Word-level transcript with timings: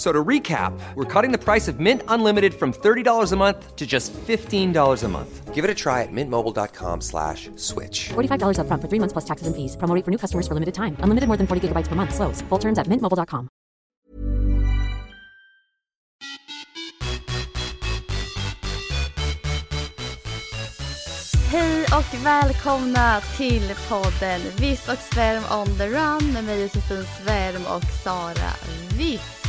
F- 0.00 0.06
So 0.06 0.12
to 0.12 0.24
recap, 0.28 0.72
we're 0.94 1.04
cutting 1.04 1.30
the 1.30 1.44
price 1.44 1.68
of 1.68 1.78
Mint 1.78 2.02
Unlimited 2.08 2.54
from 2.54 2.72
$30 2.72 3.32
a 3.32 3.36
month 3.36 3.76
to 3.76 3.86
just 3.86 4.14
$15 4.14 5.04
a 5.04 5.08
month. 5.08 5.54
Give 5.54 5.62
it 5.62 5.70
a 5.70 5.74
try 5.74 6.02
at 6.02 6.08
mintmobile.com 6.10 7.02
slash 7.02 7.50
switch. 7.56 8.08
$45 8.14 8.56
upfront 8.56 8.80
for 8.80 8.88
three 8.88 8.98
months 8.98 9.12
plus 9.12 9.26
taxes 9.26 9.46
and 9.46 9.54
fees. 9.54 9.76
Promo 9.76 9.94
rate 9.94 10.04
for 10.06 10.10
new 10.10 10.16
customers 10.16 10.48
for 10.48 10.54
limited 10.54 10.72
time. 10.72 10.96
Unlimited 11.04 11.28
more 11.28 11.36
than 11.36 11.46
40 11.46 11.68
gigabytes 11.68 11.88
per 11.88 11.96
month. 11.96 12.14
Slows. 12.14 12.40
Full 12.48 12.58
terms 12.58 12.78
at 12.78 12.86
mintmobile.com. 12.88 13.48
Hej 21.50 21.84
och 21.84 22.26
välkomna 22.26 23.20
till 23.36 23.72
podden 23.88 24.40
Viss 24.60 24.88
och 24.88 24.98
Svärm 24.98 25.42
on 25.60 25.66
the 25.78 25.86
run 25.86 26.32
med 26.32 26.44
mig 26.44 26.62
Josefin 26.62 27.04
Svärm 27.04 27.66
och 27.76 27.84
Sara 28.04 28.50
Viss. 28.98 29.39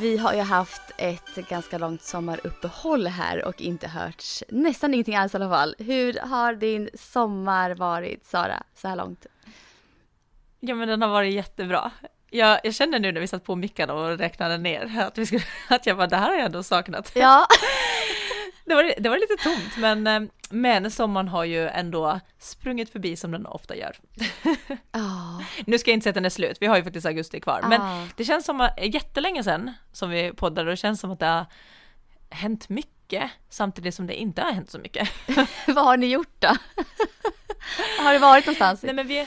Vi 0.00 0.16
har 0.16 0.34
ju 0.34 0.40
haft 0.40 0.82
ett 0.96 1.34
ganska 1.48 1.78
långt 1.78 2.02
sommaruppehåll 2.02 3.06
här 3.06 3.44
och 3.44 3.60
inte 3.60 3.88
hört 3.88 4.24
nästan 4.48 4.94
ingenting 4.94 5.16
alls 5.16 5.34
i 5.34 5.36
alla 5.36 5.48
fall. 5.48 5.74
Hur 5.78 6.18
har 6.22 6.54
din 6.54 6.90
sommar 6.94 7.74
varit 7.74 8.24
Sara 8.24 8.62
så 8.74 8.88
här 8.88 8.96
långt? 8.96 9.26
Ja 10.60 10.74
men 10.74 10.88
den 10.88 11.02
har 11.02 11.08
varit 11.08 11.34
jättebra. 11.34 11.90
Jag, 12.30 12.60
jag 12.64 12.74
känner 12.74 12.98
nu 12.98 13.12
när 13.12 13.20
vi 13.20 13.26
satt 13.26 13.44
på 13.44 13.56
mickarna 13.56 13.94
och 13.94 14.18
räknade 14.18 14.58
ner 14.58 15.00
att, 15.00 15.18
vi 15.18 15.26
skulle, 15.26 15.42
att 15.68 15.86
jag 15.86 15.96
bara, 15.96 16.06
det 16.06 16.16
här 16.16 16.28
har 16.28 16.36
jag 16.36 16.44
ändå 16.44 16.62
saknat. 16.62 17.12
Ja, 17.14 17.46
Det 18.66 18.74
var, 18.74 19.00
det 19.00 19.08
var 19.08 19.18
lite 19.18 19.36
tomt 19.42 19.76
men, 19.76 20.06
eh, 20.06 20.30
men 20.50 20.90
sommaren 20.90 21.28
har 21.28 21.44
ju 21.44 21.68
ändå 21.68 22.20
sprungit 22.38 22.90
förbi 22.90 23.16
som 23.16 23.30
den 23.30 23.46
ofta 23.46 23.76
gör. 23.76 23.96
Ja. 24.92 25.42
Nu 25.66 25.78
ska 25.78 25.90
jag 25.90 25.96
inte 25.96 26.04
säga 26.04 26.10
att 26.10 26.14
den 26.14 26.24
är 26.24 26.30
slut, 26.30 26.56
vi 26.60 26.66
har 26.66 26.76
ju 26.76 26.84
faktiskt 26.84 27.06
augusti 27.06 27.40
kvar. 27.40 27.60
Ah. 27.62 27.68
Men 27.68 28.08
det 28.16 28.24
känns 28.24 28.44
som 28.44 28.60
att, 28.60 28.78
jättelänge 28.82 29.44
sedan 29.44 29.72
som 29.92 30.10
vi 30.10 30.32
poddade 30.32 30.60
och 30.60 30.72
det 30.72 30.76
känns 30.76 31.00
som 31.00 31.10
att 31.10 31.20
det 31.20 31.26
har 31.26 31.46
hänt 32.30 32.68
mycket 32.68 33.30
samtidigt 33.48 33.94
som 33.94 34.06
det 34.06 34.14
inte 34.14 34.42
har 34.42 34.52
hänt 34.52 34.70
så 34.70 34.78
mycket. 34.78 35.08
vad 35.66 35.84
har 35.84 35.96
ni 35.96 36.06
gjort 36.06 36.34
då? 36.38 36.48
har 38.02 38.12
du 38.12 38.18
varit 38.18 38.46
någonstans? 38.46 38.82
Nej 38.82 38.94
men 38.94 39.06
vi, 39.06 39.26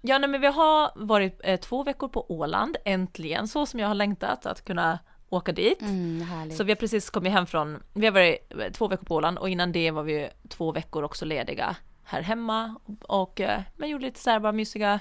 ja 0.00 0.18
nej 0.18 0.28
men 0.28 0.40
vi 0.40 0.46
har 0.46 0.92
varit 0.94 1.40
eh, 1.44 1.60
två 1.60 1.82
veckor 1.82 2.08
på 2.08 2.32
Åland, 2.32 2.76
äntligen, 2.84 3.48
så 3.48 3.66
som 3.66 3.80
jag 3.80 3.88
har 3.88 3.94
längtat 3.94 4.46
att 4.46 4.64
kunna 4.64 4.98
åka 5.30 5.52
dit. 5.52 5.82
Mm. 5.82 6.50
Så 6.50 6.64
vi 6.64 6.70
har 6.70 6.76
precis 6.76 7.10
kommit 7.10 7.32
hem 7.32 7.46
från, 7.46 7.82
vi 7.92 8.06
har 8.06 8.12
varit 8.12 8.74
två 8.74 8.88
veckor 8.88 9.04
på 9.04 9.14
Åland 9.14 9.38
och 9.38 9.48
innan 9.50 9.72
det 9.72 9.90
var 9.90 10.02
vi 10.02 10.28
två 10.48 10.72
veckor 10.72 11.02
också 11.02 11.24
lediga 11.24 11.76
här 12.04 12.22
hemma 12.22 12.74
och 13.02 13.40
eh, 13.40 13.62
men 13.76 13.88
gjorde 13.88 14.04
lite 14.04 14.20
så 14.20 14.30
här 14.30 14.40
bara 14.40 14.52
mysiga 14.52 15.00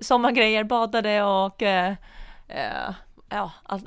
sommargrejer, 0.00 0.64
badade 0.64 1.22
och 1.22 1.62
eh, 1.62 1.94
eh, 2.48 2.94
ja, 3.28 3.52
allt, 3.62 3.86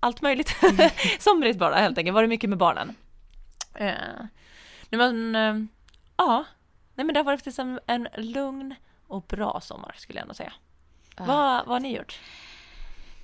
allt 0.00 0.22
möjligt. 0.22 0.56
Somrigt 1.18 1.58
bara 1.58 1.76
helt 1.76 1.98
enkelt, 1.98 2.14
var 2.14 2.22
det 2.22 2.28
mycket 2.28 2.50
med 2.50 2.58
barnen. 2.58 2.94
Eh, 3.74 3.94
men, 4.90 5.36
eh, 5.36 5.54
ja, 6.16 6.44
nej 6.94 7.06
men 7.06 7.14
det 7.14 7.20
har 7.20 7.24
varit 7.24 7.58
en, 7.58 7.80
en 7.86 8.08
lugn 8.16 8.74
och 9.06 9.22
bra 9.22 9.60
sommar 9.60 9.94
skulle 9.96 10.18
jag 10.18 10.22
ändå 10.22 10.34
säga. 10.34 10.52
Vad, 11.16 11.26
vad 11.66 11.68
har 11.68 11.80
ni 11.80 11.96
gjort? 11.96 12.20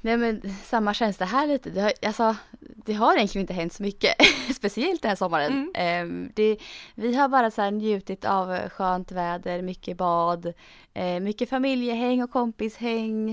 Nej 0.00 0.16
men 0.16 0.42
samma 0.64 0.94
känsla 0.94 1.26
här 1.26 1.46
lite. 1.46 1.70
Det 1.70 1.80
har, 1.80 1.92
alltså, 2.06 2.36
det 2.60 2.92
har 2.92 3.16
egentligen 3.16 3.42
inte 3.42 3.54
hänt 3.54 3.72
så 3.72 3.82
mycket. 3.82 4.14
Speciellt 4.56 5.02
den 5.02 5.08
här 5.08 5.16
sommaren. 5.16 5.72
Ehm, 5.74 6.30
det, 6.34 6.56
vi 6.94 7.14
har 7.14 7.28
bara 7.28 7.50
så 7.50 7.70
njutit 7.70 8.24
av 8.24 8.68
skönt 8.68 9.12
väder, 9.12 9.62
mycket 9.62 9.96
bad, 9.96 10.52
eh, 10.94 11.20
mycket 11.20 11.48
familjehäng 11.50 12.22
och 12.22 12.30
kompishäng. 12.30 13.30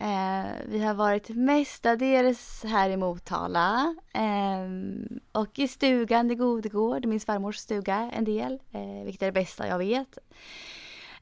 Eh, 0.00 0.46
vi 0.66 0.78
har 0.78 0.94
varit 0.94 1.28
mestadels 1.28 2.64
här 2.64 2.90
i 2.90 2.96
Motala. 2.96 3.94
ehm, 4.14 5.20
och 5.32 5.58
i 5.58 5.68
stugan 5.68 6.30
i 6.30 6.34
Godegård, 6.34 7.06
min 7.06 7.20
svärmors 7.20 7.56
stuga 7.56 8.10
en 8.14 8.24
del. 8.24 8.52
Eh, 8.72 9.04
vilket 9.04 9.22
är 9.22 9.26
det 9.26 9.32
bästa 9.32 9.66
jag 9.68 9.78
vet. 9.78 10.18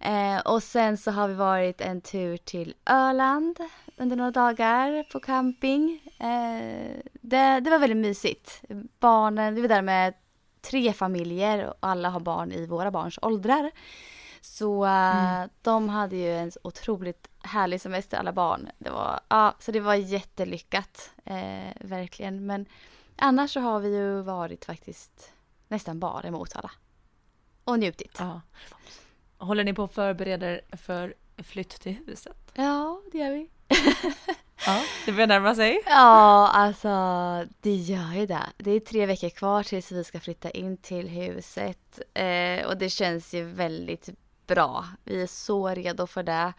Eh, 0.01 0.39
och 0.39 0.63
sen 0.63 0.97
så 0.97 1.11
har 1.11 1.29
vi 1.29 1.35
varit 1.35 1.81
en 1.81 2.01
tur 2.01 2.37
till 2.37 2.75
Öland 2.87 3.61
under 3.97 4.17
några 4.17 4.31
dagar 4.31 5.05
på 5.13 5.21
camping. 5.21 6.01
Eh, 6.19 6.97
det, 7.21 7.61
det 7.61 7.71
var 7.71 7.79
väldigt 7.79 7.97
mysigt. 7.97 8.63
Barnen, 9.01 9.55
vi 9.55 9.61
var 9.61 9.69
där 9.69 9.83
med 9.83 10.15
tre 10.61 10.93
familjer 10.93 11.67
och 11.67 11.75
alla 11.81 12.09
har 12.09 12.21
barn 12.21 12.53
i 12.53 12.67
våra 12.67 12.91
barns 12.91 13.19
åldrar. 13.23 13.71
Så 14.41 14.87
eh, 14.87 15.45
de 15.63 15.89
hade 15.89 16.17
ju 16.17 16.37
en 16.37 16.53
otroligt 16.63 17.29
härlig 17.43 17.81
semester 17.81 18.19
alla 18.19 18.33
barn. 18.33 18.69
Det 18.79 18.91
var, 18.91 19.21
ja, 19.29 19.55
så 19.59 19.73
det 19.73 19.81
var 19.81 19.95
jättelyckat. 19.95 21.11
Eh, 21.25 21.73
verkligen. 21.81 22.47
Men 22.47 22.67
annars 23.17 23.53
så 23.53 23.61
har 23.61 23.81
vi 23.81 23.97
ju 23.97 24.23
varit 24.23 24.65
faktiskt 24.65 25.33
nästan 25.69 26.01
bara 26.01 26.29
i 26.29 26.31
Motala. 26.31 26.71
Och 27.65 27.79
njutit. 27.79 28.17
Ja. 28.19 28.41
Håller 29.39 29.65
ni 29.65 29.73
på 29.73 29.83
att 29.83 29.95
förbereda 29.95 30.51
er 30.51 30.61
för 30.77 31.15
flytt 31.45 31.81
till 31.81 31.97
huset? 32.07 32.37
Ja, 32.55 33.01
det 33.13 33.19
gör 33.19 33.31
vi. 33.31 33.49
Ja, 34.67 34.83
det 35.07 35.13
börjar 35.13 35.27
närma 35.27 35.55
sig. 35.55 35.83
Ja, 35.87 36.49
alltså 36.49 36.89
det 37.61 37.75
gör 37.75 38.13
ju 38.15 38.27
det. 38.27 38.47
Det 38.57 38.71
är 38.71 38.81
tre 38.81 39.07
veckor 39.07 39.29
kvar 39.29 39.63
tills 39.63 39.93
vi 39.93 40.05
ska 40.05 40.21
flytta 40.21 40.51
in 40.51 40.77
till 40.77 41.09
huset. 41.09 42.01
Eh, 42.15 42.67
och 42.67 42.77
det 42.79 42.91
känns 42.91 43.35
ju 43.35 43.45
väldigt 43.45 44.09
bra. 44.47 44.85
Vi 45.05 45.23
är 45.23 45.27
så 45.27 45.69
redo 45.69 46.07
för 46.07 46.23
det. 46.23 46.53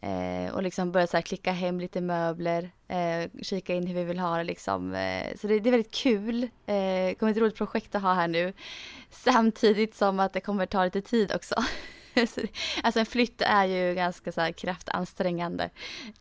Eh, 0.00 0.54
och 0.54 0.62
liksom 0.62 0.92
börja 0.92 1.06
så 1.06 1.16
här 1.16 1.22
klicka 1.22 1.52
hem 1.52 1.80
lite 1.80 2.00
möbler. 2.00 2.70
Eh, 2.88 3.42
kika 3.42 3.74
in 3.74 3.86
hur 3.86 3.94
vi 3.94 4.04
vill 4.04 4.18
ha 4.18 4.36
det 4.36 4.44
liksom. 4.44 4.94
Eh, 4.94 5.36
så 5.36 5.46
det, 5.46 5.58
det 5.58 5.68
är 5.68 5.70
väldigt 5.70 5.94
kul. 5.94 6.42
Eh, 6.42 6.48
det 7.06 7.18
kommer 7.18 7.32
ett 7.32 7.38
roligt 7.38 7.56
projekt 7.56 7.94
att 7.94 8.02
ha 8.02 8.14
här 8.14 8.28
nu. 8.28 8.52
Samtidigt 9.10 9.94
som 9.94 10.20
att 10.20 10.32
det 10.32 10.40
kommer 10.40 10.66
ta 10.66 10.84
lite 10.84 11.00
tid 11.00 11.32
också. 11.34 11.54
Alltså 12.82 13.00
en 13.00 13.06
flytt 13.06 13.40
är 13.42 13.64
ju 13.64 13.94
ganska 13.94 14.32
så 14.32 14.40
här 14.40 14.52
kraftansträngande. 14.52 15.70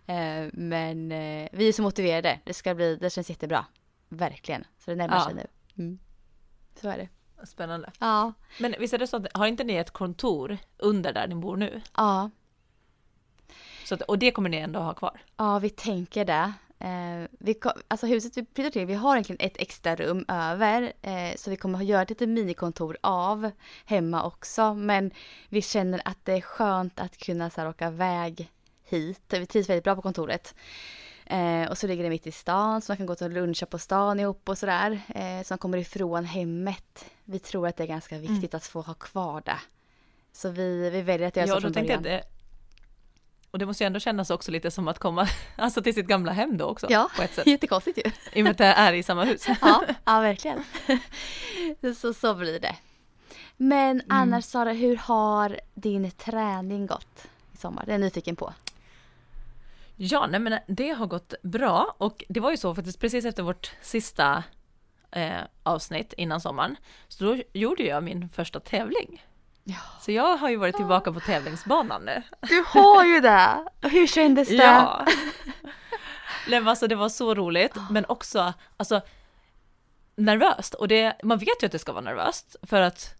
Eh, 0.06 0.46
men 0.53 1.12
eh, 1.12 1.50
vi 1.52 1.68
är 1.68 1.74
så 1.74 1.81
motiverade. 1.81 2.40
Det 2.44 2.53
ska 2.53 2.75
bli, 2.75 2.96
det 2.96 3.09
känns 3.09 3.30
jättebra. 3.30 3.66
Verkligen. 4.09 4.63
Så 4.80 4.91
det 4.91 4.96
närmar 4.97 5.16
Ja. 5.18 5.25
sig 5.25 5.34
nu. 5.34 5.47
Mm. 5.78 6.00
Så 6.81 6.90
är 6.90 6.97
det. 6.97 7.09
Spännande. 7.46 7.91
Ja. 8.00 8.34
Men 8.59 8.75
visst 8.80 8.94
är 8.94 8.97
det 8.97 9.07
så 9.07 9.18
att, 9.18 9.28
har 9.34 9.47
inte 9.47 9.63
ni 9.63 9.75
ett 9.75 9.91
kontor 9.91 10.57
under 10.78 11.13
där 11.13 11.28
ni 11.28 11.36
bor 11.36 11.57
nu? 11.57 11.81
Ja. 11.96 12.30
Så 13.86 13.96
att, 13.96 14.02
och 14.02 14.19
det 14.19 14.31
kommer 14.31 14.50
ni 14.50 14.57
ändå 14.57 14.80
ha 14.80 14.94
kvar? 14.94 15.22
Ja, 15.38 15.59
vi 15.59 15.69
tänker 15.69 16.25
det. 16.25 16.53
Eh, 16.79 17.27
vi, 17.39 17.59
alltså 17.88 18.07
huset 18.07 18.38
vi 18.38 18.45
flyttar 18.55 18.71
till, 18.71 18.85
vi 18.85 18.93
har 18.93 19.15
egentligen 19.15 19.47
ett 19.47 19.57
extra 19.57 19.95
rum 19.95 20.25
över. 20.27 20.93
Eh, 21.01 21.35
så 21.35 21.49
vi 21.49 21.55
kommer 21.55 21.79
att 21.79 21.85
göra 21.85 22.01
ett 22.01 22.09
litet 22.09 22.29
minikontor 22.29 22.97
av 23.01 23.51
hemma 23.85 24.23
också. 24.23 24.73
Men 24.73 25.11
vi 25.49 25.61
känner 25.61 26.01
att 26.05 26.17
det 26.23 26.33
är 26.33 26.41
skönt 26.41 26.99
att 26.99 27.17
kunna 27.17 27.49
så 27.49 27.61
här, 27.61 27.69
åka 27.69 27.88
iväg 27.88 28.51
hit. 28.83 29.21
Vi 29.29 29.45
trivs 29.45 29.69
väldigt 29.69 29.83
bra 29.83 29.95
på 29.95 30.01
kontoret. 30.01 30.55
Eh, 31.25 31.69
och 31.69 31.77
så 31.77 31.88
ligger 31.88 32.03
det 32.03 32.09
mitt 32.09 32.27
i 32.27 32.31
stan 32.31 32.81
så 32.81 32.91
man 32.91 32.97
kan 32.97 33.05
gå 33.05 33.13
och 33.13 33.29
luncha 33.31 33.65
på 33.65 33.79
stan 33.79 34.19
ihop 34.19 34.49
och 34.49 34.57
sådär. 34.57 35.01
Eh, 35.15 35.44
så 35.44 35.53
man 35.53 35.57
kommer 35.57 35.77
ifrån 35.77 36.25
hemmet. 36.25 37.05
Vi 37.23 37.39
tror 37.39 37.67
att 37.67 37.77
det 37.77 37.83
är 37.83 37.88
ganska 37.88 38.17
viktigt 38.17 38.53
att 38.53 38.65
få 38.65 38.81
ha 38.81 38.94
kvar 38.94 39.41
det. 39.45 39.59
Så 40.31 40.49
vi, 40.49 40.89
vi 40.89 41.01
väljer 41.01 41.27
att 41.27 41.35
göra 41.35 41.47
Ja, 41.47 41.55
så 41.55 41.61
från 41.61 41.73
tänkte 41.73 41.94
jag 41.94 42.03
början. 42.03 42.21
det. 42.21 42.37
Och 43.52 43.59
det 43.59 43.66
måste 43.66 43.84
ju 43.84 43.85
ändå 43.85 44.00
kännas 44.00 44.30
också 44.30 44.52
lite 44.52 44.72
som 44.72 44.88
att 44.88 45.00
komma 45.00 45.28
alltså 45.56 45.81
till 45.81 45.94
sitt 45.94 46.07
gamla 46.07 46.31
hem 46.31 46.57
då 46.57 46.66
också. 46.66 46.88
Ja, 46.89 47.10
På 47.16 47.21
ett 47.21 47.33
sätt. 47.33 47.48
jättekonstigt 47.48 47.98
ju. 47.98 48.12
I 48.33 48.42
och 48.42 48.44
med 48.44 48.51
att 48.51 48.57
det 48.57 48.66
är 48.66 48.94
i 48.94 49.04
samma 49.04 49.24
hus. 49.24 49.48
Ja, 49.62 49.83
ja 50.06 50.19
verkligen. 50.19 50.63
Så, 51.95 52.13
så 52.13 52.33
blir 52.36 52.60
det. 52.60 52.75
Men 53.57 54.01
annars 54.10 54.45
Sara, 54.45 54.71
hur 54.71 54.95
har 54.95 55.60
din 55.74 56.12
träning 56.12 56.86
gått 56.88 57.27
i 57.54 57.57
sommar? 57.57 57.83
Det 57.86 57.92
är 57.92 57.94
jag 57.94 58.01
nyfiken 58.01 58.36
på. 58.36 58.54
Ja, 59.95 60.27
nej 60.27 60.39
men 60.39 60.60
det 60.68 60.89
har 60.89 61.07
gått 61.07 61.33
bra 61.44 61.95
och 61.98 62.24
det 62.30 62.39
var 62.39 62.51
ju 62.51 62.57
så 62.57 62.75
faktiskt 62.75 63.00
precis 63.00 63.25
efter 63.25 63.44
vårt 63.44 63.71
sista 63.81 64.44
eh, 65.12 65.39
avsnitt 65.63 66.13
innan 66.13 66.42
sommaren. 66.42 66.75
Så 67.07 67.24
då 67.24 67.38
gjorde 67.54 67.83
jag 67.83 68.04
min 68.04 68.30
första 68.30 68.60
tävling. 68.60 69.25
Ja. 69.69 69.75
Så 70.02 70.12
jag 70.12 70.38
har 70.38 70.50
ju 70.50 70.56
varit 70.56 70.75
tillbaka 70.75 71.12
på 71.14 71.19
tävlingsbanan 71.19 72.02
nu. 72.06 72.24
Du 72.42 72.64
har 72.68 73.06
ju 73.06 73.19
det! 73.19 73.66
Hur 73.81 74.08
kändes 74.08 74.48
det? 74.48 74.54
Ja. 74.56 75.06
Nej, 76.48 76.60
men 76.60 76.68
alltså 76.68 76.88
det 76.88 76.96
var 76.96 77.10
så 77.10 77.36
roligt, 77.36 77.75
men 77.90 78.06
också 78.06 78.54
alltså 78.78 79.02
nervöst. 80.16 80.74
Och 80.74 80.88
det, 80.88 81.16
man 81.24 81.38
vet 81.38 81.64
ju 81.64 81.66
att 81.66 81.72
det 81.72 81.80
ska 81.80 81.92
vara 81.92 82.04
nervöst 82.04 82.56
för 82.64 82.81
att 82.81 83.16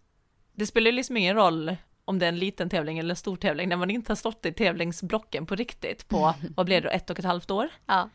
det 0.54 0.66
spelar 0.66 0.92
liksom 0.92 1.16
ingen 1.16 1.36
roll 1.36 1.76
om 2.04 2.18
det 2.18 2.26
är 2.26 2.28
en 2.28 2.38
liten 2.38 2.70
tävling 2.70 2.98
eller 2.98 3.10
en 3.10 3.16
stor 3.16 3.36
tävling, 3.36 3.68
när 3.68 3.76
man 3.76 3.90
inte 3.90 4.10
har 4.10 4.16
stått 4.16 4.46
i 4.46 4.52
tävlingsblocken 4.52 5.46
på 5.46 5.54
riktigt 5.54 6.08
på, 6.08 6.34
vad 6.56 6.66
blir 6.66 6.80
det, 6.80 6.88
ett 6.90 7.10
och 7.10 7.18
ett 7.18 7.24
halvt 7.24 7.50
år, 7.50 7.68
Ja. 7.86 8.08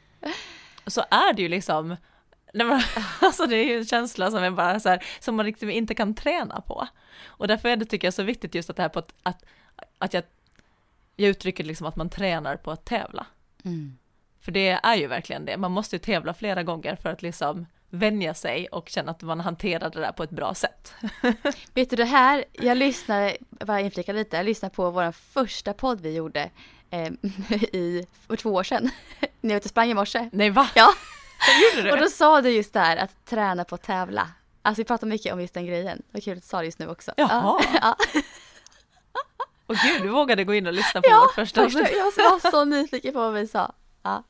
så 0.87 1.01
är 1.11 1.33
det 1.33 1.41
ju 1.41 1.49
liksom, 1.49 1.95
när 2.53 2.65
man, 2.65 2.81
alltså 3.21 3.45
det 3.45 3.55
är 3.55 3.65
ju 3.65 3.77
en 3.77 3.85
känsla 3.85 4.31
som 4.31 4.43
är 4.43 4.51
bara 4.51 4.79
så 4.79 4.89
här, 4.89 5.03
som 5.19 5.35
man 5.35 5.45
riktigt 5.45 5.69
inte 5.69 5.95
kan 5.95 6.15
träna 6.15 6.61
på. 6.61 6.87
Och 7.25 7.47
därför 7.47 7.69
är 7.69 7.75
det, 7.75 7.85
tycker 7.85 8.07
jag, 8.07 8.13
så 8.13 8.23
viktigt 8.23 8.55
just 8.55 8.69
att 8.69 8.75
det 8.75 8.81
här 8.81 8.89
på 8.89 8.99
att, 8.99 9.13
att, 9.23 9.45
att 9.97 10.13
jag, 10.13 10.23
jag 11.15 11.29
uttrycker 11.29 11.63
liksom 11.63 11.87
att 11.87 11.95
man 11.95 12.09
tränar 12.09 12.55
på 12.55 12.71
att 12.71 12.85
tävla. 12.85 13.25
Mm. 13.65 13.97
För 14.41 14.51
det 14.51 14.69
är 14.69 14.95
ju 14.95 15.07
verkligen 15.07 15.45
det, 15.45 15.57
man 15.57 15.71
måste 15.71 15.95
ju 15.95 15.99
tävla 15.99 16.33
flera 16.33 16.63
gånger 16.63 16.95
för 16.95 17.09
att 17.09 17.21
liksom 17.21 17.65
vänja 17.89 18.33
sig 18.33 18.67
och 18.67 18.89
känna 18.89 19.11
att 19.11 19.21
man 19.21 19.39
hanterar 19.39 19.89
det 19.89 19.99
där 19.99 20.11
på 20.11 20.23
ett 20.23 20.29
bra 20.29 20.53
sätt. 20.53 20.93
Vet 21.73 21.89
du 21.89 21.95
det 21.95 22.05
här, 22.05 22.45
jag 22.51 22.77
lyssnade, 22.77 23.37
bara 23.49 23.81
inflika 23.81 24.13
lite, 24.13 24.37
jag 24.37 24.45
lyssnade 24.45 24.75
på 24.75 24.91
vår 24.91 25.11
första 25.11 25.73
podd 25.73 26.01
vi 26.01 26.15
gjorde 26.15 26.49
eh, 26.89 27.07
i, 27.73 28.07
för 28.27 28.35
två 28.35 28.49
år 28.49 28.63
sedan. 28.63 28.89
När 29.41 29.49
jag 29.49 29.57
ute 29.57 29.65
och 29.65 29.69
sprang 29.69 29.89
i 29.89 29.93
morse. 29.93 30.29
Nej 30.31 30.49
va? 30.49 30.69
Ja, 30.75 30.93
och 31.91 31.97
då 31.97 32.09
sa 32.09 32.41
du 32.41 32.49
just 32.49 32.73
det 32.73 32.79
här 32.79 32.97
att 32.97 33.25
träna 33.25 33.63
på 33.63 33.75
att 33.75 33.83
tävla. 33.83 34.29
Alltså 34.61 34.81
vi 34.81 34.85
pratar 34.85 35.07
mycket 35.07 35.33
om 35.33 35.41
just 35.41 35.53
den 35.53 35.65
grejen. 35.65 36.01
Vad 36.11 36.23
kul 36.23 36.37
att 36.37 36.43
du 36.43 36.47
sa 36.47 36.59
det 36.59 36.65
just 36.65 36.79
nu 36.79 36.87
också. 36.87 37.11
Jaha. 37.17 37.61
Ja, 37.81 37.95
Och 39.65 39.75
gud, 39.75 40.01
du 40.01 40.09
vågade 40.09 40.43
gå 40.43 40.53
in 40.53 40.67
och 40.67 40.73
lyssna 40.73 41.01
på 41.01 41.09
ja 41.09 41.19
vårt 41.19 41.35
första 41.35 41.63
första, 41.63 41.91
jag 41.91 42.05
var 42.05 42.51
så 42.51 42.65
nyfiken 42.65 43.13
på 43.13 43.19
vad 43.19 43.33
vi 43.33 43.47
sa. 43.47 43.73
Ja. 44.03 44.23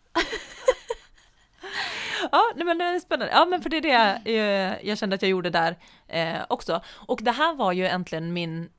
Ja, 2.31 2.51
nej, 2.55 2.65
men 2.65 2.77
det 2.77 2.85
är 2.85 2.99
spännande. 2.99 3.33
Ja, 3.33 3.45
men 3.45 3.61
för 3.61 3.69
det 3.69 3.77
är 3.77 3.81
det 3.81 4.31
jag, 4.31 4.85
jag 4.85 4.97
kände 4.97 5.15
att 5.15 5.21
jag 5.21 5.31
gjorde 5.31 5.49
där 5.49 5.77
eh, 6.07 6.41
också. 6.49 6.81
Och 6.93 7.19
det 7.23 7.31
här 7.31 7.53
var 7.53 7.71
ju 7.71 7.87
äntligen 7.87 8.33
min, 8.33 8.69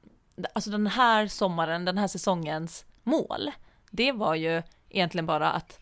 alltså 0.53 0.71
den 0.71 0.87
här 0.87 1.27
sommaren, 1.27 1.85
den 1.85 1.99
här 1.99 2.09
säsongens 2.09 2.85
mål. 3.03 3.51
Det 3.91 4.13
var 4.13 4.35
ju 4.35 4.63
egentligen 4.91 5.27
bara 5.27 5.51
att 5.51 5.79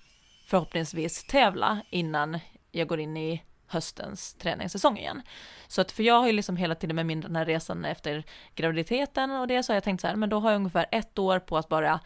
förhoppningsvis 0.52 1.25
tävla 1.25 1.82
innan 1.90 2.38
jag 2.70 2.88
går 2.88 3.00
in 3.00 3.16
i 3.16 3.43
höstens 3.66 4.34
träningssäsong 4.34 4.99
igen. 4.99 5.22
Så 5.69 5.81
att 5.81 5.93
för 5.93 6.02
jag 6.02 6.14
har 6.14 6.26
ju 6.26 6.32
liksom 6.32 6.56
hela 6.56 6.75
tiden 6.75 6.96
med 6.96 7.06
min 7.06 7.20
den 7.20 7.37
här 7.37 7.44
resan 7.44 7.84
efter 7.84 8.25
graviditeten 8.54 9.31
och 9.31 9.46
det 9.46 9.62
så 9.62 9.72
har 9.72 9.76
jag 9.76 9.84
tänkt 9.84 10.00
så 10.00 10.06
här, 10.06 10.16
men 10.16 10.28
då 10.28 10.40
har 10.40 10.50
jag 10.50 10.56
ungefär 10.56 10.87
ett 10.90 11.19
år 11.19 11.38
på 11.38 11.58
att 11.58 11.69
bara 11.69 12.00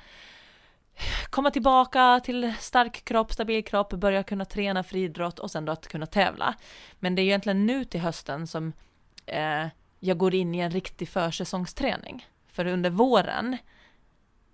komma 1.30 1.50
tillbaka 1.50 2.20
till 2.24 2.54
stark 2.60 3.04
kropp, 3.04 3.32
stabil 3.32 3.64
kropp, 3.64 3.90
börja 3.92 4.22
kunna 4.22 4.44
träna 4.44 4.82
friidrott 4.82 5.38
och 5.38 5.50
sen 5.50 5.64
då 5.64 5.72
att 5.72 5.88
kunna 5.88 6.06
tävla. 6.06 6.54
Men 6.98 7.14
det 7.14 7.22
är 7.22 7.24
ju 7.24 7.28
egentligen 7.28 7.66
nu 7.66 7.84
till 7.84 8.00
hösten 8.00 8.46
som 8.46 8.72
eh, 9.26 9.66
jag 10.00 10.18
går 10.18 10.34
in 10.34 10.54
i 10.54 10.58
en 10.58 10.70
riktig 10.70 11.08
försäsongsträning. 11.08 12.26
För 12.52 12.66
under 12.66 12.90
våren, 12.90 13.56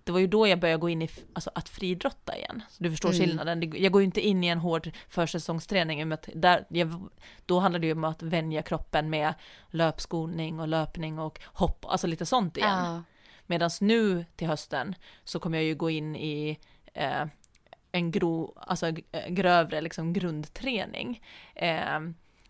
det 0.04 0.12
var 0.12 0.18
ju 0.18 0.26
då 0.26 0.46
jag 0.46 0.60
började 0.60 0.80
gå 0.80 0.88
in 0.88 1.02
i 1.02 1.08
alltså, 1.32 1.50
att 1.54 1.68
friidrotta 1.68 2.36
igen. 2.36 2.62
Så 2.70 2.82
du 2.82 2.90
förstår 2.90 3.08
Mm. 3.08 3.20
skillnaden. 3.20 3.72
Jag 3.82 3.92
går 3.92 4.02
ju 4.02 4.06
inte 4.06 4.20
in 4.20 4.44
i 4.44 4.46
en 4.46 4.58
hård 4.58 4.90
försäsongsträning. 5.08 6.08
med 6.08 6.14
att 6.14 6.28
Där, 6.34 6.64
jag, 6.68 7.08
då 7.46 7.58
handlar 7.58 7.78
det 7.80 7.86
ju 7.86 7.92
om 7.92 8.04
att 8.04 8.22
vänja 8.22 8.62
kroppen 8.62 9.10
med 9.10 9.34
löpskolning 9.70 10.60
och 10.60 10.68
löpning 10.68 11.18
och 11.18 11.40
hopp, 11.44 11.84
alltså 11.88 12.06
lite 12.06 12.26
sånt 12.26 12.56
igen. 12.56 12.84
Ja. 12.84 13.02
Medan 13.46 13.70
nu 13.80 14.24
till 14.36 14.46
hösten 14.48 14.94
så 15.24 15.40
kommer 15.40 15.58
jag 15.58 15.64
ju 15.64 15.74
gå 15.74 15.90
in 15.90 16.16
i 16.16 16.58
eh, 16.94 17.24
en 17.92 18.10
gro, 18.10 18.54
alltså, 18.66 18.90
grövre 19.28 19.80
liksom 19.80 20.12
grundträning. 20.12 21.22
Eh, 21.54 22.00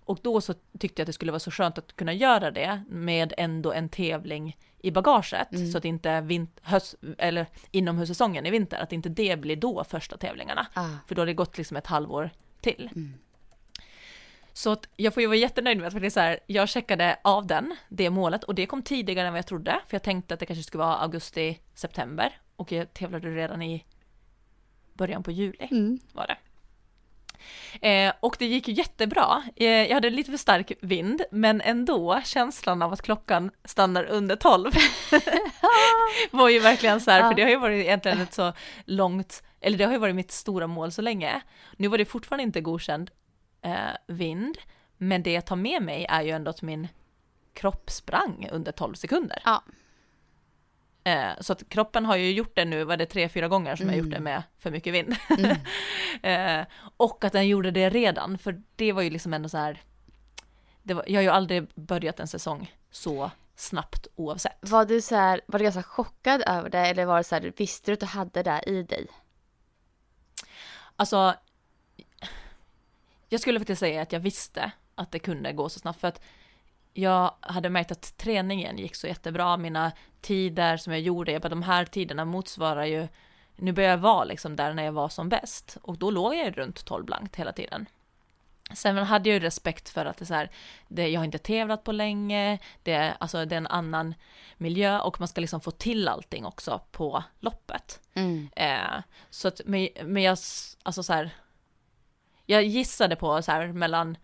och 0.05 0.19
då 0.23 0.41
så 0.41 0.55
tyckte 0.79 1.01
jag 1.01 1.05
att 1.05 1.07
det 1.07 1.13
skulle 1.13 1.33
vara 1.33 1.41
så 1.41 1.51
skönt 1.51 1.79
att 1.79 1.97
kunna 1.97 2.13
göra 2.13 2.51
det 2.51 2.83
med 2.89 3.35
ändå 3.37 3.73
en 3.73 3.89
tävling 3.89 4.57
i 4.79 4.91
bagaget. 4.91 5.49
Så 5.73 5.79
att 5.79 5.85
inte 5.85 6.09
vint- 6.21 6.59
höst, 6.63 6.95
eller 7.19 7.47
inomhussäsongen 7.71 8.47
i 8.47 8.51
vinter, 8.51 8.79
att 8.79 8.93
inte 8.93 9.09
det 9.09 9.37
blir 9.41 9.57
då 9.57 9.85
första 9.85 10.17
tävlingarna. 10.17 10.67
Ah. 10.75 10.89
För 11.07 11.15
då 11.15 11.21
har 11.23 11.27
det 11.27 11.35
gått 11.35 11.59
liksom 11.59 11.77
ett 11.77 11.87
halvår 11.87 12.31
till. 12.61 12.91
Så 14.53 14.73
att 14.73 14.89
jag 14.97 15.15
får 15.15 15.21
ju 15.21 15.27
vara 15.27 15.37
jättenöjd 15.37 15.79
med 15.79 15.87
att 15.87 16.01
det 16.01 16.07
är 16.07 16.11
så 16.11 16.21
här, 16.21 16.39
jag 16.47 16.69
checkade 16.69 17.17
av 17.25 17.47
den, 17.47 17.77
det 17.89 18.11
målet, 18.11 18.45
och 18.45 18.55
det 18.55 18.67
kom 18.67 18.83
tidigare 18.83 19.27
än 19.27 19.33
vad 19.33 19.39
jag 19.39 19.47
trodde, 19.47 19.81
för 19.87 19.95
jag 19.95 20.03
tänkte 20.03 20.35
att 20.35 20.41
det 20.41 20.47
kanske 20.47 20.63
skulle 20.63 20.85
vara 20.85 20.97
augusti, 20.97 21.59
september, 21.75 22.39
och 22.57 22.73
jag 22.73 22.95
tävlade 22.95 23.29
redan 23.35 23.63
i 23.63 23.85
början 24.95 25.23
på 25.23 25.31
juli, 25.31 25.69
Mm. 25.71 25.99
var 26.13 26.27
det. 26.27 26.37
Eh, 27.83 28.13
och 28.21 28.37
det 28.39 28.47
gick 28.47 28.69
ju 28.69 28.75
jättebra. 28.75 29.43
Eh, 29.57 29.67
jag 29.67 29.95
hade 29.95 30.11
lite 30.11 30.31
för 30.31 30.39
stark 30.39 30.73
vind, 30.81 31.23
men 31.31 31.61
ändå 31.61 32.21
känslan 32.25 32.83
av 32.83 32.93
att 32.93 33.03
klockan 33.03 33.51
stannar 33.65 34.05
under 34.05 34.37
12 34.37 34.71
var 36.31 36.49
ju 36.49 36.59
verkligen 36.59 37.01
så 37.01 37.11
här, 37.11 37.29
för 37.29 37.37
det 37.37 37.43
har 37.43 37.51
ju 37.51 37.57
varit 37.57 37.85
egentligen 37.85 38.21
ett 38.21 38.35
så 38.35 38.53
långt, 38.85 39.43
eller 39.61 39.79
det 39.79 39.85
har 39.85 39.93
ju 39.93 39.99
varit 39.99 40.15
mitt 40.15 40.33
stora 40.33 40.67
mål 40.67 40.93
så 40.93 41.03
länge. 41.03 41.41
Nu 41.77 41.89
var 41.89 41.99
det 41.99 42.05
fortfarande 42.05 42.43
inte 42.43 42.61
godkänd 42.61 43.11
eh, 43.63 43.75
vind, 44.07 44.59
men 44.97 45.23
det 45.23 45.33
jag 45.33 45.47
tar 45.47 45.57
med 45.57 45.83
mig 45.83 46.07
är 46.09 46.23
ju 46.23 46.31
ändå 46.31 46.51
att 46.51 46.63
min 46.63 46.89
kropp 47.55 47.91
sprang 47.91 48.49
under 48.53 48.73
12 48.73 48.95
sekunder. 48.95 49.43
Ja. 49.45 49.63
Eh, 51.05 51.31
så 51.41 51.53
att 51.53 51.69
kroppen 51.69 52.07
har 52.07 52.17
ju 52.17 52.33
gjort 52.33 52.57
det 52.57 52.65
nu, 52.65 52.85
var 52.85 52.97
det 52.97 53.07
tre, 53.07 53.29
fyra 53.29 53.49
gånger 53.49 53.77
som 53.77 53.89
jag 53.89 53.99
gjort 53.99 54.11
det 54.11 54.21
med 54.21 54.43
för 54.59 54.71
mycket 54.71 54.95
vind. 54.95 55.17
eh, 56.23 56.61
och 56.97 57.25
att 57.25 57.33
den 57.33 57.49
gjorde 57.49 57.71
det 57.71 57.91
redan, 57.91 58.39
för 58.39 58.63
det 58.77 58.93
var 58.93 59.03
ju 59.03 59.11
liksom 59.11 59.35
ändå 59.35 59.49
så 59.49 59.59
här, 59.59 59.83
var, 60.83 61.05
jag 61.07 61.19
har 61.19 61.23
ju 61.23 61.29
aldrig 61.29 61.69
börjat 61.75 62.21
en 62.21 62.27
säsong 62.27 62.75
så 62.91 63.31
snabbt 63.57 64.07
oavsett. 64.17 64.57
Var 64.61 64.85
du 64.85 65.01
så 65.01 65.15
här, 65.15 65.41
var 65.47 65.59
du 65.59 65.63
ganska 65.63 65.83
chockad 65.83 66.43
över 66.47 66.71
det 66.71 66.79
eller 66.79 67.05
var 67.05 67.19
det 67.19 67.25
så 67.25 67.35
här, 67.35 67.53
visste 67.57 67.91
du 67.91 67.93
att 67.93 68.01
du 68.01 68.07
hade 68.07 68.43
det 68.43 68.63
i 68.67 68.83
dig? 68.83 69.07
Alltså, 70.97 71.35
jag 73.29 73.41
skulle 73.41 73.61
faktiskt 73.61 73.81
säga 73.81 74.03
att 74.03 74.13
jag 74.13 74.21
visste 74.21 74.73
att 74.95 75.11
det 75.11 75.19
kunde 75.19 75.53
gå 75.53 75.69
så 75.69 75.79
snabbt 75.79 76.01
för 76.01 76.09
att 76.09 76.21
jag 76.93 77.35
hade 77.41 77.71
märkt 77.71 77.93
att 77.93 78.17
träningen 78.17 78.79
gick 78.79 78.95
så 78.95 79.07
jättebra, 79.07 79.57
mina 79.57 79.93
tider 80.23 80.77
som 80.77 80.93
jag 80.93 81.03
gjorde, 81.03 81.33
jag 81.33 81.43
bara, 81.43 81.49
de 81.49 81.63
här 81.63 81.85
tiderna 81.85 82.25
motsvarar 82.25 82.85
ju, 82.85 83.09
nu 83.57 83.73
börjar 83.73 83.91
jag 83.91 83.99
vara 83.99 84.25
liksom 84.25 84.57
där 84.57 84.75
när 84.75 84.83
jag 84.83 84.93
var 84.93 85.09
som 85.09 85.29
bäst 85.29 85.77
och 85.83 85.99
då 85.99 86.11
låg 86.11 86.35
jag 86.35 86.59
runt 86.59 86.85
12 86.85 87.05
blankt 87.05 87.37
hela 87.37 87.53
tiden. 87.53 87.87
Sen 88.75 88.97
hade 88.99 89.29
jag 89.29 89.35
ju 89.35 89.41
respekt 89.41 89.89
för 89.89 90.07
att 90.07 90.17
det 90.17 90.23
är 90.23 90.27
så 90.27 90.35
här, 90.35 90.51
det, 90.89 91.09
jag 91.09 91.21
har 91.21 91.25
inte 91.25 91.39
tävlat 91.39 91.85
på 91.85 91.93
länge, 91.93 92.59
det, 92.83 93.15
alltså, 93.21 93.45
det 93.45 93.55
är 93.55 93.57
en 93.57 93.67
annan 93.67 94.15
miljö 94.57 95.01
och 95.01 95.21
man 95.21 95.29
ska 95.29 95.41
liksom 95.41 95.61
få 95.61 95.71
till 95.71 96.09
allting 96.09 96.45
också 96.45 96.81
på 96.91 97.25
loppet. 97.41 98.01
Eh, 98.57 99.03
så 99.31 99.49
att, 99.49 99.61
men, 99.65 99.89
men 100.05 100.23
jag, 100.23 100.39
alltså 100.83 101.03
så 101.03 101.13
här, 101.13 101.31
jag 102.47 102.63
gissade 102.65 103.17
på 103.17 103.43
så 103.43 103.53
här 103.53 103.67
mellan, 103.73 104.17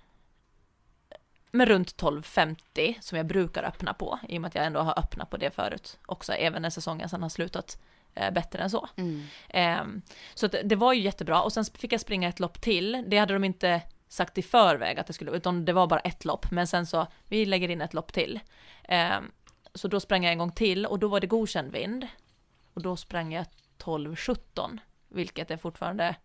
med 1.50 1.69
runt 1.69 1.97
12.50 2.02 3.00
som 3.00 3.19
jag 3.19 3.26
brukar 3.26 3.62
öppna 3.62 3.95
på, 3.95 4.19
i 4.28 4.37
och 4.37 4.40
med 4.40 4.49
att 4.49 4.55
jag 4.55 4.67
ändå 4.67 4.81
har 4.81 4.99
öppnat 4.99 5.31
på 5.31 5.37
det 5.37 5.50
förut 5.50 5.99
också, 6.07 6.33
även 6.33 6.62
när 6.62 6.71
säsongen 6.71 7.09
sen 7.09 7.23
har 7.23 7.28
slutat 7.28 7.83
eh, 8.14 8.33
bättre 8.33 8.59
än 8.59 8.71
så. 8.71 8.88
Eh, 9.49 9.85
så 10.35 10.47
att 10.47 10.55
det 10.64 10.76
var 10.76 10.93
ju 10.93 11.00
jättebra, 11.00 11.43
och 11.43 11.52
sen 11.52 11.64
fick 11.64 11.93
jag 11.93 12.00
springa 12.00 12.28
ett 12.28 12.40
lopp 12.40 12.61
till, 12.61 13.05
det 13.07 13.19
hade 13.19 13.33
de 13.33 13.45
inte 13.45 13.83
sagt 14.09 14.38
i 14.38 14.43
förväg 14.43 14.99
att 14.99 15.07
det 15.07 15.12
skulle, 15.12 15.31
utan 15.31 15.64
det 15.64 15.73
var 15.73 15.87
bara 15.87 16.00
ett 16.00 16.25
lopp, 16.25 16.50
men 16.50 16.67
sen 16.67 16.87
så, 16.87 17.07
vi 17.28 17.47
lägger 17.47 17.69
in 17.69 17.81
ett 17.81 17.95
lopp 17.95 18.12
till. 18.12 18.40
Eh, 18.85 19.21
så 19.75 19.88
då 19.88 20.00
sprang 20.00 20.25
jag 20.25 20.33
en 20.33 20.38
gång 20.38 20.52
till, 20.52 20.87
och 20.87 20.99
då 20.99 21.09
var 21.09 21.21
det 21.21 21.26
godkänd 21.26 21.73
vind, 21.73 22.07
och 22.75 22.83
då 22.83 22.97
sprang 22.97 23.33
jag 23.33 23.47
12.17, 23.78 24.78
vilket 25.09 25.50
är 25.50 25.57
fortfarande 25.57 26.17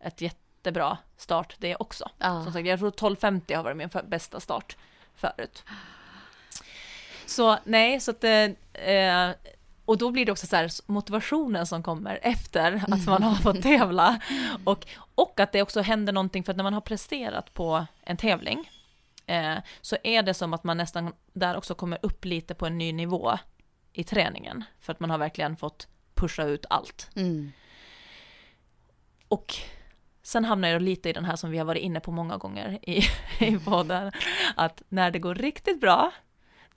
ett 0.00 0.20
jättebra 0.66 0.98
start 1.16 1.56
det 1.58 1.76
också. 1.76 2.10
Ja. 2.18 2.42
Som 2.42 2.52
sagt, 2.52 2.66
jag 2.66 2.78
tror 2.78 2.90
12.50 2.90 3.56
har 3.56 3.62
varit 3.62 3.76
min 3.76 3.90
bästa 4.08 4.40
start 4.40 4.76
förut. 5.14 5.64
Så 7.26 7.58
nej, 7.64 8.00
så 8.00 8.10
att 8.10 8.20
det, 8.20 8.54
eh, 8.72 9.30
och 9.84 9.98
då 9.98 10.10
blir 10.10 10.26
det 10.26 10.32
också 10.32 10.46
så 10.46 10.56
här 10.56 10.70
motivationen 10.86 11.66
som 11.66 11.82
kommer 11.82 12.18
efter 12.22 12.84
att 12.88 13.06
man 13.06 13.22
har 13.22 13.34
fått 13.34 13.62
tävla. 13.62 14.20
Och, 14.64 14.86
och 15.14 15.40
att 15.40 15.52
det 15.52 15.62
också 15.62 15.80
händer 15.80 16.12
någonting, 16.12 16.44
för 16.44 16.52
att 16.52 16.56
när 16.56 16.64
man 16.64 16.74
har 16.74 16.80
presterat 16.80 17.54
på 17.54 17.86
en 18.02 18.16
tävling, 18.16 18.70
eh, 19.26 19.56
så 19.80 19.96
är 20.02 20.22
det 20.22 20.34
som 20.34 20.54
att 20.54 20.64
man 20.64 20.76
nästan 20.76 21.12
där 21.32 21.56
också 21.56 21.74
kommer 21.74 21.98
upp 22.02 22.24
lite 22.24 22.54
på 22.54 22.66
en 22.66 22.78
ny 22.78 22.92
nivå 22.92 23.38
i 23.92 24.04
träningen. 24.04 24.64
För 24.80 24.92
att 24.92 25.00
man 25.00 25.10
har 25.10 25.18
verkligen 25.18 25.56
fått 25.56 25.88
pusha 26.14 26.44
ut 26.44 26.66
allt. 26.70 27.10
Mm. 27.16 27.52
Och 29.28 29.54
sen 30.26 30.44
hamnar 30.44 30.68
jag 30.68 30.82
lite 30.82 31.08
i 31.08 31.12
den 31.12 31.24
här 31.24 31.36
som 31.36 31.50
vi 31.50 31.58
har 31.58 31.64
varit 31.64 31.82
inne 31.82 32.00
på 32.00 32.10
många 32.10 32.36
gånger 32.36 32.78
i, 32.82 33.02
i 33.40 33.58
podden, 33.58 34.12
att 34.56 34.82
när 34.88 35.10
det 35.10 35.18
går 35.18 35.34
riktigt 35.34 35.80
bra, 35.80 36.12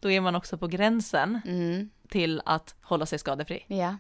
då 0.02 0.12
är 0.12 0.22
man 0.22 0.36
också 0.36 0.58
på 0.58 0.68
gränsen 0.68 1.42
Mm. 1.46 1.90
till 2.10 2.42
att 2.46 2.76
hålla 2.82 3.06
sig 3.06 3.20
skadefri. 3.20 3.66
Ja. 3.68 3.96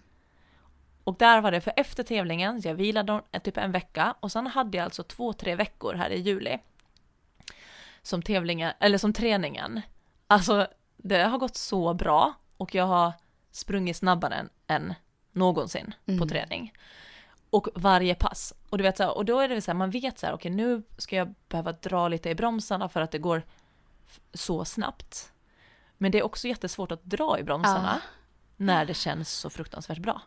Och 1.03 1.15
där 1.17 1.41
var 1.41 1.51
det 1.51 1.61
för 1.61 1.73
efter 1.75 2.03
tävlingen, 2.03 2.61
jag 2.63 2.73
vilade 2.75 3.21
en- 3.31 3.41
typ 3.41 3.57
en 3.57 3.71
vecka 3.71 4.15
och 4.19 4.31
sen 4.31 4.47
hade 4.47 4.77
jag 4.77 4.85
alltså 4.85 5.03
två, 5.03 5.33
tre 5.33 5.55
veckor 5.55 5.93
här 5.93 6.09
i 6.09 6.19
juli 6.19 6.59
som 8.01 8.21
tävlingen, 8.21 8.71
eller 8.79 8.97
som 8.97 9.13
träningen. 9.13 9.81
Alltså 10.27 10.67
det 10.97 11.23
har 11.23 11.37
gått 11.37 11.55
så 11.55 11.93
bra 11.93 12.33
och 12.57 12.75
jag 12.75 12.85
har 12.87 13.11
sprungit 13.51 13.97
snabbare 13.97 14.35
än, 14.35 14.49
än 14.67 14.93
någonsin 15.31 15.93
på 16.05 16.11
Mm. 16.11 16.27
träning. 16.29 16.73
Och 17.49 17.67
varje 17.75 18.15
pass. 18.15 18.53
Och 18.69 18.77
du 18.77 18.83
vet 18.83 18.97
så 18.97 19.03
här, 19.03 19.17
och 19.17 19.25
då 19.25 19.39
är 19.39 19.49
det 19.49 19.61
så 19.61 19.71
här, 19.71 19.77
man 19.77 19.89
vet 19.89 20.19
så 20.19 20.25
här, 20.25 20.33
okej 20.33 20.51
nu 20.51 20.83
ska 20.97 21.15
jag 21.15 21.33
behöva 21.49 21.71
dra 21.71 22.07
lite 22.07 22.29
i 22.29 22.35
bromsarna 22.35 22.89
för 22.89 23.01
att 23.01 23.11
det 23.11 23.17
går 23.17 23.43
så 24.33 24.65
snabbt. 24.65 25.31
Men 25.97 26.11
det 26.11 26.17
är 26.19 26.23
också 26.23 26.47
jättesvårt 26.47 26.91
att 26.91 27.03
dra 27.03 27.39
i 27.39 27.43
bromsarna 27.43 28.01
när 28.57 28.85
det 28.85 28.93
känns 28.93 29.31
så 29.31 29.49
fruktansvärt 29.49 29.97
bra. 29.97 30.21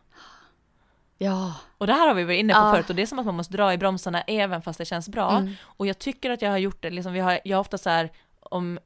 Ja. 1.17 1.55
Och 1.77 1.87
det 1.87 1.93
här 1.93 2.07
har 2.07 2.13
vi 2.13 2.23
varit 2.23 2.39
inne 2.39 2.53
på 2.53 2.59
Ja. 2.59 2.71
förut 2.73 2.89
och 2.89 2.95
det 2.95 3.01
är 3.01 3.05
som 3.05 3.19
att 3.19 3.25
man 3.25 3.35
måste 3.35 3.53
dra 3.53 3.73
i 3.73 3.77
bromsarna 3.77 4.21
även 4.21 4.61
fast 4.61 4.77
det 4.77 4.85
känns 4.85 5.09
bra. 5.09 5.37
Mm. 5.37 5.53
Och 5.63 5.87
jag 5.87 5.99
tycker 5.99 6.29
att 6.29 6.41
jag 6.41 6.49
har 6.49 6.57
gjort 6.57 6.81
det, 6.81 6.89
liksom 6.89 7.13
vi 7.13 7.19
har, 7.19 7.39
jag 7.45 7.57
har 7.57 7.61
ofta 7.61 7.77
så 7.77 7.89
här, 7.89 8.11
om 8.39 8.79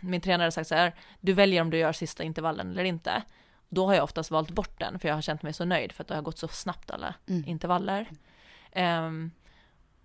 min 0.00 0.20
tränare 0.20 0.46
har 0.46 0.50
sagt 0.50 0.68
så 0.68 0.74
här, 0.74 0.94
du 1.20 1.32
väljer 1.32 1.62
om 1.62 1.70
du 1.70 1.78
gör 1.78 1.92
sista 1.92 2.22
intervallen 2.22 2.70
eller 2.70 2.84
inte. 2.84 3.22
Då 3.68 3.86
har 3.86 3.94
jag 3.94 4.04
oftast 4.04 4.30
valt 4.30 4.50
bort 4.50 4.80
den 4.80 4.98
för 4.98 5.08
jag 5.08 5.14
har 5.14 5.22
känt 5.22 5.42
mig 5.42 5.52
så 5.52 5.64
nöjd 5.64 5.92
för 5.92 6.02
att 6.04 6.08
det 6.08 6.14
har 6.14 6.22
gått 6.22 6.38
så 6.38 6.48
snabbt 6.48 6.90
alla 6.90 7.14
Mm. 7.26 7.44
intervaller. 7.46 8.10
Ehm, 8.72 9.30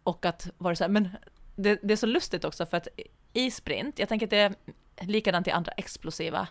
och 0.04 0.25
att 0.25 0.50
vara 0.58 0.75
så 0.75 0.84
här, 0.84 0.89
men 0.89 1.10
det, 1.56 1.80
det 1.84 1.94
är 1.94 1.98
så 1.98 2.06
lustigt 2.06 2.46
också 2.46 2.66
för 2.66 2.78
att 2.78 2.88
i 3.34 3.51
sprint, 3.51 4.00
jag 4.00 4.10
tänker 4.10 4.25
att 4.25 4.30
det 4.30 4.38
är 4.38 4.56
likadant 5.01 5.48
i 5.48 5.51
andra 5.51 5.72
explosiva 5.72 6.48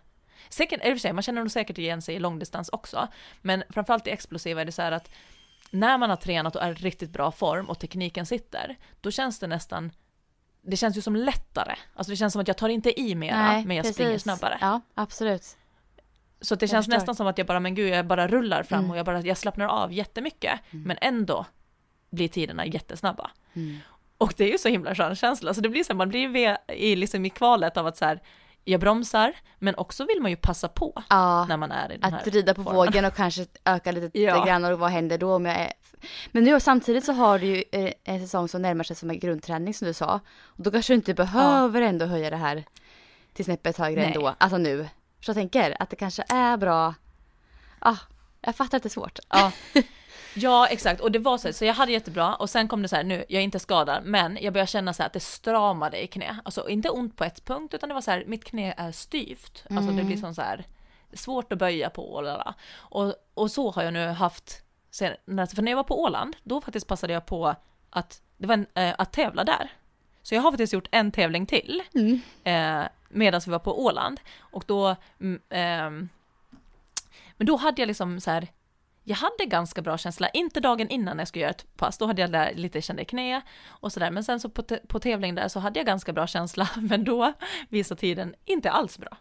Säkert, 0.48 0.80
och 0.80 0.86
för 0.86 0.96
sig, 0.96 1.12
man 1.12 1.22
känner 1.22 1.40
nog 1.40 1.50
säkert 1.50 1.78
igen 1.78 2.02
sig 2.02 2.14
i 2.14 2.18
långdistans 2.18 2.68
också, 2.68 3.08
men 3.42 3.64
framförallt 3.70 4.06
i 4.06 4.10
explosiva 4.10 4.60
är 4.60 4.64
det 4.64 4.72
så 4.72 4.82
här 4.82 4.92
att 4.92 5.10
när 5.70 5.98
man 5.98 6.10
har 6.10 6.16
tränat 6.16 6.56
och 6.56 6.62
är 6.62 6.70
i 6.70 6.74
riktigt 6.74 7.10
bra 7.10 7.32
form 7.32 7.68
och 7.68 7.78
tekniken 7.78 8.26
sitter, 8.26 8.76
då 9.00 9.10
känns 9.10 9.38
det 9.38 9.46
nästan, 9.46 9.92
det 10.62 10.76
känns 10.76 10.96
ju 10.96 11.00
som 11.00 11.16
lättare. 11.16 11.74
Alltså 11.94 12.10
det 12.10 12.16
känns 12.16 12.32
som 12.32 12.42
att 12.42 12.48
jag 12.48 12.56
tar 12.56 12.68
inte 12.68 13.00
i 13.00 13.14
mera, 13.14 13.62
men 13.66 13.76
jag 13.76 13.86
springer 13.86 14.18
snabbare. 14.18 14.58
Ja, 14.60 14.80
absolut. 14.94 15.56
Så 16.40 16.54
att 16.54 16.60
det 16.60 16.64
Jag 16.64 16.70
känns 16.70 16.86
förstår. 16.86 16.96
nästan 16.98 17.14
som 17.14 17.26
att 17.26 17.38
jag 17.38 17.46
bara, 17.46 17.60
men 17.60 17.74
gud, 17.74 17.88
jag 17.88 18.06
bara 18.06 18.28
rullar 18.28 18.62
fram 18.62 18.78
Mm. 18.78 18.90
och 18.90 18.96
jag 18.98 19.06
bara, 19.06 19.20
jag 19.20 19.36
slappnar 19.36 19.66
av 19.66 19.92
jättemycket, 19.92 20.60
men 20.70 20.96
ändå 21.00 21.46
blir 22.10 22.28
tiderna 22.28 22.66
jättesnabba. 22.66 23.30
Mm. 23.54 23.76
Och 24.18 24.34
det 24.36 24.44
är 24.44 24.52
ju 24.52 24.58
så 24.58 24.68
himla 24.68 24.94
skön 24.94 25.16
känsla, 25.16 25.54
så 25.54 25.60
det 25.60 25.68
blir 25.68 25.84
så 25.84 25.92
här, 25.92 25.96
man 25.96 26.08
blir 26.08 26.56
i, 26.72 26.96
liksom 26.96 27.24
i 27.24 27.30
kvalet 27.30 27.76
av 27.76 27.86
att 27.86 27.96
så 27.96 28.04
här, 28.04 28.20
jag 28.64 28.80
bromsar, 28.80 29.32
men 29.58 29.74
också 29.74 30.04
vill 30.06 30.22
man 30.22 30.30
ju 30.30 30.36
passa 30.36 30.68
på 30.68 31.02
Ja, 31.10 31.46
när 31.48 31.56
man 31.56 31.72
är 31.72 31.92
i 31.92 31.96
den 31.98 32.12
här 32.12 32.20
att 32.20 32.26
rida 32.26 32.54
på 32.54 32.62
formen. 32.64 32.76
vågen 32.76 33.04
och 33.04 33.14
kanske 33.14 33.46
öka 33.64 33.92
lite 33.92 34.18
Ja. 34.22 34.44
grann 34.44 34.64
och 34.64 34.78
vad 34.78 34.90
händer 34.90 35.18
då 35.18 35.34
om 35.34 35.46
jag 35.46 35.56
är... 35.56 35.72
Men 36.32 36.44
nu 36.44 36.60
samtidigt 36.60 37.04
så 37.04 37.12
har 37.12 37.38
du 37.38 37.46
ju 37.46 37.64
eh, 37.72 37.92
en 38.04 38.20
säsong 38.20 38.48
som 38.48 38.62
närmar 38.62 38.84
sig 38.84 38.96
som 38.96 39.10
en 39.10 39.18
grundträning 39.18 39.74
som 39.74 39.86
du 39.88 39.94
sa. 39.94 40.20
Och 40.42 40.62
då 40.62 40.70
kanske 40.70 40.92
du 40.92 40.94
inte 40.94 41.14
behöver 41.14 41.82
ändå 41.82 42.06
höja 42.06 42.30
det 42.30 42.36
här 42.36 42.64
till 43.32 43.44
snäppet 43.44 43.76
högre 43.78 44.00
Nej. 44.00 44.12
ändå. 44.14 44.34
Alltså 44.38 44.58
nu. 44.58 44.88
Så 45.20 45.28
jag 45.28 45.36
tänker 45.36 45.82
att 45.82 45.90
det 45.90 45.96
kanske 45.96 46.24
är 46.28 46.56
bra. 46.56 46.94
Ah, 47.78 47.96
jag 48.40 48.56
fattar 48.56 48.76
att 48.76 48.82
det 48.82 48.86
är 48.86 48.90
svårt. 48.90 49.18
Ja. 49.28 49.52
ja, 50.34 50.66
exakt. 50.66 51.00
Och 51.00 51.12
det 51.12 51.18
var 51.18 51.38
så, 51.38 51.52
så 51.52 51.64
jag 51.64 51.74
hade 51.74 51.92
jättebra 51.92 52.34
och 52.34 52.50
sen 52.50 52.68
kom 52.68 52.82
det 52.82 52.88
så 52.88 52.96
här, 52.96 53.04
nu, 53.04 53.24
jag 53.28 53.40
är 53.40 53.44
inte 53.44 53.58
skadad, 53.58 54.04
men 54.04 54.38
jag 54.40 54.52
började 54.52 54.70
känna 54.70 54.92
så 54.92 55.02
här 55.02 55.06
att 55.06 55.12
det 55.12 55.20
stramade 55.20 56.02
i 56.02 56.06
knä. 56.06 56.40
Alltså 56.44 56.68
inte 56.68 56.90
ont 56.90 57.16
på 57.16 57.24
ett 57.24 57.44
punkt, 57.44 57.74
utan 57.74 57.88
det 57.88 57.94
var 57.94 58.00
så 58.00 58.10
här, 58.10 58.24
mitt 58.26 58.44
knä 58.44 58.74
är 58.76 58.92
styvt. 58.92 59.64
Alltså 59.70 59.92
det 59.92 60.04
blir 60.04 60.16
som 60.16 60.34
så 60.34 60.42
här, 60.42 60.64
svårt 61.12 61.52
att 61.52 61.58
böja 61.58 61.90
på 61.90 62.02
och 62.02 62.54
och 62.74 63.14
Och 63.34 63.50
så 63.50 63.70
har 63.70 63.82
jag 63.82 63.92
nu 63.92 64.06
haft, 64.06 64.62
sen, 64.90 65.16
för 65.26 65.62
när 65.62 65.72
jag 65.72 65.76
var 65.76 65.84
på 65.84 66.02
Åland, 66.02 66.36
då 66.42 66.60
faktiskt 66.60 66.86
passade 66.86 67.12
jag 67.12 67.26
på 67.26 67.54
att, 67.90 68.22
det 68.36 68.46
var 68.46 68.54
en, 68.54 68.66
eh, 68.74 68.94
att 68.98 69.12
tävla 69.12 69.44
där. 69.44 69.72
Så 70.22 70.34
jag 70.34 70.42
har 70.42 70.52
faktiskt 70.52 70.72
gjort 70.72 70.88
en 70.90 71.12
tävling 71.12 71.46
till, 71.46 71.82
eh, 72.44 72.82
medan 73.08 73.40
vi 73.46 73.50
var 73.50 73.58
på 73.58 73.84
Åland. 73.84 74.20
Och 74.38 74.64
då, 74.66 74.96
mm, 75.20 75.40
ehm, 75.48 76.08
men 77.36 77.46
då 77.46 77.56
hade 77.56 77.82
jag 77.82 77.86
liksom 77.86 78.20
så 78.20 78.30
här, 78.30 78.48
jag 79.04 79.16
hade 79.16 79.44
ganska 79.46 79.82
bra 79.82 79.98
känsla, 79.98 80.28
inte 80.28 80.60
dagen 80.60 80.88
innan 80.88 81.16
när 81.16 81.20
jag 81.20 81.28
skulle 81.28 81.42
göra 81.42 81.50
ett 81.50 81.76
pass, 81.76 81.98
då 81.98 82.06
hade 82.06 82.22
jag 82.22 82.32
där 82.32 82.54
lite 82.54 82.82
kända 82.82 83.02
i 83.02 83.04
knä 83.04 83.40
och 83.66 83.92
sådär, 83.92 84.10
men 84.10 84.24
sen 84.24 84.40
så 84.40 84.50
på, 84.50 84.62
på 84.62 85.00
tävling 85.00 85.34
där 85.34 85.48
så 85.48 85.60
hade 85.60 85.78
jag 85.78 85.86
ganska 85.86 86.12
bra 86.12 86.26
känsla, 86.26 86.68
men 86.76 87.04
då 87.04 87.32
visade 87.68 88.00
tiden 88.00 88.34
inte 88.44 88.70
alls 88.70 88.98
bra. 88.98 89.16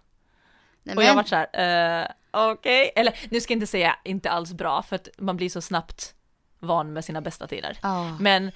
Nej, 0.83 0.95
Och 0.95 1.03
jag 1.03 1.15
var 1.15 1.23
så 1.23 1.35
här, 1.35 2.03
eh, 2.03 2.07
okej, 2.31 2.91
eller 2.95 3.19
nu 3.29 3.41
ska 3.41 3.53
jag 3.53 3.55
inte 3.55 3.67
säga 3.67 3.95
inte 4.03 4.29
alls 4.29 4.53
bra, 4.53 4.81
för 4.81 4.95
att 4.95 5.09
man 5.17 5.37
blir 5.37 5.49
så 5.49 5.61
snabbt 5.61 6.15
van 6.59 6.93
med 6.93 7.05
sina 7.05 7.21
bästa 7.21 7.47
tider. 7.47 7.77
Ja. 7.81 8.17
Men 8.19 8.51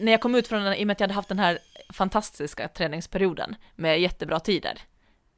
när 0.00 0.12
jag 0.12 0.20
kom 0.20 0.34
ut 0.34 0.48
från 0.48 0.62
den, 0.64 0.74
i 0.74 0.82
och 0.82 0.86
med 0.86 0.94
att 0.94 1.00
jag 1.00 1.04
hade 1.04 1.14
haft 1.14 1.28
den 1.28 1.38
här 1.38 1.58
fantastiska 1.92 2.68
träningsperioden 2.68 3.56
med 3.76 4.00
jättebra 4.00 4.40
tider, 4.40 4.78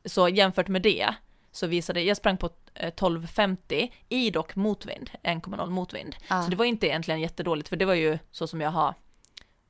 så 0.05 0.29
jämfört 0.29 0.69
med 0.69 0.83
det 0.83 1.15
så 1.53 1.67
visade, 1.67 2.03
jag 2.03 2.17
sprang 2.17 2.37
på 2.37 2.51
eh, 2.75 2.93
12.50 2.93 3.93
i 4.09 4.31
dock 4.31 4.55
motvind, 4.57 5.11
1,0 5.23 5.71
motvind. 5.71 6.17
Ja. 6.29 6.43
Så 6.43 6.51
det 6.51 6.57
var 6.57 6.65
inte 6.65 6.87
egentligen 6.87 7.21
jättedåligt, 7.21 7.69
för 7.69 7.77
det 7.77 7.85
var 7.85 7.95
ju 7.95 8.19
så 8.31 8.47
som 8.47 8.61
jag 8.61 8.71
har, 8.71 8.95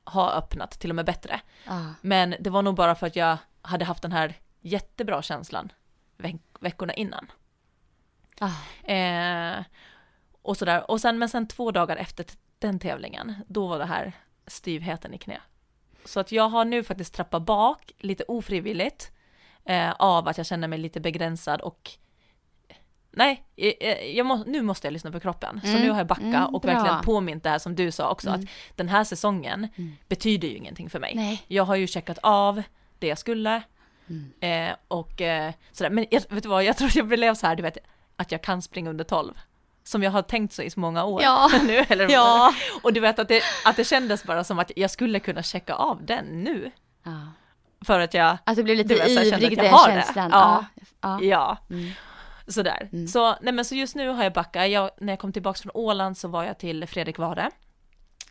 har 0.03 0.31
öppnat, 0.31 0.71
till 0.79 0.89
och 0.89 0.95
med 0.95 1.05
bättre. 1.05 1.41
Ja. 1.65 1.93
Men 2.01 2.35
det 2.39 2.49
var 2.49 2.61
nog 2.61 2.75
bara 2.75 2.95
för 2.95 3.07
att 3.07 3.15
jag 3.15 3.37
hade 3.61 3.85
haft 3.85 4.01
den 4.01 4.11
här 4.11 4.33
jättebra 4.61 5.21
känslan 5.21 5.71
veck- 6.17 6.57
veckorna 6.59 6.93
innan. 6.93 7.31
Ah. 8.39 8.91
Eh, 8.91 9.63
och 10.41 10.57
sådär. 10.57 10.91
Och 10.91 11.01
sen, 11.01 11.19
men 11.19 11.29
sen 11.29 11.47
två 11.47 11.71
dagar 11.71 11.97
efter 11.97 12.25
den 12.59 12.79
tävlingen, 12.79 13.35
då 13.47 13.67
var 13.67 13.79
det 13.79 13.85
här 13.85 14.13
styvheten 14.47 15.13
i 15.13 15.17
knä. 15.17 15.41
Så 16.05 16.19
att 16.19 16.31
jag 16.31 16.49
har 16.49 16.65
nu 16.65 16.83
faktiskt 16.83 17.13
trappat 17.13 17.41
bak 17.43 17.91
lite 17.97 18.23
ofrivilligt 18.27 19.11
eh, 19.65 19.91
av 19.91 20.27
att 20.27 20.37
jag 20.37 20.45
känner 20.47 20.67
mig 20.67 20.79
lite 20.79 20.99
begränsad 20.99 21.61
och 21.61 21.91
Nej, 23.15 23.43
eh, 23.55 24.17
jag 24.17 24.25
må, 24.25 24.43
nu 24.47 24.61
måste 24.61 24.87
jag 24.87 24.91
lyssna 24.91 25.11
på 25.11 25.19
kroppen. 25.19 25.61
Så 25.63 25.67
Mm, 25.67 25.81
nu 25.81 25.89
har 25.89 25.97
jag 25.97 26.07
backat 26.07 26.23
mm, 26.23 26.55
och 26.55 26.61
bra. 26.61 26.73
verkligen 26.73 27.01
påmint 27.01 27.43
det 27.43 27.49
här 27.49 27.59
som 27.59 27.75
du 27.75 27.91
sa 27.91 28.09
också, 28.11 28.29
att 28.29 28.41
den 28.75 28.89
här 28.89 29.03
säsongen 29.03 29.67
betyder 30.07 30.47
ju 30.47 30.55
ingenting 30.55 30.89
för 30.89 30.99
mig. 30.99 31.13
Nej. 31.15 31.43
Jag 31.47 31.63
har 31.63 31.75
ju 31.75 31.87
checkat 31.87 32.19
av 32.23 32.63
det 32.99 33.07
jag 33.07 33.17
skulle. 33.17 33.61
Eh, 34.39 34.75
och 34.87 35.21
eh, 35.21 35.53
sådär. 35.71 35.89
Men 35.89 36.05
jag, 36.11 36.21
vet 36.29 36.43
du 36.43 36.49
vad, 36.49 36.63
jag 36.63 36.77
tror 36.77 36.91
jag 36.93 37.07
blev 37.07 37.35
så 37.35 37.47
här, 37.47 37.55
du 37.55 37.63
vet, 37.63 37.77
att 38.15 38.31
jag 38.31 38.41
kan 38.41 38.61
springa 38.61 38.89
under 38.89 39.03
12. 39.03 39.33
Som 39.83 40.03
jag 40.03 40.11
har 40.11 40.21
tänkt 40.21 40.53
så 40.53 40.61
i 40.61 40.69
så 40.69 40.79
många 40.79 41.03
år 41.03 41.21
Ja. 41.23 41.49
nu. 41.63 41.77
Eller, 41.77 42.09
Ja. 42.09 42.53
Och 42.83 42.93
du 42.93 42.99
vet 42.99 43.19
att 43.19 43.27
det, 43.27 43.41
att 43.65 43.75
det 43.75 43.83
kändes 43.83 44.23
bara 44.23 44.43
som 44.43 44.59
att 44.59 44.71
jag 44.75 44.91
skulle 44.91 45.19
kunna 45.19 45.43
checka 45.43 45.73
av 45.75 46.05
den 46.05 46.25
nu. 46.43 46.71
Ja. 47.03 47.11
För 47.85 47.99
att 47.99 48.13
jag, 48.13 48.37
Att 48.43 48.55
du 48.55 48.63
blir 48.63 48.75
lite 48.75 48.93
Du 48.93 48.99
vet, 48.99 49.09
ivrig, 49.09 49.57
den 49.57 49.73
har 49.73 49.87
det. 49.89 49.93
känslan. 50.03 50.29
Ja. 50.31 50.65
Ja. 51.01 51.19
ja. 51.21 51.57
Mm. 51.69 51.91
Sådär. 52.47 53.07
Så, 53.07 53.35
nej 53.41 53.53
men 53.53 53.65
så 53.65 53.75
just 53.75 53.95
nu 53.95 54.07
har 54.09 54.23
jag 54.23 54.33
backat. 54.33 54.69
Jag, 54.69 54.89
när 54.99 55.13
jag 55.13 55.19
kom 55.19 55.31
tillbaka 55.33 55.57
från 55.61 55.71
Åland 55.73 56.17
så 56.17 56.27
var 56.27 56.43
jag 56.43 56.57
till 56.57 56.87
Fredrik 56.87 57.17
Ware. 57.17 57.51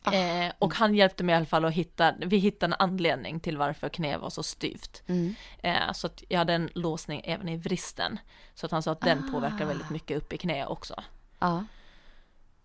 Ah. 0.03 0.13
Eh, 0.13 0.53
och 0.59 0.75
han 0.75 0.95
hjälpte 0.95 1.25
mig 1.25 1.33
i 1.33 1.37
alla 1.37 1.47
fall 1.47 1.65
att 1.65 1.73
hitta, 1.73 2.13
vi 2.19 2.37
hittade 2.37 2.75
en 2.75 2.89
anledning 2.89 3.41
till 3.41 3.57
varför 3.59 3.89
knä 3.89 4.17
var 4.19 4.31
så 4.31 4.43
styvt. 4.43 5.03
Mm. 5.07 5.35
Eh, 5.63 5.93
så 5.93 6.07
att 6.07 6.23
jag 6.29 6.39
hade 6.39 6.53
en 6.55 6.71
låsning 6.75 7.23
även 7.25 7.49
i 7.49 7.57
vristen. 7.57 8.19
Så 8.55 8.67
att 8.67 8.73
han 8.73 8.83
sa 8.83 8.93
att 8.93 9.01
den 9.01 9.25
Ah. 9.29 9.33
påverkar 9.33 9.65
väldigt 9.67 9.91
mycket 9.91 10.17
upp 10.17 10.33
i 10.33 10.37
knä 10.39 10.67
också. 10.67 10.95
Ja. 11.43 11.65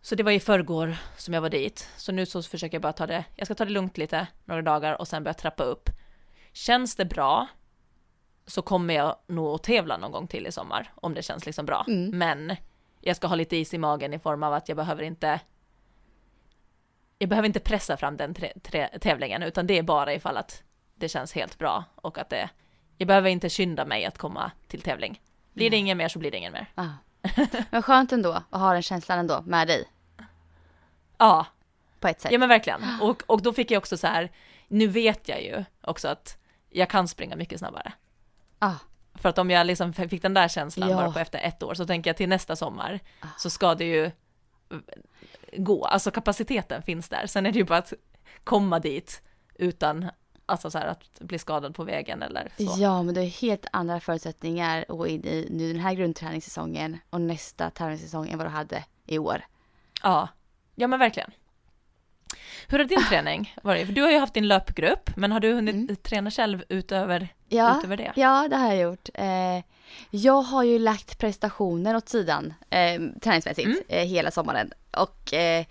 Så 0.01 0.15
det 0.15 0.23
var 0.23 0.31
i 0.31 0.39
förrgår 0.39 0.97
som 1.17 1.33
jag 1.33 1.41
var 1.41 1.49
dit. 1.49 1.89
Så 1.97 2.11
nu 2.11 2.25
så 2.25 2.43
försöker 2.43 2.75
jag 2.75 2.81
bara 2.81 2.93
ta 2.93 3.07
det, 3.07 3.25
jag 3.35 3.47
ska 3.47 3.55
ta 3.55 3.65
det 3.65 3.71
lugnt 3.71 3.97
lite, 3.97 4.27
några 4.45 4.61
dagar 4.61 5.01
och 5.01 5.07
sen 5.07 5.23
börja 5.23 5.33
trappa 5.33 5.63
upp. 5.63 5.89
Känns 6.53 6.95
det 6.95 7.05
bra 7.05 7.47
så 8.45 8.61
kommer 8.61 8.93
jag 8.93 9.15
nog 9.27 9.55
att 9.55 9.63
tävla 9.63 9.97
någon 9.97 10.11
gång 10.11 10.27
till 10.27 10.47
i 10.47 10.51
sommar, 10.51 10.93
om 10.95 11.13
det 11.13 11.23
känns 11.23 11.45
liksom 11.45 11.65
bra. 11.65 11.85
Mm. 11.87 12.17
Men 12.17 12.55
jag 13.01 13.15
ska 13.15 13.27
ha 13.27 13.35
lite 13.35 13.57
is 13.57 13.73
i 13.73 13.77
magen 13.77 14.13
i 14.13 14.19
form 14.19 14.43
av 14.43 14.53
att 14.53 14.69
jag 14.69 14.75
behöver 14.75 15.03
inte 15.03 15.39
jag 17.17 17.29
behöver 17.29 17.47
inte 17.47 17.59
pressa 17.59 17.97
fram 17.97 18.17
den 18.17 18.35
tävlingen, 19.01 19.43
utan 19.43 19.67
det 19.67 19.77
är 19.77 19.83
bara 19.83 20.13
ifall 20.13 20.37
att 20.37 20.63
det 20.95 21.09
känns 21.09 21.33
helt 21.33 21.57
bra 21.57 21.83
och 21.95 22.17
att 22.17 22.29
det, 22.29 22.49
jag 22.97 23.07
behöver 23.07 23.29
inte 23.29 23.49
skynda 23.49 23.85
mig 23.85 24.05
att 24.05 24.17
komma 24.17 24.51
till 24.67 24.81
tävling. 24.81 25.21
Blir 25.53 25.69
det 25.69 25.77
ingen 25.77 25.97
mer 25.97 26.07
så 26.07 26.19
blir 26.19 26.31
det 26.31 26.37
ingen 26.37 26.53
mer. 26.53 26.65
ja. 26.75 26.93
Men 27.71 27.81
skönt 27.83 28.11
ändå 28.11 28.31
att 28.49 28.61
ha 28.61 28.73
den 28.73 28.81
känslan 28.81 29.19
ändå 29.19 29.41
med 29.45 29.67
dig. 29.67 29.87
Ja, 31.17 31.45
På 31.99 32.07
ett 32.07 32.21
sätt. 32.21 32.31
Ja 32.31 32.39
men 32.39 32.49
verkligen. 32.49 32.81
Och, 33.01 33.23
och 33.25 33.41
då 33.41 33.53
fick 33.53 33.71
jag 33.71 33.77
också 33.77 33.97
så 33.97 34.07
här, 34.07 34.31
nu 34.67 34.87
vet 34.87 35.27
jag 35.29 35.43
ju 35.43 35.63
också 35.81 36.07
att 36.07 36.37
jag 36.69 36.89
kan 36.89 37.07
springa 37.07 37.35
mycket 37.35 37.59
snabbare. 37.59 37.91
Ja. 38.59 38.75
För 39.15 39.29
att 39.29 39.37
om 39.37 39.49
jag 39.49 39.67
liksom 39.67 39.93
fick 39.93 40.21
den 40.21 40.33
där 40.33 40.47
känslan 40.47 40.89
Ja. 40.89 40.95
bara 40.95 41.11
på 41.11 41.19
efter 41.19 41.39
ett 41.39 41.63
år 41.63 41.73
så 41.73 41.85
tänker 41.85 42.09
jag 42.09 42.17
till 42.17 42.29
nästa 42.29 42.55
sommar 42.55 42.99
så 43.37 43.49
ska 43.49 43.75
det 43.75 43.85
ju 43.85 44.11
gå, 45.57 45.85
alltså 45.85 46.11
kapaciteten 46.11 46.81
finns 46.81 47.09
där. 47.09 47.27
Sen 47.27 47.45
är 47.45 47.51
det 47.51 47.59
ju 47.59 47.65
bara 47.65 47.77
att 47.79 47.93
komma 48.43 48.79
dit 48.79 49.21
utan 49.55 50.09
alltså 50.47 50.71
så 50.71 50.77
här 50.77 50.87
att 50.87 51.19
bli 51.19 51.39
skadad 51.39 51.75
på 51.75 51.83
vägen 51.83 52.21
eller 52.23 52.51
så. 52.57 52.75
Ja, 52.77 53.03
men 53.03 53.13
det 53.15 53.21
är 53.21 53.25
helt 53.41 53.65
andra 53.71 53.99
förutsättningar 53.99 54.81
att 54.89 54.97
gå 54.97 55.07
in 55.07 55.25
i 55.25 55.47
nu 55.51 55.73
den 55.73 55.81
här 55.81 55.93
grundträningssäsongen 55.93 56.97
och 57.09 57.21
nästa 57.21 57.69
tävlingssäsong 57.69 58.29
än 58.29 58.37
vad 58.37 58.47
du 58.47 58.51
hade 58.51 58.83
i 59.05 59.17
år. 59.17 59.41
Ja, 60.03 60.27
ja 60.75 60.87
men 60.87 60.99
verkligen. 60.99 61.31
Hur 62.67 62.77
har 62.79 62.85
din 62.85 63.03
träning 63.09 63.55
varit? 63.63 63.85
För 63.85 63.93
du 63.93 64.01
har 64.01 64.11
ju 64.11 64.17
haft 64.17 64.33
din 64.33 64.47
löpgrupp, 64.47 65.09
men 65.17 65.31
har 65.31 65.39
du 65.39 65.53
hunnit 65.53 65.75
Mm. 65.75 65.95
träna 65.95 66.31
själv 66.31 66.63
utöver, 66.69 67.27
Ja, 67.49 67.77
utöver 67.77 67.97
det? 67.97 68.11
ja, 68.15 68.47
det 68.49 68.55
har 68.55 68.67
jag 68.73 68.77
gjort. 68.81 69.09
Eh, 69.13 69.63
jag 70.09 70.41
har 70.41 70.63
ju 70.63 70.79
lagt 70.79 71.17
prestationer 71.17 71.95
åt 71.95 72.09
sidan 72.09 72.53
eh, 72.69 73.01
träningsmässigt 73.21 73.65
Mm. 73.67 73.81
eh, 73.87 74.05
hela 74.07 74.31
sommaren 74.31 74.71
och 74.97 75.33
eh, 75.33 75.65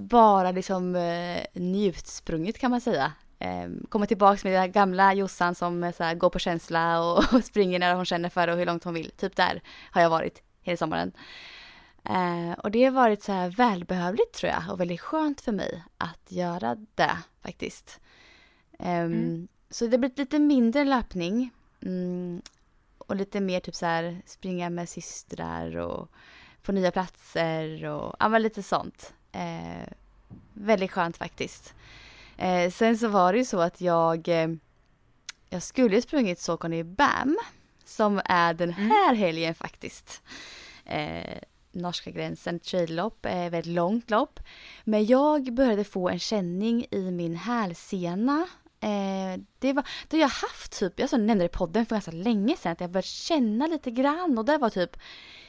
bara 0.00 0.50
liksom 0.52 0.96
eh, 0.96 1.42
njutsprungit 1.54 2.58
kan 2.58 2.70
man 2.70 2.80
säga. 2.80 3.12
Eh, 3.38 3.68
kommer 3.88 4.06
tillbaks 4.06 4.44
med 4.44 4.52
den 4.52 4.60
där 4.60 4.68
gamla 4.68 5.14
Jossan 5.14 5.54
som 5.54 5.92
så 5.96 6.04
här, 6.04 6.14
går 6.14 6.30
på 6.30 6.38
känsla 6.38 7.00
och, 7.00 7.18
och 7.34 7.44
springer 7.44 7.78
när 7.78 7.94
hon 7.94 8.04
känner 8.04 8.28
för 8.28 8.46
det 8.46 8.52
och 8.52 8.58
hur 8.58 8.66
långt 8.66 8.84
hon 8.84 8.94
vill. 8.94 9.10
Typ 9.10 9.36
där 9.36 9.62
har 9.90 10.02
jag 10.02 10.10
varit 10.10 10.42
hela 10.62 10.76
sommaren. 10.76 11.12
Eh, 12.04 12.52
och 12.58 12.70
det 12.70 12.84
har 12.84 12.90
varit 12.92 13.22
så 13.22 13.32
här 13.32 13.50
välbehövligt 13.50 14.34
tror 14.34 14.52
jag 14.52 14.62
och 14.72 14.80
väldigt 14.80 15.00
skönt 15.00 15.40
för 15.40 15.52
mig 15.52 15.84
att 15.98 16.32
göra 16.32 16.76
det 16.94 17.16
faktiskt. 17.42 18.00
Ehm, 18.78 19.48
Så 19.70 19.86
det 19.86 19.90
har 19.90 19.98
blivit 19.98 20.18
lite 20.18 20.38
mindre 20.38 20.84
löpning 20.84 21.50
mm, 21.82 22.42
och 22.98 23.16
lite 23.16 23.40
mer 23.40 23.60
typ 23.60 23.74
så 23.74 23.86
här 23.86 24.22
springa 24.26 24.70
med 24.70 24.88
systrar 24.88 25.76
och 25.76 26.10
på 26.62 26.72
nya 26.72 26.90
platser 26.90 27.84
och 27.84 28.16
ja, 28.18 28.38
lite 28.38 28.62
sånt. 28.62 29.14
Eh, 29.32 29.88
väldigt 30.52 30.90
skönt 30.90 31.16
faktiskt. 31.16 31.74
Eh, 32.36 32.70
sen 32.70 32.98
så 32.98 33.08
var 33.08 33.32
det 33.32 33.38
ju 33.38 33.44
så 33.44 33.60
att 33.60 33.80
jag 33.80 34.28
eh, 34.28 34.48
jag 35.54 35.62
skulle 35.62 36.02
sprungit 36.02 36.40
Saucony 36.40 36.82
Bam 36.82 37.38
som 37.84 38.20
är 38.24 38.54
den 38.54 38.72
här 38.72 39.14
helgen 39.14 39.54
faktiskt. 39.54 40.22
Eh, 40.84 41.38
norska 41.72 42.10
gränsen 42.10 42.60
traillopp, 42.60 43.26
eh, 43.26 43.50
väldigt 43.50 43.66
långt 43.66 44.10
lopp. 44.10 44.40
Men 44.84 45.06
jag 45.06 45.54
började 45.54 45.84
få 45.84 46.08
en 46.08 46.18
känning 46.18 46.86
i 46.90 47.10
min 47.10 47.36
hälsena. 47.36 48.46
Eh, 48.80 49.40
det, 49.58 49.72
var, 49.72 49.86
har 50.10 50.18
jag 50.18 50.28
haft 50.28 50.78
typ, 50.78 51.00
jag 51.00 51.10
så 51.10 51.16
nämnde 51.16 51.44
det 51.44 51.46
i 51.46 51.58
podden 51.58 51.86
för 51.86 51.94
ganska 51.94 52.10
länge 52.10 52.56
sedan, 52.56 52.72
att 52.72 52.80
jag 52.80 52.90
började 52.90 53.08
känna 53.08 53.66
lite 53.66 53.90
grann 53.90 54.38
och 54.38 54.44
det 54.44 54.58
var 54.58 54.70
typ 54.70 54.96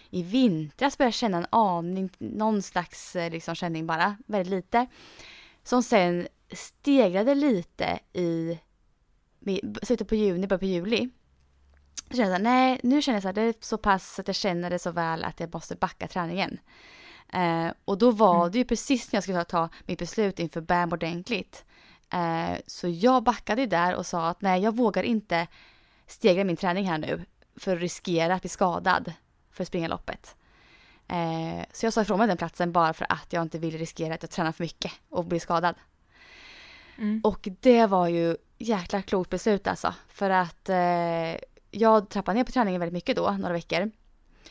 i 0.10 0.24
vintras 0.24 0.98
började 0.98 1.08
jag 1.08 1.14
känna 1.14 1.38
en 1.38 1.48
aning, 1.50 2.10
någon 2.18 2.62
slags 2.62 3.16
eh, 3.16 3.32
liksom 3.32 3.56
känning 3.56 3.88
bara, 3.88 4.18
väldigt 4.26 4.52
lite. 4.52 4.88
Som 5.66 5.84
sen 5.84 6.28
stegrade 6.52 7.36
lite 7.36 8.00
i 8.14 8.60
slutet 9.84 10.08
på 10.08 10.16
juni, 10.16 10.48
början 10.48 10.60
på 10.60 10.66
juli. 10.66 11.10
Så 12.10 12.18
kände 12.18 12.32
jag 12.32 12.42
nej, 12.42 12.80
nu 12.84 13.02
känner 13.02 13.16
jag 13.16 13.22
så 13.22 13.28
här, 13.28 13.34
det 13.34 13.42
är 13.42 13.54
så 13.60 13.78
pass 13.78 14.20
att 14.20 14.28
jag 14.28 14.36
känner 14.36 14.70
det 14.70 14.80
så 14.80 14.92
väl 14.92 15.24
att 15.24 15.40
jag 15.40 15.54
måste 15.54 15.76
backa 15.76 16.08
träningen. 16.08 16.60
Eh, 17.34 17.68
och 17.86 17.98
då 17.98 18.12
var 18.12 18.50
det 18.50 18.58
ju 18.58 18.66
precis 18.66 19.12
när 19.12 19.18
jag 19.18 19.24
skulle 19.24 19.44
ta 19.44 19.70
mitt 19.86 20.00
beslut 20.00 20.40
inför 20.40 20.62
BAM 20.62 20.94
ordentligt. 20.94 21.66
Eh, 22.14 22.58
så 22.68 22.88
jag 22.88 23.24
backade 23.24 23.62
ju 23.62 23.68
där 23.68 23.96
och 23.96 24.06
sa 24.06 24.28
att 24.28 24.42
nej, 24.42 24.62
jag 24.62 24.76
vågar 24.76 25.04
inte 25.04 25.48
stegra 26.08 26.44
min 26.44 26.58
träning 26.58 26.86
här 26.86 26.98
nu 26.98 27.26
för 27.56 27.76
att 27.76 27.82
riskera 27.82 28.36
att 28.36 28.42
bli 28.42 28.50
skadad 28.50 29.14
för 29.52 29.64
att 29.64 29.68
springa 29.68 29.88
loppet. 29.88 30.36
Eh, 31.08 31.66
så 31.72 31.86
jag 31.86 31.94
sa 31.94 32.02
ifrån 32.02 32.18
mig 32.18 32.28
den 32.28 32.38
platsen 32.38 32.72
bara 32.72 32.94
för 32.94 33.06
att 33.10 33.34
jag 33.34 33.42
inte 33.42 33.60
ville 33.60 33.78
riskera 33.78 34.14
att 34.14 34.24
jag 34.24 34.30
tränar 34.30 34.52
för 34.52 34.64
mycket 34.64 34.92
och 35.10 35.26
bli 35.26 35.40
skadad. 35.40 35.76
Mm. 36.98 37.22
Och 37.24 37.50
det 37.60 37.86
var 37.86 38.08
ju 38.08 38.38
jäkla 38.58 39.02
klokt 39.02 39.30
beslut 39.30 39.68
alltså. 39.68 39.94
För 40.08 40.30
att 40.30 40.70
eh, 40.70 41.36
jag 41.72 42.10
trappade 42.10 42.38
ner 42.38 42.44
på 42.44 42.52
träningen 42.52 42.80
väldigt 42.80 42.94
mycket 42.94 43.16
då, 43.16 43.32
några 43.32 43.54
veckor. 43.54 43.92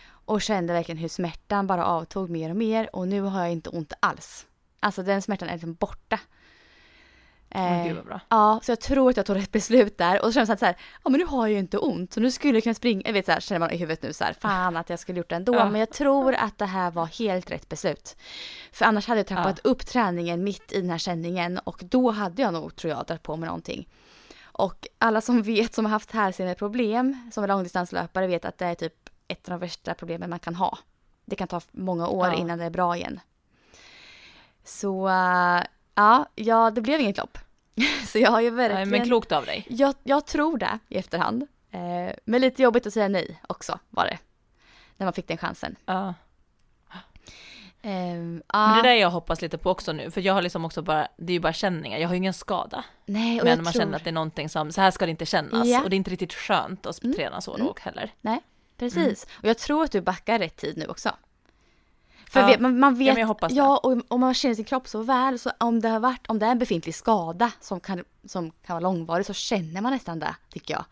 Och 0.06 0.42
kände 0.42 0.72
verkligen 0.72 0.98
hur 0.98 1.08
smärtan 1.08 1.66
bara 1.66 1.84
avtog 1.84 2.30
mer 2.30 2.50
och 2.50 2.56
mer 2.56 2.96
och 2.96 3.08
nu 3.08 3.20
har 3.20 3.40
jag 3.40 3.52
inte 3.52 3.70
ont 3.70 3.92
alls. 4.00 4.46
Alltså 4.80 5.02
den 5.02 5.22
smärtan 5.22 5.48
är 5.48 5.52
liksom 5.52 5.74
borta. 5.74 6.20
Åh, 7.54 7.84
gud 7.86 7.96
vad 7.96 8.04
bra. 8.06 8.20
Ja, 8.28 8.60
så 8.62 8.70
jag 8.72 8.80
tror 8.80 9.10
att 9.10 9.16
jag 9.16 9.26
tog 9.26 9.36
rätt 9.36 9.52
beslut 9.52 9.98
där 9.98 10.20
och 10.20 10.26
så 10.26 10.32
kände 10.32 10.52
jag 10.52 10.58
så 10.58 10.64
här, 10.66 10.76
ja 11.04 11.10
men 11.10 11.20
nu 11.20 11.26
har 11.26 11.46
jag 11.46 11.52
ju 11.52 11.58
inte 11.58 11.78
ont 11.78 12.12
så 12.12 12.20
nu 12.20 12.30
skulle 12.30 12.54
jag 12.54 12.62
kunna 12.62 12.74
springa, 12.74 13.02
jag 13.04 13.12
vet 13.12 13.26
så 13.26 13.32
här, 13.32 13.40
känner 13.40 13.58
man 13.58 13.70
i 13.70 13.76
huvudet 13.76 14.02
nu 14.02 14.12
så 14.12 14.24
här, 14.24 14.32
fan 14.40 14.76
att 14.76 14.90
jag 14.90 14.98
skulle 14.98 15.18
gjort 15.18 15.28
det 15.30 15.36
ändå, 15.36 15.54
Ja. 15.54 15.70
men 15.70 15.80
jag 15.80 15.90
tror 15.90 16.34
att 16.34 16.58
det 16.58 16.66
här 16.66 16.90
var 16.90 17.06
helt 17.06 17.50
rätt 17.50 17.68
beslut. 17.68 18.16
För 18.72 18.84
annars 18.84 19.06
hade 19.08 19.20
jag 19.20 19.26
trappat 19.26 19.58
upp 19.58 19.86
träningen 19.86 20.44
mitt 20.44 20.72
i 20.72 20.80
den 20.80 20.90
här 20.90 20.98
känningen 20.98 21.58
och 21.58 21.80
då 21.84 22.10
hade 22.10 22.42
jag 22.42 22.52
nog, 22.52 22.76
tror 22.76 22.90
jag, 22.92 23.06
dragit 23.06 23.22
på 23.22 23.36
mig 23.36 23.46
någonting. 23.46 23.88
Och 24.44 24.86
alla 24.98 25.20
som 25.20 25.42
vet, 25.42 25.74
som 25.74 25.84
har 25.84 25.92
haft 25.92 26.10
hälseneproblem, 26.10 27.30
som 27.32 27.44
är 27.44 27.48
långdistanslöpare, 27.48 28.26
vet 28.26 28.44
att 28.44 28.58
det 28.58 28.66
är 28.66 28.74
typ 28.74 28.94
ett 29.28 29.48
av 29.48 29.50
de 29.50 29.60
värsta 29.66 29.94
problemen 29.94 30.30
man 30.30 30.38
kan 30.38 30.54
ha. 30.54 30.78
Det 31.24 31.36
kan 31.36 31.48
ta 31.48 31.60
många 31.72 32.08
år 32.08 32.26
Ja. 32.26 32.34
innan 32.34 32.58
det 32.58 32.64
är 32.64 32.70
bra 32.70 32.96
igen. 32.96 33.20
Så 34.64 35.08
äh, 35.08 35.60
ja, 35.94 36.26
ja, 36.34 36.70
det 36.70 36.80
blev 36.80 37.00
inget 37.00 37.16
lopp. 37.16 37.38
Så 38.06 38.18
jag 38.18 38.30
har 38.30 38.40
ju 38.40 38.50
verkligen... 38.50 38.88
Men 38.88 39.04
klokt 39.04 39.32
av 39.32 39.44
dig. 39.46 39.66
Jag, 39.68 39.94
jag 40.02 40.26
tror 40.26 40.58
det 40.58 40.78
i 40.88 40.96
efterhand. 40.98 41.46
Eh, 41.70 42.14
men 42.24 42.40
lite 42.40 42.62
jobbigt 42.62 42.86
att 42.86 42.92
säga 42.92 43.08
nej 43.08 43.40
också 43.48 43.78
var 43.90 44.04
det. 44.04 44.18
När 44.96 45.06
man 45.06 45.12
fick 45.12 45.28
den 45.28 45.36
chansen. 45.38 45.76
Ja. 45.86 46.14
Ehm, 47.82 48.42
Men 48.54 48.76
det 48.76 48.82
där 48.88 48.94
jag 48.94 49.10
hoppas 49.10 49.42
lite 49.42 49.58
på 49.58 49.70
också 49.70 49.92
nu, 49.92 50.10
för 50.10 50.20
jag 50.20 50.34
har 50.34 50.42
liksom 50.42 50.64
också 50.64 50.82
bara, 50.82 51.08
det 51.16 51.32
är 51.32 51.34
ju 51.34 51.40
bara 51.40 51.52
känningar, 51.52 51.98
jag 51.98 52.08
har 52.08 52.14
ju 52.14 52.18
ingen 52.18 52.34
skada. 52.34 52.84
nej, 53.06 53.40
och 53.40 53.44
Men 53.44 53.56
jag 53.56 53.64
man 53.64 53.72
tror... 53.72 53.80
känner 53.82 53.96
att 53.96 54.04
det 54.04 54.10
är 54.10 54.12
någonting 54.12 54.48
som, 54.48 54.72
så 54.72 54.80
här 54.80 54.90
ska 54.90 55.04
det 55.06 55.10
inte 55.10 55.26
kännas. 55.26 55.68
Ja. 55.68 55.82
Och 55.82 55.90
det 55.90 55.94
är 55.94 55.98
inte 55.98 56.10
riktigt 56.10 56.32
skönt 56.34 56.86
att 56.86 57.02
Mm. 57.04 57.16
träna 57.16 57.40
så 57.40 57.54
Mm. 57.54 57.66
lågt 57.66 57.78
heller. 57.78 58.10
Nej, 58.20 58.40
precis. 58.78 59.26
Och 59.32 59.44
jag 59.48 59.58
tror 59.58 59.84
att 59.84 59.92
du 59.92 60.00
backar 60.00 60.38
rätt 60.38 60.56
tid 60.56 60.76
nu 60.78 60.86
också. 60.86 61.10
För 62.34 62.40
Ja. 62.40 62.46
vet, 62.46 62.60
man, 62.60 62.78
man 62.78 62.94
vet, 62.94 63.18
Ja, 63.18 63.36
ja, 63.50 63.76
och 63.82 64.02
om 64.08 64.20
man 64.20 64.34
känner 64.34 64.54
sin 64.54 64.64
kropp 64.64 64.88
så 64.88 65.02
väl, 65.02 65.38
så 65.38 65.50
om 65.58 65.80
det 65.80 65.88
har 65.88 66.00
varit, 66.00 66.26
om 66.26 66.38
det 66.38 66.46
är 66.46 66.50
en 66.50 66.58
befintlig 66.58 66.94
skada 66.94 67.50
som 67.60 67.80
kan, 67.80 68.04
som 68.24 68.50
kan 68.50 68.74
vara 68.74 68.80
långvarig 68.80 69.26
så 69.26 69.32
känner 69.32 69.80
man 69.80 69.92
nästan 69.92 70.18
det, 70.18 70.34
tycker 70.50 70.74
jag. 70.74 70.84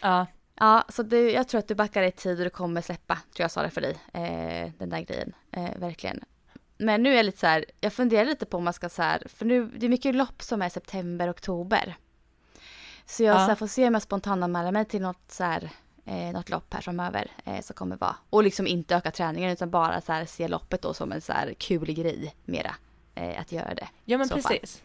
Ja, 0.00 0.26
Ja, 0.60 0.84
så 0.88 1.02
det, 1.02 1.30
jag 1.32 1.48
tror 1.48 1.58
att 1.58 1.68
du 1.68 1.74
backar 1.74 2.02
i 2.02 2.12
tid 2.12 2.38
och 2.38 2.44
det 2.44 2.50
kommer 2.50 2.80
släppa, 2.80 3.14
tror 3.14 3.44
jag 3.44 3.50
sa 3.50 3.62
det 3.62 3.70
för 3.70 3.80
dig, 3.80 3.96
eh, 4.12 4.72
den 4.78 4.88
där 4.90 5.00
grejen, 5.00 5.32
eh, 5.50 5.70
verkligen. 5.78 6.20
Men 6.78 7.02
nu 7.02 7.12
är 7.12 7.16
jag 7.16 7.26
lite 7.26 7.38
så 7.38 7.46
här, 7.46 7.64
jag 7.80 7.92
funderar 7.92 8.24
lite 8.24 8.46
på 8.46 8.56
om 8.56 8.64
man 8.64 8.72
ska 8.72 8.88
så 8.88 9.02
här, 9.02 9.22
för 9.26 9.44
nu, 9.44 9.66
det 9.76 9.86
är 9.86 9.90
mycket 9.90 10.14
lopp 10.14 10.42
som 10.42 10.62
är 10.62 10.68
september, 10.68 11.30
oktober. 11.30 11.96
Så 13.06 13.22
jag 13.22 13.34
Ja. 13.34 13.38
så 13.38 13.46
här, 13.48 13.54
får 13.54 13.66
se 13.66 13.86
om 13.86 13.94
jag 13.94 14.02
spontananmäler 14.02 14.72
mig 14.72 14.84
till 14.84 15.02
något 15.02 15.32
så 15.32 15.44
här, 15.44 15.70
eh, 16.06 16.14
något 16.32 16.50
lopp 16.50 16.74
här 16.74 16.80
framöver 16.80 17.30
eh, 17.44 17.60
som 17.60 17.74
kommer 17.74 17.96
vara. 17.96 18.16
Och 18.30 18.44
liksom 18.44 18.66
inte 18.66 18.96
öka 18.96 19.10
träningen 19.10 19.50
utan 19.50 19.70
bara 19.70 20.00
så 20.00 20.12
här, 20.12 20.24
se 20.24 20.48
loppet 20.48 20.82
då 20.82 20.94
som 20.94 21.12
en 21.12 21.20
så 21.20 21.32
här 21.32 21.54
kul 21.58 21.92
grej 21.94 22.34
mera. 22.44 22.74
Eh, 23.14 23.40
att 23.40 23.52
göra 23.52 23.74
det. 23.74 23.88
ja 24.04 24.18
men 24.18 24.28
så 24.28 24.38
fall. 24.38 24.52
precis. 24.52 24.82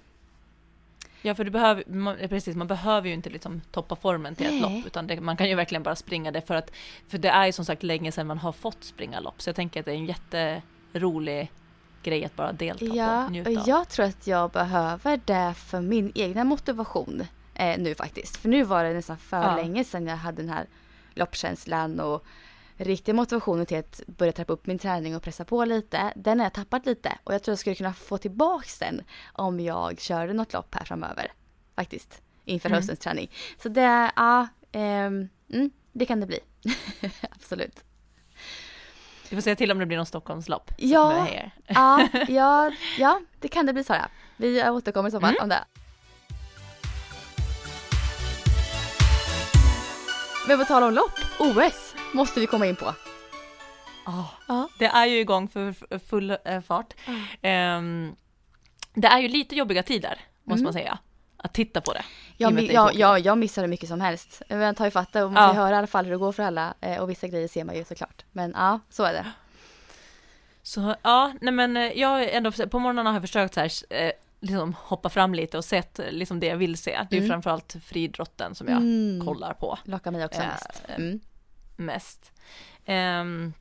Ja, 1.22 1.36
för 1.36 1.44
du 1.44 1.52
behöver, 1.52 1.84
man, 1.88 2.16
precis, 2.30 2.56
man 2.56 2.68
behöver 2.68 3.08
ju 3.08 3.14
inte 3.14 3.30
liksom 3.30 3.62
toppa 3.72 3.96
formen 3.96 4.36
till 4.36 4.46
ett 4.46 4.52
Nej. 4.52 4.62
lopp, 4.62 4.86
utan 4.88 5.08
det, 5.08 5.22
man 5.22 5.38
kan 5.38 5.50
ju 5.50 5.56
verkligen 5.56 5.84
bara 5.84 5.96
springa 5.96 6.32
det 6.32 6.42
för 6.42 6.56
att, 6.56 6.72
för 7.08 7.18
det 7.18 7.30
är 7.30 7.46
ju 7.46 7.52
som 7.52 7.66
sagt 7.66 7.84
länge 7.84 8.12
sedan 8.12 8.28
man 8.28 8.38
har 8.38 8.52
fått 8.52 8.84
springa 8.84 9.20
lopp, 9.20 9.42
så 9.42 9.50
jag 9.50 9.56
tänker 9.56 9.80
att 9.80 9.86
det 9.86 9.92
är 9.92 9.96
en 9.96 10.06
jätterolig 10.06 11.52
grej 12.04 12.26
att 12.26 12.36
bara 12.36 12.52
delta 12.52 12.86
Ja, 12.86 13.24
på, 13.28 13.32
njuta 13.32 13.50
och 13.52 13.58
av. 13.58 13.68
jag 13.68 13.90
tror 13.90 14.06
att 14.06 14.28
jag 14.28 14.52
behöver 14.52 15.20
det 15.26 15.54
för 15.54 15.82
min 15.82 16.12
egna 16.16 16.44
motivation 16.44 17.24
eh, 17.56 17.78
nu 17.80 17.96
faktiskt. 17.96 18.38
För 18.38 18.50
nu 18.50 18.64
var 18.64 18.84
det 18.84 18.94
nästan 18.94 19.18
för 19.18 19.44
Ja. 19.44 19.56
länge 19.56 19.84
sedan 19.84 20.08
jag 20.08 20.18
hade 20.18 20.42
den 20.42 20.52
här 20.52 20.66
loppkänslan 21.20 22.00
och 22.00 22.26
riktiga 22.78 23.16
motivationen 23.16 23.66
till 23.66 23.78
att 23.78 24.02
börja 24.08 24.32
trappa 24.32 24.54
upp 24.54 24.68
min 24.68 24.80
träning 24.80 25.16
och 25.16 25.24
pressa 25.24 25.46
på 25.46 25.66
lite. 25.66 26.14
Den 26.16 26.40
har 26.40 26.46
jag 26.46 26.54
tappat 26.54 26.86
lite 26.86 27.18
och 27.24 27.34
jag 27.34 27.44
tror 27.44 27.52
jag 27.52 27.60
skulle 27.60 27.76
kunna 27.76 27.94
få 27.94 28.18
tillbaks 28.18 28.80
den 28.80 29.02
om 29.34 29.60
jag 29.60 30.00
körde 30.00 30.34
något 30.34 30.54
lopp 30.54 30.76
här 30.76 30.86
framöver. 30.86 31.32
Faktiskt. 31.76 32.22
Inför 32.46 32.70
Mm. 32.70 32.78
höstens 32.78 33.00
träning. 33.00 33.32
Så 33.64 33.70
det, 33.70 34.12
ja, 34.16 34.48
ehm, 34.72 35.30
mm, 35.54 35.72
det 35.92 36.06
kan 36.06 36.20
det 36.20 36.26
bli. 36.26 36.40
Absolut. 37.32 37.84
Vi 39.30 39.36
får 39.38 39.42
se 39.42 39.56
till 39.56 39.72
om 39.72 39.80
det 39.80 39.86
blir 39.86 39.98
någon 39.98 40.06
Stockholmslopp. 40.06 40.72
Ja. 40.78 41.28
Ja, 41.68 42.08
ja, 42.28 42.72
ja, 42.98 43.22
det 43.40 43.48
kan 43.48 43.66
det 43.66 43.74
bli 43.74 43.84
Sara. 43.84 44.10
Vi 44.38 44.70
återkommer 44.70 45.10
i 45.10 45.12
så 45.12 45.20
fall 45.20 45.30
Mm. 45.30 45.44
om 45.44 45.50
det. 45.50 45.64
Men 50.50 50.60
på 50.60 50.66
tal 50.66 50.84
om 50.84 50.94
lopp, 50.94 51.20
OS 51.40 51.96
måste 52.14 52.40
vi 52.40 52.48
komma 52.48 52.66
in 52.66 52.76
på. 52.76 52.94
Ja. 54.48 54.70
Det 54.80 54.86
är 54.86 55.06
ju 55.06 55.20
igång 55.20 55.48
för 55.48 56.00
full 56.00 56.38
eh, 56.46 56.62
fart. 56.62 56.94
Ehm, 57.42 58.16
det 58.94 59.08
är 59.08 59.20
ju 59.20 59.28
lite 59.28 59.56
jobbiga 59.56 59.84
tider, 59.84 60.20
måste 60.44 60.64
man 60.64 60.74
säga, 60.74 61.00
att 61.38 61.54
titta 61.54 61.82
på 61.82 61.94
det. 61.94 62.04
Jag, 62.38 62.62
jag, 62.62 62.96
jag, 62.96 63.20
jag 63.20 63.38
missar 63.38 63.62
det 63.62 63.68
mycket 63.68 63.90
som 63.90 64.02
helst. 64.02 64.42
Jag 64.48 64.78
tar 64.78 64.86
ju 64.86 64.92
fatta 64.92 65.26
och 65.26 65.32
man 65.32 65.44
Ja. 65.44 65.50
får 65.50 65.56
höra 65.62 65.76
i 65.76 65.78
alla 65.78 65.88
fall 65.88 66.06
hur 66.06 66.12
det 66.12 66.18
går 66.18 66.32
för 66.32 66.44
alla. 66.44 66.74
eh, 66.82 66.98
Och 67.02 67.10
vissa 67.10 67.28
grejer 67.28 67.48
ser 67.48 67.64
man 67.64 67.76
ju 67.76 67.84
såklart. 67.86 68.26
Men 68.32 68.54
ja, 68.58 68.80
så 68.90 69.04
är 69.04 69.14
det. 69.14 69.26
Så 70.64 70.96
ja, 71.02 71.34
nej 71.42 71.54
men 71.54 71.78
eh, 71.78 72.00
jag 72.00 72.34
ändå, 72.34 72.52
på 72.52 72.80
morgnarna 72.80 73.10
har 73.10 73.16
jag 73.16 73.24
försökt 73.24 73.54
så 73.54 73.60
här, 73.60 73.72
liksom 74.40 74.76
hoppa 74.80 75.10
fram 75.10 75.34
lite 75.34 75.58
och 75.58 75.66
sett 75.66 76.00
eh, 76.00 76.12
liksom 76.12 76.40
det 76.40 76.48
jag 76.48 76.58
vill 76.58 76.78
se. 76.78 77.00
Det 77.10 77.16
är 77.16 77.20
Mm. 77.22 77.30
framförallt 77.30 77.76
friidrotten 77.84 78.56
som 78.56 78.68
jag 78.68 78.78
Mm. 78.78 79.26
kollar 79.26 79.54
på 79.54 79.78
Lockar 79.84 80.12
mig 80.12 80.26
också 80.26 80.42
Ja, 80.42 80.48
mest. 80.48 80.82
eh, 80.88 80.96
Mm. 80.96 81.20
mest. 81.76 82.32
Ehm, 82.86 83.54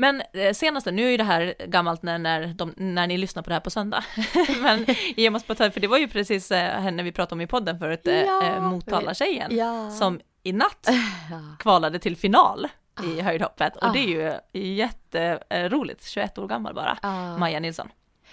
Men 0.00 0.22
eh, 0.32 0.52
senaste, 0.52 0.90
nu 0.90 1.06
är 1.06 1.10
ju 1.10 1.16
det 1.16 1.24
här 1.24 1.54
gammalt 1.66 2.02
när, 2.02 2.18
när, 2.18 2.46
de, 2.46 2.74
när 2.76 3.06
ni 3.06 3.18
lyssnar 3.18 3.42
på 3.42 3.48
det 3.50 3.54
här 3.54 3.60
på 3.60 3.70
söndag. 3.70 4.04
Men 4.62 4.86
jag 5.16 5.32
måste 5.32 5.48
bara 5.48 5.54
ta, 5.54 5.70
för 5.70 5.80
det 5.80 5.86
var 5.86 5.98
ju 5.98 6.08
precis 6.08 6.50
eh, 6.50 6.80
henne 6.80 7.02
vi 7.02 7.12
pratade 7.12 7.34
om 7.34 7.40
i 7.40 7.46
podden 7.46 7.78
förut, 7.78 8.06
eh, 8.06 8.20
Ja. 8.20 8.42
eh, 8.56 8.60
Motala-tjejen, 8.62 9.56
Ja. 9.56 9.90
som 9.90 10.20
i 10.42 10.52
natt 10.52 10.88
kvalade 11.58 11.98
till 11.98 12.16
final 12.16 12.68
i 13.04 13.20
höjdhoppet. 13.20 13.76
Och 13.76 13.92
det 13.92 13.98
är 13.98 14.08
ju 14.52 14.60
jätteroligt, 14.74 16.06
21 16.08 16.38
år 16.38 16.46
gammal 16.48 16.74
bara, 16.74 16.98
Ah. 17.02 17.36
Maja 17.38 17.60
Nilsson. 17.60 17.88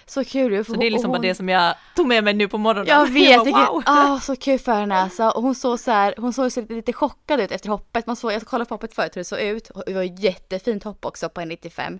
Så 0.08 0.24
kul 0.24 0.64
Så 0.64 0.72
det 0.72 0.76
är 0.76 0.76
hon- 0.76 0.92
liksom 0.92 1.10
och 1.10 1.16
bara 1.16 1.22
det 1.22 1.28
hon- 1.28 1.34
som 1.34 1.48
jag 1.48 1.74
tog 1.96 2.06
med 2.06 2.24
mig 2.24 2.34
nu 2.34 2.48
på 2.48 2.58
morgonen. 2.58 2.86
Jag 2.88 3.06
vet, 3.12 3.36
bara, 3.36 3.44
vilken, 3.44 3.66
wow! 3.66 3.82
ah, 3.86 4.20
så 4.20 4.36
kul 4.36 4.58
för 4.58 4.72
henne 4.72 4.96
alltså. 4.96 5.28
Och 5.28 5.42
hon 5.42 5.54
såg 5.54 5.80
så 5.80 5.90
här, 5.90 6.14
hon 6.18 6.32
såg 6.32 6.52
så 6.52 6.60
lite, 6.60 6.74
lite 6.74 6.92
chockad 6.92 7.40
ut 7.40 7.50
efter 7.52 7.68
hoppet. 7.68 8.06
Man 8.06 8.16
såg, 8.16 8.32
jag 8.32 8.46
kollade 8.46 8.68
på 8.68 8.74
hoppet 8.74 8.94
förut 8.94 9.16
hur 9.16 9.20
det 9.20 9.24
såg 9.24 9.40
ut. 9.40 9.70
Det 9.86 9.94
var 9.94 10.02
ett 10.02 10.18
jättefint 10.20 10.84
hopp 10.84 11.04
också 11.04 11.28
på 11.28 11.40
en 11.40 11.48
95 11.48 11.98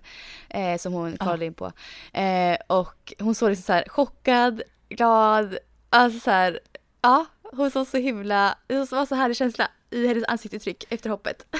eh, 0.49 0.77
som 0.77 0.93
hon 0.93 1.17
kollade 1.17 1.45
in 1.45 1.53
på. 1.53 1.71
Eh, 2.13 2.57
och 2.67 3.13
hon 3.19 3.35
såg 3.35 3.49
liksom 3.49 3.63
så 3.63 3.73
här 3.73 3.85
chockad, 3.89 4.61
glad, 4.89 5.57
alltså 5.89 6.19
så 6.19 6.31
här, 6.31 6.59
ja, 7.01 7.25
hon 7.51 7.71
såg 7.71 7.87
så 7.87 7.97
himla, 7.97 8.57
det 8.67 8.91
var 8.91 9.05
så 9.05 9.15
härlig 9.15 9.37
känsla 9.37 9.67
i 9.89 10.07
hennes 10.07 10.23
ansiktsuttryck 10.27 10.83
efter 10.89 11.09
hoppet. 11.09 11.45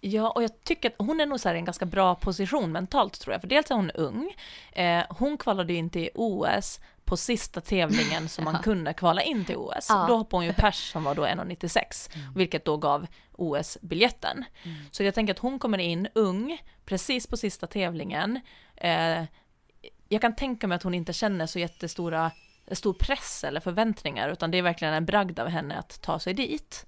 Ja, 0.00 0.30
och 0.30 0.42
jag 0.42 0.64
tycker 0.64 0.88
att 0.88 0.94
hon 0.98 1.20
är 1.20 1.26
nog 1.26 1.40
så 1.40 1.48
här 1.48 1.54
i 1.54 1.58
en 1.58 1.64
ganska 1.64 1.86
bra 1.86 2.14
position 2.14 2.72
mentalt 2.72 3.20
tror 3.20 3.34
jag, 3.34 3.40
för 3.40 3.48
dels 3.48 3.70
är 3.70 3.74
hon 3.74 3.90
ung, 3.90 4.34
eh, 4.72 5.04
hon 5.08 5.38
kvalade 5.38 5.72
ju 5.72 5.78
in 5.78 5.90
till 5.90 6.10
OS 6.14 6.80
på 7.04 7.16
sista 7.16 7.60
tävlingen 7.60 8.28
som 8.28 8.44
man 8.44 8.62
kunde 8.62 8.92
kvala 8.92 9.22
in 9.22 9.44
till 9.44 9.56
OS. 9.56 9.86
Ja. 9.88 10.04
Då 10.08 10.16
hoppade 10.16 10.38
hon 10.38 10.46
ju 10.46 10.52
pers 10.52 10.92
som 10.92 11.04
var 11.04 11.14
då 11.14 11.24
1,96, 11.26 12.10
vilket 12.34 12.64
då 12.64 12.76
gav 12.76 13.06
OS-biljetten. 13.32 14.44
Så 14.90 15.02
jag 15.02 15.14
tänker 15.14 15.34
att 15.34 15.38
hon 15.38 15.58
kommer 15.58 15.78
in 15.78 16.08
ung, 16.14 16.58
precis 16.84 17.26
på 17.26 17.36
sista 17.36 17.66
tävlingen. 17.66 18.40
Eh, 18.76 19.24
jag 20.08 20.20
kan 20.20 20.36
tänka 20.36 20.66
mig 20.66 20.76
att 20.76 20.82
hon 20.82 20.94
inte 20.94 21.12
känner 21.12 21.46
så 21.46 21.58
jättestora 21.58 22.30
stor 22.72 22.92
press 22.92 23.44
eller 23.44 23.60
förväntningar, 23.60 24.28
utan 24.28 24.50
det 24.50 24.58
är 24.58 24.62
verkligen 24.62 24.94
en 24.94 25.06
bragd 25.06 25.38
av 25.38 25.48
henne 25.48 25.78
att 25.78 26.02
ta 26.02 26.18
sig 26.18 26.34
dit. 26.34 26.86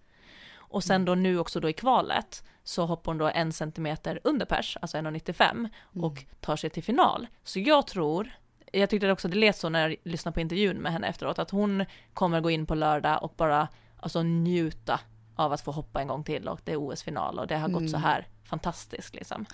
Och 0.70 0.84
sen 0.84 1.04
då 1.04 1.14
nu 1.14 1.38
också 1.38 1.60
då 1.60 1.68
i 1.68 1.72
kvalet 1.72 2.44
så 2.64 2.86
hoppar 2.86 3.12
hon 3.12 3.18
då 3.18 3.26
en 3.28 3.52
centimeter 3.52 4.20
under 4.24 4.46
pers, 4.46 4.76
alltså 4.80 4.96
1,95 4.96 5.68
och 6.02 6.24
tar 6.40 6.56
sig 6.56 6.70
till 6.70 6.82
final. 6.82 7.26
Så 7.42 7.60
jag 7.60 7.86
tror, 7.86 8.30
jag 8.72 8.90
tyckte 8.90 9.12
också 9.12 9.28
det 9.28 9.36
lät 9.36 9.56
så 9.56 9.68
när 9.68 9.88
jag 9.88 9.96
lyssnade 10.04 10.34
på 10.34 10.40
intervjun 10.40 10.76
med 10.76 10.92
henne 10.92 11.06
efteråt, 11.06 11.38
att 11.38 11.50
hon 11.50 11.84
kommer 12.14 12.40
gå 12.40 12.50
in 12.50 12.66
på 12.66 12.74
lördag 12.74 13.22
och 13.22 13.34
bara 13.36 13.68
alltså 14.00 14.22
njuta 14.22 15.00
av 15.36 15.52
att 15.52 15.60
få 15.60 15.70
hoppa 15.72 16.00
en 16.00 16.08
gång 16.08 16.24
till 16.24 16.48
och 16.48 16.60
det 16.64 16.72
är 16.72 16.76
OS-final 16.76 17.38
och 17.38 17.46
det 17.46 17.56
har 17.56 17.68
gått 17.68 17.90
så 17.90 17.96
här 17.96 18.26
fantastiskt 18.44 19.14
liksom. 19.14 19.46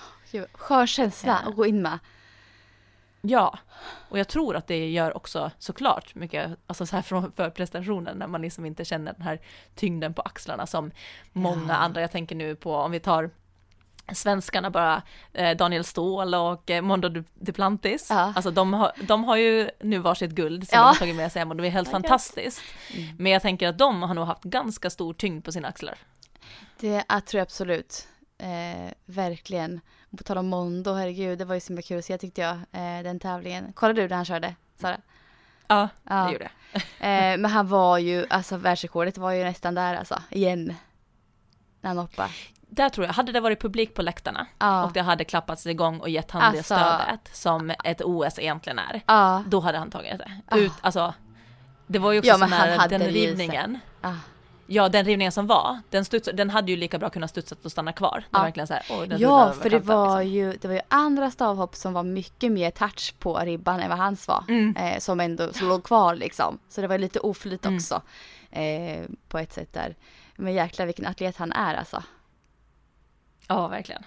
Skön 0.53 0.87
känsla 0.87 1.37
att 1.37 1.55
gå 1.57 1.67
in 1.67 1.83
med. 1.83 1.99
Ja, 3.29 3.59
och 4.09 4.19
jag 4.19 4.29
tror 4.29 4.57
att 4.57 4.67
det 4.67 4.91
gör 4.91 5.17
också 5.17 5.51
såklart 5.59 6.15
mycket, 6.15 6.51
alltså 6.67 6.87
så 6.87 6.97
här 6.97 7.03
från 7.03 7.33
för 7.33 7.51
prestationen 7.51 8.19
när 8.19 8.27
man 8.27 8.43
liksom 8.43 8.67
inte 8.67 8.85
känner 8.85 9.12
den 9.12 9.23
här 9.23 9.41
tyngden 9.75 10.15
på 10.15 10.23
axlarna 10.23 10.67
som 10.67 10.91
många 11.33 11.73
Ja. 11.73 11.75
andra, 11.75 12.01
jag 12.01 12.12
tänker 12.12 12.35
nu 12.37 12.57
på 12.57 12.75
om 12.77 12.91
vi 12.91 13.01
tar 13.01 13.31
svenskarna 14.12 14.71
bara, 14.71 15.03
eh, 15.33 15.57
Daniel 15.57 15.85
Ståhl 15.85 16.35
och 16.35 16.71
eh, 16.71 16.83
Mondo 16.83 17.09
Du- 17.09 17.25
Duplantis, 17.35 18.07
Ja. 18.11 18.33
alltså 18.37 18.51
de 18.51 18.73
har, 18.73 18.93
de 19.03 19.25
har 19.25 19.37
ju 19.37 19.71
nu 19.81 19.99
varsitt 19.99 20.31
guld 20.31 20.69
som 20.69 20.77
Ja. 20.77 20.83
de 20.83 20.87
har 20.87 20.95
tagit 20.95 21.17
med 21.17 21.33
sig 21.33 21.41
hem 21.41 21.51
och 21.51 21.57
det 21.57 21.67
är 21.67 21.71
helt 21.71 21.91
fantastiskt. 21.91 22.62
Mm. 22.95 23.17
Men 23.19 23.33
jag 23.33 23.43
tänker 23.43 23.69
att 23.69 23.79
de 23.79 24.03
har 24.03 24.15
nog 24.15 24.27
haft 24.27 24.43
ganska 24.43 24.91
stor 24.91 25.15
tyngd 25.15 25.45
på 25.45 25.53
sina 25.53 25.69
axlar. 25.69 25.95
Det 26.81 27.05
jag 27.09 27.27
tror 27.27 27.39
jag 27.39 27.43
absolut. 27.43 28.09
Eh, 28.38 28.92
verkligen. 29.07 29.81
På 30.18 30.22
tal 30.25 30.38
om 30.38 30.46
Mondo, 30.49 30.92
herregud, 30.94 31.38
det 31.38 31.44
var 31.44 31.55
ju 31.55 31.61
så 31.61 31.68
himla 31.68 31.83
kul 31.83 31.99
att 31.99 32.05
se 32.05 32.18
tyckte 32.18 32.40
jag, 32.40 32.55
eh, 32.55 33.03
den 33.03 33.20
tävlingen. 33.20 33.72
Kollade 33.72 34.03
du 34.03 34.09
när 34.09 34.16
han 34.16 34.25
körde, 34.25 34.55
Sara? 34.81 34.96
Ja, 35.66 35.88
Ja. 36.05 36.14
det 36.14 36.33
gjorde 36.33 36.44
jag. 36.44 36.83
Eh, 37.01 37.38
men 37.38 37.44
han 37.44 37.68
var 37.68 37.99
ju, 37.99 38.27
alltså 38.31 38.57
världsrekordet 38.57 39.18
var 39.18 39.31
ju 39.33 39.44
nästan 39.44 39.75
där 39.75 39.94
alltså, 39.96 40.22
igen. 40.31 40.75
När 41.81 41.88
han 41.90 41.99
hoppade. 41.99 42.29
Där 42.61 42.88
tror 42.88 43.07
jag, 43.07 43.12
hade 43.14 43.33
det 43.33 43.40
varit 43.40 43.61
publik 43.62 43.94
på 43.94 44.03
läktarna 44.03 44.46
Ja. 44.59 44.85
och 44.85 44.92
det 44.92 45.01
hade 45.03 45.25
klappats 45.25 45.66
igång 45.66 46.01
och 46.01 46.09
gett 46.09 46.31
han 46.31 46.40
det 46.53 46.59
Alltså- 46.59 46.75
stödet 46.75 47.20
som 47.37 47.72
ett 47.85 48.01
OS 48.05 48.38
egentligen 48.38 48.79
är, 48.79 49.03
Ja. 49.07 49.42
då 49.46 49.61
hade 49.61 49.79
han 49.79 49.90
tagit 49.90 50.18
det. 50.18 50.57
Ut, 50.59 50.72
alltså, 50.81 51.14
det 51.87 51.99
var 51.99 52.12
ju 52.12 52.18
också 52.18 52.29
Ja, 52.29 52.35
så 52.35 52.40
men 52.40 52.53
han 52.53 52.68
när 52.68 52.77
hade 52.79 52.99
den 52.99 53.07
det 53.07 53.12
rivningen, 53.20 53.79
Ah. 54.01 54.12
Ja 54.67 54.89
den 54.89 55.05
rivningen 55.05 55.33
som 55.33 55.47
var, 55.47 55.81
den, 55.91 56.05
studs, 56.05 56.29
den 56.35 56.51
hade 56.51 56.71
ju 56.71 56.77
lika 56.77 56.99
bra 56.99 57.11
kunnat 57.11 57.31
studsa 57.31 57.57
och 57.63 57.73
stanna 57.73 57.93
kvar. 57.93 58.25
Ja. 58.31 58.43
verkligen 58.43 58.67
så 58.67 58.75
här, 58.75 58.83
oj, 58.91 59.09
Ja, 59.19 59.53
för 59.53 59.71
det 59.71 59.79
var, 59.79 60.19
liksom. 60.21 60.33
ju, 60.33 60.53
det 60.53 60.69
var 60.69 60.75
ju 60.75 60.81
andra 60.89 61.31
stavhopp 61.31 61.77
som 61.77 61.93
var 61.93 62.03
mycket 62.03 62.53
mer 62.53 62.71
touch 62.71 63.15
på 63.19 63.39
ribban 63.39 63.81
än 63.81 63.89
vad 63.89 63.99
hans 63.99 64.29
var. 64.29 64.45
Mm. 64.49 64.77
Eh, 64.77 64.99
som 64.99 65.21
ändå 65.21 65.53
som 65.53 65.69
låg 65.69 65.85
kvar 65.85 66.15
liksom. 66.15 66.59
Så 66.69 66.81
det 66.81 66.87
var 66.87 66.99
lite 66.99 67.21
oflyt 67.21 67.67
också. 67.67 68.03
Eh, 68.51 69.05
på 69.29 69.39
ett 69.39 69.53
sätt 69.53 69.73
där. 69.73 69.97
Men 70.37 70.55
jäklar 70.55 70.87
vilken 70.87 71.07
atlet 71.07 71.37
han 71.37 71.53
är 71.53 71.75
alltså. 71.75 72.03
Ja, 73.49 73.69
verkligen. 73.69 74.03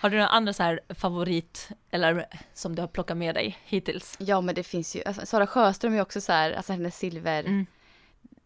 Har 0.00 0.10
du 0.10 0.16
några 0.16 0.28
andra 0.28 0.52
så 0.52 0.62
här 0.62 0.80
favorit, 0.88 1.68
eller 1.90 2.26
som 2.54 2.74
du 2.74 2.82
har 2.82 2.86
plockat 2.88 3.16
med 3.16 3.34
dig 3.34 3.58
hittills? 3.64 4.16
Ja 4.18 4.40
men 4.40 4.54
det 4.54 4.62
finns 4.62 4.96
ju, 4.96 5.02
alltså, 5.06 5.26
Sara 5.26 5.46
Sjöström 5.46 5.94
är 5.94 6.00
också 6.00 6.20
så 6.20 6.32
här, 6.32 6.52
alltså 6.52 6.72
hennes 6.72 6.98
silver, 6.98 7.40
Mm. 7.44 7.66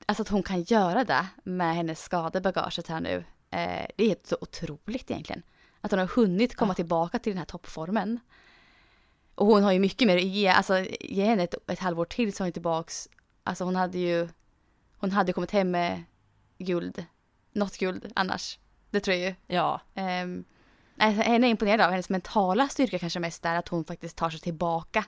Alltså 0.07 0.23
att 0.23 0.29
hon 0.29 0.43
kan 0.43 0.63
göra 0.63 1.05
det 1.05 1.27
med 1.45 1.75
hennes 1.75 2.03
skadebagaget 2.03 2.89
här 2.89 3.01
nu. 3.01 3.25
Eh, 3.51 3.87
det 3.97 4.11
är 4.11 4.17
så 4.25 4.37
otroligt 4.41 5.11
egentligen. 5.11 5.43
Att 5.81 5.91
hon 5.91 6.01
har 6.01 6.07
hunnit 6.07 6.57
komma 6.57 6.75
tillbaka 6.75 7.19
till 7.19 7.33
den 7.33 7.39
här 7.39 7.45
toppformen. 7.45 8.21
Och 9.35 9.47
hon 9.47 9.63
har 9.63 9.73
ju 9.73 9.79
mycket 9.79 10.07
mer 10.07 10.17
att 10.17 10.23
ge, 10.23 10.49
alltså 10.49 10.87
ge 11.01 11.25
henne 11.25 11.43
ett, 11.43 11.71
ett 11.71 11.79
halvår 11.79 12.05
till 12.05 12.33
så 12.33 12.43
är 12.43 12.47
hon 12.47 12.53
tillbaks, 12.53 13.09
alltså 13.43 13.65
hon 13.65 13.77
hade 13.77 13.99
ju, 13.99 14.29
hon 14.99 15.11
hade 15.11 15.33
kommit 15.33 15.51
hem 15.51 15.71
med 15.71 16.05
guld, 16.59 17.05
något 17.53 17.79
guld 17.79 18.13
annars. 18.15 18.59
Det 18.91 19.01
tror 19.01 19.17
jag 19.17 19.29
ju. 19.29 19.35
Ja, 19.47 19.81
Um, 19.95 20.45
henne 20.99 21.47
är 21.47 21.51
imponerad 21.51 21.81
av 21.81 21.91
hennes 21.91 22.09
mentala 22.09 22.69
styrka 22.69 22.99
kanske 22.99 23.21
mest 23.21 23.45
är 23.45 23.55
att 23.55 23.69
hon 23.69 23.85
faktiskt 23.85 24.17
tar 24.17 24.31
sig 24.31 24.41
tillbaka. 24.41 25.05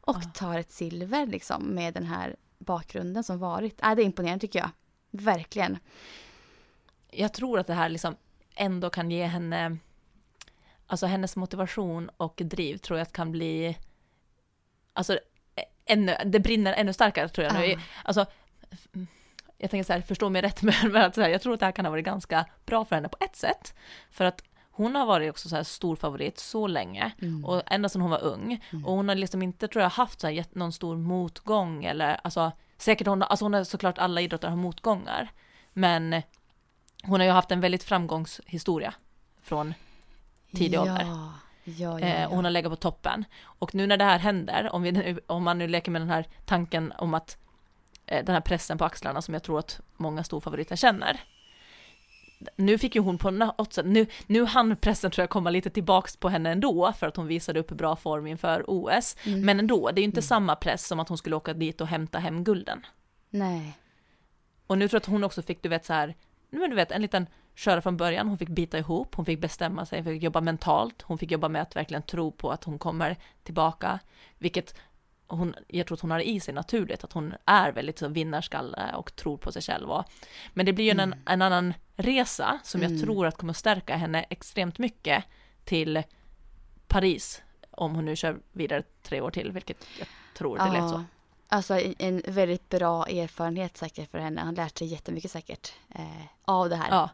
Och 0.00 0.34
tar 0.34 0.58
ett 0.58 0.72
silver 0.72 1.26
liksom 1.26 1.62
med 1.62 1.94
den 1.94 2.04
här 2.04 2.36
bakgrunden 2.64 3.24
som 3.24 3.38
varit. 3.38 3.82
Äh, 3.82 3.94
det 3.94 4.02
är 4.02 4.06
imponerande 4.06 4.40
tycker 4.40 4.58
jag. 4.58 4.70
Verkligen. 5.10 5.78
jag 7.10 7.32
tror 7.32 7.58
att 7.58 7.66
det 7.66 7.74
här 7.74 7.88
liksom 7.88 8.16
ändå 8.54 8.90
kan 8.90 9.10
ge 9.10 9.24
henne, 9.24 9.76
alltså 10.86 11.06
hennes 11.06 11.36
motivation 11.36 12.10
och 12.16 12.40
driv 12.44 12.76
tror 12.76 12.98
jag 12.98 13.06
att 13.06 13.12
kan 13.12 13.32
bli, 13.32 13.78
alltså 14.92 15.18
ännu, 15.84 16.16
det 16.24 16.40
brinner 16.40 16.72
ännu 16.72 16.92
starkare 16.92 17.28
tror 17.28 17.46
jag 17.46 17.54
nu. 17.54 17.66
Ja. 17.66 17.78
Alltså, 18.04 18.26
jag 19.58 19.70
tänker 19.70 19.84
så 19.84 19.92
här, 19.92 20.00
förstå 20.00 20.30
mig 20.30 20.42
rätt, 20.42 20.62
men 20.62 20.74
men 20.92 21.02
att 21.02 21.14
så 21.14 21.20
här, 21.20 21.28
jag 21.28 21.42
tror 21.42 21.54
att 21.54 21.60
det 21.60 21.66
här 21.66 21.72
kan 21.72 21.84
ha 21.84 21.90
varit 21.90 22.04
ganska 22.04 22.46
bra 22.66 22.84
för 22.84 22.96
henne 22.96 23.08
på 23.08 23.16
ett 23.20 23.36
sätt. 23.36 23.74
För 24.10 24.24
att 24.24 24.42
hon 24.76 24.94
har 24.94 25.06
varit 25.06 25.30
också 25.30 25.48
så 25.48 25.56
här 25.56 25.62
stor 25.62 25.96
favorit 25.96 26.38
så 26.38 26.66
länge 26.66 27.12
och 27.44 27.62
ända 27.66 27.88
sedan 27.88 28.02
hon 28.02 28.10
var 28.10 28.22
ung. 28.24 28.64
Och 28.84 28.92
hon 28.92 29.08
har 29.08 29.14
liksom 29.14 29.42
inte, 29.42 29.68
tror 29.68 29.82
jag, 29.82 29.90
haft 29.90 30.20
så 30.20 30.28
här, 30.28 30.44
någon 30.52 30.72
stor 30.72 30.96
motgång 30.96 31.84
eller 31.84 32.20
alltså 32.24 32.52
säkert 32.78 33.06
hon, 33.06 33.22
alltså 33.22 33.44
hon 33.44 33.54
har 33.54 33.64
såklart 33.64 33.98
alla 33.98 34.20
idrottare 34.20 34.50
har 34.50 34.56
motgångar. 34.56 35.32
Men 35.72 36.22
hon 37.02 37.20
har 37.20 37.26
ju 37.26 37.32
haft 37.32 37.50
en 37.50 37.60
väldigt 37.60 37.84
framgångshistoria 37.84 38.94
från 39.42 39.74
tidig 40.54 40.76
ja. 40.76 40.82
ålder. 40.82 41.00
Ja, 41.00 41.32
ja, 41.64 42.00
Eh, 42.00 42.20
ja. 42.20 42.28
och 42.28 42.36
hon 42.36 42.44
har 42.44 42.50
legat 42.50 42.72
på 42.72 42.76
toppen. 42.76 43.24
Och 43.42 43.74
nu 43.74 43.86
när 43.86 43.96
det 43.96 44.04
här 44.04 44.18
händer, 44.18 44.70
om, 44.72 44.82
vi, 44.82 45.18
om 45.26 45.42
man 45.42 45.58
nu 45.58 45.68
leker 45.68 45.90
med 45.90 46.00
den 46.00 46.10
här 46.10 46.26
tanken 46.44 46.92
om 46.98 47.14
att 47.14 47.38
eh, 48.06 48.24
den 48.24 48.34
här 48.34 48.40
pressen 48.40 48.78
på 48.78 48.84
axlarna 48.84 49.22
som 49.22 49.34
jag 49.34 49.42
tror 49.42 49.58
att 49.58 49.80
många 49.96 50.24
storfavoriter 50.24 50.76
känner. 50.76 51.20
Nu 52.56 52.78
fick 52.78 52.94
ju 52.94 53.00
hon 53.00 53.18
på 53.18 53.30
något 53.30 53.72
sätt, 53.72 53.86
nu, 53.86 54.06
nu 54.26 54.44
hann 54.44 54.76
pressen 54.76 55.10
tror 55.10 55.22
jag 55.22 55.30
komma 55.30 55.50
lite 55.50 55.70
tillbaks 55.70 56.16
på 56.16 56.28
henne 56.28 56.52
ändå 56.52 56.92
för 56.92 57.06
att 57.06 57.16
hon 57.16 57.26
visade 57.26 57.60
upp 57.60 57.70
bra 57.70 57.96
form 57.96 58.26
inför 58.26 58.64
OS. 58.66 59.16
Mm. 59.24 59.40
Men 59.40 59.58
ändå, 59.58 59.90
det 59.90 60.00
är 60.00 60.02
ju 60.02 60.08
inte 60.08 60.22
samma 60.22 60.56
press 60.56 60.86
som 60.86 61.00
att 61.00 61.08
hon 61.08 61.18
skulle 61.18 61.36
åka 61.36 61.54
dit 61.54 61.80
och 61.80 61.86
hämta 61.86 62.18
hem 62.18 62.44
gulden. 62.44 62.86
Nej. 63.30 63.78
Och 64.66 64.78
nu 64.78 64.88
tror 64.88 64.96
jag 64.96 65.00
att 65.00 65.12
hon 65.12 65.24
också 65.24 65.42
fick, 65.42 65.62
du 65.62 65.68
vet 65.68 65.86
så 65.86 65.92
här, 65.92 66.14
men 66.50 66.70
du 66.70 66.76
vet 66.76 66.92
en 66.92 67.02
liten 67.02 67.26
köra 67.54 67.82
från 67.82 67.96
början, 67.96 68.28
hon 68.28 68.38
fick 68.38 68.48
bita 68.48 68.78
ihop, 68.78 69.14
hon 69.14 69.24
fick 69.24 69.40
bestämma 69.40 69.86
sig, 69.86 70.04
fick 70.04 70.22
jobba 70.22 70.40
mentalt, 70.40 71.02
hon 71.02 71.18
fick 71.18 71.30
jobba 71.30 71.48
med 71.48 71.62
att 71.62 71.76
verkligen 71.76 72.02
tro 72.02 72.30
på 72.30 72.50
att 72.50 72.64
hon 72.64 72.78
kommer 72.78 73.16
tillbaka, 73.42 73.98
vilket 74.38 74.74
hon, 75.36 75.54
jag 75.68 75.86
tror 75.86 75.96
att 75.96 76.00
hon 76.00 76.10
har 76.10 76.20
i 76.20 76.40
sig 76.40 76.54
naturligt, 76.54 77.04
att 77.04 77.12
hon 77.12 77.34
är 77.44 77.72
väldigt 77.72 77.98
så 77.98 78.08
vinnarskalle 78.08 78.94
och 78.94 79.16
tror 79.16 79.36
på 79.36 79.52
sig 79.52 79.62
själv. 79.62 79.90
Och, 79.90 80.04
men 80.52 80.66
det 80.66 80.72
blir 80.72 80.84
ju 80.84 81.00
en, 81.00 81.14
en 81.26 81.42
annan 81.42 81.74
resa 81.96 82.58
som 82.62 82.82
jag 82.82 83.00
tror 83.00 83.26
att 83.26 83.36
kommer 83.36 83.52
stärka 83.52 83.96
henne 83.96 84.22
extremt 84.30 84.78
mycket 84.78 85.24
till 85.64 86.02
Paris, 86.88 87.42
om 87.70 87.94
hon 87.94 88.04
nu 88.04 88.16
kör 88.16 88.38
vidare 88.52 88.82
tre 89.02 89.20
år 89.20 89.30
till, 89.30 89.52
vilket 89.52 89.86
jag 89.98 90.08
tror 90.38 90.58
det 90.58 90.72
lät 90.72 90.90
så. 90.90 91.04
Alltså 91.48 91.80
en- 91.98 92.22
väldigt 92.28 92.68
bra 92.68 93.06
erfarenhet 93.06 93.76
säkert 93.76 94.10
för 94.10 94.18
henne. 94.18 94.40
Han 94.40 94.54
lärt 94.54 94.78
sig 94.78 94.86
jättemycket 94.86 95.30
säkert 95.30 95.72
eh, 95.94 96.04
av 96.44 96.68
det 96.68 96.76
här. 96.76 96.88
Ja. 96.90 97.10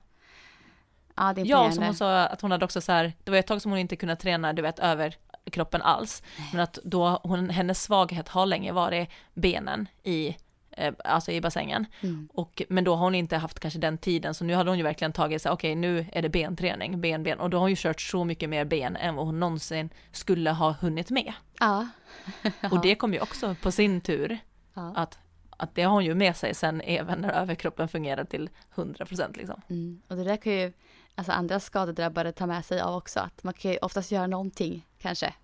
Ja, 1.16 1.33
det 1.33 1.40
är 1.40 1.46
Ja, 1.46 1.56
som 1.56 1.64
imponerande. 1.64 1.87
hon 1.87 1.94
sa 1.94 2.18
att 2.24 2.40
hon 2.40 2.50
hade 2.50 2.64
också 2.64 2.80
så 2.80 2.92
här, 2.92 3.12
det 3.24 3.30
var 3.30 3.38
ett 3.38 3.46
tag 3.46 3.62
som 3.62 3.70
hon 3.72 3.78
inte 3.78 3.96
kunnat 3.96 4.20
träna, 4.20 4.52
du 4.52 4.62
vet, 4.62 4.78
över 4.78 5.16
kroppen 5.50 5.82
alls. 5.82 6.22
Men 6.52 6.60
att 6.60 6.78
då, 6.84 7.20
hon, 7.22 7.50
hennes 7.50 7.82
svaghet 7.82 8.28
har 8.28 8.46
länge 8.46 8.72
varit 8.72 9.08
benen 9.34 9.88
i, 10.02 10.36
eh, 10.70 10.94
alltså 11.04 11.32
i 11.32 11.40
bassängen. 11.40 11.86
Mm. 12.00 12.28
Och, 12.32 12.62
men 12.68 12.84
då 12.84 12.94
har 12.94 13.04
hon 13.04 13.14
inte 13.14 13.36
haft 13.36 13.60
kanske 13.60 13.78
den 13.80 13.98
tiden, 13.98 14.34
så 14.34 14.44
nu 14.44 14.54
hade 14.54 14.70
hon 14.70 14.78
ju 14.78 14.84
verkligen 14.84 15.12
tagit 15.12 15.42
sig, 15.42 15.52
okej 15.52 15.74
nu 15.74 16.06
är 16.12 16.22
det 16.22 16.28
benträning, 16.28 17.00
ben, 17.00 17.22
ben. 17.22 17.40
Och 17.40 17.50
då 17.50 17.56
har 17.56 17.60
hon 17.60 17.70
ju 17.70 17.76
kört 17.78 18.00
så 18.00 18.24
mycket 18.24 18.48
mer 18.48 18.64
ben 18.64 18.96
än 18.96 19.14
vad 19.14 19.26
hon 19.26 19.40
någonsin 19.40 19.90
skulle 20.12 20.50
ha 20.50 20.72
hunnit 20.80 21.10
med. 21.10 21.32
Ja. 21.60 21.88
Och 22.70 22.80
det 22.82 22.94
kom 22.94 23.14
ju 23.14 23.20
också 23.20 23.56
på 23.62 23.72
sin 23.72 24.00
tur, 24.00 24.38
Ja. 24.74 24.92
att, 24.96 25.18
att 25.50 25.74
det 25.74 25.82
har 25.82 25.92
hon 25.92 26.04
ju 26.04 26.14
med 26.14 26.36
sig 26.36 26.54
sen 26.54 26.80
även 26.80 27.20
när 27.20 27.30
överkroppen 27.30 27.88
fungerar 27.88 28.24
till 28.24 28.50
100% 28.74 29.36
liksom. 29.36 29.62
Mm. 29.68 30.02
Och 30.08 30.16
det 30.16 30.24
där 30.24 30.36
kan 30.36 30.52
ju 30.52 30.72
alltså 31.14 31.32
andra 31.32 31.60
skadedrabbade 31.60 32.32
ta 32.32 32.46
med 32.46 32.64
sig 32.64 32.80
av 32.80 32.94
också. 32.96 33.20
Att 33.20 33.44
man 33.44 33.54
kan 33.54 33.70
ju 33.70 33.78
oftast 33.78 34.10
göra 34.10 34.26
någonting 34.26 34.86
kanske. 35.02 35.34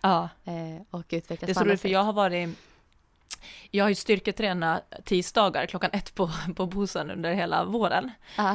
Ja. 0.00 0.28
Eh, 0.44 0.82
och 0.90 1.04
utvecklas 1.08 1.46
Det 1.46 1.52
är 1.52 1.54
så 1.54 1.64
roligt 1.64 1.80
för 1.80 1.88
jag 1.88 2.02
har 2.02 2.12
varit 2.12 2.58
jag 3.70 3.84
har 3.84 3.88
ju 3.88 3.94
styrketränat 3.94 4.92
tisdagar 5.04 5.66
klockan 5.66 5.90
ett 5.92 6.14
på, 6.14 6.30
på 6.56 6.66
Bosön 6.66 7.10
under 7.10 7.34
hela 7.34 7.64
våren. 7.64 8.10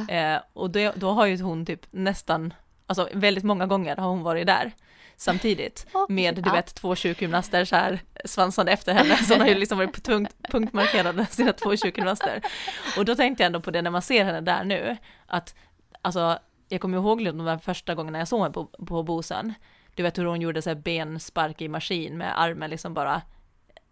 Eh, 0.08 0.40
och 0.52 0.70
det, 0.70 0.92
då 0.96 1.10
har 1.10 1.26
ju 1.26 1.42
hon 1.42 1.66
typ 1.66 1.86
nästan, 1.90 2.54
alltså 2.86 3.08
väldigt 3.12 3.44
många 3.44 3.66
gånger 3.66 3.96
har 3.96 4.08
hon 4.08 4.22
varit 4.22 4.46
där 4.46 4.72
samtidigt 5.16 5.86
med 6.08 6.34
du 6.34 6.42
ja. 6.44 6.52
vet 6.52 6.74
två 6.74 6.96
sjukgymnaster 6.96 7.64
så 7.64 7.76
här 7.76 8.00
svansande 8.24 8.72
efter 8.72 8.94
henne. 8.94 9.16
Så 9.16 9.34
hon 9.34 9.40
har 9.40 9.48
ju 9.48 9.54
liksom 9.54 9.78
varit 9.78 10.04
punkt, 10.04 10.34
punktmarkerade 10.50 11.26
sina 11.26 11.52
två 11.52 11.76
sjukgymnaster. 11.76 12.42
Och 12.98 13.04
då 13.04 13.14
tänkte 13.14 13.42
jag 13.42 13.46
ändå 13.46 13.60
på 13.60 13.70
det 13.70 13.82
när 13.82 13.90
man 13.90 14.02
ser 14.02 14.24
henne 14.24 14.40
där 14.40 14.64
nu, 14.64 14.96
att 15.26 15.54
alltså 16.02 16.38
jag 16.68 16.80
kommer 16.80 16.98
ihåg 16.98 17.24
de 17.24 17.38
där 17.38 17.58
första 17.58 17.94
gångerna 17.94 18.18
jag 18.18 18.28
såg 18.28 18.40
henne 18.40 18.52
på, 18.52 18.64
på 18.66 19.02
Bosön. 19.02 19.54
Du 19.94 20.02
vet 20.02 20.18
hur 20.18 20.24
hon 20.24 20.40
gjorde 20.40 20.62
så 20.62 20.70
här 20.70 20.74
benspark 20.74 21.60
i 21.62 21.68
maskin 21.68 22.18
med 22.18 22.40
armen 22.40 22.70
liksom 22.70 22.94
bara 22.94 23.22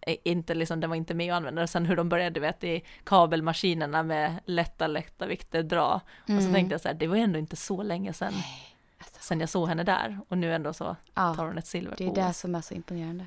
eh, 0.01 0.17
inte 0.25 0.55
liksom, 0.55 0.81
den 0.81 0.91
var 0.91 0.97
inte 0.97 1.15
med 1.15 1.33
att 1.33 1.37
använda. 1.37 1.67
Sen 1.67 1.87
hur 1.87 1.97
de 1.97 2.09
började, 2.09 2.31
du 2.31 2.41
vet, 2.41 2.65
i 2.65 2.85
kabelmaskinerna 3.05 4.03
med 4.03 4.41
lätta, 4.45 4.87
lätta 4.87 5.27
vikter 5.27 5.63
dra. 5.63 6.01
Och 6.37 6.43
så 6.43 6.53
tänkte 6.53 6.75
jag 6.75 6.81
så 6.81 6.89
här, 6.89 6.95
det 6.95 7.07
var 7.07 7.17
ändå 7.17 7.39
inte 7.39 7.57
så 7.57 7.83
länge 7.83 8.13
sedan, 8.13 8.33
sen 9.21 9.41
jag 9.41 9.49
såg 9.49 9.69
henne 9.69 9.83
där. 9.85 10.19
Och 10.29 10.39
nu 10.39 10.55
ändå 10.55 10.73
så 10.73 10.97
Ja, 11.15 11.35
tar 11.35 11.45
hon 11.47 11.59
ett 11.59 11.67
silver 11.67 11.95
Det 11.99 12.07
är 12.07 12.15
det 12.15 12.33
som 12.33 12.55
är 12.55 12.61
så 12.61 12.75
imponerande. 12.75 13.27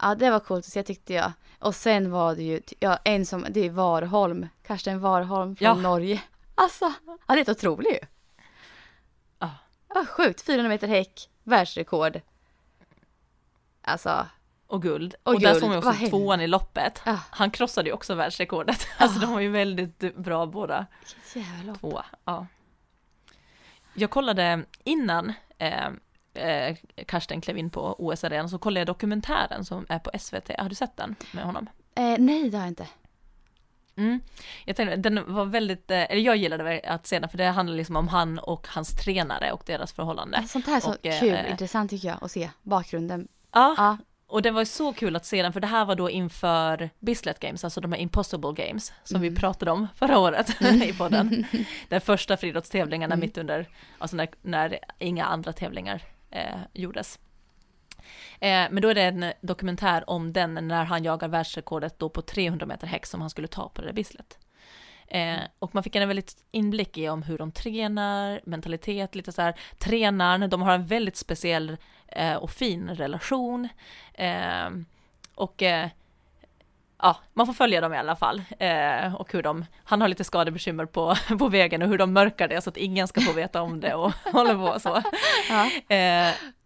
Ja, 0.00 0.14
det 0.14 0.30
var 0.30 0.40
coolt 0.40 0.66
att 0.66 0.72
se 0.72 0.82
tyckte 0.82 1.12
jag. 1.14 1.32
Och 1.58 1.74
sen 1.74 2.10
var 2.10 2.34
det 2.34 2.42
ju, 2.42 2.60
ja, 2.80 2.98
en 3.04 3.26
som, 3.26 3.46
det 3.50 3.60
är 3.66 3.70
Warholm, 3.70 4.48
Karsten 4.62 5.00
Warholm 5.00 5.56
från 5.56 5.66
Ja. 5.66 5.74
Norge. 5.74 6.22
Alltså, 6.54 6.92
han 7.06 7.18
är 7.28 7.36
helt 7.36 7.48
otrolig 7.48 7.90
ju. 7.90 7.98
Ja, 9.94 10.04
sjukt, 10.08 10.40
400 10.42 10.68
meter 10.68 10.88
häck, 10.88 11.30
världsrekord. 11.44 12.20
Alltså, 13.82 14.26
Och 14.66 14.82
guld. 14.82 15.14
Och 15.22 15.34
Och, 15.34 15.40
där 15.40 15.48
guld. 15.50 15.60
såg 15.60 15.68
man 15.68 15.76
Vad 15.76 15.78
också 15.78 15.90
häftigt. 15.90 16.10
tvåan 16.10 16.40
i 16.40 16.46
loppet. 16.46 17.02
Ja. 17.06 17.18
Han 17.30 17.50
krossade 17.50 17.88
ju 17.88 17.92
också 17.94 18.14
världsrekordet. 18.14 18.86
Alltså 18.98 19.20
de 19.20 19.32
var 19.32 19.40
ju 19.40 19.48
väldigt 19.50 20.16
bra 20.16 20.46
båda 20.46 20.86
jävla 21.34 21.62
lopp. 21.72 21.80
två. 21.80 22.02
Ja. 22.24 22.46
Jag 23.94 24.10
kollade 24.10 24.64
innan 24.84 25.32
eh, 25.58 25.86
eh, 26.34 26.76
Karsten 27.06 27.40
klev 27.40 27.58
in 27.58 27.70
på 27.70 27.94
OS-arenan 27.98 28.48
så 28.48 28.58
kollade 28.58 28.80
jag 28.80 28.86
dokumentären 28.86 29.64
som 29.64 29.86
är 29.88 29.98
på 29.98 30.10
SVT. 30.18 30.50
Har 30.58 30.68
du 30.68 30.74
sett 30.74 30.96
den 30.96 31.16
med 31.32 31.44
honom? 31.44 31.66
Eh, 31.94 32.14
nej, 32.18 32.50
det 32.50 32.56
har 32.56 32.64
jag 32.64 32.70
inte. 32.70 32.86
Mm. 34.00 34.20
Jag 34.64 34.76
tänkte, 34.76 34.96
den 34.96 35.34
var 35.34 35.44
väldigt, 35.44 35.90
eh, 35.90 36.10
eller 36.10 36.22
jag 36.22 36.36
gillade 36.36 36.80
att 36.84 37.06
se 37.06 37.18
den 37.18 37.28
för 37.28 37.38
det 37.38 37.44
handlar 37.44 37.76
liksom 37.76 37.96
om 37.96 38.08
han 38.08 38.38
och 38.38 38.66
hans 38.68 38.96
tränare 38.96 39.52
och 39.52 39.62
deras 39.66 39.92
förhållande. 39.92 40.44
Sånt 40.48 40.66
här 40.66 40.76
är 40.76 40.80
så 40.80 40.90
Och, 40.90 41.06
eh, 41.06 41.20
kul, 41.20 41.34
eh, 41.34 41.50
intressant 41.50 41.90
tycker 41.90 42.08
jag 42.08 42.18
att 42.20 42.30
se 42.30 42.50
bakgrunden. 42.62 43.28
Ja, 43.52 43.74
Ja, 43.76 43.96
och 44.26 44.42
det 44.42 44.50
var 44.50 44.64
så 44.64 44.92
kul 44.92 45.16
att 45.16 45.26
se 45.26 45.42
den 45.42 45.52
för 45.52 45.60
det 45.60 45.66
här 45.66 45.84
var 45.84 45.94
då 45.94 46.10
inför 46.10 46.90
Bislett 46.98 47.40
Games, 47.40 47.64
alltså 47.64 47.80
de 47.80 47.92
här 47.92 47.98
Impossible 47.98 48.52
Games 48.52 48.92
som 49.04 49.20
vi 49.20 49.36
pratade 49.36 49.70
om 49.70 49.88
förra 49.94 50.18
året 50.18 50.62
i 50.84 50.92
podden. 50.92 51.46
Den 51.88 52.00
första 52.00 52.36
friidrottstävlingarna 52.36 53.16
mitt 53.16 53.38
under, 53.38 53.68
alltså 53.98 54.16
när, 54.16 54.28
när 54.42 54.78
inga 54.98 55.24
andra 55.24 55.52
tävlingar 55.52 56.02
eh, 56.30 56.58
gjordes. 56.72 57.18
Eh, 58.40 58.66
men 58.70 58.82
då 58.82 58.88
är 58.88 58.94
det 58.94 59.02
en 59.02 59.32
dokumentär 59.40 60.10
om 60.10 60.32
den 60.32 60.68
när 60.68 60.84
han 60.84 61.04
jagar 61.04 61.28
världsrekordet 61.28 61.98
då 61.98 62.08
på 62.08 62.22
300 62.22 62.66
meter 62.66 62.86
häck 62.86 63.06
som 63.06 63.20
han 63.20 63.30
skulle 63.30 63.48
ta 63.48 63.68
på 63.68 63.80
det 63.80 63.86
där 63.86 63.94
Bislett. 63.94 64.38
Eh, 65.10 65.38
och 65.58 65.74
man 65.74 65.82
fick 65.82 65.96
en 65.96 66.08
väldigt 66.08 66.36
inblick 66.50 66.98
i 66.98 67.08
om 67.08 67.22
hur 67.22 67.38
de 67.38 67.52
tränar, 67.52 68.40
mentalitet, 68.44 69.14
lite 69.14 69.32
så 69.32 69.42
här, 69.42 69.54
tränaren, 69.78 70.50
de 70.50 70.62
har 70.62 70.72
en 70.72 70.86
väldigt 70.86 71.16
speciell 71.16 71.76
eh, 72.08 72.34
och 72.34 72.50
fin 72.50 72.88
relation. 72.88 73.68
Eh, 74.14 74.70
och 75.34 75.62
eh, 75.62 75.88
ja, 77.02 77.16
man 77.34 77.46
får 77.46 77.52
följa 77.52 77.80
dem 77.80 77.94
i 77.94 77.98
alla 77.98 78.16
fall. 78.16 78.42
Eh, 78.58 79.14
och 79.14 79.32
hur 79.32 79.42
de, 79.42 79.64
han 79.84 80.00
har 80.00 80.08
lite 80.08 80.24
skadebekymmer 80.24 80.86
på, 80.86 81.14
på 81.38 81.48
vägen 81.48 81.82
och 81.82 81.88
hur 81.88 81.98
de 81.98 82.12
mörkar 82.12 82.48
det 82.48 82.60
så 82.60 82.70
att 82.70 82.76
ingen 82.76 83.08
ska 83.08 83.20
få 83.20 83.32
veta 83.32 83.62
om 83.62 83.80
det 83.80 83.94
och 83.94 84.12
håller 84.32 84.54
på 84.54 84.80
så. 84.80 85.02
ja. 85.48 85.70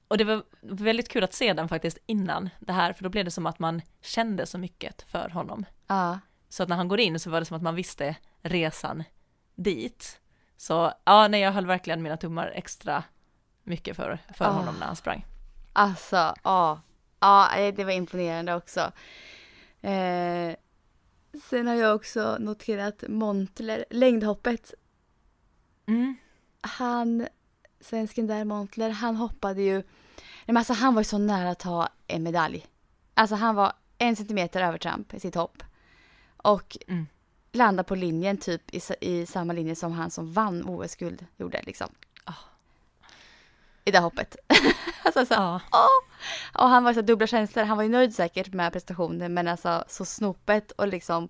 Och 0.09 0.19
det 0.19 0.25
var 0.25 0.43
väldigt 0.63 1.09
kul 1.09 1.25
att 1.25 1.35
se 1.35 1.53
den 1.53 1.69
faktiskt 1.69 1.99
innan 2.07 2.51
det 2.61 2.73
här, 2.73 2.93
för 2.93 3.03
då 3.05 3.09
blev 3.11 3.25
det 3.25 3.31
som 3.31 3.47
att 3.47 3.59
man 3.59 3.83
kände 4.03 4.47
så 4.47 4.59
mycket 4.59 5.03
för 5.03 5.29
honom. 5.29 5.65
ja. 5.87 6.19
Så 6.49 6.63
att 6.63 6.69
när 6.69 6.77
han 6.77 6.89
går 6.89 7.01
in 7.01 7.21
så 7.21 7.31
var 7.31 7.41
det 7.41 7.47
som 7.47 7.57
att 7.57 7.63
man 7.63 7.75
visste 7.75 8.17
resan 8.43 9.05
dit. 9.55 10.21
Så 10.57 10.93
ja, 11.05 11.29
nej, 11.29 11.41
jag 11.41 11.53
höll 11.53 11.67
verkligen 11.67 12.03
mina 12.03 12.17
tummar 12.17 12.53
extra 12.55 13.05
mycket 13.63 13.97
för, 13.97 14.19
för 14.35 14.45
Ah. 14.45 14.51
honom 14.51 14.75
när 14.79 14.87
han 14.87 14.97
sprang. 14.97 15.27
Alltså, 15.73 16.35
ja. 16.45 16.81
Ja, 17.21 17.73
det 17.77 17.85
var 17.85 17.93
imponerande 17.93 18.55
också. 18.55 18.81
Eh, 19.81 20.55
sen 21.49 21.67
har 21.67 21.75
jag 21.75 21.95
också 21.97 22.37
noterat 22.41 23.05
Montler, 23.09 23.85
längdhoppet. 23.91 24.75
Mm. 25.87 26.17
Han, 26.61 27.27
svensken 27.85 28.27
där 28.27 28.45
Montler, 28.45 28.91
han 28.91 29.17
hoppade 29.17 29.63
ju, 29.63 29.75
nej 29.75 29.85
men 30.47 30.57
alltså 30.57 30.73
han 30.73 30.95
var 30.95 31.01
ju 31.01 31.05
så 31.05 31.19
nära 31.19 31.51
att 31.51 31.59
ta 31.59 31.89
en 32.07 32.23
medalj. 32.23 32.67
Alltså 33.15 33.35
han 33.35 33.55
var 33.55 33.73
en 33.99 34.17
centimeter 34.17 34.63
övertramp 34.63 35.15
i 35.15 35.21
sitt 35.21 35.35
hopp. 35.35 35.63
Och 36.37 36.77
Mm. 36.89 37.07
landade 37.53 37.87
på 37.89 37.95
linjen 37.95 38.37
typ 38.39 38.75
i, 38.75 38.81
i 39.01 39.27
samma 39.27 39.53
linje 39.53 39.75
som 39.77 39.93
han 39.93 40.11
som 40.11 40.33
vann 40.33 40.65
OS-guld 40.65 41.27
gjorde 41.37 41.63
liksom. 41.63 41.89
Ah. 42.25 42.33
I 43.85 43.91
det 43.91 43.99
hoppet. 43.99 44.37
alltså, 45.05 45.27
så, 45.27 45.35
Ja. 45.35 45.61
och 46.55 46.69
han 46.69 46.85
var 46.85 46.95
så 46.95 47.03
dubbla 47.03 47.27
känslor. 47.27 47.65
Han 47.65 47.77
var 47.77 47.85
ju 47.85 47.91
nöjd 47.91 48.15
säkert 48.15 48.53
med 48.53 48.73
prestationen 48.73 49.35
men 49.35 49.49
alltså 49.49 49.85
så 49.89 50.05
snopet 50.05 50.71
och 50.73 50.89
liksom 50.89 51.29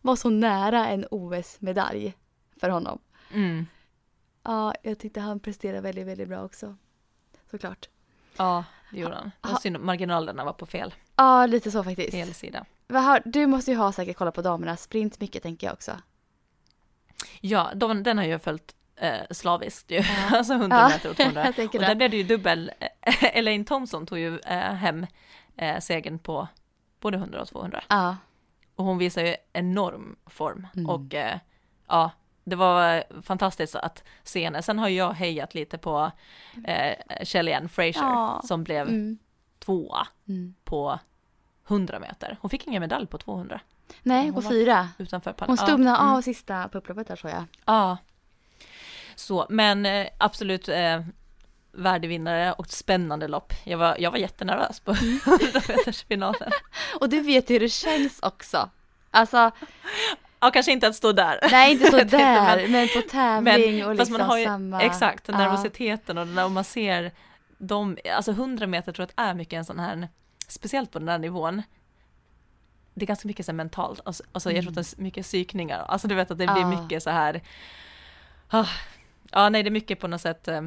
var 0.00 0.16
så 0.16 0.30
nära 0.30 0.88
en 0.88 1.06
OS-medalj 1.10 2.14
för 2.60 2.68
honom. 2.68 2.98
Mm. 3.32 3.66
Ja, 4.42 4.74
jag 4.82 4.98
tyckte 4.98 5.20
han 5.20 5.40
presterade 5.40 5.80
väldigt, 5.80 6.06
väldigt 6.06 6.28
bra 6.28 6.44
också. 6.44 6.76
Såklart. 7.50 7.88
ja, 8.36 8.64
det 8.90 8.98
gjorde 9.00 9.14
han. 9.14 9.30
Det 9.40 9.48
var 9.48 9.58
synd 9.58 9.80
marginalerna 9.80 10.44
var 10.44 10.52
på 10.52 10.66
fel, 10.66 10.94
Ja, 11.16 11.46
lite 11.46 11.70
så 11.70 11.84
faktiskt. 11.84 12.10
fel 12.10 12.34
sida. 12.34 12.64
Du 13.24 13.46
måste 13.46 13.70
ju 13.70 13.76
ha 13.76 13.92
säkert 13.92 14.16
kollat 14.16 14.34
på 14.34 14.42
damernas 14.42 14.82
sprint 14.82 15.20
mycket 15.20 15.42
tänker 15.42 15.66
jag 15.66 15.74
också. 15.74 15.92
Ja, 17.40 17.70
de, 17.74 18.02
den 18.02 18.18
har 18.18 18.24
jag 18.24 18.42
följt 18.42 18.74
eh, 18.96 19.20
slaviskt 19.30 19.90
ju, 19.90 20.02
alltså 20.32 20.52
100 20.54 20.76
Ja, 20.76 20.88
meter 20.88 21.10
och 21.10 21.16
200. 21.16 21.44
jag 21.44 21.56
tänker 21.56 21.78
och 21.78 21.84
där 21.84 21.94
blev 21.94 22.10
det 22.10 22.16
ju 22.16 22.22
dubbel, 22.22 22.72
eh, 22.78 23.24
Elaine 23.36 23.64
Thompson 23.64 24.06
tog 24.06 24.18
ju 24.18 24.38
eh, 24.38 24.58
hem 24.74 25.06
eh, 25.56 25.80
segern 25.80 26.18
på 26.18 26.48
både 27.00 27.16
100 27.18 27.42
och 27.42 27.48
200. 27.48 27.84
Ja, 27.88 28.16
Och 28.76 28.84
hon 28.84 28.98
visar 28.98 29.22
ju 29.22 29.36
enorm 29.52 30.16
form. 30.26 30.66
Mm. 30.76 30.90
Och 30.90 31.14
eh, 31.14 31.38
ja, 31.88 32.10
det 32.50 32.56
var 32.56 33.04
fantastiskt 33.22 33.74
att 33.74 34.04
se 34.22 34.44
henne. 34.44 34.62
Sen 34.62 34.78
har 34.78 34.88
jag 34.88 35.12
hejat 35.12 35.54
lite 35.54 35.78
på 35.78 36.10
eh, 36.64 37.24
Kellyanne 37.24 37.68
Fraser 37.68 38.00
Ja. 38.00 38.42
som 38.44 38.64
blev 38.64 38.88
mm, 38.88 39.18
tvåa 39.58 40.06
mm. 40.28 40.54
på 40.64 40.98
100 41.68 41.98
meter. 41.98 42.38
Hon 42.40 42.50
fick 42.50 42.66
ingen 42.66 42.80
medalj 42.80 43.06
på 43.06 43.18
200 43.18 43.60
Nej, 44.02 44.24
Hon 44.24 44.42
på 44.42 44.48
fyra. 44.48 44.88
utanför. 44.98 45.34
Hon 45.38 45.56
stumnade 45.56 45.96
ja, 45.96 46.02
mm. 46.02 46.14
av 46.14 46.22
sista 46.22 46.68
på 46.68 46.78
upploppet 46.78 47.08
där 47.08 47.16
tror 47.16 47.32
jag. 47.32 47.44
Ja. 47.64 47.96
Så, 49.14 49.46
men 49.50 49.86
eh, 49.86 50.06
absolut 50.18 50.68
eh, 50.68 51.00
värdevinnare 51.72 52.52
och 52.52 52.66
ett 52.66 52.72
spännande 52.72 53.28
lopp. 53.28 53.52
Jag 53.64 53.78
var, 53.78 53.96
jag 53.98 54.10
var 54.10 54.18
jättenervös 54.18 54.80
på 54.80 54.90
100 54.90 55.60
meters 55.68 56.04
finalen. 56.04 56.50
Och 57.00 57.08
du 57.08 57.20
vet 57.20 57.50
hur 57.50 57.60
det 57.60 57.68
känns 57.68 58.20
också. 58.22 58.70
Alltså, 59.10 59.50
Ja, 60.40 60.50
kanske 60.50 60.72
inte 60.72 60.88
att 60.88 60.94
stå 60.94 61.12
där. 61.12 61.38
nej 61.50 61.72
inte 61.72 61.90
så 61.90 61.98
inte, 62.00 62.16
där, 62.16 62.56
men- 62.56 62.72
men, 62.72 62.88
på 62.88 63.00
tävling 63.10 63.84
och 63.86 63.96
fast 63.96 63.98
liksom 63.98 64.12
man 64.18 64.28
har 64.30 64.38
ju, 64.38 64.44
samma. 64.44 64.80
Exakt, 64.82 65.28
Ja. 65.28 65.38
nervositeten 65.38 66.18
och 66.18 66.28
när 66.28 66.48
man 66.48 66.64
ser 66.64 67.12
de, 67.58 67.98
alltså 68.16 68.30
100 68.32 68.66
meter 68.66 68.92
tror 68.92 69.08
jag 69.16 69.26
är 69.26 69.34
mycket 69.34 69.56
en 69.56 69.64
sån 69.64 69.78
här, 69.78 70.08
speciellt 70.48 70.90
på 70.92 70.98
den 70.98 71.08
här 71.08 71.18
nivån, 71.18 71.62
det 72.94 73.04
är 73.04 73.06
ganska 73.06 73.28
mycket 73.28 73.46
så 73.46 73.52
här 73.52 73.56
mentalt, 73.56 74.00
alltså, 74.04 74.22
alltså 74.32 74.52
jag 74.52 74.62
tror 74.64 74.70
att 74.70 74.74
det 74.94 74.98
är 74.98 75.02
mycket 75.02 75.24
psykningar, 75.26 75.78
alltså 75.88 76.08
du 76.08 76.14
vet 76.14 76.30
att 76.30 76.38
det 76.38 76.46
blir 76.46 76.56
Mm. 76.62 76.72
Ja. 76.72 76.82
mycket 76.82 77.02
så 77.02 77.10
här, 77.10 77.42
ah, 78.48 78.66
Ja, 79.32 79.48
nej, 79.48 79.62
det 79.62 79.68
är 79.68 79.70
mycket 79.70 80.00
på 80.00 80.08
något 80.08 80.20
sätt. 80.20 80.48
eh, 80.48 80.62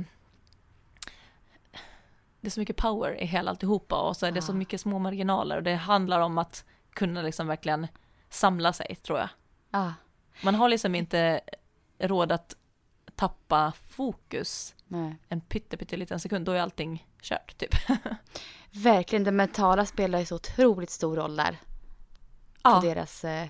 Det 2.42 2.48
är 2.48 2.52
så 2.52 2.60
mycket 2.60 2.76
power 2.78 3.22
i 3.22 3.26
hela 3.26 3.50
alltihopa 3.52 3.96
och 4.02 4.18
så 4.18 4.26
är 4.26 4.32
det 4.32 4.42
så 4.42 4.52
Ja. 4.52 4.56
mycket 4.56 4.82
små 4.82 5.00
marginaler 5.00 5.58
och 5.58 5.64
det 5.64 5.76
handlar 5.76 6.20
om 6.20 6.38
att 6.38 6.66
kunna 6.94 7.22
liksom 7.22 7.48
verkligen 7.48 7.88
samla 8.30 8.74
sig, 8.74 8.96
tror 8.96 9.20
jag. 9.20 9.30
Ja, 9.74 9.94
Man 10.44 10.56
har 10.56 10.70
liksom 10.70 10.96
inte 10.96 11.42
råd 12.00 12.32
att 12.32 12.56
tappa 13.16 13.74
fokus 13.90 14.76
nej. 14.88 15.16
en 15.30 15.42
pytte, 15.42 15.78
pytteliten 15.78 16.20
sekund, 16.20 16.46
då 16.46 16.52
är 16.52 16.60
allting 16.60 17.08
kört, 17.22 17.58
typ. 17.58 17.76
Verkligen, 18.72 19.24
det 19.24 19.32
mentala 19.32 19.86
spelar 19.86 20.20
ju 20.20 20.26
så 20.26 20.36
otroligt 20.36 20.90
stor 20.90 21.16
roll 21.16 21.36
där. 21.36 21.58
Ja. 22.64 22.82
På 22.82 22.88
deras, 22.88 23.24
eh, 23.24 23.48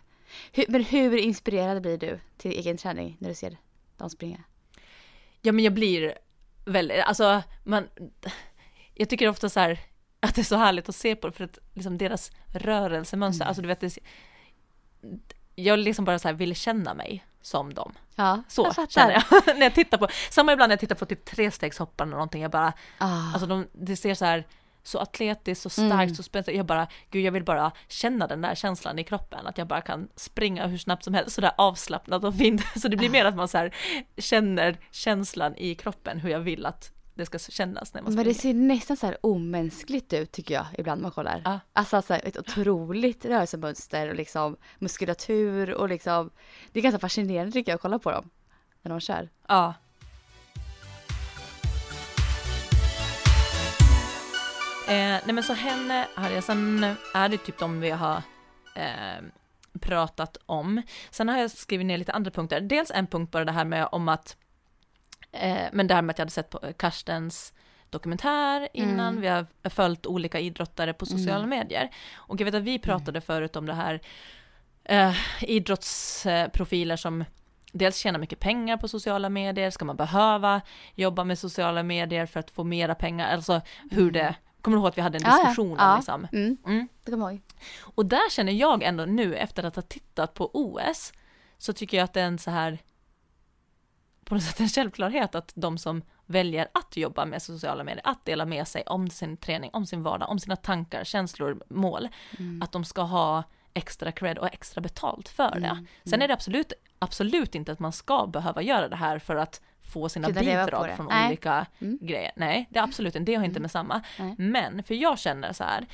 hur, 0.52 0.66
men 0.70 0.84
hur 0.84 1.18
inspirerad 1.18 1.82
blir 1.82 1.98
du 1.98 2.20
till 2.38 2.52
egen 2.52 2.78
träning 2.78 3.18
när 3.20 3.30
du 3.30 3.36
ser 3.36 3.58
dem 3.98 4.10
springa? 4.10 4.44
Ja 5.42 5.52
men 5.52 5.64
jag 5.64 5.74
blir 5.74 6.18
väldigt, 6.66 7.04
alltså 7.04 7.44
man, 7.64 7.88
jag 8.94 9.10
tycker 9.10 9.30
ofta 9.30 9.50
så 9.50 9.60
här 9.60 9.80
att 10.20 10.36
det 10.36 10.42
är 10.42 10.46
så 10.46 10.56
härligt 10.56 10.90
att 10.90 10.96
se 10.96 11.16
på 11.16 11.32
för 11.32 11.44
att 11.44 11.58
liksom 11.74 11.98
deras 11.98 12.32
rörelsemönster, 12.48 13.46
alltså 13.46 13.62
du 13.62 13.68
vet, 13.68 13.80
det, 13.80 13.98
jag 15.56 15.80
liksom 15.80 16.06
bara 16.06 16.20
så 16.20 16.28
här 16.28 16.36
vill 16.36 16.56
känna 16.56 16.94
mig 16.94 17.26
som 17.42 17.74
dem. 17.74 17.94
Ja, 18.16 18.44
Så 18.48 18.72
jag 18.78 18.92
känner 18.92 19.12
jag 19.14 19.24
när 19.56 19.62
jag 19.64 19.76
tittar 19.76 19.98
på, 19.98 20.08
samma 20.30 20.54
ibland 20.54 20.70
när 20.70 20.74
jag 20.74 20.80
tittar 20.80 20.96
på 20.96 21.06
typ 21.06 21.26
trestegshopparna 21.26 22.10
eller 22.10 22.16
någonting, 22.18 22.42
jag 22.42 22.52
bara, 22.52 22.74
Ah, 22.98 23.32
alltså 23.34 23.46
de, 23.46 23.68
det 23.72 23.96
ser 23.96 24.16
så 24.16 24.26
här 24.26 24.48
så 24.86 25.00
atletiskt, 25.00 25.62
så 25.64 25.70
starkt, 25.70 25.94
Mm. 25.94 26.16
så 26.16 26.24
spännande. 26.24 26.52
Jag 26.54 26.66
bara, 26.66 26.88
gud 27.12 27.24
jag 27.26 27.32
vill 27.32 27.44
bara 27.44 27.72
känna 27.88 28.28
den 28.28 28.42
där 28.42 28.56
känslan 28.56 29.00
i 29.00 29.04
kroppen, 29.04 29.48
att 29.48 29.58
jag 29.58 29.68
bara 29.68 29.82
kan 29.82 30.08
springa 30.16 30.68
hur 30.68 30.78
snabbt 30.78 31.04
som 31.04 31.14
helst, 31.14 31.36
sådär 31.36 31.52
avslappnat 31.58 32.24
och 32.24 32.36
fint. 32.36 32.62
Så 32.82 32.88
det 32.88 32.98
blir 32.98 33.10
mer 33.10 33.26
att 33.26 33.36
man 33.36 33.48
så 33.48 33.58
här 33.58 33.76
känner 34.18 34.78
känslan 34.92 35.56
i 35.58 35.76
kroppen, 35.76 36.20
hur 36.20 36.30
jag 36.30 36.40
vill 36.40 36.66
att 36.66 36.92
det 37.16 37.26
ska 37.26 37.40
kännas 37.40 37.94
när 37.94 38.02
man 38.02 38.14
men 38.14 38.26
det 38.26 38.34
springer. 38.34 38.54
ser 38.54 38.68
nästan 38.68 38.98
så 38.98 39.06
här 39.06 39.18
omänskligt 39.22 40.14
ut 40.14 40.32
tycker 40.32 40.54
jag 40.54 40.66
ibland 40.78 41.02
när 41.02 41.04
man 41.04 41.12
kollar. 41.12 41.42
Ja. 41.46 41.60
Alltså 41.74 42.02
så 42.02 42.14
här, 42.14 42.22
ett 42.28 42.38
otroligt 42.38 43.26
rörelsemönster 43.26 44.10
och 44.10 44.16
liksom 44.16 44.58
muskulatur 44.80 45.74
och 45.74 45.90
liksom 45.90 46.30
Det 46.72 46.80
är 46.80 46.84
ganska 46.84 47.00
fascinerande 47.00 47.52
tycker 47.52 47.72
jag 47.72 47.76
att 47.76 47.82
kolla 47.82 48.00
på 48.00 48.12
dem. 48.12 48.30
När 48.82 48.90
de 48.90 49.00
kör. 49.00 49.30
Ja. 49.48 49.74
Eh, 54.88 55.20
nej 55.26 55.34
men 55.34 55.44
så 55.44 55.54
henne 55.54 56.08
hade 56.16 56.36
jag, 56.36 56.44
sen 56.44 56.96
är 57.14 57.30
det 57.30 57.38
typ 57.38 57.60
de 57.60 57.80
vi 57.80 57.90
har 57.90 58.22
eh, 58.76 59.24
pratat 59.80 60.38
om. 60.46 60.82
Sen 61.12 61.30
har 61.30 61.38
jag 61.38 61.52
skrivit 61.52 61.86
ner 61.88 61.98
lite 61.98 62.12
andra 62.12 62.32
punkter. 62.32 62.62
Dels 62.62 62.92
en 62.92 63.08
punkt 63.08 63.32
bara 63.32 63.46
det 63.46 63.52
här 63.52 63.66
med 63.66 63.88
om 63.92 64.10
att, 64.10 64.38
eh, 65.34 65.68
men 65.74 65.88
det 65.88 65.94
här 65.94 66.02
med 66.02 66.14
att 66.14 66.18
jag 66.20 66.24
hade 66.24 66.32
sett 66.32 66.50
på 66.50 66.60
Karstens 66.78 67.54
dokumentär 67.90 68.68
innan, 68.74 69.08
Mm. 69.08 69.22
vi 69.22 69.28
har 69.28 69.46
följt 69.70 70.06
olika 70.06 70.40
idrottare 70.40 70.94
på 70.94 71.06
sociala 71.06 71.46
medier. 71.46 71.90
Och 72.14 72.42
jag 72.42 72.46
vet 72.46 72.56
att 72.56 72.64
vi 72.64 72.80
pratade 72.80 73.22
förut 73.22 73.56
om 73.56 73.66
det 73.66 73.74
här 73.74 74.00
eh, 74.84 75.16
idrottsprofiler 75.42 76.96
som 76.96 77.26
dels 77.72 77.98
tjänar 77.98 78.20
mycket 78.20 78.40
pengar 78.40 78.78
på 78.78 78.88
sociala 78.88 79.30
medier, 79.30 79.70
ska 79.70 79.86
man 79.86 79.96
behöva 79.96 80.62
jobba 80.96 81.24
med 81.24 81.40
sociala 81.40 81.84
medier 81.84 82.26
för 82.26 82.40
att 82.40 82.52
få 82.52 82.64
mera 82.64 82.96
pengar, 82.96 83.34
alltså 83.34 83.62
hur 83.92 84.12
det, 84.12 84.36
kommer 84.62 84.78
du 84.78 84.82
ihåg 84.82 84.88
att 84.90 84.98
vi 84.98 85.02
hade 85.02 85.18
en 85.18 85.24
Ja, 85.26 85.30
ja. 85.38 85.38
diskussion 85.48 85.72
om 85.72 85.78
Ja. 85.80 85.96
liksom? 85.96 86.28
Mm, 86.34 86.58
Mm. 86.66 86.88
det 87.06 87.12
kommer 87.12 87.26
jag 87.26 87.34
ihåg. 87.34 87.42
Och 87.82 88.06
där 88.06 88.30
känner 88.30 88.52
jag 88.54 88.84
ändå 88.84 89.06
nu 89.06 89.36
efter 89.36 89.64
att 89.64 89.76
ha 89.76 89.84
tittat 89.84 90.34
på 90.34 90.50
OS 90.54 91.14
så 91.58 91.74
tycker 91.74 91.98
jag 91.98 92.04
att 92.04 92.14
det 92.14 92.22
är 92.22 92.26
en 92.26 92.38
så 92.40 92.52
här 92.52 92.78
på 94.26 94.36
något 94.36 94.44
sätt 94.44 94.60
en 94.60 94.70
självklarhet 94.70 95.36
att 95.36 95.52
de 95.56 95.78
som 95.78 96.02
väljer 96.26 96.68
att 96.74 96.98
jobba 96.98 97.26
med 97.26 97.42
sociala 97.42 97.84
medier, 97.84 98.02
att 98.08 98.26
dela 98.26 98.46
med 98.46 98.68
sig 98.68 98.84
om 98.84 99.10
sin 99.10 99.38
träning, 99.38 99.70
om 99.74 99.86
sin 99.86 100.04
vardag, 100.04 100.30
om 100.30 100.40
sina 100.40 100.56
tankar, 100.56 101.04
känslor, 101.04 101.64
mål, 101.70 102.10
Mm. 102.40 102.62
att 102.62 102.72
de 102.72 102.86
ska 102.86 103.02
ha 103.02 103.44
extra 103.74 104.12
cred 104.12 104.38
och 104.38 104.48
extra 104.54 104.82
betalt 104.82 105.30
för 105.30 105.60
det. 105.60 105.68
Mm, 105.68 105.88
Sen 106.06 106.22
är 106.22 106.28
det 106.28 106.34
absolut, 106.34 106.74
absolut 107.00 107.56
inte 107.56 107.72
att 107.72 107.80
man 107.80 107.92
ska 107.92 108.28
behöva 108.28 108.62
göra 108.62 108.88
det 108.90 108.96
här 108.96 109.20
för 109.20 109.36
att 109.36 109.62
få 109.82 110.10
sina 110.10 110.28
Kunna 110.28 110.40
bidrag 110.40 110.88
det. 110.90 110.96
från 110.96 111.06
Nej. 111.06 111.28
olika 111.28 111.66
Mm. 111.82 111.98
grejer. 112.02 112.32
Nej, 112.36 112.68
det 112.70 112.80
är 112.80 112.84
absolut 112.84 113.16
inte, 113.16 113.32
det 113.32 113.36
har 113.36 113.44
inte 113.46 113.60
med 113.60 113.72
samma. 113.72 114.02
Nej. 114.20 114.36
Men, 114.38 114.84
för 114.84 114.94
jag 114.96 115.20
känner 115.20 115.54
så 115.54 115.64
här, 115.64 115.86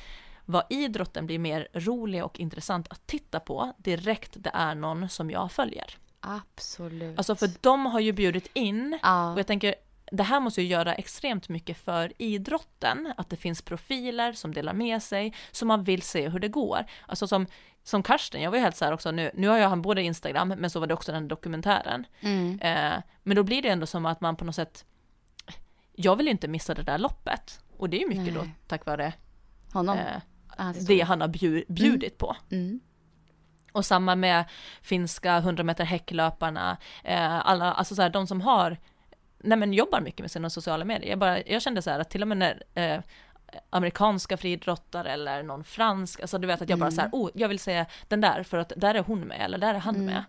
vad 0.44 0.64
idrotten 0.70 1.26
blir 1.26 1.38
mer 1.38 1.68
rolig 1.72 2.24
och 2.24 2.40
intressant 2.40 2.88
att 2.90 3.06
titta 3.06 3.40
på 3.40 3.72
direkt 3.78 4.30
det 4.36 4.50
är 4.54 4.74
någon 4.74 5.08
som 5.08 5.30
jag 5.30 5.52
följer. 5.52 5.96
Absolut. 6.20 7.18
Alltså 7.18 7.36
för 7.36 7.50
de 7.60 7.86
har 7.86 8.00
ju 8.00 8.12
bjudit 8.12 8.50
in 8.52 8.98
ja. 9.02 9.32
och 9.32 9.38
jag 9.38 9.46
tänker 9.46 9.74
det 10.12 10.22
här 10.22 10.40
måste 10.40 10.62
ju 10.62 10.68
göra 10.68 10.94
extremt 10.94 11.48
mycket 11.48 11.78
för 11.78 12.12
idrotten, 12.18 13.12
att 13.16 13.30
det 13.30 13.36
finns 13.36 13.62
profiler 13.62 14.32
som 14.32 14.54
delar 14.54 14.72
med 14.72 15.02
sig, 15.02 15.34
som 15.50 15.68
man 15.68 15.84
vill 15.84 16.02
se 16.02 16.28
hur 16.28 16.38
det 16.38 16.48
går. 16.48 16.84
Alltså 17.06 17.26
som, 17.26 17.46
som 17.82 18.02
Karsten, 18.02 18.42
jag 18.42 18.50
var 18.50 18.58
ju 18.58 18.62
helt 18.62 18.76
så 18.76 18.84
här 18.84 18.92
också 18.92 19.10
nu, 19.10 19.30
nu 19.34 19.48
har 19.48 19.58
jag 19.58 19.68
han 19.68 19.82
både 19.82 20.02
Instagram, 20.02 20.48
men 20.48 20.70
så 20.70 20.80
var 20.80 20.86
det 20.86 20.94
också 20.94 21.12
den 21.12 21.28
dokumentären. 21.28 22.06
Mm. 22.20 22.60
Eh, 22.60 23.02
men 23.22 23.36
då 23.36 23.42
blir 23.42 23.62
det 23.62 23.68
ändå 23.68 23.86
som 23.86 24.06
att 24.06 24.20
man 24.20 24.36
på 24.36 24.44
något 24.44 24.54
sätt, 24.54 24.84
jag 25.92 26.16
vill 26.16 26.28
inte 26.28 26.48
missa 26.48 26.74
det 26.74 26.82
där 26.82 26.98
loppet. 26.98 27.60
Och 27.76 27.90
det 27.90 27.96
är 27.96 28.00
ju 28.00 28.08
mycket 28.08 28.34
då 28.34 28.40
Nej. 28.40 28.54
tack 28.66 28.86
vare 28.86 29.12
eh, 30.58 30.72
det 30.86 31.00
han 31.00 31.20
har 31.20 31.28
bjud, 31.28 31.64
bjudit 31.68 32.18
på. 32.18 32.36
Mm. 32.50 32.80
Och 33.72 33.84
samma 33.86 34.14
med 34.16 34.44
finska 34.82 35.36
100 35.36 35.62
meter 35.64 35.84
häcklöparna, 35.84 36.76
eh, 37.04 37.46
alla, 37.46 37.72
alltså 37.72 37.94
så 37.94 38.02
här, 38.02 38.10
de 38.10 38.26
som 38.26 38.40
har, 38.40 38.76
nej 39.38 39.58
men 39.58 39.72
jobbar 39.72 40.00
mycket 40.00 40.20
med 40.20 40.30
sina 40.30 40.50
sociala 40.50 40.84
medier. 40.84 41.10
Jag, 41.10 41.18
bara, 41.18 41.42
jag 41.42 41.62
kände 41.62 41.82
så 41.82 41.90
här 41.90 42.00
att 42.00 42.10
till 42.10 42.22
och 42.22 42.28
med 42.28 42.36
när 42.38 42.62
eh, 42.74 43.00
amerikanska 43.70 44.36
friidrottare 44.36 45.12
eller 45.12 45.42
någon 45.42 45.64
fransk, 45.64 46.20
alltså 46.20 46.38
du 46.38 46.46
vet 46.46 46.62
att 46.62 46.68
jag 46.68 46.78
bara 46.78 46.86
Mm. 46.86 46.96
så 46.96 47.00
här, 47.00 47.10
oh, 47.12 47.30
jag 47.34 47.48
vill 47.48 47.58
se 47.58 47.84
den 48.08 48.20
där 48.20 48.42
för 48.42 48.58
att 48.58 48.72
där 48.76 48.94
är 48.94 49.02
hon 49.02 49.20
med 49.20 49.40
eller 49.40 49.58
där 49.58 49.74
är 49.74 49.78
han 49.78 49.94
Mm. 49.94 50.06
med. 50.06 50.24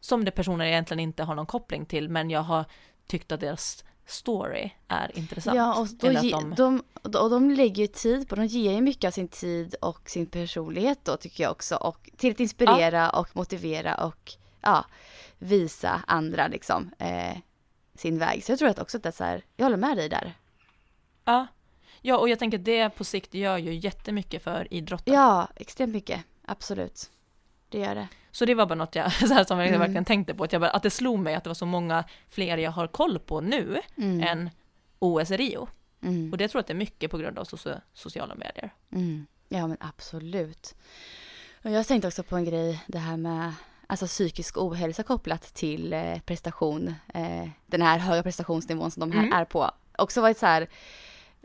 Som 0.00 0.24
det 0.24 0.30
personer 0.30 0.64
jag 0.64 0.72
egentligen 0.72 1.00
inte 1.00 1.22
har 1.22 1.34
någon 1.34 1.46
koppling 1.46 1.86
till, 1.86 2.08
men 2.08 2.30
jag 2.30 2.40
har 2.42 2.64
tyckt 3.06 3.32
att 3.32 3.40
deras 3.40 3.84
story 4.10 4.70
är 4.88 5.18
intressant. 5.18 5.56
Ja, 5.56 5.80
och, 5.80 5.88
då, 5.88 6.12
ge, 6.12 6.30
de- 6.30 6.54
de, 6.54 6.82
och 7.18 7.30
de 7.30 7.50
lägger 7.50 7.82
ju 7.82 7.86
tid 7.86 8.28
på, 8.28 8.34
de 8.34 8.46
ger 8.46 8.72
ju 8.72 8.80
mycket 8.80 9.08
av 9.08 9.12
sin 9.12 9.28
tid 9.28 9.74
och 9.80 10.10
sin 10.10 10.26
personlighet 10.26 10.98
då 11.04 11.16
tycker 11.16 11.42
jag 11.44 11.50
också. 11.52 11.76
Och 11.76 12.10
till 12.16 12.30
att 12.30 12.40
inspirera 12.40 13.10
och 13.10 13.36
motivera 13.36 13.94
och 13.94 14.32
ja, 14.60 14.84
visa 15.38 16.02
andra 16.06 16.48
liksom 16.48 16.90
eh, 16.98 17.36
sin 17.94 18.18
väg. 18.18 18.44
Så 18.44 18.52
jag 18.52 18.58
tror 18.58 18.68
att 18.68 18.78
också 18.78 18.96
att 18.96 19.02
det 19.02 19.08
är 19.08 19.12
så 19.12 19.24
här, 19.24 19.44
jag 19.56 19.64
håller 19.64 19.76
med 19.76 19.96
dig 19.96 20.08
där. 20.08 20.32
Ja. 21.24 21.46
ja, 22.00 22.18
och 22.18 22.28
jag 22.28 22.38
tänker 22.38 22.58
att 22.58 22.64
det 22.64 22.90
på 22.90 23.04
sikt 23.04 23.34
gör 23.34 23.58
ju 23.58 23.74
jättemycket 23.74 24.42
för 24.44 24.74
idrotten. 24.74 25.14
Ja, 25.14 25.48
extremt 25.56 25.92
mycket. 25.92 26.20
Absolut. 26.44 27.10
Det 27.68 27.78
gör 27.78 27.94
det. 27.94 28.08
Så 28.32 28.44
det 28.44 28.54
var 28.54 28.66
bara 28.66 28.74
något 28.74 28.94
jag, 28.94 29.12
så 29.28 29.34
här, 29.34 29.44
som 29.44 29.58
jag 29.58 29.68
Mm. 29.68 29.80
verkligen 29.80 30.04
tänkte 30.04 30.34
på, 30.34 30.44
att, 30.44 30.52
jag 30.52 30.60
bara, 30.60 30.70
att 30.70 30.82
det 30.82 30.90
slog 30.90 31.18
mig 31.18 31.34
att 31.34 31.44
det 31.44 31.50
var 31.50 31.54
så 31.54 31.66
många 31.66 32.04
fler 32.28 32.58
jag 32.58 32.70
har 32.70 32.86
koll 32.86 33.18
på 33.18 33.40
nu 33.40 33.80
Mm. 33.96 34.20
än 34.22 34.50
OS 34.98 35.30
Rio. 35.30 35.68
Mm. 36.02 36.32
Och 36.32 36.38
det 36.38 36.48
tror 36.48 36.58
jag 36.58 36.62
att 36.62 36.66
det 36.66 36.72
är 36.72 36.74
mycket 36.74 37.10
på 37.10 37.18
grund 37.18 37.38
av 37.38 37.44
soci- 37.44 37.80
sociala 37.92 38.34
medier. 38.34 38.70
Mm. 38.92 39.26
Ja 39.48 39.66
men 39.66 39.76
absolut. 39.80 40.74
Och 41.64 41.70
jag 41.70 41.86
tänkte 41.86 42.08
också 42.08 42.22
på 42.22 42.36
en 42.36 42.44
grej, 42.44 42.84
det 42.86 42.98
här 42.98 43.16
med 43.16 43.52
alltså 43.86 44.06
psykisk 44.06 44.56
ohälsa 44.58 45.02
kopplat 45.02 45.42
till 45.54 45.92
eh, 45.92 46.18
prestation. 46.18 46.94
Eh, 47.14 47.48
den 47.66 47.82
här 47.82 47.98
höga 47.98 48.22
prestationsnivån 48.22 48.90
som 48.90 49.00
de 49.00 49.12
här 49.16 49.24
Mm. 49.26 49.38
är 49.38 49.44
på. 49.44 49.70
Också 49.98 50.20
varit 50.20 50.38
så 50.38 50.46
här, 50.46 50.68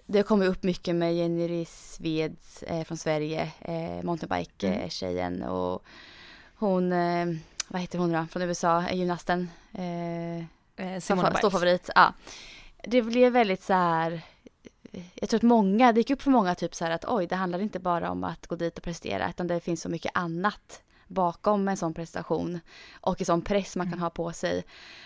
det 0.06 0.20
har 0.20 0.24
kommit 0.24 0.50
upp 0.50 0.64
mycket 0.64 0.96
med 0.96 1.16
Jenny 1.16 1.66
Sveds 1.66 2.64
eh, 2.64 2.84
från 2.84 2.98
Sverige, 2.98 3.52
eh, 3.62 4.04
mountainbike-tjejen 4.04 5.44
och 5.44 5.84
hon, 6.56 6.92
eh, 6.94 7.26
vad 7.68 7.82
heter 7.82 8.00
hon 8.00 8.12
då, 8.12 8.26
från 8.32 8.42
USA, 8.42 8.82
är 8.82 8.96
gymnasten. 8.96 9.50
Eh, 9.74 10.46
Eh, 10.76 11.00
Simona 11.00 11.38
stor 11.38 11.50
favorit. 11.50 11.90
Ja. 11.96 12.14
Det 12.84 13.02
blev 13.02 13.34
väldigt 13.34 13.64
så 13.64 13.74
här. 13.74 14.22
Jag 15.14 15.30
tror 15.30 15.38
att 15.38 15.44
många, 15.44 15.92
det 15.92 16.00
gick 16.00 16.10
upp 16.10 16.22
för 16.22 16.32
många 16.32 16.56
typ 16.56 16.76
så 16.76 16.86
här 16.86 16.92
att 16.92 17.06
oj, 17.08 17.28
det 17.28 17.36
handlar 17.36 17.60
inte 17.60 17.80
bara 17.80 18.12
om 18.12 18.24
att 18.24 18.48
gå 18.48 18.56
dit 18.56 18.78
och 18.78 18.84
prestera, 18.84 19.30
utan 19.30 19.48
det 19.48 19.60
finns 19.60 19.82
så 19.82 19.90
mycket 19.90 20.12
annat 20.16 20.82
bakom 21.08 21.68
en 21.68 21.78
sån 21.78 21.94
prestation 21.94 22.60
och 23.02 23.22
en 23.22 23.26
sån 23.26 23.42
press 23.42 23.76
man 23.76 23.90
kan 23.90 24.00
ha 24.00 24.10
på 24.10 24.34
sig. 24.34 24.64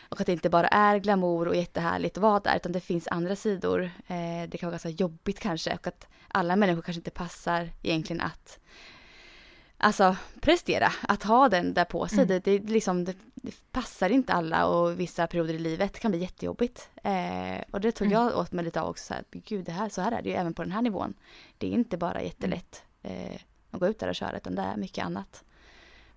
Och 0.10 0.22
att 0.22 0.26
det 0.28 0.34
inte 0.34 0.50
bara 0.50 0.68
är 0.68 0.98
glamour 0.98 1.48
och 1.48 1.56
jättehärligt 1.56 2.18
att 2.18 2.22
vara 2.22 2.40
där, 2.40 2.56
utan 2.56 2.72
det 2.72 2.80
finns 2.80 3.08
andra 3.08 3.36
sidor. 3.36 3.92
Eh, 4.08 4.50
det 4.50 4.58
kan 4.58 4.68
vara 4.68 4.74
ganska 4.74 4.90
jobbigt 4.90 5.40
kanske 5.40 5.74
och 5.74 5.88
att 5.88 6.08
alla 6.28 6.56
människor 6.56 6.82
kanske 6.82 7.00
inte 7.00 7.12
passar 7.12 7.70
egentligen 7.82 8.22
att 8.22 8.60
Alltså 9.82 10.16
prestera, 10.42 10.92
att 11.02 11.24
ha 11.24 11.50
den 11.50 11.74
där 11.74 11.86
på 11.86 12.08
sig. 12.08 12.18
Mm. 12.18 12.28
Det, 12.28 12.40
det, 12.40 12.60
liksom, 12.70 13.06
det, 13.06 13.16
det 13.36 13.72
passar 13.72 14.10
inte 14.10 14.34
alla 14.34 14.66
och 14.68 15.00
vissa 15.00 15.28
perioder 15.28 15.54
i 15.54 15.60
livet 15.60 16.00
kan 16.00 16.12
bli 16.12 16.20
jättejobbigt. 16.20 16.90
Eh, 17.04 17.64
och 17.72 17.82
det 17.82 17.92
tog 17.92 18.08
Mm. 18.08 18.20
jag 18.20 18.38
åt 18.38 18.52
mig 18.52 18.66
lite 18.66 18.82
av 18.82 18.90
också. 18.90 19.06
Så 19.06 19.14
här, 19.14 19.24
Gud, 19.32 19.66
det 19.66 19.72
här, 19.72 19.90
så 19.90 20.02
här 20.02 20.12
är 20.12 20.22
det 20.22 20.30
ju 20.30 20.36
även 20.36 20.54
på 20.54 20.64
den 20.64 20.72
här 20.72 20.82
nivån. 20.82 21.14
Det 21.58 21.68
är 21.68 21.72
inte 21.72 21.98
bara 21.98 22.22
jättelätt 22.22 22.84
eh, 23.04 23.42
att 23.72 23.80
gå 23.80 23.88
ut 23.88 24.00
där 24.00 24.08
och 24.08 24.16
köra, 24.16 24.38
utan 24.38 24.56
det 24.56 24.62
är 24.62 24.78
mycket 24.78 25.06
annat 25.06 25.44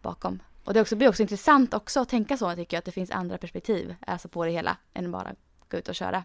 bakom. 0.00 0.42
Och 0.64 0.74
det 0.74 0.80
också, 0.80 0.96
blir 0.96 1.08
också 1.08 1.22
intressant 1.22 1.74
också 1.74 2.00
att 2.00 2.08
tänka 2.08 2.36
så, 2.36 2.54
tycker 2.54 2.76
jag, 2.76 2.78
att 2.78 2.84
det 2.84 2.92
finns 2.92 3.10
andra 3.10 3.38
perspektiv 3.38 3.94
alltså 4.06 4.28
på 4.28 4.44
det 4.44 4.50
hela 4.50 4.76
än 4.94 5.12
bara 5.12 5.34
gå 5.68 5.76
ut 5.76 5.88
och 5.88 5.94
köra. 5.94 6.24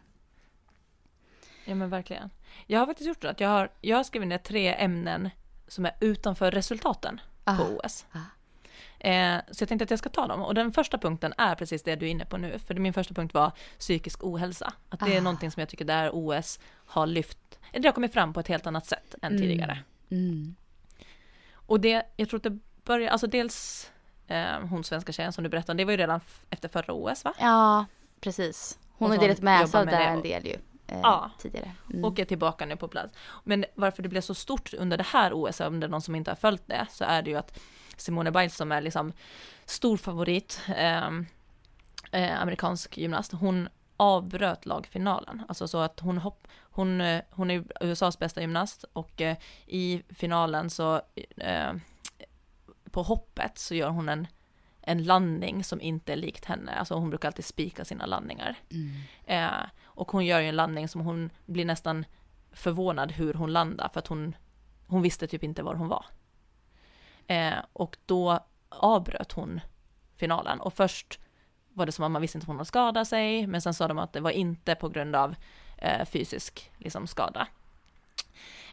Ja 1.66 1.76
men 1.76 1.90
verkligen. 1.90 2.30
Jag 2.68 2.80
har 2.80 2.86
faktiskt 2.86 3.08
gjort 3.08 3.22
det. 3.22 3.30
att 3.30 3.40
Jag 3.40 3.50
har, 3.50 3.70
jag 3.82 3.98
har 3.98 4.04
skrivit 4.04 4.28
ner 4.30 4.38
tre 4.38 4.76
ämnen 4.76 5.30
som 5.68 5.86
är 5.86 5.92
utanför 6.00 6.52
resultaten 6.52 7.22
på 7.44 7.52
Ah, 7.52 7.58
OS. 7.84 8.06
ah. 8.12 8.20
Eh, 9.00 9.42
så 9.52 9.62
jag 9.62 9.70
tänkte 9.70 9.84
att 9.84 9.90
jag 9.90 10.00
ska 10.00 10.10
ta 10.10 10.28
dem. 10.28 10.42
Och 10.42 10.54
den 10.56 10.72
första 10.72 10.98
punkten 10.98 11.34
är 11.38 11.56
precis 11.56 11.84
det 11.84 11.96
du 11.96 12.06
är 12.06 12.10
inne 12.10 12.26
på 12.26 12.38
nu. 12.38 12.60
För 12.60 12.76
min 12.76 12.94
första 12.94 13.14
punkt 13.14 13.34
var 13.34 13.52
psykisk 13.80 14.24
ohälsa. 14.24 14.74
Att 14.90 15.00
det 15.00 15.14
är 15.14 15.18
Ah. 15.18 15.24
någonting 15.24 15.52
som 15.52 15.60
jag 15.60 15.70
tycker 15.70 15.86
där 15.86 16.10
OS 16.14 16.60
har 16.86 17.08
lyft, 17.08 17.60
eller 17.72 17.82
det 17.84 17.88
har 17.88 17.94
kommit 17.94 18.14
fram 18.14 18.34
på 18.34 18.40
ett 18.40 18.48
helt 18.48 18.68
annat 18.68 18.86
sätt 18.86 19.16
än 19.22 19.38
tidigare. 19.38 19.80
Mm. 20.12 20.56
Och 21.54 21.80
det, 21.80 22.04
jag 22.16 22.30
tror 22.30 22.38
att 22.38 22.44
det 22.44 22.60
börjar, 22.84 23.10
alltså 23.12 23.28
dels 23.28 23.90
eh, 24.28 24.60
hon 24.70 24.84
svenska 24.84 25.12
tjejen 25.12 25.34
som 25.34 25.44
du 25.44 25.50
berättade, 25.50 25.78
det 25.78 25.86
var 25.86 25.92
ju 25.92 25.98
redan 25.98 26.22
efter 26.50 26.70
förra 26.70 26.94
OS 26.94 27.24
va? 27.26 27.34
Ja, 27.40 27.86
precis. 28.20 28.80
Hon 28.92 29.12
har 29.12 29.18
delat 29.18 29.42
med 29.42 29.70
sig 29.70 29.80
av 29.80 29.86
det 29.86 29.96
en 29.98 30.22
del 30.22 30.46
ju. 30.48 30.58
Eh, 30.88 31.00
Ja. 31.04 31.32
Tidigare. 31.38 31.72
Mm. 31.94 32.06
och 32.06 32.20
är 32.20 32.26
tillbaka 32.26 32.66
nu 32.66 32.76
på 32.76 32.88
plats. 32.88 33.14
Men 33.44 33.66
varför 33.76 34.04
det 34.04 34.10
blev 34.10 34.22
så 34.22 34.36
stort 34.36 34.74
under 34.74 34.98
det 34.98 35.06
här 35.06 35.32
OS, 35.34 35.60
om 35.60 35.80
det 35.80 35.86
är 35.86 35.90
någon 35.90 36.02
som 36.02 36.16
inte 36.16 36.32
har 36.32 36.36
följt 36.36 36.68
det, 36.68 36.88
så 36.92 37.04
är 37.04 37.22
det 37.22 37.30
ju 37.30 37.38
att 37.38 37.60
Simone 37.98 38.32
Biles 38.32 38.56
som 38.56 38.72
är 38.72 38.82
liksom 38.82 39.14
stor 39.66 39.98
favorit, 39.98 40.62
eh, 40.78 41.08
eh, 42.12 42.42
amerikansk 42.42 42.98
gymnast, 42.98 43.32
hon 43.32 43.70
avbröt 43.98 44.66
lagfinalen. 44.66 45.44
Alltså 45.48 45.68
så 45.68 45.78
att 45.78 46.00
hon 46.00 46.18
hopp, 46.18 46.48
hon, 46.62 47.02
eh, 47.02 47.22
hon 47.30 47.52
är 47.52 47.64
USAs 47.82 48.20
bästa 48.20 48.42
gymnast 48.42 48.86
och 48.94 49.22
eh, 49.22 49.38
i 49.66 50.04
finalen 50.10 50.70
så 50.70 51.02
eh, 51.38 51.74
på 52.92 53.04
hoppet 53.04 53.58
så 53.58 53.76
gör 53.76 53.90
hon 53.90 54.10
en, 54.10 54.28
en 54.88 55.04
landning 55.04 55.64
som 55.64 55.82
inte 55.82 56.14
är 56.14 56.16
likt 56.16 56.46
henne. 56.46 56.72
Alltså 56.72 56.96
hon 56.96 57.10
brukar 57.10 57.28
alltid 57.28 57.46
spika 57.46 57.86
sina 57.86 58.06
landningar. 58.06 58.56
Eh, 59.26 59.66
och 59.84 60.12
hon 60.12 60.26
gör 60.26 60.40
ju 60.40 60.50
en 60.50 60.56
landning 60.56 60.88
som 60.88 61.02
hon 61.02 61.30
blir 61.46 61.66
nästan 61.66 62.06
förvånad 62.52 63.12
hur 63.12 63.34
hon 63.34 63.54
landar 63.54 63.90
för 63.94 64.00
att 64.00 64.08
hon, 64.08 64.36
hon 64.88 65.02
visste 65.02 65.28
typ 65.28 65.44
inte 65.44 65.64
var 65.64 65.76
hon 65.76 65.88
var. 65.88 66.06
Eh, 67.28 67.54
och 67.74 67.98
då 68.06 68.40
avbröt 68.70 69.32
hon 69.32 69.60
finalen 70.16 70.60
och 70.60 70.74
först 70.74 71.20
var 71.74 71.86
det 71.86 71.92
som 71.92 72.06
att 72.06 72.12
man 72.12 72.22
visste 72.22 72.38
inte 72.38 72.46
om 72.46 72.52
hon 72.52 72.58
hade 72.58 72.68
skadat 72.68 73.08
sig 73.08 73.48
men 73.48 73.62
sen 73.62 73.74
sa 73.74 73.88
de 73.88 74.00
att 74.00 74.14
det 74.14 74.20
var 74.20 74.32
inte 74.32 74.76
på 74.76 74.90
grund 74.90 75.16
av 75.16 75.36
eh, 75.78 76.06
fysisk 76.06 76.72
liksom, 76.78 77.08
skada. 77.08 77.48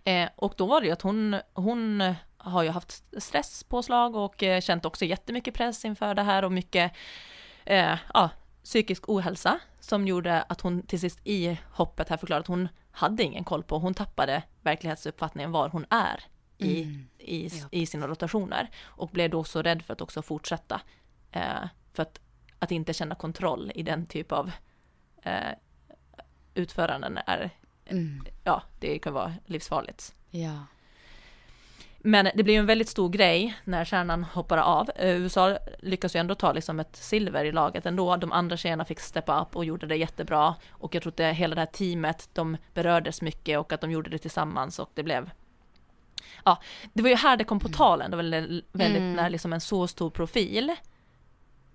Eh, 0.04 0.28
och 0.36 0.54
då 0.56 0.66
var 0.66 0.80
det 0.80 0.86
ju 0.86 0.92
att 0.92 1.02
hon, 1.02 1.36
hon 1.52 2.14
har 2.44 2.62
ju 2.62 2.70
haft 2.70 3.04
stresspåslag 3.18 4.16
och 4.16 4.42
eh, 4.42 4.60
känt 4.60 4.84
också 4.84 5.04
jättemycket 5.04 5.54
press 5.54 5.84
inför 5.84 6.14
det 6.14 6.22
här 6.22 6.44
och 6.44 6.52
mycket 6.52 6.92
eh, 7.64 7.98
ja, 8.14 8.30
psykisk 8.64 9.08
ohälsa 9.08 9.58
som 9.80 10.06
gjorde 10.06 10.42
att 10.42 10.60
hon 10.60 10.82
till 10.82 11.00
sist 11.00 11.20
i 11.24 11.58
hoppet 11.72 12.08
här 12.08 12.16
förklarade 12.16 12.40
att 12.40 12.46
hon 12.46 12.68
hade 12.90 13.22
ingen 13.22 13.44
koll 13.44 13.62
på, 13.62 13.78
hon 13.78 13.94
tappade 13.94 14.42
verklighetsuppfattningen 14.62 15.52
var 15.52 15.68
hon 15.68 15.86
är 15.90 16.20
i, 16.58 16.98
i, 17.18 17.50
i 17.70 17.86
sina 17.86 18.06
rotationer 18.06 18.70
och 18.84 19.08
blev 19.08 19.30
då 19.30 19.44
så 19.44 19.62
rädd 19.62 19.82
för 19.82 19.92
att 19.92 20.00
också 20.00 20.22
fortsätta 20.22 20.80
eh, 21.30 21.68
för 21.92 22.02
att, 22.02 22.20
att 22.58 22.70
inte 22.72 22.92
känna 22.94 23.14
kontroll 23.14 23.72
i 23.74 23.82
den 23.82 24.06
typ 24.06 24.32
av 24.32 24.50
eh, 25.22 25.52
utföranden 26.54 27.18
är, 27.26 27.50
Mm. 27.86 28.24
ja, 28.44 28.62
det 28.80 28.98
kan 28.98 29.12
vara 29.12 29.34
livsfarligt. 29.46 30.14
Ja. 30.30 30.66
Men 32.06 32.28
det 32.34 32.42
blir 32.42 32.54
ju 32.54 32.60
en 32.60 32.66
väldigt 32.66 32.88
stor 32.88 33.08
grej 33.08 33.56
när 33.64 33.84
kärnan 33.84 34.24
hoppar 34.24 34.58
av. 34.58 34.90
Eh, 34.96 35.08
USA 35.08 35.58
lyckas 35.78 36.16
ju 36.16 36.20
ändå 36.20 36.34
ta 36.34 36.52
liksom 36.52 36.80
ett 36.80 36.96
silver 36.96 37.44
i 37.44 37.52
laget 37.52 37.86
ändå. 37.86 38.16
De 38.16 38.32
andra 38.32 38.56
tjejerna 38.56 38.84
fick 38.84 39.00
steppa 39.00 39.40
upp 39.40 39.56
och 39.56 39.64
gjorde 39.64 39.86
det 39.86 39.96
jättebra. 39.96 40.54
Och 40.70 40.94
jag 40.94 41.02
tror 41.02 41.10
att 41.10 41.16
det, 41.16 41.32
hela 41.32 41.54
det 41.54 41.60
här 41.60 41.66
teamet, 41.66 42.28
de 42.32 42.56
berördes 42.74 43.22
mycket 43.22 43.58
och 43.58 43.72
att 43.72 43.80
de 43.80 43.90
gjorde 43.90 44.10
det 44.10 44.18
tillsammans 44.18 44.78
och 44.78 44.90
det 44.94 45.02
blev... 45.02 45.30
Ja, 46.44 46.62
det 46.92 47.02
var 47.02 47.10
ju 47.10 47.16
här 47.16 47.36
det 47.36 47.44
kom 47.44 47.60
på 47.60 47.68
tal 47.68 48.02
ändå 48.02 48.16
väldigt, 48.16 48.64
väldigt 48.72 49.00
Mm. 49.02 49.12
när 49.12 49.30
liksom 49.30 49.52
en 49.52 49.60
så 49.60 49.86
stor 49.86 50.10
profil 50.10 50.74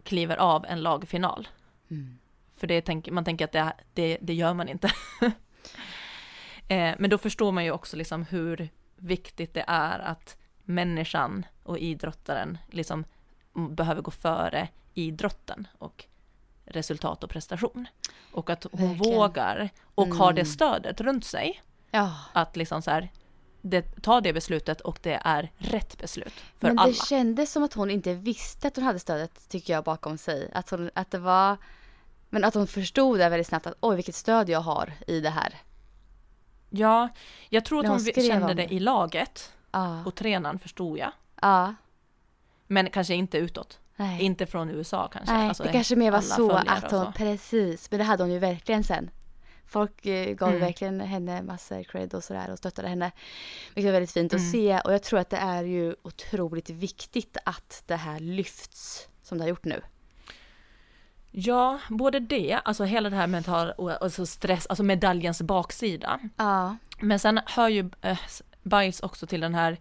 kliver 0.04 0.38
av 0.38 0.66
en 0.66 0.82
lagfinal. 0.82 1.48
Mm. 1.92 2.18
För 2.58 2.68
det 2.68 2.82
tänker, 2.82 3.12
man 3.12 3.26
tänker 3.26 3.46
att 3.46 3.52
det, 3.52 3.74
det, 3.94 4.18
det 4.22 4.34
gör 4.34 4.54
man 4.54 4.70
inte. 4.70 4.92
eh, 6.68 6.96
men 7.00 7.10
då 7.10 7.18
förstår 7.18 7.52
man 7.52 7.64
ju 7.64 7.72
också 7.72 7.98
liksom 7.98 8.24
hur 8.24 8.70
viktigt 9.02 9.54
det 9.54 9.66
är 9.68 10.00
att 10.00 10.38
människan 10.64 11.46
och 11.64 11.78
idrottaren 11.80 12.58
liksom 12.70 13.06
behöver 13.54 14.02
gå 14.02 14.12
före 14.12 14.68
idrotten 14.94 15.68
och 15.78 16.06
resultat 16.66 17.24
och 17.24 17.30
prestation. 17.30 17.88
Och 18.32 18.50
att 18.50 18.64
hon 18.72 18.88
Verkligen. 18.98 19.18
vågar 19.18 19.70
och 19.96 20.08
har 20.08 20.34
det 20.34 20.42
Mm. 20.42 20.52
stödet 20.54 21.02
runt 21.02 21.26
sig. 21.26 21.62
Ja. 21.92 22.16
Att 22.34 22.56
liksom 22.56 22.82
så 22.82 22.92
här, 22.92 23.12
det, 23.62 24.02
ta 24.02 24.22
det 24.22 24.34
beslutet 24.34 24.82
och 24.82 25.00
det 25.02 25.20
är 25.24 25.52
rätt 25.58 25.98
beslut 25.98 26.34
för 26.58 26.68
Men 26.68 26.80
alla. 26.80 26.88
det 26.92 26.98
kändes 27.06 27.52
som 27.52 27.64
att 27.64 27.74
hon 27.74 27.92
inte 27.92 28.14
visste 28.14 28.68
att 28.68 28.76
hon 28.76 28.86
hade 28.86 29.00
stödet 29.00 29.50
tycker 29.50 29.74
jag 29.74 29.84
bakom 29.84 30.18
sig. 30.18 30.52
Att, 30.54 30.70
hon, 30.70 30.90
att 30.94 31.12
det 31.12 31.20
var, 31.20 31.58
men 32.30 32.44
att 32.44 32.54
hon 32.54 32.68
förstod 32.68 33.20
det 33.20 33.30
väldigt 33.30 33.48
snabbt 33.48 33.68
att 33.68 33.78
oj 33.80 33.96
vilket 33.96 34.16
stöd 34.16 34.50
jag 34.50 34.62
har 34.62 34.94
i 35.08 35.20
det 35.20 35.30
här. 35.30 35.54
Ja, 36.70 37.10
jag 37.50 37.66
tror 37.66 37.80
att 37.80 37.86
hon 37.88 38.00
hon 38.16 38.24
kände 38.24 38.54
det 38.54 38.74
i 38.74 38.80
laget 38.80 39.54
Ja. 39.72 40.04
och 40.06 40.16
tränaren 40.16 40.60
förstod 40.60 40.98
jag. 40.98 41.12
Ja. 41.42 41.74
Men 42.68 42.90
kanske 42.90 43.16
inte 43.16 43.38
utåt. 43.38 43.80
Nej. 43.96 44.22
Inte 44.22 44.46
från 44.46 44.70
USA 44.70 45.10
kanske. 45.14 45.34
Nej, 45.34 45.48
Alltså, 45.48 45.64
det 45.64 45.72
kanske 45.72 45.96
mer 45.96 46.12
var 46.12 46.22
så 46.22 46.52
att 46.52 46.92
hon, 46.92 47.06
så. 47.06 47.12
precis, 47.16 47.92
men 47.92 47.98
det 47.98 48.04
hade 48.04 48.24
hon 48.24 48.32
ju 48.32 48.40
verkligen 48.40 48.84
sen. 48.84 49.10
Folk 49.66 50.06
eh, 50.06 50.34
gav 50.36 50.50
Mm. 50.50 50.62
verkligen 50.62 51.00
henne 51.02 51.42
massor 51.42 51.84
cred 51.84 52.14
och 52.14 52.24
sådär 52.24 52.50
och 52.52 52.58
stöttade 52.58 52.88
henne. 52.88 53.12
Vilket 53.76 53.86
var 53.88 53.92
väldigt 53.94 54.12
fint 54.12 54.34
att 54.34 54.40
Mm. 54.40 54.52
se 54.52 54.80
och 54.80 54.94
jag 54.94 55.04
tror 55.04 55.20
att 55.20 55.30
det 55.30 55.38
är 55.38 55.64
ju 55.64 55.96
otroligt 56.02 56.70
viktigt 56.70 57.38
att 57.46 57.84
det 57.86 57.96
här 57.96 58.20
lyfts 58.20 59.08
som 59.24 59.38
det 59.38 59.44
har 59.44 59.50
gjort 59.50 59.66
nu. 59.66 59.82
Ja, 61.32 61.80
både 61.90 62.20
det, 62.20 62.60
alltså 62.66 62.84
hela 62.84 63.10
det 63.10 63.16
här 63.16 63.28
mental 63.28 63.74
alltså 64.02 64.26
stress, 64.26 64.68
alltså 64.68 64.84
medaljens 64.84 65.42
baksida. 65.42 66.20
Ja. 66.38 66.78
Men 67.00 67.20
sen 67.20 67.40
hör 67.46 67.68
ju 67.70 67.90
eh, 68.02 68.20
Biles 68.64 69.00
också 69.00 69.28
till 69.28 69.42
den 69.42 69.56
här 69.56 69.78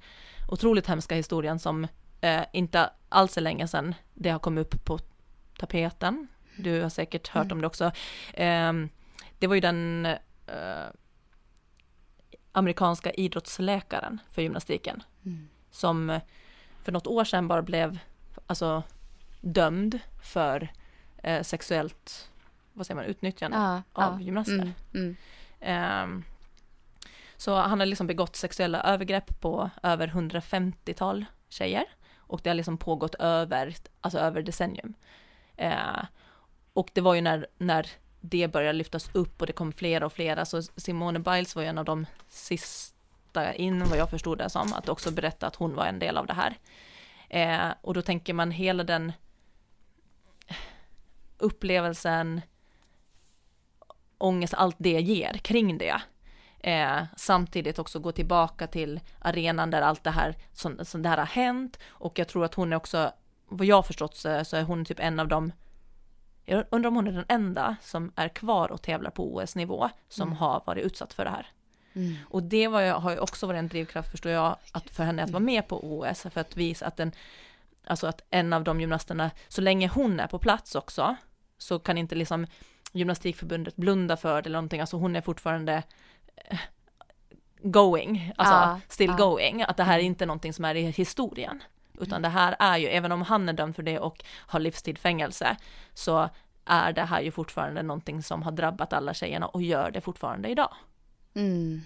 otroligt 0.48 0.86
hemska 0.86 1.14
historien 1.14 1.58
som 1.58 1.86
eh, 2.20 2.42
inte 2.52 2.90
alls 3.08 3.36
är 3.36 3.40
länge 3.40 3.68
sedan 3.68 3.94
det 4.14 4.30
har 4.30 4.38
kommit 4.38 4.66
upp 4.74 4.84
på 4.84 4.98
tapeten. 5.58 6.28
Du 6.56 6.82
har 6.82 6.88
säkert 6.88 7.28
hört 7.28 7.52
om 7.52 7.60
det 7.60 7.66
också. 7.66 7.84
Eh, 8.34 8.72
det 9.38 9.46
var 9.46 9.54
ju 9.54 9.60
den 9.60 10.06
eh, 10.46 10.86
amerikanska 12.52 13.10
idrottsläkaren 13.10 14.20
för 14.30 14.42
gymnastiken 14.42 15.02
Mm. 15.24 15.48
som 15.70 16.20
för 16.82 16.92
något 16.92 17.06
år 17.06 17.24
sedan 17.24 17.48
bara 17.48 17.62
blev 17.62 17.98
alltså 18.46 18.82
dömd 19.40 19.98
för 20.22 20.72
eh, 21.22 21.42
sexuellt, 21.42 22.30
vad 22.72 22.86
säger 22.86 22.96
man, 22.96 23.04
utnyttjande 23.04 23.56
Ja, 23.56 23.82
av 23.92 24.20
ja. 24.20 24.20
gymnaster. 24.20 24.54
Mm, 24.54 24.74
mm. 24.94 25.16
Ehm, 25.60 26.24
så 27.36 27.56
han 27.56 27.78
har 27.80 27.86
liksom 27.86 28.06
begått 28.06 28.36
sexuella 28.36 28.82
övergrepp 28.82 29.40
på 29.40 29.70
över 29.82 30.08
150-tal 30.08 31.24
tjejer. 31.48 31.84
Och 32.16 32.40
det 32.42 32.50
har 32.50 32.54
liksom 32.54 32.78
pågått 32.78 33.14
över, 33.14 33.74
alltså 34.00 34.18
över 34.18 34.42
decennium. 34.42 34.94
Eh, 35.56 36.04
och 36.72 36.90
det 36.92 37.00
var 37.00 37.14
ju 37.14 37.20
när, 37.20 37.46
när 37.58 37.86
det 38.20 38.48
började 38.52 38.78
lyftas 38.78 39.10
upp 39.14 39.40
och 39.40 39.46
det 39.46 39.52
kom 39.52 39.72
flera 39.72 40.06
och 40.06 40.12
flera, 40.12 40.44
så 40.44 40.62
Simone 40.62 41.18
Biles 41.18 41.56
var 41.56 41.62
ju 41.62 41.68
en 41.68 41.78
av 41.78 41.84
de 41.84 42.06
sista 42.28 43.54
in, 43.54 43.84
vad 43.84 43.98
jag 43.98 44.10
förstod 44.10 44.38
det 44.38 44.50
som, 44.50 44.72
att 44.72 44.88
också 44.88 45.10
berätta 45.10 45.46
att 45.46 45.56
hon 45.56 45.74
var 45.74 45.86
en 45.86 45.98
del 45.98 46.16
av 46.16 46.26
det 46.26 46.34
här. 46.34 46.58
Eh, 47.28 47.74
och 47.80 47.94
då 47.94 48.02
tänker 48.02 48.34
man 48.34 48.50
hela 48.50 48.84
den 48.84 49.12
upplevelsen, 51.38 52.40
ångest, 54.18 54.54
allt 54.54 54.76
det 54.78 55.00
ger 55.00 55.32
kring 55.32 55.78
det. 55.78 56.00
Eh, 56.60 57.04
samtidigt 57.16 57.78
också 57.78 57.98
gå 57.98 58.12
tillbaka 58.12 58.66
till 58.66 59.00
arenan 59.18 59.70
där 59.70 59.82
allt 59.82 60.04
det 60.04 60.10
här 60.10 60.34
som, 60.52 60.84
som 60.84 61.02
det 61.02 61.08
här 61.08 61.18
har 61.18 61.24
hänt 61.24 61.78
och 61.86 62.18
jag 62.18 62.28
tror 62.28 62.44
att 62.44 62.54
hon 62.54 62.72
är 62.72 62.76
också, 62.76 63.12
vad 63.48 63.66
jag 63.66 63.76
har 63.76 63.82
förstått 63.82 64.16
så, 64.16 64.44
så 64.44 64.56
är 64.56 64.62
hon 64.62 64.84
typ 64.84 65.00
en 65.00 65.20
av 65.20 65.28
de 65.28 65.52
jag 66.44 66.64
undrar 66.70 66.88
om 66.88 66.96
hon 66.96 67.08
är 67.08 67.12
den 67.12 67.24
enda 67.28 67.76
som 67.82 68.12
är 68.16 68.28
kvar 68.28 68.72
och 68.72 68.82
tävlar 68.82 69.10
på 69.10 69.34
OS-nivå 69.34 69.90
som 70.08 70.32
har 70.32 70.62
varit 70.66 70.84
utsatt 70.84 71.12
för 71.12 71.24
det 71.24 71.30
här. 71.30 71.46
Mm. 71.92 72.16
Och 72.28 72.42
det 72.42 72.68
var 72.68 72.90
har 72.90 73.10
ju 73.10 73.18
också 73.18 73.46
varit 73.46 73.58
en 73.58 73.68
drivkraft 73.68 74.10
förstår 74.10 74.32
jag 74.32 74.56
att 74.72 74.90
för 74.90 75.04
henne 75.04 75.22
att 75.22 75.30
vara 75.30 75.42
med 75.42 75.68
på 75.68 75.98
OS 75.98 76.22
för 76.22 76.40
att 76.40 76.56
visa 76.56 76.86
att 76.86 76.96
den, 76.96 77.12
alltså 77.86 78.06
att 78.06 78.22
en 78.30 78.52
av 78.52 78.64
de 78.64 78.80
gymnasterna, 78.80 79.30
så 79.48 79.60
länge 79.60 79.88
hon 79.88 80.20
är 80.20 80.26
på 80.26 80.38
plats 80.38 80.74
också, 80.74 81.16
så 81.58 81.78
kan 81.78 81.98
inte 81.98 82.14
liksom 82.14 82.46
gymnastikförbundet 82.92 83.76
blunda 83.76 84.16
för 84.16 84.42
det 84.42 84.48
eller 84.48 84.58
någonting, 84.58 84.80
alltså 84.80 84.96
hon 84.96 85.16
är 85.16 85.20
fortfarande 85.20 85.82
eh, 86.36 86.58
going, 87.62 88.32
alltså 88.36 88.54
Ja, 88.54 88.80
still 88.88 89.10
ja. 89.10 89.16
going, 89.16 89.62
att 89.62 89.76
det 89.76 89.84
här 89.84 89.98
är 89.98 90.02
inte 90.02 90.26
någonting 90.26 90.52
som 90.52 90.64
är 90.64 90.74
i 90.74 90.82
historien, 90.90 91.62
utan 92.00 92.22
det 92.22 92.28
här 92.28 92.56
är 92.58 92.78
ju, 92.78 92.86
även 92.86 93.12
om 93.12 93.22
han 93.22 93.48
är 93.48 93.52
dömd 93.52 93.76
för 93.76 93.82
det 93.82 93.98
och 93.98 94.24
har 94.36 94.60
livstid 94.60 94.98
fängelse, 94.98 95.56
så 95.94 96.28
är 96.64 96.92
det 96.92 97.02
här 97.02 97.20
ju 97.20 97.30
fortfarande 97.30 97.82
någonting 97.82 98.22
som 98.22 98.42
har 98.42 98.52
drabbat 98.52 98.92
alla 98.92 99.14
tjejerna 99.14 99.46
och 99.46 99.62
gör 99.62 99.90
det 99.90 100.00
fortfarande 100.00 100.48
idag. 100.48 100.74
Mm. 101.34 101.80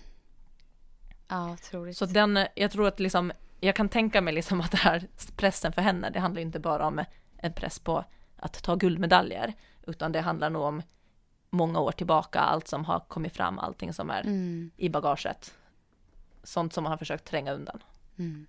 Ja, 1.28 1.52
otroligt. 1.52 1.96
Så 1.96 2.06
den, 2.06 2.46
jag 2.54 2.70
tror 2.70 2.88
att 2.88 3.00
liksom, 3.00 3.32
jag 3.60 3.76
kan 3.76 3.88
tänka 3.88 4.20
mig 4.20 4.34
liksom 4.34 4.60
att 4.60 4.70
det 4.70 4.76
här 4.76 5.08
pressen 5.36 5.72
för 5.72 5.82
henne, 5.82 6.10
det 6.10 6.20
handlar 6.20 6.42
inte 6.42 6.60
bara 6.60 6.86
om 6.86 7.04
en 7.36 7.52
press 7.52 7.78
på 7.78 8.04
att 8.42 8.62
ta 8.62 8.74
guldmedaljer, 8.74 9.52
utan 9.86 10.12
det 10.12 10.20
handlar 10.20 10.50
nog 10.50 10.62
om 10.62 10.82
många 11.50 11.80
år 11.80 11.92
tillbaka, 11.92 12.40
allt 12.40 12.68
som 12.68 12.84
har 12.84 13.00
kommit 13.00 13.36
fram, 13.36 13.58
allting 13.58 13.92
som 13.92 14.10
är 14.10 14.20
Mm. 14.20 14.70
i 14.76 14.88
bagaget. 14.88 15.54
Sånt 16.42 16.72
som 16.72 16.84
man 16.84 16.90
har 16.90 16.96
försökt 16.98 17.24
tränga 17.24 17.52
undan. 17.52 17.82
Mm. 18.18 18.46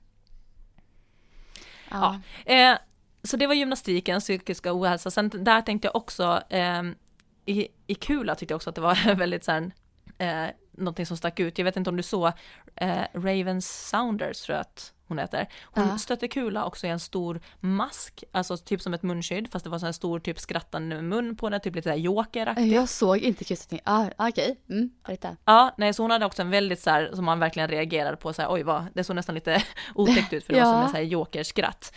Ja. 1.92 2.20
Eh, 2.46 2.78
så 3.24 3.38
det 3.38 3.48
var 3.48 3.54
gymnastiken, 3.54 4.20
psykiska 4.20 4.74
ohälsa. 4.80 5.12
Sen 5.12 5.30
där 5.34 5.62
tänkte 5.62 5.88
jag 5.88 5.96
också, 5.96 6.42
eh, 6.50 6.84
i, 7.46 7.68
i 7.88 7.96
Kula 7.96 8.36
tyckte 8.36 8.52
jag 8.52 8.56
också 8.56 8.70
att 8.70 8.76
det 8.76 8.82
var 8.82 9.16
väldigt 9.16 9.44
så 9.44 9.52
här, 9.52 9.72
eh, 10.18 10.50
någonting 10.72 11.06
som 11.06 11.18
stack 11.18 11.40
ut. 11.40 11.58
Jag 11.58 11.66
vet 11.66 11.78
inte 11.78 11.90
om 11.90 11.98
du 11.98 12.04
såg 12.04 12.32
eh, 12.76 13.02
Raven 13.14 13.62
Sounders 13.62 14.42
tror 14.42 14.56
jag 14.56 14.62
att 14.62 14.94
hon 15.14 15.20
heter. 15.20 15.48
Hon 15.64 15.88
Ja. 15.88 15.98
stötte 15.98 16.28
Kula 16.28 16.66
också 16.66 16.88
i 16.88 16.90
en 16.90 17.00
stor 17.00 17.42
mask, 17.60 18.24
alltså 18.32 18.58
typ 18.58 18.82
som 18.82 18.94
ett 18.94 19.04
munskydd, 19.04 19.52
fast 19.52 19.64
det 19.64 19.70
var 19.70 19.80
så 19.80 19.86
här 19.86 19.94
stor 19.94 20.20
typ 20.20 20.40
skrattande 20.40 21.02
mun 21.02 21.36
på 21.36 21.50
den, 21.50 21.62
typ 21.62 21.76
lite 21.76 21.84
såhär 21.90 21.98
jokeraktigt. 21.98 22.74
Jag 22.76 22.90
såg 22.90 23.18
inte 23.18 23.44
krysset. 23.44 23.80
Ah, 23.84 24.06
Okej, 24.18 24.56
mm, 24.70 24.90
berätta. 25.06 25.38
Ja, 25.46 25.74
nej, 25.78 25.94
så 25.94 26.04
hon 26.04 26.12
hade 26.12 26.26
också 26.26 26.42
en 26.42 26.50
väldigt 26.50 26.80
så 26.80 26.90
här, 26.90 27.12
som 27.14 27.26
man 27.26 27.40
verkligen 27.40 27.68
reagerade 27.70 28.18
på, 28.18 28.34
så 28.34 28.42
här, 28.42 28.52
oj 28.52 28.64
vad, 28.64 28.86
det 28.94 29.04
såg 29.04 29.16
nästan 29.16 29.36
lite 29.36 29.64
otäckt 29.96 30.34
ut 30.34 30.44
för 30.46 30.54
det 30.54 30.60
var 30.60 30.68
Ja. 30.68 30.74
som 30.74 30.82
en 30.84 30.90
så 30.90 30.96
här 30.98 31.04
jokerskratt. 31.04 31.94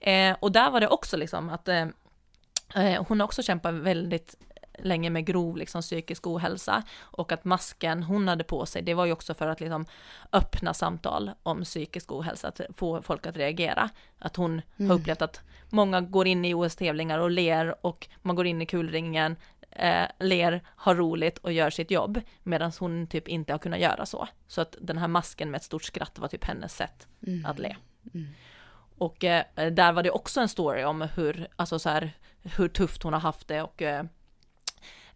Eh, 0.00 0.36
och 0.40 0.52
där 0.52 0.70
var 0.70 0.80
det 0.80 0.88
också 0.88 1.16
liksom 1.16 1.48
att 1.48 1.68
eh, 1.68 1.86
eh, 2.74 3.04
hon 3.08 3.20
har 3.20 3.24
också 3.24 3.42
kämpat 3.42 3.74
väldigt 3.74 4.34
länge 4.78 5.10
med 5.10 5.26
grov 5.26 5.56
liksom, 5.56 5.82
psykisk 5.82 6.26
ohälsa 6.26 6.82
och 7.00 7.32
att 7.32 7.44
masken 7.44 8.02
hon 8.02 8.28
hade 8.28 8.44
på 8.44 8.66
sig, 8.66 8.82
det 8.82 8.94
var 8.94 9.04
ju 9.06 9.12
också 9.12 9.34
för 9.34 9.48
att 9.48 9.60
liksom 9.60 9.86
öppna 10.32 10.74
samtal 10.74 11.30
om 11.42 11.62
psykisk 11.64 12.12
ohälsa, 12.12 12.48
att 12.48 12.60
få 12.76 13.02
folk 13.02 13.26
att 13.26 13.36
reagera. 13.36 13.90
Att 14.18 14.36
hon 14.36 14.62
har 14.78 14.94
upplevt 14.94 15.22
att 15.22 15.40
många 15.70 16.00
går 16.00 16.26
in 16.26 16.44
i 16.44 16.54
OS-tävlingar 16.54 17.18
och 17.18 17.30
ler 17.30 17.86
och 17.86 18.08
man 18.22 18.36
går 18.36 18.46
in 18.46 18.62
i 18.62 18.66
kulringen, 18.66 19.36
eh, 19.70 20.06
ler, 20.18 20.62
har 20.66 20.94
roligt 20.94 21.38
och 21.38 21.52
gör 21.52 21.70
sitt 21.70 21.90
jobb, 21.90 22.20
medan 22.42 22.72
hon 22.80 23.06
typ 23.06 23.28
inte 23.28 23.52
har 23.52 23.58
kunnat 23.58 23.80
göra 23.80 24.06
så. 24.06 24.28
Så 24.46 24.60
att 24.60 24.76
den 24.80 24.98
här 24.98 25.08
masken 25.08 25.50
med 25.50 25.58
ett 25.58 25.64
stort 25.64 25.84
skratt 25.84 26.18
var 26.18 26.28
typ 26.28 26.44
hennes 26.44 26.76
sätt 26.76 27.06
att 27.46 27.58
le. 27.58 27.76
Och 28.98 29.24
eh, 29.24 29.44
där 29.72 29.92
var 29.92 30.02
det 30.02 30.10
också 30.10 30.40
en 30.40 30.48
story 30.48 30.84
om 30.84 31.00
hur, 31.00 31.48
alltså 31.56 31.78
så 31.78 31.88
här, 31.88 32.12
hur 32.42 32.68
tufft 32.68 33.02
hon 33.02 33.12
har 33.12 33.20
haft 33.20 33.48
det 33.48 33.62
och 33.62 33.82
eh, 33.82 34.04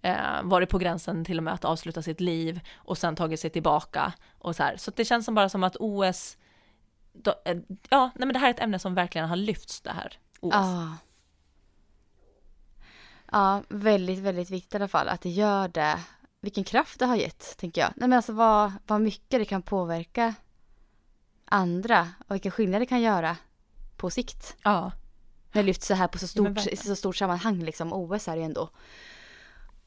eh, 0.02 0.42
varit 0.42 0.68
på 0.68 0.78
gränsen 0.78 1.24
till 1.24 1.38
och 1.38 1.44
med 1.44 1.54
att 1.54 1.64
avsluta 1.64 2.02
sitt 2.02 2.20
liv 2.20 2.60
och 2.76 2.98
sen 2.98 3.16
tagit 3.16 3.40
sig 3.40 3.50
tillbaka 3.50 4.12
och 4.38 4.56
så 4.56 4.62
här. 4.62 4.76
Så 4.76 4.90
det 4.96 5.04
känns 5.04 5.24
som 5.24 5.34
bara 5.34 5.48
som 5.48 5.64
att 5.64 5.76
OS, 5.80 6.36
då, 7.12 7.34
eh, 7.44 7.58
ja, 7.88 8.10
nej 8.14 8.26
men 8.26 8.32
det 8.32 8.38
här 8.38 8.46
är 8.46 8.54
ett 8.54 8.60
ämne 8.60 8.78
som 8.78 8.94
verkligen 8.94 9.28
har 9.28 9.36
lyfts 9.36 9.80
det 9.80 9.90
här 9.90 10.18
OS. 10.40 10.54
Ja. 10.54 10.96
Ja, 13.32 13.62
väldigt, 13.68 14.18
väldigt 14.18 14.50
viktigt 14.50 14.74
i 14.74 14.76
alla 14.76 14.88
fall 14.88 15.08
att 15.08 15.20
det 15.20 15.30
gör 15.30 15.68
det. 15.68 16.00
Vilken 16.40 16.64
kraft 16.64 16.98
det 16.98 17.06
har 17.06 17.16
gett, 17.16 17.56
tänker 17.56 17.80
jag. 17.80 17.92
Nej 17.96 18.08
men 18.08 18.16
alltså 18.16 18.32
vad, 18.32 18.72
vad 18.86 19.00
mycket 19.00 19.40
det 19.40 19.44
kan 19.44 19.62
påverka 19.62 20.34
andra 21.44 22.08
och 22.28 22.34
vilken 22.34 22.52
skillnad 22.52 22.80
det 22.80 22.86
kan 22.86 23.00
göra 23.00 23.36
på 23.96 24.10
sikt. 24.10 24.56
Ja. 24.62 24.92
När 25.52 25.62
det 25.62 25.66
lyfts 25.66 25.86
så 25.86 25.94
här 25.94 26.08
på 26.08 26.18
så 26.18 26.28
stort, 26.28 26.60
så 26.76 26.96
stort 26.96 27.16
sammanhang 27.16 27.62
liksom. 27.64 27.92
OS 27.92 28.28
är 28.28 28.32
det 28.32 28.38
ju 28.38 28.44
ändå. 28.44 28.70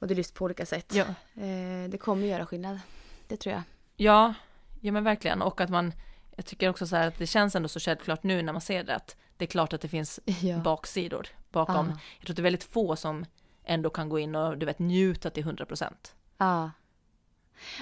Och 0.04 0.10
det 0.10 0.16
lyfts 0.16 0.32
på 0.32 0.46
olika 0.46 0.66
sätt. 0.66 0.94
Ja. 0.96 1.06
Eh, 1.44 1.90
det 1.90 1.98
kommer 1.98 2.28
göra 2.28 2.46
skillnad. 2.46 2.80
Det 3.28 3.38
tror 3.38 3.54
jag. 3.54 3.64
Ja, 3.96 4.34
ja 4.82 4.92
men 4.92 5.04
verkligen. 5.04 5.42
Och 5.42 5.62
att 5.62 5.70
man, 5.70 5.94
jag 6.36 6.46
tycker 6.46 6.70
också 6.70 6.88
så 6.88 6.96
här 6.96 7.08
att 7.08 7.18
det 7.18 7.28
känns 7.28 7.56
ändå 7.56 7.70
så 7.70 7.80
självklart 7.80 8.24
nu 8.24 8.42
när 8.42 8.54
man 8.54 8.62
ser 8.62 8.84
det 8.84 8.96
att 8.96 9.16
det 9.38 9.46
är 9.46 9.48
klart 9.48 9.74
att 9.74 9.82
det 9.82 9.88
finns 9.88 10.20
Ja. 10.42 10.58
baksidor 10.58 11.28
bakom. 11.52 11.90
Ja. 11.90 11.98
Jag 12.20 12.26
tror 12.26 12.34
att 12.34 12.36
det 12.36 12.40
är 12.40 12.44
väldigt 12.44 12.64
få 12.64 12.96
som 12.96 13.26
ändå 13.64 13.90
kan 13.90 14.10
gå 14.10 14.20
in 14.20 14.36
och 14.36 14.58
du 14.58 14.66
vet 14.66 14.80
njuta 14.80 15.30
till 15.30 15.44
100 15.44 15.66
procent. 15.66 16.16
Ja. 16.38 16.72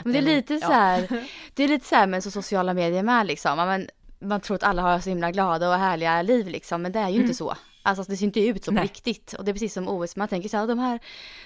Men 0.04 0.14
det 0.14 0.20
är 0.20 0.24
lite 0.24 0.54
ja. 0.54 0.68
så 0.68 0.74
här, 0.74 1.28
det 1.54 1.64
är 1.64 1.68
lite 1.68 1.88
så 1.88 1.96
här 1.96 2.08
med 2.08 2.24
så 2.24 2.32
sociala 2.32 2.74
medier 2.74 3.04
med 3.04 3.28
liksom. 3.28 3.60
Ja, 3.60 3.66
Men 3.66 3.90
man 4.20 4.42
tror 4.42 4.56
att 4.56 4.64
alla 4.64 4.82
har 4.82 5.00
så 5.00 5.10
himla 5.10 5.32
glada 5.32 5.70
och 5.70 5.76
härliga 5.76 6.22
liv 6.22 6.48
liksom, 6.48 6.82
men 6.82 6.92
det 6.92 7.00
är 7.00 7.10
ju 7.10 7.22
inte 7.22 7.34
så. 7.34 7.56
Alltså 7.84 8.04
det 8.04 8.18
ser 8.18 8.26
inte 8.26 8.40
ut 8.48 8.66
så 8.66 8.72
på 8.72 8.82
riktigt. 8.82 9.34
Och 9.34 9.46
det 9.46 9.52
är 9.52 9.54
precis 9.54 9.74
som 9.74 9.88
OS, 9.88 10.16
man 10.16 10.28
tänker 10.28 10.50
så 10.50 10.58
här, 10.58 10.68
de 10.68 10.80
här, 10.80 11.00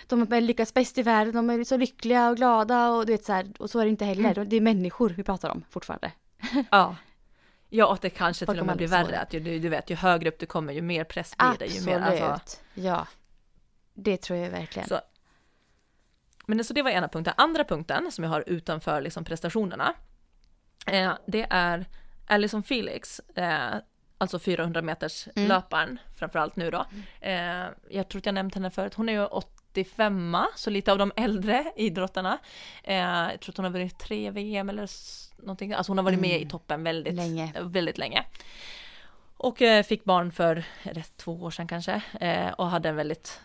de 0.07 0.31
har 0.31 0.41
lyckats 0.41 0.73
bäst 0.73 0.97
i 0.97 1.01
världen, 1.03 1.33
de 1.35 1.49
är 1.49 1.63
så 1.63 1.77
lyckliga 1.77 2.29
och 2.29 2.35
glada 2.37 2.89
och 2.89 3.05
du 3.05 3.11
vet 3.11 3.25
så 3.25 3.33
här, 3.33 3.47
och 3.59 3.69
så 3.69 3.79
är 3.79 3.83
det 3.85 3.89
inte 3.89 4.05
heller. 4.05 4.45
Det 4.45 4.55
är 4.55 4.61
människor 4.61 5.09
vi 5.09 5.23
pratar 5.23 5.49
om 5.49 5.63
fortfarande. 5.69 6.11
Ja. 6.71 6.95
Ja, 7.69 7.85
och 7.87 7.97
det 8.01 8.09
kanske 8.09 8.45
till 8.45 8.59
och 8.59 8.65
med 8.65 8.77
blir 8.77 8.87
värre. 8.87 9.19
Att 9.19 9.33
ju, 9.33 9.59
du, 9.59 9.69
vet, 9.69 9.89
ju 9.89 9.95
högre 9.95 10.29
upp 10.29 10.39
du 10.39 10.45
kommer, 10.45 10.73
ju 10.73 10.81
mer 10.81 11.03
press 11.03 11.37
blir 11.37 11.55
det. 11.59 11.65
Ju 11.65 11.71
Absolut. 11.77 11.85
mer, 11.85 11.99
alltså, 12.31 12.57
Ja. 12.73 13.07
Det 13.93 14.17
tror 14.17 14.39
jag 14.39 14.49
verkligen. 14.49 14.87
Så- 14.87 15.01
Men 16.45 16.63
så 16.63 16.73
det 16.73 16.81
var 16.81 16.91
ena 16.91 17.07
punkten. 17.07 17.33
Andra 17.37 17.63
punkten 17.63 18.11
som 18.11 18.23
jag 18.23 18.31
har 18.31 18.43
utanför 18.47 19.01
liksom 19.01 19.23
prestationerna, 19.23 19.93
eh, 20.87 21.13
det 21.27 21.47
är 21.49 21.85
Alison 22.27 22.63
Felix, 22.63 23.19
eh, 23.19 23.75
alltså 24.17 24.39
400 24.39 24.81
meters 24.81 25.27
Mm. 25.35 25.49
löparen, 25.49 25.99
framförallt 26.15 26.55
nu 26.55 26.71
då. 26.71 26.85
Eh, 27.21 27.65
jag 27.89 28.07
tror 28.09 28.19
att 28.19 28.25
jag 28.25 28.35
nämnt 28.35 28.55
henne 28.55 28.71
förut, 28.71 28.93
hon 28.93 29.09
är 29.09 29.13
ju 29.13 29.25
85 29.25 30.37
så 30.55 30.69
lite 30.69 30.91
av 30.91 30.97
de 30.97 31.11
äldre 31.15 31.65
idrottarna. 31.75 32.37
Eh, 32.83 32.95
jag 32.95 33.39
tror 33.41 33.53
att 33.53 33.57
hon 33.57 33.63
har 33.65 33.71
varit 33.71 33.99
tre 33.99 34.31
VM 34.31 34.69
eller 34.69 34.89
någonting, 35.41 35.73
alltså 35.73 35.89
hon 35.91 35.97
har 35.97 36.05
varit 36.05 36.19
med 36.19 36.41
i 36.41 36.49
toppen 36.49 36.83
väldigt 36.83 37.13
Länge. 37.13 37.53
väldigt 37.61 37.97
länge. 37.97 38.23
Och 39.37 39.61
eh, 39.61 39.83
fick 39.83 40.03
barn 40.03 40.31
för 40.31 40.63
det 40.83 41.17
två 41.17 41.33
år 41.43 41.51
sedan 41.51 41.67
kanske 41.67 42.01
eh, 42.21 42.51
och 42.51 42.67
hade 42.67 42.89
en 42.89 42.95
väldigt, 42.95 43.41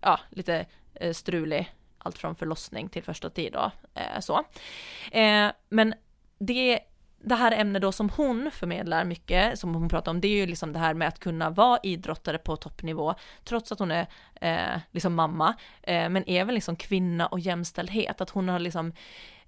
ja, 0.00 0.20
lite 0.30 0.66
eh, 0.94 1.12
strulig, 1.12 1.74
allt 1.98 2.18
från 2.18 2.34
förlossning 2.34 2.88
till 2.88 3.02
första 3.02 3.30
tid 3.30 3.52
då, 3.52 3.70
eh, 3.94 4.20
så. 4.20 4.44
Men 5.68 5.94
det, 6.38 6.80
det 7.22 7.34
här 7.34 7.52
ämnet 7.52 7.82
då 7.82 7.92
som 7.92 8.08
hon 8.08 8.50
förmedlar 8.52 9.04
mycket, 9.04 9.58
som 9.58 9.74
hon 9.74 9.88
pratar 9.88 10.12
om, 10.12 10.20
det 10.20 10.28
är 10.28 10.36
ju 10.36 10.46
liksom 10.46 10.72
det 10.72 10.78
här 10.78 10.94
med 10.94 11.08
att 11.08 11.18
kunna 11.18 11.50
vara 11.50 11.78
idrottare 11.82 12.38
på 12.38 12.56
toppnivå, 12.56 13.14
trots 13.44 13.72
att 13.72 13.78
hon 13.78 13.90
är 13.90 14.06
eh, 14.40 14.80
liksom 14.90 15.14
mamma, 15.14 15.54
eh, 15.82 16.08
men 16.08 16.24
även 16.26 16.54
liksom 16.54 16.76
kvinna 16.76 17.26
och 17.26 17.40
jämställdhet, 17.40 18.20
att 18.20 18.30
hon 18.30 18.48
har 18.48 18.58
liksom 18.58 18.92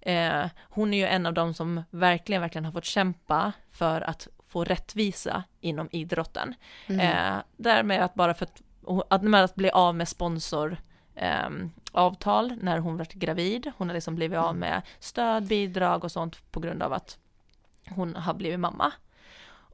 Eh, 0.05 0.47
hon 0.61 0.95
är 0.95 0.99
ju 0.99 1.07
en 1.07 1.27
av 1.27 1.35
dem 1.35 1.55
som 1.55 1.83
verkligen, 1.91 2.43
verkligen 2.43 2.65
har 2.65 2.73
fått 2.73 2.85
kämpa 2.85 3.53
för 3.71 4.01
att 4.01 4.29
få 4.49 4.65
rättvisa 4.65 5.45
inom 5.61 5.89
idrotten. 5.93 6.55
Eh, 6.89 7.37
därmed 7.57 8.03
att 8.03 8.15
bara 8.15 8.35
för 8.35 8.47
att, 8.47 8.63
att, 9.09 9.23
med 9.23 9.45
att 9.45 9.55
bli 9.55 9.71
av 9.71 9.95
med 9.95 10.09
sponsor 10.09 10.77
ehm, 11.15 11.71
avtal 11.93 12.57
när 12.61 12.79
hon 12.79 12.97
var 12.97 13.05
gravid. 13.05 13.73
Hon 13.77 13.89
har 13.89 13.95
liksom 13.95 14.15
blivit 14.15 14.39
av 14.39 14.57
med 14.57 14.83
stöd, 14.99 15.47
bidrag 15.47 16.05
och 16.05 16.13
sånt 16.13 16.53
på 16.53 16.61
grund 16.61 16.83
av 16.83 16.93
att 16.93 17.19
hon 17.93 18.17
har 18.17 18.35
blivit 18.35 18.61
mamma. 18.61 18.93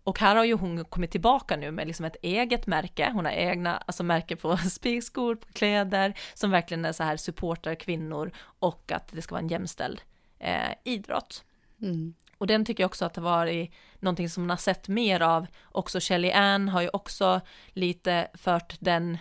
Och 0.05 0.19
här 0.19 0.37
har 0.37 0.45
ju 0.45 0.55
hon 0.55 0.85
kommit 0.85 1.11
tillbaka 1.11 1.57
nu 1.57 1.71
med 1.71 1.87
liksom 1.87 2.05
ett 2.07 2.17
eget 2.23 2.67
märke. 2.67 3.11
Hon 3.15 3.25
har 3.25 3.33
egna 3.33 3.77
alltså 3.77 4.03
märke 4.03 4.37
på 4.37 4.57
spikskor, 4.71 5.35
på 5.35 5.53
kläder, 5.53 6.19
som 6.35 6.51
verkligen 6.51 6.85
är 6.85 6.93
så 6.93 7.03
här 7.03 7.17
supportar 7.17 7.75
kvinnor 7.75 8.33
och 8.59 8.93
att 8.93 9.09
det 9.13 9.23
ska 9.23 9.35
vara 9.35 9.43
en 9.43 9.49
jämställd 9.49 10.03
eh, 10.39 10.73
idrott. 10.85 11.45
Mm. 11.83 12.15
Och 12.39 12.47
den 12.47 12.65
tycker 12.65 12.83
jag 12.83 12.89
också 12.89 13.05
att 13.05 13.15
det 13.15 13.21
var 13.21 13.47
i 13.47 13.71
någonting 13.99 14.29
som 14.29 14.43
man 14.43 14.51
har 14.51 14.57
sett 14.57 14.89
mer 14.89 15.23
av. 15.23 15.47
Också 15.65 16.01
Shelly 16.01 16.31
Ann 16.31 16.69
har 16.69 16.83
ju 16.83 16.89
också 16.89 17.41
lite 17.69 18.29
fört 18.35 18.77
den, 18.81 19.19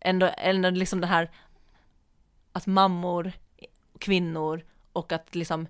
ändå, 0.00 0.30
ändå 0.38 0.70
liksom 0.70 1.00
det 1.00 1.06
här 1.06 1.30
att 2.52 2.66
mammor, 2.66 3.32
kvinnor 3.98 4.64
och 4.92 5.12
att 5.12 5.34
liksom, 5.34 5.66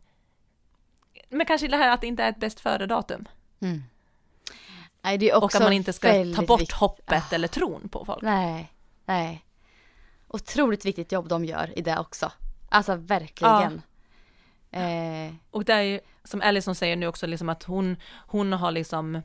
men 1.32 1.46
kanske 1.46 1.68
det 1.68 1.76
här 1.76 1.90
att 1.90 2.00
det 2.00 2.06
inte 2.06 2.22
är 2.24 2.28
ett 2.28 2.36
bäst 2.40 2.60
före-datum. 2.60 3.28
Mm. 3.60 3.82
Nej, 5.02 5.18
det 5.18 5.30
är 5.30 5.34
också 5.36 5.44
Och 5.58 5.62
att 5.62 5.66
man 5.66 5.72
inte 5.72 5.92
ska 5.92 6.08
ta 6.36 6.42
bort 6.42 6.60
viktigt. 6.60 6.76
hoppet 6.76 7.32
eller 7.32 7.48
tron 7.48 7.88
på 7.88 8.04
folk. 8.04 8.22
Nej, 8.22 8.72
nej. 9.06 9.44
Otroligt 10.28 10.84
viktigt 10.84 11.12
jobb 11.12 11.28
de 11.28 11.44
gör 11.44 11.78
i 11.78 11.82
det 11.82 11.98
också. 11.98 12.32
Alltså 12.68 12.94
verkligen. 12.96 13.82
Eh, 14.70 15.34
Och 15.50 15.64
det 15.64 15.72
är 15.72 15.82
ju, 15.82 16.00
som 16.24 16.40
Allison 16.42 16.74
säger 16.74 16.96
nu 16.96 17.06
också, 17.06 17.26
liksom 17.26 17.48
att 17.48 17.62
hon, 17.62 17.96
hon 18.26 18.52
har 18.52 18.70
liksom 18.70 19.22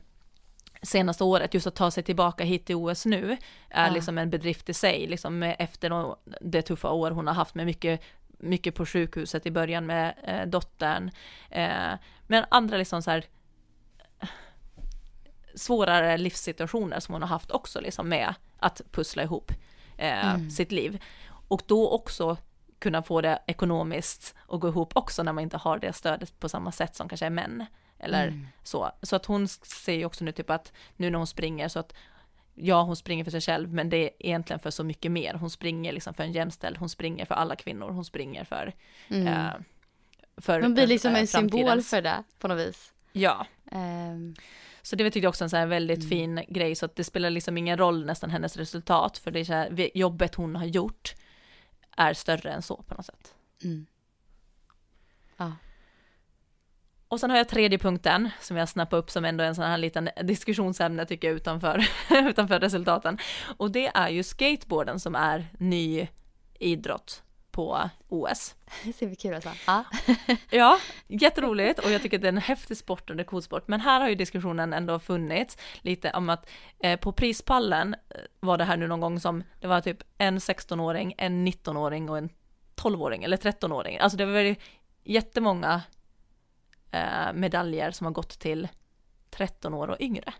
senaste 0.82 1.24
året, 1.24 1.54
just 1.54 1.66
att 1.66 1.74
ta 1.74 1.90
sig 1.90 2.02
tillbaka 2.02 2.44
hit 2.44 2.66
till 2.66 2.76
OS 2.76 3.06
nu, 3.06 3.36
är 3.68 3.86
Ja. 3.86 3.92
liksom 3.92 4.18
en 4.18 4.30
bedrift 4.30 4.68
i 4.68 4.74
sig, 4.74 5.06
liksom 5.06 5.42
efter 5.42 5.90
de- 5.90 6.16
det 6.40 6.62
tuffa 6.62 6.90
år 6.90 7.10
hon 7.10 7.26
har 7.26 7.34
haft 7.34 7.54
med 7.54 7.66
mycket, 7.66 8.00
mycket 8.38 8.74
på 8.74 8.86
sjukhuset 8.86 9.46
i 9.46 9.50
början 9.50 9.86
med 9.86 10.14
eh, 10.24 10.46
dottern, 10.46 11.10
eh, 11.50 11.92
men 12.26 12.44
andra 12.48 12.76
liksom 12.76 13.02
så 13.02 13.10
här 13.10 13.24
svårare 15.54 16.18
livssituationer 16.18 17.00
som 17.00 17.12
hon 17.12 17.22
har 17.22 17.28
haft 17.28 17.50
också 17.50 17.80
liksom 17.80 18.08
med 18.08 18.34
att 18.58 18.80
pussla 18.90 19.22
ihop 19.22 19.52
eh, 19.96 20.38
sitt 20.48 20.72
liv. 20.72 21.02
och 21.48 21.62
då 21.66 21.90
också 21.90 22.36
kunna 22.78 23.02
få 23.02 23.20
det 23.20 23.42
ekonomiskt 23.46 24.34
att 24.48 24.60
gå 24.60 24.68
ihop 24.68 24.96
också 24.96 25.22
när 25.22 25.32
man 25.32 25.42
inte 25.42 25.56
har 25.56 25.78
det 25.78 25.92
stödet 25.92 26.38
på 26.40 26.48
samma 26.48 26.72
sätt 26.72 26.94
som 26.94 27.08
kanske 27.08 27.26
är 27.26 27.30
män. 27.30 27.66
Eller 27.98 28.28
Mm. 28.28 28.46
så. 28.62 28.90
Så 29.02 29.16
att 29.16 29.26
hon 29.26 29.48
säger 29.48 29.98
ju 29.98 30.04
också 30.04 30.24
nu 30.24 30.32
typ 30.32 30.50
att 30.50 30.72
nu 30.96 31.10
när 31.10 31.18
hon 31.18 31.26
springer 31.26 31.68
så 31.68 31.78
att 31.78 31.94
ja, 32.60 32.82
hon 32.82 32.96
springer 32.96 33.24
för 33.24 33.30
sig 33.30 33.40
själv, 33.40 33.72
men 33.72 33.90
det 33.90 33.96
är 33.96 34.10
egentligen 34.18 34.60
för 34.60 34.70
så 34.70 34.84
mycket 34.84 35.12
mer. 35.12 35.34
Hon 35.34 35.50
springer 35.50 35.92
liksom 35.92 36.14
för 36.14 36.22
en 36.24 36.32
jämställd, 36.32 36.76
hon 36.76 36.88
springer 36.88 37.24
för 37.24 37.34
alla 37.34 37.56
kvinnor, 37.56 37.90
hon 37.90 38.04
springer 38.04 38.44
för... 38.44 38.74
Eh, 39.08 39.48
för 40.36 40.62
Hon 40.62 40.74
blir 40.74 40.86
liksom 40.86 41.12
eh, 41.14 41.20
en 41.20 41.26
symbol 41.26 41.82
för 41.82 42.02
det 42.02 42.22
på 42.38 42.48
något 42.48 42.58
vis. 42.58 42.92
Ja, 43.12 43.46
Ehm, 43.72 44.34
så 44.82 44.96
det 44.96 45.04
tyckte 45.04 45.18
jag 45.18 45.28
också 45.28 45.44
är 45.44 45.46
en 45.46 45.50
så 45.50 45.56
här 45.56 45.66
väldigt 45.66 45.98
Mm. 45.98 46.08
fin 46.08 46.44
grej, 46.48 46.74
så 46.74 46.84
att 46.86 46.96
det 46.96 47.04
spelar 47.04 47.30
liksom 47.30 47.58
ingen 47.58 47.78
roll 47.78 48.06
nästan 48.06 48.30
hennes 48.30 48.56
resultat, 48.56 49.18
för 49.18 49.30
det 49.30 49.40
är 49.40 49.44
så 49.44 49.52
här, 49.52 49.96
jobbet 49.98 50.34
hon 50.34 50.56
har 50.56 50.64
gjort 50.66 51.14
är 51.96 52.14
större 52.14 52.50
än 52.50 52.62
så 52.62 52.82
på 52.82 52.94
något 52.94 53.06
sätt. 53.06 53.34
mm. 53.64 53.86
Ja. 55.36 55.52
Och 57.08 57.20
sen 57.20 57.30
har 57.30 57.36
jag 57.36 57.48
tredje 57.48 57.78
punkten 57.78 58.30
som 58.40 58.56
jag 58.56 58.68
snappar 58.68 58.96
upp 58.96 59.10
som 59.10 59.24
ändå 59.24 59.44
är 59.44 59.48
en 59.48 59.54
sån 59.54 59.64
här 59.64 59.78
liten 59.78 60.08
diskussionsämne 60.22 61.06
tycker 61.06 61.28
jag 61.28 61.36
utanför, 61.36 61.88
utanför 62.10 62.60
resultaten. 62.60 63.18
Och 63.56 63.70
det 63.70 63.86
är 63.86 64.08
ju 64.08 64.22
skateboarden 64.22 65.00
som 65.00 65.14
är 65.14 65.46
ny 65.58 66.08
idrott 66.58 67.22
på 67.50 67.90
OS. 68.08 68.54
Det 68.84 68.92
ser 68.92 69.06
vi 69.06 69.16
kul 69.16 69.34
alltså. 69.34 69.50
Ja. 69.66 69.84
Ja, 70.50 70.78
jätteroligt 71.06 71.78
och 71.78 71.90
jag 71.90 72.02
tycker 72.02 72.16
att 72.16 72.22
det 72.22 72.28
är 72.28 72.32
en 72.32 72.38
häftig 72.38 72.76
sport 72.76 73.10
och 73.10 73.18
en 73.18 73.24
cool 73.24 73.42
sport. 73.42 73.68
Men 73.68 73.80
här 73.80 74.00
har 74.00 74.08
ju 74.08 74.14
diskussionen 74.14 74.72
ändå 74.72 74.98
funnits 74.98 75.56
lite 75.80 76.10
om 76.10 76.30
att 76.30 76.50
eh, 76.78 77.00
på 77.00 77.12
prispallen 77.12 77.94
eh, 77.94 78.20
var 78.40 78.58
det 78.58 78.64
här 78.64 78.76
nu 78.76 78.86
någon 78.86 79.00
gång 79.00 79.20
som 79.20 79.42
det 79.60 79.66
var 79.66 79.80
typ 79.80 80.02
en 80.18 80.38
16-åring, 80.38 81.14
en 81.18 81.46
19-åring 81.48 82.10
och 82.10 82.18
en 82.18 82.28
12-åring 82.76 83.24
eller 83.24 83.36
13-åring. 83.36 83.98
Alltså 83.98 84.18
det 84.18 84.24
var 84.24 84.32
väldigt 84.32 84.62
jättemånga 85.04 85.82
eh, 86.90 87.32
medaljer 87.34 87.90
som 87.90 88.04
har 88.04 88.12
gått 88.12 88.38
till 88.38 88.68
13 89.30 89.74
år 89.74 89.88
och 89.90 89.96
yngre. 90.00 90.32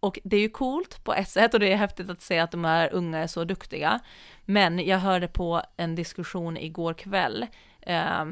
Och 0.00 0.18
det 0.24 0.36
är 0.36 0.40
ju 0.40 0.48
coolt 0.48 1.04
på 1.04 1.14
ett 1.14 1.28
sätt 1.28 1.54
och 1.54 1.60
det 1.60 1.72
är 1.72 1.76
häftigt 1.76 2.10
att 2.10 2.22
se 2.22 2.38
att 2.38 2.50
de 2.50 2.64
här 2.64 2.92
unga 2.92 3.18
är 3.18 3.26
så 3.26 3.44
duktiga. 3.44 4.00
Men 4.44 4.86
jag 4.86 4.98
hörde 4.98 5.28
på 5.28 5.62
en 5.76 5.94
diskussion 5.94 6.56
igår 6.56 6.94
kväll, 6.94 7.46
eh, 7.80 8.24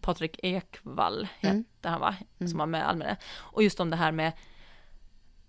Patrik 0.00 0.40
Ekvall 0.42 1.28
Mm. 1.40 1.56
hette 1.56 1.88
han 1.88 2.00
va, 2.00 2.14
som 2.38 2.58
var 2.58 2.66
med 2.66 2.88
Almedalen, 2.88 3.16
och 3.36 3.62
just 3.62 3.80
om 3.80 3.90
det 3.90 3.96
här 3.96 4.12
med 4.12 4.32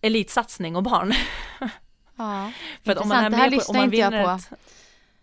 elitsatsning 0.01 0.75
och 0.75 0.83
barn. 0.83 1.13
ja. 2.15 2.51
För 2.83 2.91
att 2.91 2.97
om 2.97 3.07
man 3.09 3.25
är 3.25 3.29
med 3.29 3.51
på, 3.51 3.71
om 3.71 3.75
man 3.75 3.85
inte 3.85 3.97
jag 3.97 4.11
vinner 4.11 4.23
på. 4.23 4.29
ett, 4.29 4.59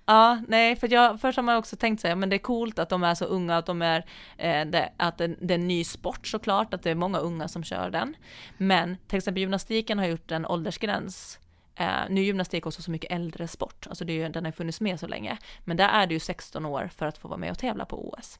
Ja, 0.08 0.40
nej, 0.48 0.76
för 0.76 0.92
jag, 0.92 1.20
först 1.20 1.36
har 1.36 1.42
man 1.42 1.56
också 1.56 1.76
tänkt 1.76 2.00
sig, 2.00 2.16
men 2.16 2.28
det 2.28 2.36
är 2.36 2.38
coolt 2.38 2.78
att 2.78 2.88
de 2.88 3.04
är 3.04 3.14
så 3.14 3.24
unga, 3.24 3.56
att 3.56 3.66
de 3.66 3.82
är, 3.82 4.06
eh, 4.36 4.66
det, 4.66 4.92
att 4.96 5.18
det, 5.18 5.26
det 5.26 5.54
är 5.54 5.58
en 5.58 5.68
ny 5.68 5.84
sport 5.84 6.26
såklart, 6.26 6.74
att 6.74 6.82
det 6.82 6.90
är 6.90 6.94
många 6.94 7.18
unga 7.18 7.48
som 7.48 7.64
kör 7.64 7.90
den. 7.90 8.16
Men 8.56 8.96
till 9.06 9.16
exempel 9.16 9.40
gymnastiken 9.40 9.98
har 9.98 10.06
gjort 10.06 10.30
en 10.30 10.46
åldersgräns. 10.46 11.38
Eh, 11.74 12.00
nu 12.10 12.20
är 12.20 12.24
gymnastik 12.24 12.66
också 12.66 12.82
så 12.82 12.90
mycket 12.90 13.12
äldre 13.12 13.48
sport, 13.48 13.86
alltså 13.88 14.04
det 14.04 14.12
är 14.12 14.14
ju, 14.14 14.28
den 14.28 14.44
har 14.44 14.52
funnits 14.52 14.80
med 14.80 15.00
så 15.00 15.06
länge. 15.06 15.38
Men 15.64 15.76
där 15.76 15.88
är 15.88 16.06
det 16.06 16.14
ju 16.14 16.20
16 16.20 16.66
år 16.66 16.90
för 16.96 17.06
att 17.06 17.18
få 17.18 17.28
vara 17.28 17.38
med 17.38 17.50
och 17.50 17.58
tävla 17.58 17.84
på 17.84 18.08
OS. 18.08 18.38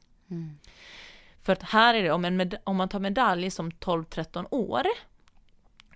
För 1.42 1.52
att 1.52 1.62
här 1.62 1.94
är 1.94 2.02
det, 2.02 2.10
om, 2.10 2.24
en 2.24 2.36
med, 2.36 2.54
om 2.64 2.76
man 2.76 2.88
tar 2.88 2.98
medalj 2.98 3.50
som 3.50 3.70
12-13 3.70 4.46
år, 4.50 4.86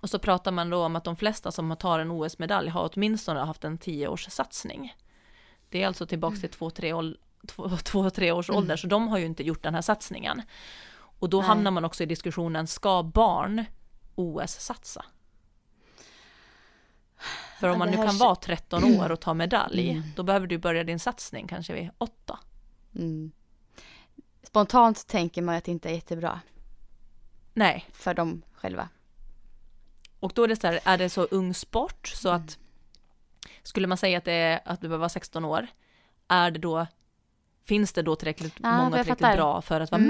och 0.01 0.09
så 0.09 0.19
pratar 0.19 0.51
man 0.51 0.69
då 0.69 0.85
om 0.85 0.95
att 0.95 1.03
de 1.03 1.15
flesta 1.15 1.51
som 1.51 1.75
tar 1.75 1.99
en 1.99 2.11
OS-medalj 2.11 2.69
har 2.69 2.89
åtminstone 2.93 3.39
haft 3.39 3.63
en 3.63 3.79
10-års 3.79 4.25
satsning. 4.29 4.95
Det 5.71 5.83
är 5.83 5.87
alltså 5.87 6.05
tillbaks 6.07 6.39
till 6.41 6.49
2-3 6.49 6.93
ål- 6.93 7.17
två- 7.47 7.77
två, 7.83 8.09
tre 8.09 8.31
års 8.31 8.49
ålder, 8.49 8.77
så 8.77 8.87
de 8.87 9.07
har 9.07 9.17
ju 9.17 9.25
inte 9.25 9.43
gjort 9.43 9.63
den 9.63 9.75
här 9.75 9.81
satsningen. 9.81 10.41
Och 10.93 11.29
då 11.29 11.37
Nej. 11.37 11.47
hamnar 11.47 11.71
man 11.71 11.85
också 11.85 12.03
i 12.03 12.05
diskussionen, 12.05 12.67
ska 12.67 13.03
barn 13.03 13.65
OS-satsa? 14.15 15.05
För 17.59 17.69
om 17.69 17.79
man 17.79 17.91
nu 17.91 17.97
kan 17.97 18.17
vara 18.17 18.35
13 18.35 18.83
år 18.99 19.11
och 19.11 19.19
ta 19.19 19.33
medalj, 19.33 20.01
då 20.15 20.23
behöver 20.23 20.47
du 20.47 20.57
börja 20.57 20.83
din 20.83 20.99
satsning 20.99 21.47
kanske 21.47 21.73
vid 21.73 21.89
8. 21.97 22.39
Mm. 22.95 23.31
Spontant 24.43 25.07
tänker 25.07 25.41
man 25.41 25.55
att 25.55 25.63
det 25.63 25.71
inte 25.71 25.89
är 25.89 25.93
jättebra 25.93 26.41
Nej, 27.53 27.85
för 27.93 28.13
dem 28.13 28.41
själva. 28.53 28.89
Och 30.19 30.31
då 30.35 30.43
är 30.43 30.47
det 30.47 30.55
så 30.55 30.67
här, 30.67 30.79
är 30.83 30.97
det 30.97 31.09
så 31.09 31.23
ung 31.23 31.53
sport 31.53 32.07
så 32.07 32.29
Mm. 32.29 32.41
att 32.41 32.57
skulle 33.63 33.87
man 33.87 33.97
säga 33.97 34.17
att 34.17 34.25
det 34.25 34.31
är 34.33 34.59
att 34.65 34.81
du 34.81 34.87
behöver 34.87 34.99
vara 35.01 35.09
16 35.09 35.45
år, 35.45 35.67
är 36.27 36.51
det 36.51 36.59
då, 36.59 36.87
finns 37.65 37.93
det 37.93 38.01
då 38.01 38.15
tillräckligt 38.15 38.53
Ja, 38.63 38.71
många 38.71 38.81
jag 38.83 38.91
tillräckligt 39.05 39.19
fattar. 39.27 39.35
bra 39.37 39.61
för 39.61 39.81
att 39.81 39.91
vara 39.91 40.01
Mm. 40.01 40.07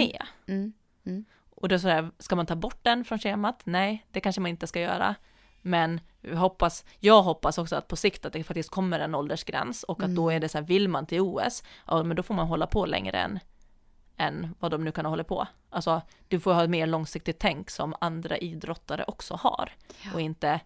med? 0.48 0.74
Mm. 1.06 1.26
Och 1.50 1.68
då 1.70 1.74
är 1.74 1.78
det 1.78 1.80
så 1.80 1.88
här, 1.88 2.12
ska 2.20 2.36
man 2.36 2.46
ta 2.46 2.56
bort 2.56 2.80
den 2.82 3.06
från 3.06 3.20
schemat? 3.20 3.62
Nej, 3.64 4.06
det 4.12 4.20
kanske 4.20 4.42
man 4.42 4.50
inte 4.50 4.68
ska 4.68 4.80
göra. 4.82 5.16
Men 5.62 6.00
vi 6.22 6.36
hoppas, 6.36 6.86
jag 7.00 7.22
hoppas 7.24 7.58
också 7.58 7.76
att 7.76 7.88
på 7.88 7.96
sikt 7.96 8.26
att 8.26 8.34
det 8.34 8.44
faktiskt 8.44 8.70
kommer 8.70 9.00
en 9.00 9.16
åldersgräns 9.16 9.84
och 9.84 10.04
att 10.04 10.16
då 10.16 10.24
Mm. 10.30 10.36
är 10.36 10.40
det 10.40 10.50
så 10.50 10.58
här, 10.58 10.66
vill 10.66 10.88
man 10.90 11.06
till 11.06 11.22
OS, 11.22 11.64
ja 11.88 12.04
men 12.04 12.18
då 12.18 12.24
får 12.24 12.34
man 12.34 12.48
hålla 12.48 12.68
på 12.68 12.86
längre 12.86 13.18
än, 13.18 13.40
än 14.18 14.56
vad 14.60 14.72
de 14.72 14.84
nu 14.84 14.92
kan 14.92 15.06
hålla 15.06 15.24
på. 15.24 15.48
Alltså, 15.70 16.02
du 16.28 16.40
får 16.40 16.54
ha 16.54 16.64
ett 16.64 16.70
mer 16.70 16.88
långsiktigt 16.88 17.40
tänk 17.40 17.70
som 17.70 17.96
andra 18.02 18.38
idrottare 18.38 19.04
också 19.08 19.34
har. 19.36 19.72
Och 20.14 20.22
inte 20.22 20.60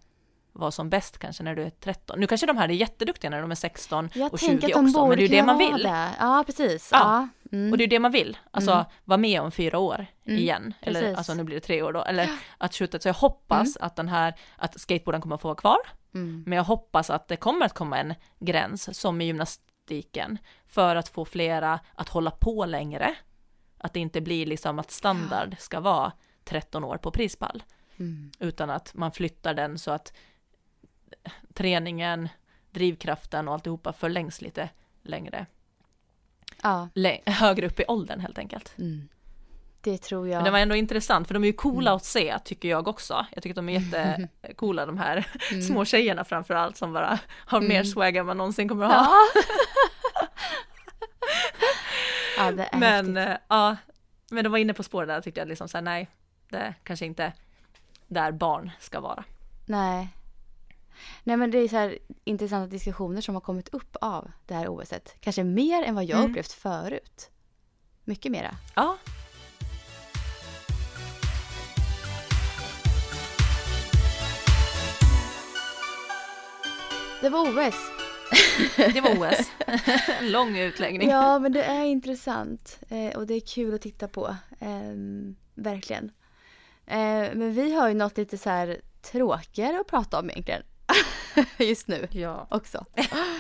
vara 0.56 0.72
som 0.72 0.90
bäst 0.90 1.18
kanske 1.18 1.44
när 1.44 1.56
du 1.56 1.64
är 1.64 1.70
13. 1.70 2.20
Nu 2.20 2.28
kanske 2.28 2.48
de 2.48 2.58
här 2.58 2.70
är 2.70 2.74
jätteduktiga 2.74 3.30
när 3.32 3.42
de 3.42 3.52
är 3.52 3.56
16 3.56 4.10
Jag 4.14 4.34
och 4.34 4.40
tänker 4.40 4.68
20 4.68 4.74
att 4.74 4.80
de 4.84 4.86
också, 4.90 5.08
men 5.08 5.18
det 5.18 5.24
är 5.24 5.28
ju 5.28 5.36
det 5.36 5.44
man 5.44 5.58
vill. 5.58 5.84
det. 5.84 6.10
Ja, 6.20 6.44
precis. 6.46 6.90
Ja. 6.92 7.00
Ja. 7.00 7.28
Mm. 7.58 7.72
Och 7.72 7.78
det 7.78 7.82
är 7.82 7.86
ju 7.86 7.90
det 7.90 8.00
man 8.00 8.12
vill, 8.12 8.38
alltså 8.52 8.72
Mm. 8.72 8.86
vara 9.04 9.18
med 9.18 9.42
om 9.42 9.52
fyra 9.52 9.78
år 9.80 10.06
Mm, 10.26 10.40
igen. 10.40 10.74
Eller 10.82 11.02
precis. 11.02 11.18
alltså 11.18 11.34
nu 11.34 11.44
blir 11.44 11.56
det 11.56 11.62
tre 11.62 11.82
år 11.82 11.94
då, 11.94 12.04
eller 12.04 12.30
att 12.58 12.76
skjuta. 12.76 13.00
Så 13.00 13.08
jag 13.08 13.14
hoppas 13.14 13.78
att 13.78 13.96
den 13.96 14.08
här, 14.08 14.34
att 14.58 14.80
skateboarden 14.80 15.22
kommer 15.22 15.36
att 15.36 15.42
få 15.42 15.48
vara 15.48 15.56
kvar. 15.56 15.78
Mm. 16.14 16.44
Men 16.48 16.56
jag 16.58 16.64
hoppas 16.64 17.10
att 17.10 17.28
det 17.28 17.36
kommer 17.38 17.66
att 17.66 17.74
komma 17.74 17.98
en 18.00 18.14
gräns 18.40 19.00
som 19.00 19.22
i 19.22 19.26
gymnastiken 19.26 20.38
för 20.68 20.96
att 20.96 21.08
få 21.10 21.26
flera 21.26 21.80
att 21.96 22.10
hålla 22.10 22.32
på 22.32 22.66
längre. 22.66 23.16
Att 23.78 23.94
det 23.94 24.00
inte 24.00 24.22
blir 24.22 24.46
liksom 24.46 24.80
att 24.80 24.92
standard 24.92 25.56
ska 25.60 25.80
vara 25.80 26.12
13 26.44 26.84
år 26.84 26.98
på 26.98 27.12
prispall. 27.12 27.64
Mm. 28.00 28.32
Utan 28.40 28.70
att 28.70 28.94
man 28.94 29.12
flyttar 29.12 29.54
den 29.54 29.78
så 29.80 29.92
att 29.92 30.14
träningen, 31.54 32.30
drivkraften 32.72 33.48
och 33.48 33.54
alltihopa 33.54 33.94
förlängs 33.94 34.42
lite 34.42 34.70
längre, 35.04 35.46
Ja, 36.64 36.90
lä- 36.94 37.22
högre 37.26 37.68
upp 37.68 37.80
i 37.80 37.84
åldern 37.88 38.20
helt 38.20 38.38
enkelt. 38.38 38.74
mm. 38.78 39.10
det 39.82 39.98
tror 39.98 40.28
jag. 40.28 40.36
Men 40.38 40.44
det 40.44 40.52
var 40.52 40.60
ändå 40.60 40.76
intressant 40.76 41.28
för 41.28 41.34
de 41.34 41.44
är 41.44 41.48
ju 41.48 41.54
coola 41.54 41.90
Mm. 41.92 41.96
att 41.98 42.06
se 42.06 42.40
tycker 42.46 42.70
jag 42.70 42.88
också. 42.88 43.26
Jag 43.32 43.44
tycker 43.44 43.52
att 43.54 43.56
de 43.66 43.70
är 43.70 43.80
jättecoola 44.42 44.86
de 44.86 44.98
här 44.98 45.28
Mm. 45.52 45.62
små 45.62 45.86
tjejerna 45.86 46.24
framförallt 46.26 46.78
som 46.78 46.94
bara 46.94 47.20
har 47.32 47.62
mer 47.62 47.84
swag 47.84 48.16
än 48.16 48.26
man 48.26 48.38
någonsin 48.38 48.70
kommer 48.70 48.86
att 48.86 48.92
ha. 48.92 49.06
Ja. 49.06 49.42
ja, 52.38 52.52
det 52.52 52.64
är 52.72 52.78
Men 52.78 53.18
häftigt. 53.18 53.30
eh, 53.32 53.38
ja, 53.48 53.76
men 54.30 54.44
de 54.44 54.50
var 54.50 54.58
inne 54.58 54.74
på 54.74 54.84
spåret 54.84 55.08
där 55.10 55.22
tyckte 55.22 55.42
jag 55.42 55.48
liksom 55.48 55.68
så 55.68 55.78
här, 55.78 55.82
nej, 55.82 56.08
det 56.50 56.74
kanske 56.84 57.06
inte 57.06 57.34
där 58.08 58.32
barn 58.32 58.72
ska 58.80 59.00
vara. 59.00 59.24
Nej. 59.66 60.08
Nej 61.24 61.38
men 61.38 61.52
det 61.52 61.58
är 61.58 61.68
så 61.68 61.76
här 61.76 61.98
intressanta 62.24 62.68
diskussioner 62.68 63.22
som 63.22 63.36
har 63.36 63.42
kommit 63.42 63.70
upp 63.70 63.96
av 64.02 64.32
det 64.46 64.54
här 64.54 64.68
OSet. 64.70 65.16
Kanske 65.20 65.44
mer 65.44 65.84
än 65.84 65.96
vad 65.96 66.06
jag 66.06 66.20
Mm. 66.20 66.32
upplevt 66.32 66.52
förut. 66.52 67.30
Mycket 68.04 68.32
mera. 68.32 68.56
Ja, 68.76 68.98
Det 77.22 77.30
var 77.30 77.42
OS. 77.42 77.76
det 78.76 79.02
var 79.02 79.12
OS. 79.32 79.52
En 80.20 80.32
lång 80.32 80.58
utläggning. 80.58 81.10
Ja 81.10 81.40
men 81.40 81.52
det 81.54 81.64
är 81.64 81.86
intressant. 81.86 82.80
Eh, 82.90 83.18
och 83.18 83.28
det 83.28 83.34
är 83.34 83.40
kul 83.40 83.74
att 83.76 83.82
titta 83.82 84.08
på. 84.08 84.36
Ehm, 84.60 85.36
verkligen. 85.56 86.12
Eh, 86.86 86.98
men 87.34 87.54
vi 87.54 87.74
har 87.76 87.88
ju 87.88 87.94
något 87.94 88.18
lite 88.18 88.38
så 88.38 88.50
här 88.50 88.82
tråkigare 89.02 89.80
att 89.80 89.88
prata 89.88 90.20
om 90.20 90.30
egentligen. 90.30 90.62
Just 91.60 91.88
nu 91.88 92.08
Ja. 92.12 92.48
också. 92.52 92.86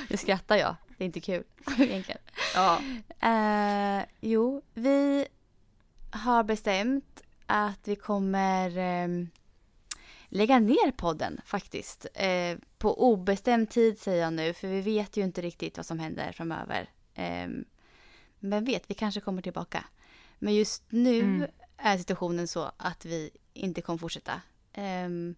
Nu 0.09 0.17
skrattar 0.17 0.55
jag. 0.55 0.75
Det 0.97 1.03
är 1.03 1.05
inte 1.05 1.19
kul 1.19 1.43
egentligen. 1.79 2.21
ja. 2.55 2.81
Eh, 3.19 4.05
jo, 4.19 4.61
vi 4.73 5.27
har 6.11 6.43
bestämt 6.43 7.21
att 7.45 7.79
vi 7.87 7.95
kommer 7.95 8.77
ehm, 8.77 9.29
lägga 10.29 10.59
ner 10.59 10.91
podden 10.91 11.41
faktiskt. 11.45 12.05
Eh, 12.13 12.57
på 12.77 13.11
obestämd 13.11 13.69
tid 13.69 13.99
säger 13.99 14.23
jag 14.23 14.33
nu, 14.33 14.53
för 14.53 14.67
vi 14.67 14.81
vet 14.81 15.17
ju 15.17 15.23
inte 15.23 15.41
riktigt 15.41 15.77
vad 15.77 15.85
som 15.85 15.99
händer 15.99 16.31
framöver. 16.31 16.89
Ehm, 17.13 17.65
men 18.39 18.65
vet, 18.65 18.83
vi 18.89 18.93
kanske 18.93 19.21
kommer 19.21 19.41
tillbaka. 19.41 19.85
Men 20.39 20.53
just 20.55 20.83
nu 20.89 21.19
Mm. 21.21 21.49
är 21.77 21.97
situationen 21.97 22.47
så 22.47 22.71
att 22.77 23.05
vi 23.05 23.29
inte 23.53 23.81
kommer 23.81 23.97
fortsätta. 23.97 24.41
Ehm, 24.73 25.35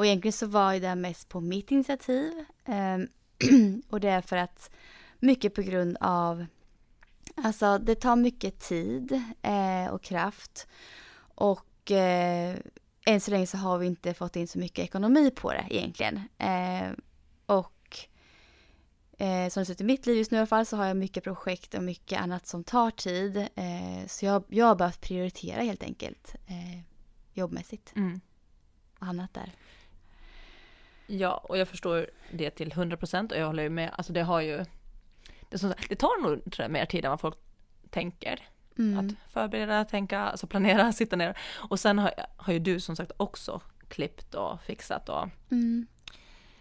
och 0.00 0.06
egentligen 0.06 0.32
så 0.32 0.46
var 0.46 0.72
ju 0.72 0.80
det 0.80 0.94
mest 0.94 1.28
på 1.28 1.40
mitt 1.40 1.70
initiativ. 1.70 2.44
Ehm, 2.64 3.08
och 3.88 4.00
det 4.00 4.08
är 4.08 4.20
för 4.20 4.36
att 4.36 4.70
mycket 5.18 5.54
på 5.54 5.62
grund 5.62 5.96
av, 6.00 6.46
alltså 7.34 7.78
det 7.78 7.94
tar 7.94 8.16
mycket 8.16 8.58
tid 8.60 9.22
eh, 9.42 9.86
och 9.90 10.02
kraft 10.02 10.66
och 11.34 11.90
eh, 11.90 12.56
än 13.06 13.20
så 13.20 13.30
länge 13.30 13.46
så 13.46 13.56
har 13.56 13.78
vi 13.78 13.86
inte 13.86 14.14
fått 14.14 14.36
in 14.36 14.48
så 14.48 14.58
mycket 14.58 14.84
ekonomi 14.84 15.30
på 15.30 15.52
det 15.52 15.66
egentligen. 15.70 16.20
Eh, 16.38 16.90
och 17.46 17.98
som 19.50 19.60
det 19.60 19.64
ser 19.66 19.72
ut 19.72 19.80
i 19.80 19.84
mitt 19.84 20.06
liv 20.06 20.16
just 20.16 20.30
nu 20.30 20.36
i 20.36 20.40
alla 20.40 20.46
fall 20.46 20.66
så 20.66 20.76
har 20.76 20.86
jag 20.86 20.96
mycket 20.96 21.24
projekt 21.24 21.74
och 21.74 21.82
mycket 21.82 22.20
annat 22.20 22.46
som 22.46 22.64
tar 22.64 22.90
tid. 22.90 23.36
Eh, 23.36 24.06
så 24.06 24.24
jag, 24.24 24.44
jag 24.48 24.66
har 24.66 24.74
behövt 24.74 25.00
prioritera 25.00 25.62
helt 25.62 25.82
enkelt 25.82 26.34
eh, 26.46 26.80
jobbmässigt 27.32 27.92
Mm. 27.96 28.20
och 28.98 29.06
annat 29.06 29.34
där. 29.34 29.52
Ja, 31.18 31.32
och 31.44 31.58
jag 31.58 31.68
förstår 31.68 32.10
det 32.32 32.50
till 32.50 32.72
100% 32.72 33.32
och 33.32 33.38
jag 33.38 33.46
håller 33.46 33.62
ju 33.62 33.70
med. 33.70 33.90
Alltså 33.94 34.12
det 34.12 34.22
har 34.22 34.40
ju, 34.40 34.64
det, 35.48 35.58
som, 35.58 35.72
det 35.88 35.96
tar 35.96 36.22
nog 36.22 36.52
tror 36.52 36.64
jag, 36.64 36.70
mer 36.70 36.86
tid 36.86 37.04
än 37.04 37.10
vad 37.10 37.20
folk 37.20 37.36
tänker. 37.90 38.48
Mm. 38.78 38.98
Att 38.98 39.32
förbereda, 39.32 39.84
tänka, 39.84 40.20
alltså 40.20 40.46
planera, 40.46 40.92
sitta 41.02 41.16
ner. 41.16 41.38
Och 41.70 41.80
sen 41.80 41.98
har, 41.98 42.12
har 42.36 42.52
ju 42.52 42.58
du 42.58 42.80
som 42.80 42.96
sagt 42.96 43.12
också 43.16 43.60
klippt 43.88 44.34
och 44.34 44.62
fixat 44.62 45.08
och, 45.08 45.28
Mm. 45.50 45.86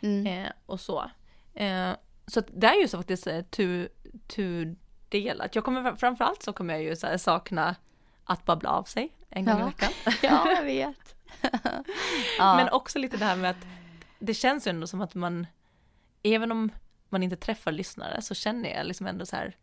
Mm. 0.01 0.27
eh, 0.45 0.51
och 0.65 0.79
så. 0.79 1.11
Eh, 1.53 1.91
så 2.27 2.41
det 2.47 2.67
är 2.67 2.81
ju 2.81 2.87
så 2.87 2.97
faktiskt 2.97 3.27
eh, 3.27 3.41
tu, 3.41 3.89
tudelat. 4.27 5.55
Jag 5.55 5.63
kommer 5.63 5.95
framförallt 5.95 6.43
så 6.43 6.53
kommer 6.53 6.73
jag 6.73 6.83
ju 6.83 6.95
så 6.95 7.17
sakna 7.17 7.75
att 8.23 8.45
babbla 8.45 8.69
av 8.69 8.83
sig 8.83 9.15
en 9.29 9.45
gång 9.45 9.59
Ja. 9.59 9.61
i 9.61 9.65
veckan. 9.65 9.91
Ja, 10.21 10.51
jag 10.51 10.63
vet. 10.75 11.15
ja. 12.37 12.55
Men 12.55 12.69
också 12.69 12.99
lite 12.99 13.17
det 13.17 13.25
här 13.25 13.35
med 13.35 13.49
att 13.51 13.65
det 14.19 14.33
känns 14.33 14.67
ju 14.67 14.69
ändå 14.69 14.87
som 14.87 15.01
att 15.01 15.15
man, 15.15 15.47
även 16.23 16.51
om 16.51 16.69
man 17.09 17.23
inte 17.23 17.35
träffar 17.35 17.71
lyssnare 17.71 18.21
så 18.21 18.33
känner 18.35 18.69
jag 18.75 18.87
liksom 18.87 19.07
ändå 19.07 19.25
så 19.25 19.35
här 19.35 19.55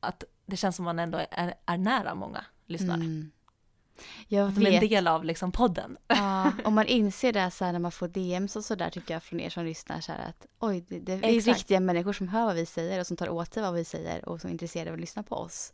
att 0.00 0.24
det 0.46 0.56
känns 0.56 0.76
som 0.76 0.84
man 0.84 0.98
ändå 0.98 1.20
är, 1.30 1.54
är 1.66 1.78
nära 1.78 2.14
många 2.14 2.44
lyssnare. 2.66 3.00
Mm. 3.00 3.30
Jag 4.28 4.54
Som 4.54 4.66
en 4.66 4.72
vet. 4.72 4.80
del 4.90 5.06
av 5.08 5.24
liksom 5.24 5.52
podden. 5.52 5.96
Ja, 6.06 6.52
om 6.64 6.74
man 6.74 6.86
inser 6.86 7.32
det 7.32 7.50
så 7.50 7.64
här 7.64 7.72
när 7.72 7.78
man 7.78 7.92
får 7.92 8.08
DMs 8.08 8.56
och 8.56 8.64
sådär 8.64 8.90
tycker 8.90 9.14
jag 9.14 9.22
från 9.22 9.40
er 9.40 9.50
som 9.50 9.64
lyssnar 9.64 10.00
så 10.00 10.12
här 10.12 10.28
att 10.28 10.46
oj, 10.58 10.84
det, 10.88 10.98
det 10.98 11.12
är 11.12 11.24
Exakt. 11.36 11.58
riktiga 11.58 11.80
människor 11.80 12.12
som 12.12 12.28
hör 12.28 12.44
vad 12.44 12.54
vi 12.54 12.66
säger 12.66 13.00
och 13.00 13.06
som 13.06 13.16
tar 13.16 13.28
åt 13.28 13.54
sig 13.54 13.62
vad 13.62 13.74
vi 13.74 13.84
säger 13.84 14.28
och 14.28 14.40
som 14.40 14.48
är 14.48 14.52
intresserade 14.52 14.90
av 14.90 14.94
att 14.94 15.00
lyssna 15.00 15.22
på 15.22 15.36
oss. 15.36 15.72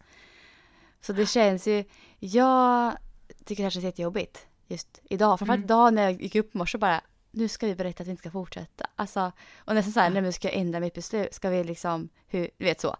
Så 1.01 1.12
det 1.12 1.27
känns 1.27 1.66
ju, 1.68 1.85
jag 2.18 2.97
tycker 3.45 3.62
det 3.62 3.66
här 3.66 3.70
känns 3.70 3.85
jättejobbigt 3.85 4.47
just 4.66 5.01
idag. 5.05 5.39
Framförallt 5.39 5.59
Mm. 5.59 5.64
idag 5.64 5.95
när 5.95 6.03
jag 6.03 6.22
gick 6.22 6.35
upp 6.35 6.55
i 6.55 6.59
morse 6.59 6.79
bara, 6.79 7.01
nu 7.35 7.49
ska 7.49 7.66
vi 7.66 7.74
berätta 7.74 8.03
att 8.03 8.07
vi 8.07 8.11
inte 8.11 8.20
ska 8.20 8.30
fortsätta. 8.30 8.87
Alltså, 8.97 9.32
och 9.57 9.74
nästan 9.74 9.93
så 9.93 10.01
här, 10.01 10.11
nej 10.11 10.22
men 10.22 10.32
ska 10.32 10.49
jag 10.49 10.57
ändra 10.57 10.80
mitt 10.80 10.95
beslut? 10.95 11.35
Ska 11.35 11.51
vi 11.51 11.64
liksom, 11.64 12.09
hur, 12.26 12.51
du 12.59 12.64
vet 12.64 12.80
så. 12.80 12.97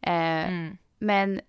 Eh, 0.00 0.12
Mm. 0.48 0.76
men 0.98 1.40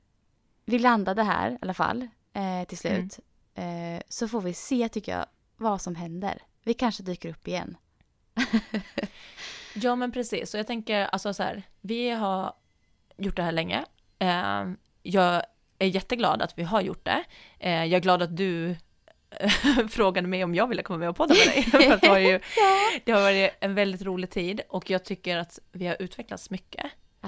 vi 0.66 0.80
landade 0.80 1.24
här 1.24 1.52
i 1.52 1.58
alla 1.62 1.74
fall 1.74 2.02
eh, 2.34 2.64
till 2.68 2.92
Mm. 2.92 3.10
slut. 3.10 3.26
Eh, 3.56 4.02
så 4.10 4.28
får 4.28 4.42
vi 4.42 4.54
se 4.54 4.90
tycker 4.90 5.12
jag 5.18 5.26
vad 5.58 5.82
som 5.82 5.96
händer. 5.96 6.42
Vi 6.64 6.74
kanske 6.74 7.04
dyker 7.04 7.30
upp 7.30 7.48
igen. 7.48 7.78
Ja 9.76 9.96
men 9.96 10.12
precis, 10.12 10.54
och 10.54 10.60
jag 10.60 10.68
tänker 10.68 11.06
alltså 11.06 11.34
så 11.34 11.44
här, 11.44 11.64
vi 11.82 12.10
har 12.10 12.54
gjort 13.18 13.36
det 13.36 13.44
här 13.44 13.52
länge. 13.52 13.86
Eh, 14.20 14.72
jag 15.04 15.44
är 15.80 15.88
jätteglad 15.88 16.42
att 16.42 16.58
vi 16.58 16.64
har 16.64 16.82
gjort 16.82 17.06
det. 17.06 17.24
Eh, 17.60 17.72
jag 17.86 17.94
är 17.94 18.00
glad 18.00 18.22
att 18.22 18.38
du 18.38 18.76
frågade 19.90 20.28
mig 20.28 20.44
om 20.44 20.56
jag 20.56 20.68
ville 20.68 20.84
komma 20.84 21.00
med 21.00 21.10
och 21.10 21.16
podda 21.16 21.36
med 21.36 21.54
dig. 21.54 21.64
För 21.72 21.98
det, 22.02 22.08
har 22.08 22.20
ju, 22.20 22.40
det 23.04 23.12
har 23.12 23.22
varit 23.22 23.52
en 23.60 23.76
väldigt 23.76 24.02
rolig 24.02 24.30
tid 24.30 24.62
och 24.70 24.90
jag 24.90 25.06
tycker 25.06 25.38
att 25.38 25.60
vi 25.72 25.88
har 25.88 25.98
utvecklats 26.00 26.50
mycket. 26.50 26.86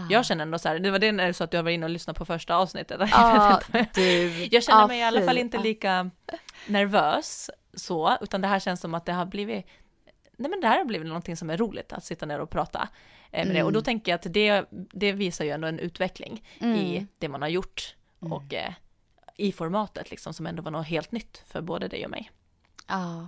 Jag 0.10 0.26
känner 0.26 0.42
ändå 0.42 0.60
så 0.60 0.70
här, 0.70 0.80
det 0.80 0.92
var 0.92 1.00
det 1.00 1.12
när 1.12 1.28
du 1.28 1.34
sa 1.34 1.44
att 1.44 1.52
du 1.52 1.58
har 1.58 1.64
varit 1.64 1.74
inne 1.74 1.86
och 1.86 1.90
lyssnat 1.90 2.18
på 2.18 2.26
första 2.26 2.56
avsnittet. 2.56 3.02
Inte. 3.02 3.88
du. 3.94 4.48
jag 4.52 4.64
känner 4.64 4.82
Ja, 4.82 4.88
mig 4.88 5.00
i 5.00 5.04
alla 5.04 5.22
fall 5.26 5.38
inte 5.38 5.58
lika 5.58 6.10
nervös 6.68 7.50
så, 7.74 8.18
utan 8.22 8.42
det 8.42 8.48
här 8.48 8.60
känns 8.60 8.82
som 8.82 8.94
att 8.94 9.06
det 9.06 9.14
har 9.14 9.26
blivit 9.26 9.66
Nej 10.38 10.50
men 10.50 10.62
det 10.62 10.68
här 10.68 10.78
har 10.78 10.86
blivit 10.86 11.08
någonting 11.08 11.38
som 11.38 11.50
är 11.50 11.58
roligt 11.58 11.94
att 11.94 12.04
sitta 12.06 12.26
ner 12.26 12.40
och 12.40 12.50
prata 12.50 12.88
eh, 13.32 13.46
med 13.48 13.56
det. 13.56 13.64
Och 13.64 13.74
då 13.74 13.82
tänker 13.82 14.12
jag 14.12 14.16
att 14.18 14.34
det, 14.34 14.66
det 14.72 15.12
visar 15.12 15.46
ju 15.46 15.52
ändå 15.52 15.68
en 15.68 15.80
utveckling 15.80 16.44
i 16.78 17.08
det 17.20 17.28
man 17.30 17.42
har 17.42 17.50
gjort 17.50 17.96
och 18.20 18.54
eh, 18.54 18.74
i 19.38 19.52
formatet 19.52 20.12
liksom 20.12 20.34
som 20.34 20.46
ändå 20.46 20.64
var 20.64 20.72
något 20.72 20.88
helt 20.88 21.12
nytt 21.12 21.44
för 21.48 21.62
både 21.62 21.88
dig 21.88 22.06
och 22.06 22.12
mig. 22.12 22.32
Ja. 22.88 23.28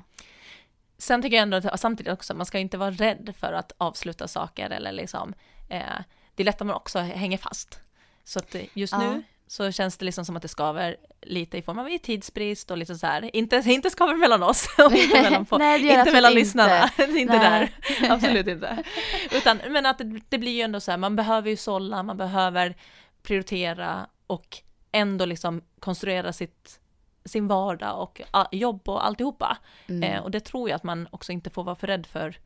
Sen 0.98 1.22
tycker 1.22 1.36
jag 1.38 1.44
ändå 1.44 1.58
att 1.58 1.80
samtidigt 1.80 2.14
också, 2.14 2.34
man 2.34 2.46
ska 2.46 2.60
inte 2.60 2.78
vara 2.78 2.92
rädd 2.92 3.34
för 3.40 3.54
att 3.54 3.72
avsluta 3.78 4.28
saker 4.28 4.70
eller 4.70 4.92
liksom, 4.92 5.34
eh, 5.70 6.00
det 6.36 6.44
är 6.44 6.46
lätt 6.46 6.62
att 6.62 6.68
man 6.68 6.76
också 6.76 7.00
hänger 7.00 7.38
fast. 7.38 7.80
Så 8.24 8.40
att 8.40 8.56
just 8.74 8.94
Ja. 8.94 9.00
nu 9.00 9.24
så 9.48 9.72
känns 9.72 9.98
det 9.98 10.06
liksom 10.06 10.26
som 10.26 10.36
att 10.36 10.42
det 10.42 10.48
skaver 10.48 10.98
lite 11.22 11.58
i 11.58 11.62
form 11.62 11.80
av 11.80 11.98
tidsbrist 11.98 12.72
och 12.72 12.78
lite 12.78 12.96
så 12.96 13.08
här, 13.08 13.36
inte, 13.36 13.64
inte 13.66 13.90
skaver 13.90 14.16
mellan 14.16 14.44
oss 14.44 14.68
och 14.78 14.94
inte 14.94 15.22
mellan, 15.22 15.46
på, 15.46 15.58
Nej, 15.58 15.88
inte 16.00 16.12
mellan 16.12 16.32
inte. 16.32 16.40
lyssnarna, 16.40 16.90
inte 16.98 17.34
där, 17.38 17.70
absolut 18.10 18.48
inte. 18.48 18.84
Utan, 19.32 19.60
men 19.70 19.86
att 19.86 19.98
det, 19.98 20.22
det 20.30 20.38
blir 20.38 20.52
ju 20.52 20.62
ändå 20.62 20.80
så 20.80 20.92
här, 20.92 20.98
man 20.98 21.16
behöver 21.16 21.50
ju 21.50 21.58
sålla, 21.58 22.04
man 22.04 22.18
behöver 22.18 22.76
prioritera 23.24 24.08
och 24.28 24.58
ändå 24.96 25.26
liksom 25.26 25.62
konstruera 25.80 26.34
sitt, 26.34 26.80
sin 27.26 27.48
vardag 27.48 28.02
och 28.02 28.22
jobb 28.52 28.90
och 28.90 29.06
alltihopa. 29.06 29.58
Eh, 30.04 30.24
och 30.24 30.32
det 30.32 30.40
tror 30.40 30.70
jag 30.70 30.76
att 30.76 30.84
man 30.84 31.08
också 31.12 31.32
inte 31.32 31.50
får 31.50 31.64
vara 31.64 31.76
för 31.76 31.88
rädd 31.88 32.06
för 32.06 32.38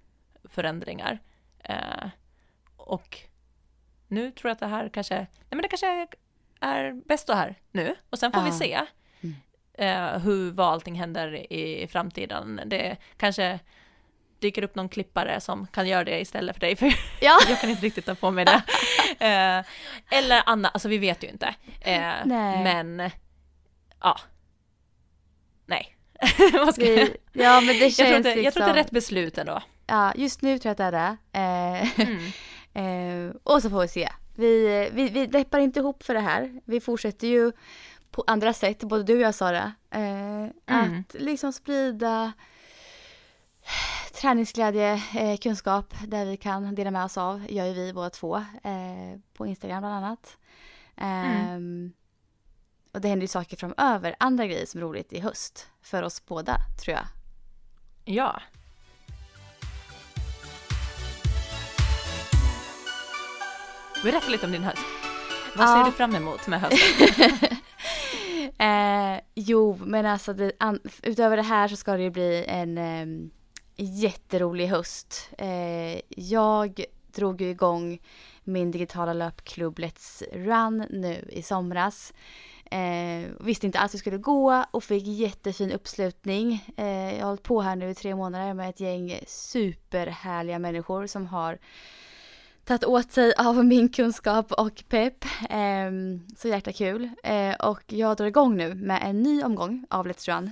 förändringar. 0.43 1.19
Eh, 1.63 2.07
och 2.77 3.17
nu 4.07 4.31
tror 4.31 4.49
jag 4.49 4.53
att 4.53 4.59
det 4.59 4.67
här 4.67 4.89
kanske, 4.89 5.15
nej 5.15 5.27
men 5.49 5.61
det 5.61 5.67
kanske 5.67 6.07
är 6.59 6.91
bäst 7.05 7.27
så 7.27 7.33
här 7.33 7.55
nu. 7.71 7.95
Och 8.09 8.19
sen 8.19 8.31
får 8.31 8.41
vi 8.41 8.49
Ja. 8.49 8.53
se 8.53 8.79
eh, 9.85 10.19
hur, 10.19 10.51
vad 10.51 10.67
allting 10.67 10.95
händer 10.95 11.53
i 11.53 11.87
framtiden. 11.87 12.61
Det 12.65 12.97
kanske 13.17 13.59
dyker 14.39 14.63
upp 14.63 14.75
någon 14.75 14.89
klippare 14.89 15.41
som 15.41 15.67
kan 15.67 15.87
göra 15.87 16.03
det 16.03 16.19
istället 16.19 16.55
för 16.55 16.59
dig, 16.61 16.75
för 16.75 16.85
Ja. 17.21 17.37
jag 17.49 17.61
kan 17.61 17.69
inte 17.69 17.85
riktigt 17.85 18.05
ta 18.05 18.15
på 18.15 18.31
mig 18.31 18.45
det. 18.45 18.61
Eh, 19.19 19.65
eller 20.17 20.43
Anna, 20.45 20.69
alltså 20.69 20.87
vi 20.89 20.97
vet 20.97 21.23
ju 21.23 21.27
inte. 21.27 21.55
Eh, 21.81 22.13
men, 22.25 23.09
ja. 24.01 24.19
Nej. 25.65 25.95
Vad 26.53 26.73
ska 26.75 26.85
jag... 26.85 26.95
Vi, 27.05 27.17
ja, 27.43 27.61
men 27.61 27.67
det 27.67 27.73
Jag 27.73 27.93
känns 27.93 27.95
tror, 28.09 28.17
att 28.17 28.23
det, 28.23 28.29
jag 28.29 28.35
tror 28.35 28.43
liksom, 28.43 28.61
att 28.63 28.67
det 28.67 28.71
är 28.79 28.83
rätt 28.83 28.91
beslut 28.91 29.37
ändå. 29.37 29.61
Ja, 29.87 30.13
just 30.15 30.41
nu 30.41 30.59
tror 30.59 30.69
jag 30.69 30.71
att 30.87 30.91
det 30.93 30.97
är 30.97 31.17
det. 31.31 31.39
Eh, 31.39 31.99
Mm. 32.73 33.29
eh, 33.29 33.35
och 33.43 33.61
så 33.61 33.69
får 33.69 33.81
vi 33.81 33.87
se. 33.87 34.09
Vi, 34.35 34.89
vi, 34.93 35.09
vi 35.09 35.25
deppar 35.25 35.59
inte 35.59 35.79
ihop 35.79 36.03
för 36.03 36.13
det 36.13 36.19
här. 36.19 36.61
Vi 36.65 36.79
fortsätter 36.81 37.27
ju 37.27 37.51
på 38.11 38.23
andra 38.27 38.53
sätt, 38.53 38.79
både 38.83 39.03
du 39.03 39.15
och 39.15 39.21
jag 39.21 39.35
Sara. 39.35 39.73
Eh, 39.91 40.75
Att 40.75 41.13
liksom 41.13 41.53
sprida 41.53 42.31
träningsglädje, 44.13 45.01
eh, 45.17 45.37
kunskap 45.37 45.93
där 46.07 46.25
vi 46.25 46.37
kan 46.37 46.75
dela 46.75 46.91
med 46.91 47.03
oss 47.05 47.17
av, 47.17 47.45
gör 47.51 47.65
ju 47.65 47.73
vi 47.73 47.93
båda 47.93 48.09
två. 48.09 48.37
Eh, 48.37 49.19
på 49.33 49.47
Instagram 49.47 49.81
bland 49.81 49.95
annat. 50.05 50.37
Ehm, 50.97 51.93
Och 52.93 53.01
det 53.01 53.07
händer 53.07 53.23
ju 53.23 53.27
saker 53.27 53.57
framöver, 53.57 54.15
andra 54.19 54.45
grejer 54.47 54.65
som 54.65 54.79
är 54.79 54.85
roligt 54.85 55.13
i 55.13 55.19
höst. 55.19 55.67
För 55.81 56.03
oss 56.03 56.25
båda, 56.25 56.57
tror 56.83 56.95
jag. 56.97 57.05
Ja. 58.05 58.41
Berätta 64.03 64.29
lite 64.29 64.45
om 64.45 64.51
din 64.51 64.63
höst. 64.63 64.85
Vad 65.55 65.67
Ja. 65.67 65.75
ser 65.85 65.91
du 65.91 65.97
fram 65.97 66.15
emot 66.15 66.47
med 66.47 66.61
hösten? 66.61 67.31
Eh, 68.59 69.19
jo, 69.35 69.79
men 69.85 70.05
alltså 70.05 70.33
det, 70.33 70.51
utöver 71.03 71.37
det 71.37 71.43
här 71.43 71.67
så 71.67 71.75
ska 71.75 71.93
det 71.93 72.03
ju 72.03 72.09
bli 72.09 72.45
en 72.47 72.77
eh, 72.77 73.05
jätterolig 73.83 74.67
höst. 74.67 75.29
Eh, 75.37 76.01
jag 76.09 76.85
drog 77.11 77.41
ju 77.41 77.49
igång 77.49 77.99
min 78.43 78.71
digitala 78.71 79.13
löpklubb 79.13 79.79
Let's 79.79 80.23
Run 80.33 80.85
nu 80.89 81.29
i 81.29 81.41
somras. 81.41 82.13
Eh, 82.71 83.29
visste 83.39 83.65
inte 83.65 83.79
alls 83.79 83.93
hur 83.93 83.97
det 83.97 83.99
skulle 83.99 84.17
gå 84.17 84.65
och 84.71 84.83
fick 84.83 85.07
jättefin 85.07 85.71
uppslutning. 85.71 86.65
Eh, 86.77 87.13
jag 87.13 87.19
har 87.19 87.27
hållit 87.27 87.43
på 87.43 87.61
här 87.61 87.75
nu 87.75 87.89
i 87.89 87.95
tre 87.95 88.15
månader 88.15 88.53
med 88.53 88.69
ett 88.69 88.79
gäng 88.79 89.19
superhärliga 89.27 90.59
människor 90.59 91.07
som 91.07 91.27
har 91.27 91.57
tagit 92.65 92.83
åt 92.83 93.11
sig 93.11 93.33
av 93.37 93.65
min 93.65 93.89
kunskap 93.89 94.51
och 94.51 94.83
pepp. 94.89 95.25
Eh, 95.49 95.91
så 96.37 96.47
jäkla 96.47 96.73
kul. 96.73 97.09
Eh, 97.23 97.55
och 97.55 97.83
jag 97.87 98.17
drar 98.17 98.25
igång 98.25 98.57
nu 98.57 98.75
med 98.75 99.01
en 99.03 99.23
ny 99.23 99.43
omgång 99.43 99.85
av 99.89 100.07
Let's 100.07 100.35
Run. 100.35 100.51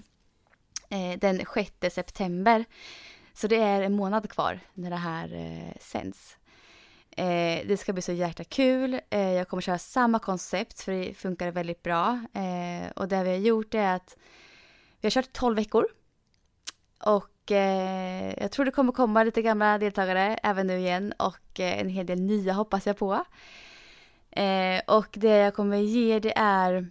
Eh, 0.89 1.19
den 1.19 1.41
6 1.53 1.95
september. 1.95 2.65
Så 3.38 3.47
det 3.47 3.55
är 3.55 3.81
en 3.81 3.93
månad 3.93 4.29
kvar 4.29 4.59
när 4.73 4.89
det 4.89 4.95
här 4.95 5.33
eh, 5.33 5.77
sänds. 5.79 6.38
Eh, 7.11 7.67
det 7.67 7.79
ska 7.79 7.93
bli 7.93 8.01
så 8.01 8.11
jäkla 8.11 8.45
kul. 8.45 8.99
Eh, 9.09 9.31
jag 9.31 9.47
kommer 9.47 9.61
köra 9.61 9.77
samma 9.77 10.19
koncept 10.19 10.81
för 10.81 10.91
det 10.91 11.13
funkar 11.13 11.51
väldigt 11.51 11.83
bra. 11.83 12.25
Eh, 12.33 12.91
och 12.95 13.07
det 13.07 13.23
vi 13.23 13.29
har 13.29 13.38
gjort 13.38 13.73
är 13.73 13.95
att 13.95 14.17
vi 15.01 15.05
har 15.05 15.11
kört 15.11 15.33
12 15.33 15.55
veckor. 15.55 15.88
Och 17.03 17.51
eh, 17.51 18.33
jag 18.38 18.51
tror 18.51 18.65
det 18.65 18.71
kommer 18.71 18.91
komma 18.91 19.23
lite 19.23 19.41
gamla 19.41 19.77
deltagare 19.77 20.39
även 20.43 20.67
nu 20.67 20.77
igen 20.77 21.13
och 21.17 21.59
eh, 21.59 21.79
en 21.79 21.89
hel 21.89 22.05
del 22.05 22.21
nya 22.21 22.53
hoppas 22.53 22.88
jag 22.88 22.97
på. 22.97 23.23
Eh, 24.31 24.81
och 24.88 25.09
det 25.11 25.38
jag 25.38 25.53
kommer 25.53 25.77
ge 25.77 26.19
det 26.19 26.38
är 26.38 26.89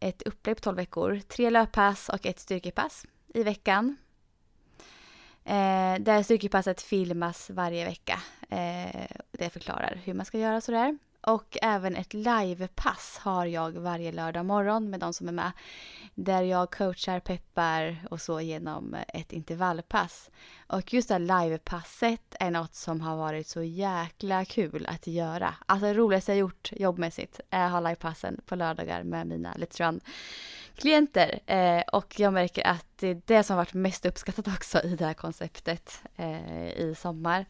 ett 0.00 0.22
upplägg 0.22 0.56
på 0.56 0.62
12 0.62 0.76
veckor. 0.76 1.20
Tre 1.28 1.50
löppass 1.50 2.08
och 2.08 2.26
ett 2.26 2.40
styrkepass 2.40 3.06
i 3.34 3.42
veckan. 3.42 3.96
Eh, 5.46 6.00
där 6.00 6.22
styrkepasset 6.22 6.82
filmas 6.82 7.50
varje 7.50 7.84
vecka. 7.84 8.20
Eh, 8.48 9.06
det 9.30 9.50
förklarar 9.50 10.00
hur 10.04 10.14
man 10.14 10.26
ska 10.26 10.38
göra 10.38 10.60
sådär. 10.60 10.98
Och 11.20 11.58
även 11.62 11.96
ett 11.96 12.14
livepass 12.14 13.18
har 13.22 13.46
jag 13.46 13.70
varje 13.70 14.12
lördag 14.12 14.46
morgon 14.46 14.90
med 14.90 15.00
de 15.00 15.12
som 15.12 15.28
är 15.28 15.32
med. 15.32 15.52
Där 16.14 16.42
jag 16.42 16.70
coachar, 16.70 17.20
peppar 17.20 18.06
och 18.10 18.20
så 18.20 18.40
genom 18.40 18.96
ett 19.08 19.32
intervallpass. 19.32 20.30
Och 20.66 20.94
just 20.94 21.08
det 21.08 21.14
här 21.14 21.44
livepasset 21.44 22.36
är 22.40 22.50
något 22.50 22.74
som 22.74 23.00
har 23.00 23.16
varit 23.16 23.48
så 23.48 23.62
jäkla 23.62 24.44
kul 24.44 24.86
att 24.86 25.06
göra. 25.06 25.54
Alltså 25.66 25.86
det 25.86 25.94
roligaste 25.94 26.32
jag 26.32 26.38
gjort 26.38 26.72
jobbmässigt 26.72 27.40
är 27.50 27.64
att 27.64 27.72
ha 27.72 27.80
livepassen 27.80 28.40
på 28.46 28.56
lördagar 28.56 29.02
med 29.02 29.26
mina 29.26 29.54
Let's 29.54 29.82
Run 29.86 30.00
klienter. 30.76 31.40
Eh, 31.46 31.82
och 31.92 32.20
jag 32.20 32.32
märker 32.32 32.66
att 32.66 32.86
det 32.96 33.08
är 33.08 33.20
det 33.26 33.42
som 33.42 33.56
har 33.56 33.60
varit 33.64 33.74
mest 33.74 34.06
uppskattat 34.06 34.48
också 34.48 34.80
i 34.82 34.96
det 34.96 35.04
här 35.04 35.14
konceptet 35.14 36.02
eh, 36.16 36.68
i 36.70 36.94
sommar. 36.98 37.46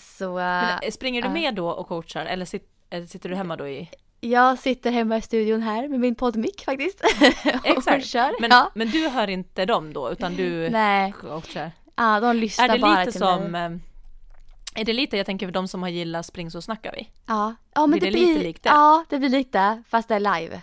Så, 0.00 0.34
Men, 0.34 0.78
eh, 0.82 0.90
springer 0.90 1.22
du 1.22 1.28
med 1.28 1.54
då 1.54 1.68
och 1.70 1.88
coachar 1.88 2.26
eller 2.26 2.44
sit, 2.44 2.70
sitter 3.08 3.28
du 3.28 3.34
hemma 3.34 3.56
då 3.56 3.68
i? 3.68 3.90
Jag 4.20 4.58
sitter 4.58 4.90
hemma 4.90 5.16
i 5.16 5.22
studion 5.22 5.62
här 5.62 5.88
med 5.88 6.00
min 6.00 6.14
poddmick 6.14 6.64
faktiskt. 6.64 7.00
Exakt. 7.64 8.06
kör. 8.06 8.40
Men, 8.40 8.50
ja. 8.50 8.70
men 8.74 8.90
du 8.90 9.08
hör 9.08 9.28
inte 9.28 9.64
dem 9.66 9.92
då 9.92 10.12
utan 10.12 10.36
du 10.36 10.70
Nej. 10.70 11.12
coachar? 11.12 11.70
Ja, 11.96 12.20
de 12.20 12.36
lyssnar 12.36 12.68
är 12.68 12.72
det 12.72 12.78
bara 12.78 12.98
lite 13.00 13.12
till 13.12 13.20
som, 13.20 13.42
mig. 13.44 13.64
eh, 13.64 14.80
Är 14.80 14.84
det 14.84 14.92
lite, 14.92 15.16
jag 15.16 15.26
tänker 15.26 15.46
för 15.46 15.52
de 15.52 15.68
som 15.68 15.82
har 15.82 15.88
gillat 15.88 16.26
Spring 16.26 16.50
så 16.50 16.62
snackar 16.62 16.92
vi? 16.92 17.10
Ja, 17.26 17.54
ja 17.74 17.86
men 17.86 17.98
blir 17.98 18.00
det, 18.00 18.06
det 18.06 18.12
blir 18.12 18.26
lite 18.34 18.42
likt 18.42 18.62
det? 18.62 18.68
Ja, 18.68 19.04
det 19.08 19.18
blir 19.18 19.28
lite, 19.28 19.82
fast 19.88 20.08
det 20.08 20.14
är 20.14 20.20
live. 20.40 20.62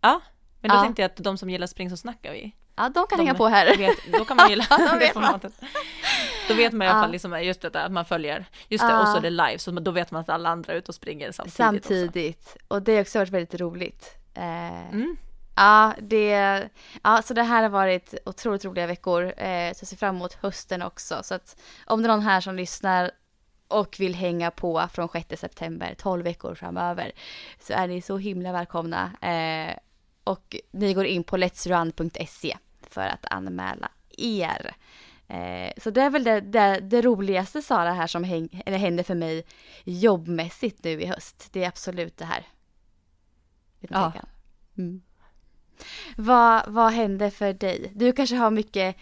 Ja, 0.00 0.20
men 0.60 0.68
då 0.70 0.76
Ja. 0.76 0.82
tänkte 0.82 1.02
jag 1.02 1.10
att 1.10 1.16
de 1.16 1.38
som 1.38 1.50
gillar 1.50 1.66
Spring 1.66 1.90
så 1.90 1.96
snackar 1.96 2.32
vi. 2.32 2.52
Ja, 2.76 2.82
de 2.88 3.06
kan 3.06 3.18
De 3.18 3.24
hänga 3.24 3.34
på 3.34 3.46
här. 3.48 3.76
Vet, 3.76 4.12
då 4.12 4.24
kan 4.24 4.36
man 4.36 4.50
gilla 4.50 4.64
de 4.70 4.98
det 5.00 5.12
formatet. 5.12 5.52
Då 6.48 6.54
vet 6.54 6.72
man 6.72 6.86
i 6.86 6.90
alla 6.90 7.02
fall 7.02 7.10
liksom 7.12 7.42
just 7.42 7.60
detta 7.60 7.82
att 7.84 7.92
man 7.92 8.04
följer, 8.04 8.44
just 8.68 8.88
det, 8.88 8.94
och 9.00 9.08
så 9.08 9.16
är 9.16 9.20
det 9.20 9.30
live, 9.30 9.58
så 9.58 9.70
då 9.70 9.90
vet 9.90 10.10
man 10.10 10.20
att 10.20 10.28
alla 10.28 10.48
andra 10.48 10.72
är 10.72 10.76
ute 10.76 10.88
och 10.88 10.94
springer 10.94 11.32
samtidigt. 11.32 11.84
Också. 11.84 11.94
Samtidigt. 11.94 12.56
Och 12.68 12.82
det 12.82 12.94
har 12.94 13.00
också 13.00 13.18
varit 13.18 13.30
väldigt 13.30 13.60
roligt. 13.60 14.14
Eh, 14.34 14.88
Mm. 14.92 15.16
Ja, 15.56 15.94
det, 15.98 16.68
ja, 17.02 17.22
så 17.22 17.34
det 17.34 17.42
här 17.42 17.62
har 17.62 17.68
varit 17.70 18.14
otroligt 18.26 18.64
roliga 18.64 18.86
veckor. 18.86 19.24
Eh, 19.24 19.72
så 19.72 19.80
jag 19.82 19.88
ser 19.88 19.96
fram 19.96 20.16
emot 20.16 20.32
hösten 20.34 20.82
också. 20.82 21.20
Så 21.22 21.34
att 21.34 21.56
om 21.86 22.02
det 22.02 22.06
är 22.06 22.08
någon 22.08 22.20
här 22.20 22.40
som 22.40 22.54
lyssnar 22.56 23.10
och 23.68 23.96
vill 23.98 24.14
hänga 24.14 24.50
på 24.50 24.88
från 24.92 25.08
6 25.08 25.40
september, 25.40 25.94
12 25.98 26.24
veckor 26.24 26.54
framöver, 26.54 27.12
så 27.60 27.72
är 27.72 27.86
ni 27.88 28.02
så 28.02 28.16
himla 28.16 28.52
välkomna. 28.52 29.10
Eh, 29.20 29.74
och 30.28 30.56
ni 30.70 30.94
går 30.94 31.06
in 31.06 31.24
på 31.24 31.36
letsrun.se 31.36 32.56
för 32.82 33.06
att 33.06 33.26
anmäla 33.30 33.90
er. 34.18 34.74
Eh, 35.28 35.72
så 35.76 35.90
det 35.90 36.02
är 36.02 36.10
väl 36.10 36.24
det, 36.24 36.40
det, 36.40 36.80
det 36.80 37.02
roligaste 37.02 37.62
Sara 37.62 37.92
här 37.92 38.06
som 38.06 38.24
häng, 38.24 38.62
eller 38.66 38.78
händer 38.78 39.04
för 39.04 39.14
mig 39.14 39.44
jobbmässigt 39.84 40.84
nu 40.84 40.90
i 41.02 41.06
höst. 41.06 41.48
Det 41.52 41.64
är 41.64 41.68
absolut 41.68 42.16
det 42.16 42.24
här. 42.24 42.46
Ja. 43.80 44.12
Mm. 44.78 45.02
Vad, 46.16 46.68
vad 46.68 46.92
händer 46.92 47.30
för 47.30 47.52
dig? 47.52 47.92
Du 47.94 48.12
kanske 48.12 48.36
har 48.36 48.50
mycket 48.50 48.96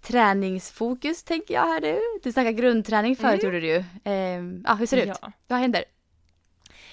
träningsfokus 0.00 1.22
tänker 1.22 1.54
jag 1.54 1.66
här 1.66 1.80
nu. 1.80 1.98
Du 2.22 2.32
snackade 2.32 2.52
grundträning 2.52 3.16
förut 3.16 3.42
gjorde 3.42 3.60
du 3.60 3.66
ju. 3.66 3.84
Ehm, 4.04 4.64
ja, 4.66 4.74
hur 4.74 4.86
ser 4.86 4.96
det 4.96 5.02
ut? 5.02 5.18
Ja. 5.22 5.32
Vad 5.46 5.58
händer? 5.58 5.84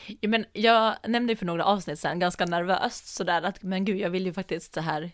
Ja, 0.07 0.29
men 0.29 0.45
jag 0.53 0.95
nämnde 1.07 1.35
för 1.35 1.45
några 1.45 1.65
avsnitt 1.65 1.99
sedan 1.99 2.19
ganska 2.19 2.45
nervöst 2.45 3.07
sådär 3.07 3.41
att 3.41 3.63
men 3.63 3.85
gud 3.85 3.99
jag 3.99 4.09
vill 4.09 4.25
ju 4.25 4.33
faktiskt 4.33 4.73
så 4.73 4.81
här 4.81 5.11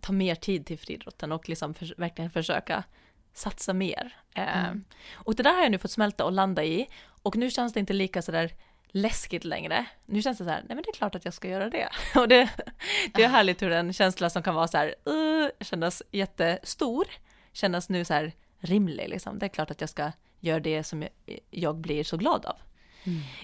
ta 0.00 0.12
mer 0.12 0.34
tid 0.34 0.66
till 0.66 0.78
friidrotten 0.78 1.32
och 1.32 1.48
liksom 1.48 1.74
för, 1.74 1.94
verkligen 1.96 2.30
försöka 2.30 2.84
satsa 3.32 3.72
mer. 3.72 4.16
Eh, 4.34 4.72
och 5.14 5.34
det 5.34 5.42
där 5.42 5.54
har 5.54 5.62
jag 5.62 5.70
nu 5.70 5.78
fått 5.78 5.90
smälta 5.90 6.24
och 6.24 6.32
landa 6.32 6.64
i 6.64 6.86
och 7.22 7.36
nu 7.36 7.50
känns 7.50 7.72
det 7.72 7.80
inte 7.80 7.92
lika 7.92 8.22
sådär 8.22 8.52
läskigt 8.92 9.44
längre. 9.44 9.86
Nu 10.06 10.22
känns 10.22 10.38
det 10.38 10.44
så 10.44 10.50
här, 10.50 10.60
nej 10.60 10.68
men 10.68 10.76
det 10.76 10.90
är 10.90 10.94
klart 10.94 11.14
att 11.14 11.24
jag 11.24 11.34
ska 11.34 11.48
göra 11.48 11.70
det. 11.70 11.88
Och 12.20 12.28
det, 12.28 12.50
det 13.14 13.24
är 13.24 13.28
härligt 13.28 13.62
hur 13.62 13.70
en 13.70 13.92
känsla 13.92 14.30
som 14.30 14.42
kan 14.42 14.54
vara 14.54 14.68
så 14.68 14.78
här, 14.78 14.94
uh, 15.08 15.48
kännas 15.60 16.02
jättestor, 16.10 17.06
kännas 17.52 17.88
nu 17.88 18.04
så 18.04 18.14
här 18.14 18.32
rimlig 18.58 19.08
liksom. 19.08 19.38
Det 19.38 19.46
är 19.46 19.48
klart 19.48 19.70
att 19.70 19.80
jag 19.80 19.90
ska 19.90 20.12
göra 20.40 20.60
det 20.60 20.84
som 20.84 21.02
jag, 21.02 21.10
jag 21.50 21.76
blir 21.76 22.04
så 22.04 22.16
glad 22.16 22.46
av. 22.46 22.56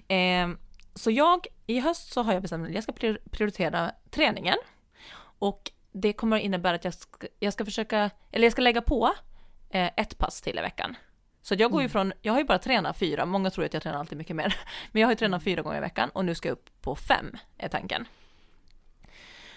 Eh, 0.08 0.48
så 0.98 1.10
jag, 1.10 1.46
i 1.66 1.80
höst 1.80 2.12
så 2.12 2.22
har 2.22 2.32
jag 2.32 2.42
bestämt 2.42 2.68
att 2.68 2.74
jag 2.74 2.82
ska 2.82 2.92
prior- 2.92 3.20
prioritera 3.30 3.92
träningen. 4.10 4.56
Och 5.38 5.70
det 5.92 6.12
kommer 6.12 6.36
att 6.36 6.42
innebära 6.42 6.74
att 6.74 6.84
jag 6.84 6.94
ska, 6.94 7.26
jag 7.38 7.52
ska 7.52 7.64
försöka, 7.64 8.10
eller 8.32 8.46
jag 8.46 8.52
ska 8.52 8.62
lägga 8.62 8.82
på 8.82 9.14
eh, 9.70 9.90
ett 9.96 10.18
pass 10.18 10.40
till 10.40 10.58
i 10.58 10.60
veckan. 10.60 10.96
Så 11.42 11.54
jag 11.58 11.70
går 11.70 11.82
ju 11.82 11.88
från, 11.88 12.12
jag 12.22 12.32
har 12.32 12.40
ju 12.40 12.46
bara 12.46 12.58
tränat 12.58 12.98
fyra, 12.98 13.26
många 13.26 13.50
tror 13.50 13.64
att 13.64 13.74
jag 13.74 13.82
tränar 13.82 13.98
alltid 13.98 14.18
mycket 14.18 14.36
mer. 14.36 14.56
Men 14.92 15.00
jag 15.00 15.06
har 15.06 15.12
ju 15.12 15.16
tränat 15.16 15.42
fyra 15.42 15.62
gånger 15.62 15.78
i 15.78 15.80
veckan 15.80 16.10
och 16.10 16.24
nu 16.24 16.34
ska 16.34 16.48
jag 16.48 16.52
upp 16.52 16.80
på 16.80 16.96
fem, 16.96 17.36
är 17.58 17.68
tanken. 17.68 18.06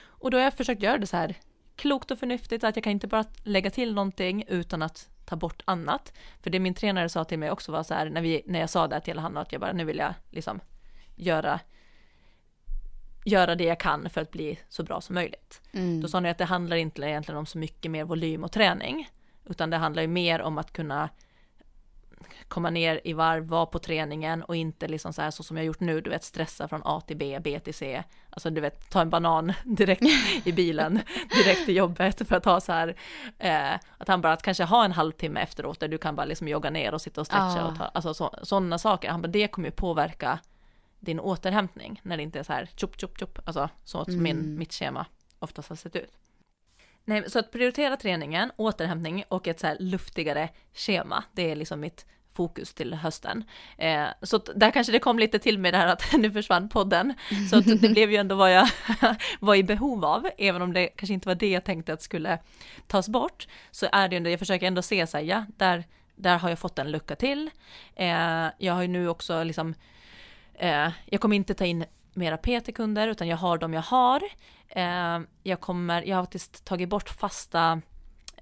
Och 0.04 0.32
då 0.32 0.38
har 0.38 0.44
jag 0.44 0.54
försökt 0.54 0.82
göra 0.82 0.98
det 0.98 1.08
så 1.08 1.18
här 1.18 1.36
klokt 1.76 2.12
och 2.12 2.20
förnuftigt, 2.20 2.64
att 2.64 2.76
jag 2.76 2.84
kan 2.84 2.92
inte 2.92 3.08
bara 3.08 3.26
lägga 3.44 3.70
till 3.70 3.94
någonting 3.94 4.44
utan 4.48 4.82
att 4.82 5.10
ta 5.26 5.36
bort 5.36 5.62
annat. 5.66 6.14
För 6.42 6.50
det 6.50 6.60
min 6.60 6.74
tränare 6.74 7.10
sa 7.10 7.24
till 7.24 7.40
mig 7.40 7.52
också 7.52 7.72
var 7.72 7.84
så 7.84 7.94
här, 7.94 8.10
när, 8.10 8.22
vi, 8.22 8.42
när 8.46 8.60
jag 8.60 8.70
sa 8.70 8.88
det 8.88 9.00
till 9.02 9.20
honom, 9.20 9.42
att 9.42 9.52
jag 9.52 9.62
bara, 9.62 9.74
nu 9.74 9.84
vill 9.84 9.98
jag 9.98 10.14
liksom 10.30 10.60
göra, 11.22 11.60
göra 13.26 13.56
det 13.56 13.64
jag 13.64 13.80
kan 13.80 14.10
för 14.10 14.22
att 14.22 14.32
bli 14.32 14.60
så 14.70 14.84
bra 14.84 15.02
som 15.02 15.16
möjligt. 15.16 15.62
Då 16.02 16.08
sa 16.08 16.20
ni 16.20 16.30
att 16.30 16.38
det 16.38 16.46
handlar 16.46 16.78
inte 16.78 17.02
egentligen 17.02 17.38
om 17.40 17.46
så 17.46 17.58
mycket 17.58 17.92
mer 17.92 18.04
volym 18.04 18.44
och 18.44 18.52
träning, 18.52 19.10
utan 19.46 19.70
det 19.70 19.78
handlar 19.78 20.02
ju 20.02 20.08
mer 20.08 20.42
om 20.42 20.58
att 20.58 20.74
kunna 20.74 21.10
komma 22.48 22.70
ner 22.70 23.02
i 23.04 23.14
varv, 23.14 23.48
vara 23.48 23.66
på 23.66 23.80
träningen 23.80 24.44
och 24.44 24.56
inte 24.56 24.88
liksom 24.88 25.14
så 25.14 25.22
här 25.22 25.32
så 25.32 25.44
som 25.44 25.58
jag 25.58 25.66
gjort 25.66 25.80
nu, 25.80 26.02
du 26.02 26.10
vet 26.10 26.24
stressa 26.24 26.68
från 26.68 26.82
A 26.86 27.02
till 27.08 27.18
B, 27.18 27.40
B 27.44 27.60
till 27.60 27.74
C, 27.74 28.04
alltså 28.30 28.50
du 28.50 28.62
vet 28.62 28.90
ta 28.90 29.02
en 29.02 29.10
banan 29.10 29.54
direkt 29.64 30.04
i 30.44 30.52
bilen, 30.52 31.00
direkt 31.44 31.66
till 31.66 31.76
jobbet 31.76 32.28
för 32.28 32.36
att 32.36 32.46
ha 32.46 32.62
så 32.62 32.72
här, 32.72 32.96
eh, 33.40 33.74
att 33.98 34.08
han 34.08 34.22
bara 34.22 34.34
att 34.34 34.42
kanske 34.42 34.64
ha 34.64 34.86
en 34.86 34.92
halvtimme 34.92 35.42
efteråt 35.42 35.80
där 35.80 35.88
du 35.88 35.98
kan 35.98 36.16
bara 36.16 36.26
liksom 36.26 36.48
jogga 36.48 36.70
ner 36.70 36.94
och 36.94 37.02
sitta 37.02 37.22
och 37.22 37.28
stretcha 37.28 37.62
Ah. 37.64 37.68
och 37.68 37.78
ta, 37.78 37.84
alltså 37.84 38.14
så, 38.14 38.36
sådana 38.44 38.78
saker, 38.78 39.10
han 39.10 39.22
bara 39.22 39.28
det 39.28 39.48
kommer 39.48 39.68
ju 39.68 39.72
påverka 39.72 40.40
din 41.02 41.20
återhämtning 41.20 42.02
när 42.04 42.18
det 42.18 42.24
inte 42.24 42.40
är 42.40 42.44
så 42.44 42.54
här 42.54 42.70
tjopp 42.76 43.00
tjopp 43.00 43.20
tjopp, 43.20 43.40
alltså 43.46 43.70
så 43.84 44.06
som 44.06 44.24
min, 44.24 44.58
mitt 44.58 44.74
schema 44.74 45.06
oftast 45.40 45.70
har 45.70 45.76
sett 45.76 45.96
ut. 45.96 46.14
Nej, 47.06 47.30
så 47.30 47.40
att 47.40 47.52
prioritera 47.52 47.98
träningen, 47.98 48.52
återhämtning 48.56 49.24
och 49.28 49.48
ett 49.48 49.60
så 49.60 49.68
här 49.68 49.78
luftigare 49.80 50.50
schema, 50.74 51.24
det 51.32 51.52
är 51.52 51.56
liksom 51.56 51.80
mitt 51.80 52.06
fokus 52.34 52.74
till 52.74 52.94
hösten. 52.94 53.44
Eh, 53.78 54.06
så 54.22 54.36
att 54.36 54.50
där 54.56 54.72
kanske 54.72 54.92
det 54.92 55.00
kom 55.00 55.20
lite 55.20 55.40
till 55.40 55.60
med 55.60 55.74
det 55.74 55.78
här 55.78 55.88
att 55.88 56.14
nu 56.18 56.32
försvann 56.32 56.70
podden. 56.70 57.14
Så 57.50 57.58
att 57.58 57.82
det 57.82 57.90
blev 57.90 58.12
ju 58.12 58.18
ändå 58.18 58.36
vad 58.36 58.54
jag 58.54 58.70
var 59.40 59.56
i 59.56 59.64
behov 59.64 60.06
av, 60.06 60.30
även 60.38 60.62
om 60.62 60.74
det 60.74 60.88
kanske 60.88 61.14
inte 61.14 61.28
var 61.28 61.36
det 61.36 61.50
jag 61.50 61.64
tänkte 61.64 61.94
att 61.94 62.02
skulle 62.02 62.40
tas 62.88 63.10
bort. 63.10 63.48
Så 63.72 63.88
är 63.92 64.08
det 64.08 64.14
ju 64.14 64.18
ändå, 64.18 64.30
jag 64.30 64.40
försöker 64.40 64.68
ändå 64.68 64.82
se 64.82 65.08
så 65.08 65.18
här, 65.18 65.24
ja, 65.24 65.46
där, 65.58 65.84
där 66.16 66.38
har 66.38 66.50
jag 66.50 66.60
fått 66.60 66.80
en 66.80 66.92
lucka 66.92 67.16
till. 67.16 67.50
Eh, 67.96 68.48
jag 68.58 68.74
har 68.74 68.82
ju 68.82 68.88
nu 68.88 69.10
också 69.10 69.44
liksom, 69.44 69.76
eh, 70.54 70.90
jag 71.06 71.22
kommer 71.22 71.36
inte 71.36 71.54
ta 71.54 71.66
in 71.66 71.86
mera 72.14 72.38
PT-kunder, 72.38 73.08
utan 73.08 73.28
jag 73.28 73.38
har 73.38 73.58
de 73.58 73.74
jag 73.74 73.82
har. 73.82 74.22
Eh, 74.70 75.20
jag 75.44 75.60
kommer, 75.62 76.02
jag 76.02 76.16
har 76.18 76.24
faktiskt 76.24 76.66
tagit 76.66 76.90
bort 76.90 77.10
fasta 77.10 77.82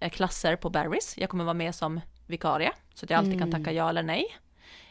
eh, 0.01 0.09
klasser 0.09 0.55
på 0.55 0.69
Barry's. 0.69 1.13
Jag 1.17 1.29
kommer 1.29 1.43
vara 1.43 1.53
med 1.53 1.75
som 1.75 2.01
vikarie, 2.27 2.71
så 2.93 3.05
att 3.05 3.09
jag 3.09 3.17
alltid 3.17 3.39
kan 3.39 3.51
tacka 3.51 3.71
ja 3.71 3.89
eller 3.89 4.03
nej. 4.03 4.25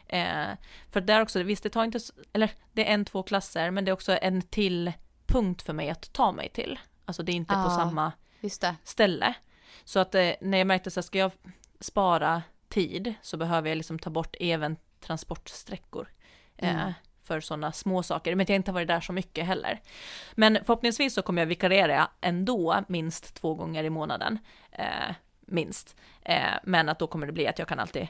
Eh, 0.07 0.47
för 0.91 1.01
där 1.01 1.21
också, 1.23 1.43
visst 1.43 1.63
det 1.63 1.69
tar 1.71 1.85
inte, 1.85 1.99
eller 2.33 2.51
det 2.73 2.89
är 2.89 2.95
en, 2.95 3.05
två 3.05 3.23
klasser, 3.23 3.71
men 3.71 3.85
det 3.85 3.91
är 3.91 3.93
också 3.93 4.19
en 4.23 4.43
till 4.43 4.93
punkt 5.27 5.63
för 5.63 5.73
mig 5.73 5.91
att 5.91 6.13
ta 6.13 6.33
mig 6.33 6.49
till. 6.49 6.79
Alltså 7.05 7.23
det 7.23 7.33
är 7.33 7.35
inte 7.35 7.55
på 7.55 7.61
Ah. 7.61 7.77
samma 7.77 8.13
Just 8.41 8.61
det. 8.61 8.75
ställe. 8.85 9.35
Så 9.85 9.99
att 9.99 10.15
eh, 10.15 10.31
när 10.41 10.59
jag 10.59 10.67
märkte 10.67 10.91
så 10.91 11.01
här, 11.01 11.03
ska 11.03 11.19
jag 11.19 11.31
spara 11.81 12.43
tid 12.69 13.15
så 13.23 13.37
behöver 13.37 13.69
jag 13.69 13.77
liksom 13.77 13.99
ta 13.99 14.11
bort 14.11 14.37
även 14.41 14.77
transportsträckor. 15.01 16.09
Eh, 16.57 16.91
för 17.29 17.41
sådana 17.41 17.73
små 17.73 18.03
saker, 18.03 18.35
men 18.35 18.47
jag 18.49 18.55
har 18.55 18.57
inte 18.57 18.73
varit 18.73 18.89
där 18.89 19.01
så 19.01 19.13
mycket 19.13 19.47
heller. 19.47 19.81
Men 20.35 20.59
förhoppningsvis 20.65 21.15
så 21.15 21.23
kommer 21.23 21.43
jag 21.43 21.47
vikariera 21.47 22.11
ändå 22.21 22.85
minst 22.89 23.35
två 23.35 23.55
gånger 23.55 23.85
i 23.85 23.91
månaden. 23.91 24.39
Eh, 24.73 25.15
minst. 25.41 25.97
Eh, 26.23 26.53
men 26.63 26.89
att 26.89 26.99
då 26.99 27.07
kommer 27.07 27.27
det 27.27 27.33
bli 27.33 27.47
att 27.47 27.59
jag 27.59 27.69
kan 27.69 27.79
alltid 27.79 28.09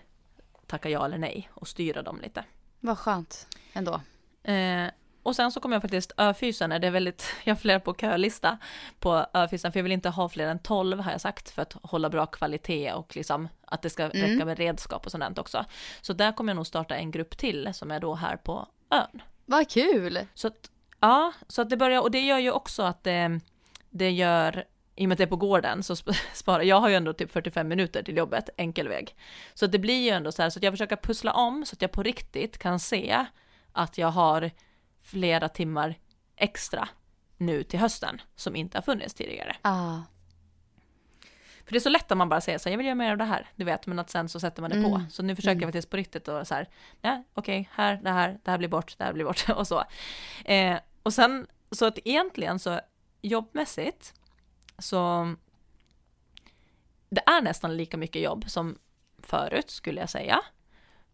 tacka 0.67 0.89
ja 0.89 1.05
eller 1.05 1.19
nej 1.19 1.51
och 1.55 1.69
styra 1.69 2.03
dem 2.03 2.21
lite. 2.21 2.45
Vad 2.81 2.99
skönt 2.99 3.47
ändå. 3.73 4.01
Eh, 4.43 4.87
och 5.23 5.37
sen 5.37 5.53
så 5.53 5.61
kommer 5.61 5.77
jag 5.77 5.83
faktiskt 5.83 6.13
öfysen, 6.17 6.71
det 6.71 6.87
är 6.87 6.91
väldigt, 6.91 7.35
jag 7.45 7.55
har 7.55 7.61
flera 7.61 7.81
på 7.81 7.95
kölista 7.95 8.59
på 8.99 9.27
öfysen, 9.35 9.73
för 9.73 9.79
jag 9.79 9.83
vill 9.83 9.93
inte 9.93 10.09
ha 10.09 10.29
fler 10.29 10.47
än 10.47 10.59
12 10.59 11.01
har 11.01 11.13
jag 11.13 11.21
sagt, 11.21 11.51
för 11.51 11.63
att 11.63 11.77
hålla 11.83 12.11
bra 12.11 12.27
kvalitet 12.27 12.93
och 12.93 13.17
liksom 13.17 13.49
att 13.65 13.83
det 13.83 13.91
ska 13.91 14.09
räcka 14.09 14.45
med 14.45 14.59
redskap 14.59 15.07
och 15.07 15.13
sådant 15.13 15.39
också. 15.39 15.65
Så 16.01 16.13
där 16.13 16.33
kommer 16.33 16.53
jag 16.53 16.57
nog 16.57 16.67
starta 16.67 16.97
en 16.97 17.11
grupp 17.11 17.39
till 17.39 17.71
som 17.73 17.91
är 17.91 18.01
då 18.01 18.15
här 18.15 18.37
på 18.37 18.69
ön. 18.91 19.23
Vad 19.47 19.71
kul! 19.71 20.19
Så 20.35 20.49
att, 20.49 20.71
ja, 21.01 21.33
så 21.49 21.63
att 21.63 21.71
det 21.71 21.77
börjar, 21.77 22.01
och 22.01 22.11
det 22.11 22.21
gör 22.21 22.39
ju 22.39 22.51
också 22.51 22.83
att 22.83 23.05
det, 23.05 23.41
det 23.91 24.11
gör, 24.11 24.65
i 24.97 25.05
och 25.05 25.09
med 25.09 25.15
att 25.15 25.19
det 25.19 25.25
är 25.25 25.29
på 25.29 25.37
gården, 25.37 25.83
så 25.83 25.95
sp- 25.95 26.17
sparar, 26.35 26.63
jag 26.63 26.81
har 26.81 26.89
ju 26.89 26.95
ändå 26.95 27.13
typ 27.13 27.33
45 27.33 27.69
minuter 27.69 28.03
till 28.03 28.17
jobbet, 28.17 28.51
enkel 28.57 28.89
väg. 28.89 29.17
Så 29.55 29.65
att 29.65 29.73
det 29.73 29.79
blir 29.79 30.03
ju 30.05 30.11
ändå 30.11 30.33
så 30.33 30.43
här, 30.43 30.51
så 30.51 30.59
att 30.59 30.63
jag 30.63 30.73
försöker 30.73 30.97
pussla 30.97 31.33
om 31.33 31.67
så 31.67 31.75
att 31.75 31.83
jag 31.83 31.93
på 31.93 32.03
riktigt 32.03 32.59
kan 32.59 32.81
se 32.81 33.27
att 33.73 33.99
jag 33.99 34.09
har 34.09 34.51
flera 35.03 35.49
timmar 35.49 35.95
extra 36.37 36.89
nu 37.37 37.63
till 37.63 37.79
hösten 37.79 38.21
som 38.37 38.57
inte 38.57 38.79
har 38.79 38.83
funnits 38.83 39.15
tidigare. 39.15 39.57
Ah. 39.63 39.99
För 41.69 41.73
det 41.73 41.79
är 41.79 41.81
så 41.81 41.89
lätt 41.89 42.13
att 42.13 42.19
man 42.19 42.29
bara 42.29 42.41
säger 42.41 42.59
så 42.59 42.69
här, 42.69 42.73
jag 42.73 42.79
vill 42.79 42.87
göra 42.87 42.95
mer 42.95 43.11
av 43.11 43.19
det 43.19 43.25
här, 43.25 43.47
du 43.57 43.65
vet, 43.65 43.87
men 43.87 43.99
att 43.99 44.11
sen 44.11 44.29
så 44.29 44.41
sätter 44.41 44.63
man 44.63 44.71
det 44.71 44.83
på. 44.83 45.03
Så 45.11 45.23
nu 45.23 45.37
försöker 45.37 45.61
jag 45.61 45.69
faktiskt 45.69 45.91
på 45.91 45.97
riktigt 45.97 46.29
och 46.29 46.47
så 46.47 46.55
här, 46.55 46.69
ja, 47.01 47.25
okej, 47.35 47.69
här, 47.73 48.01
det 48.03 48.11
här, 48.11 48.39
det 48.45 48.51
här 48.51 48.59
blir 48.59 48.69
bort, 48.69 48.95
det 48.99 49.05
här 49.05 49.13
blir 49.13 49.25
bort 49.25 49.49
och 49.57 49.69
så. 49.69 49.85
Eh, 50.45 50.79
och 51.03 51.13
sen, 51.13 51.47
så 51.71 51.87
att 51.87 51.99
egentligen 52.05 52.59
så 52.59 52.81
jobbmässigt 53.23 54.15
så 54.79 55.35
det 57.11 57.23
är 57.27 57.43
nästan 57.43 57.77
lika 57.77 57.97
mycket 57.97 58.23
jobb 58.23 58.45
som 58.51 58.79
förut 59.23 59.71
skulle 59.71 60.01
jag 60.01 60.11
säga. 60.11 60.41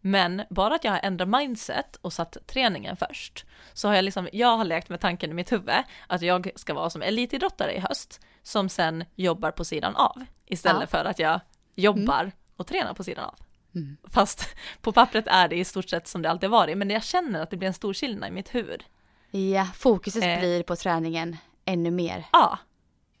Men 0.01 0.41
bara 0.49 0.75
att 0.75 0.83
jag 0.83 0.91
har 0.91 0.99
ändrat 1.03 1.29
mindset 1.29 1.95
och 1.95 2.13
satt 2.13 2.37
träningen 2.47 2.97
först, 2.97 3.45
så 3.73 3.87
har 3.87 3.95
jag 3.95 4.05
liksom, 4.05 4.29
jag 4.33 4.57
har 4.57 4.65
lekt 4.65 4.89
med 4.89 4.99
tanken 4.99 5.31
i 5.31 5.33
mitt 5.33 5.51
huvud 5.51 5.75
att 6.07 6.21
jag 6.21 6.49
ska 6.55 6.73
vara 6.73 6.89
som 6.89 7.01
elitidrottare 7.01 7.73
i 7.73 7.79
höst, 7.79 8.21
som 8.45 8.69
sen 8.69 9.03
jobbar 9.15 9.51
på 9.51 9.65
sidan 9.65 9.95
av, 9.95 10.25
istället 10.45 10.81
Ja. 10.81 10.87
för 10.87 11.05
att 11.05 11.19
jag 11.19 11.39
jobbar 11.75 12.31
och 12.55 12.67
tränar 12.67 12.93
på 12.93 13.03
sidan 13.03 13.25
av. 13.25 13.35
Fast 14.09 14.55
på 14.81 14.91
pappret 14.91 15.27
är 15.27 15.47
det 15.47 15.55
i 15.55 15.65
stort 15.65 15.89
sett 15.89 16.07
som 16.07 16.21
det 16.21 16.29
alltid 16.29 16.49
varit, 16.49 16.77
men 16.77 16.89
jag 16.89 17.03
känner 17.03 17.41
att 17.41 17.49
det 17.49 17.57
blir 17.57 17.67
en 17.67 17.73
stor 17.73 17.93
skillnad 17.93 18.29
i 18.29 18.31
mitt 18.31 18.55
huvud. 18.55 18.83
Ja, 19.31 19.67
fokuset 19.75 20.23
Eh. 20.23 20.39
blir 20.39 20.63
på 20.63 20.75
träningen 20.75 21.37
ännu 21.65 21.91
mer. 21.91 22.25
Ja, 22.31 22.57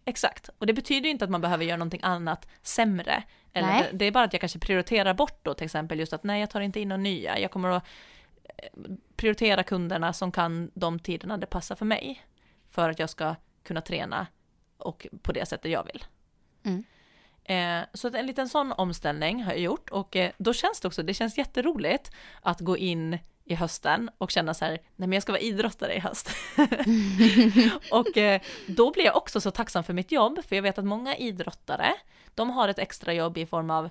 exakt. 0.05 0.49
Och 0.57 0.65
det 0.65 0.73
betyder 0.73 1.05
ju 1.05 1.11
inte 1.11 1.25
att 1.25 1.31
man 1.31 1.41
behöver 1.41 1.65
göra 1.65 1.77
någonting 1.77 2.01
annat 2.03 2.47
sämre. 2.61 3.23
Eller 3.53 3.67
Nej. 3.67 3.87
det, 3.91 3.97
det 3.97 4.05
är 4.05 4.11
bara 4.11 4.23
att 4.23 4.33
jag 4.33 4.39
kanske 4.39 4.59
prioriterar 4.59 5.13
bort 5.13 5.39
då 5.45 5.53
till 5.53 5.65
exempel 5.65 5.99
just 5.99 6.13
att 6.13 6.23
nej, 6.23 6.39
jag 6.39 6.49
tar 6.49 6.61
inte 6.61 6.79
in 6.79 6.89
några 6.89 7.01
nya. 7.01 7.39
Jag 7.39 7.51
kommer 7.51 7.69
att 7.69 7.83
eh, 8.57 8.81
prioritera 9.15 9.63
kunderna 9.63 10.13
som 10.13 10.31
kan 10.31 10.71
de 10.73 10.99
tiderna 10.99 11.37
det 11.37 11.45
passar 11.47 11.75
för 11.75 11.85
mig. 11.85 12.25
För 12.69 12.89
att 12.89 12.99
jag 12.99 13.09
ska 13.09 13.35
kunna 13.63 13.81
träna 13.81 14.27
och 14.77 15.07
på 15.21 15.31
det 15.31 15.45
sättet 15.45 15.71
jag 15.71 15.83
vill. 15.83 16.05
Mm. 16.63 16.83
Eh, 17.43 17.87
så 17.93 18.07
att 18.07 18.15
en 18.15 18.25
liten 18.25 18.49
sån 18.49 18.71
omställning 18.71 19.43
har 19.43 19.51
jag 19.51 19.61
gjort 19.61 19.89
och 19.89 20.15
eh, 20.15 20.31
då 20.37 20.53
känns 20.53 20.79
det 20.79 20.87
också, 20.87 21.03
det 21.03 21.13
känns 21.13 21.37
jätteroligt 21.37 22.11
att 22.41 22.59
gå 22.59 22.77
in 22.77 23.17
i 23.45 23.55
hösten 23.55 24.09
och 24.17 24.31
känna 24.31 24.53
så 24.53 24.65
här, 24.65 24.71
nej 24.71 25.07
men 25.07 25.11
jag 25.11 25.23
ska 25.23 25.31
vara 25.31 25.41
idrottare 25.41 25.93
i 25.93 25.99
höst. 25.99 26.29
och 27.91 28.17
eh, 28.17 28.41
då 28.67 28.91
blir 28.91 29.05
jag 29.05 29.17
också 29.17 29.41
så 29.41 29.51
tacksam 29.51 29.83
för 29.83 29.93
mitt 29.93 30.11
jobb, 30.11 30.39
för 30.47 30.55
jag 30.55 30.63
vet 30.63 30.77
att 30.77 30.85
många 30.85 31.15
idrottare, 31.15 31.93
de 32.35 32.49
har 32.49 32.67
ett 32.67 32.79
extra 32.79 33.13
jobb 33.13 33.37
i 33.37 33.45
form 33.45 33.69
av, 33.69 33.85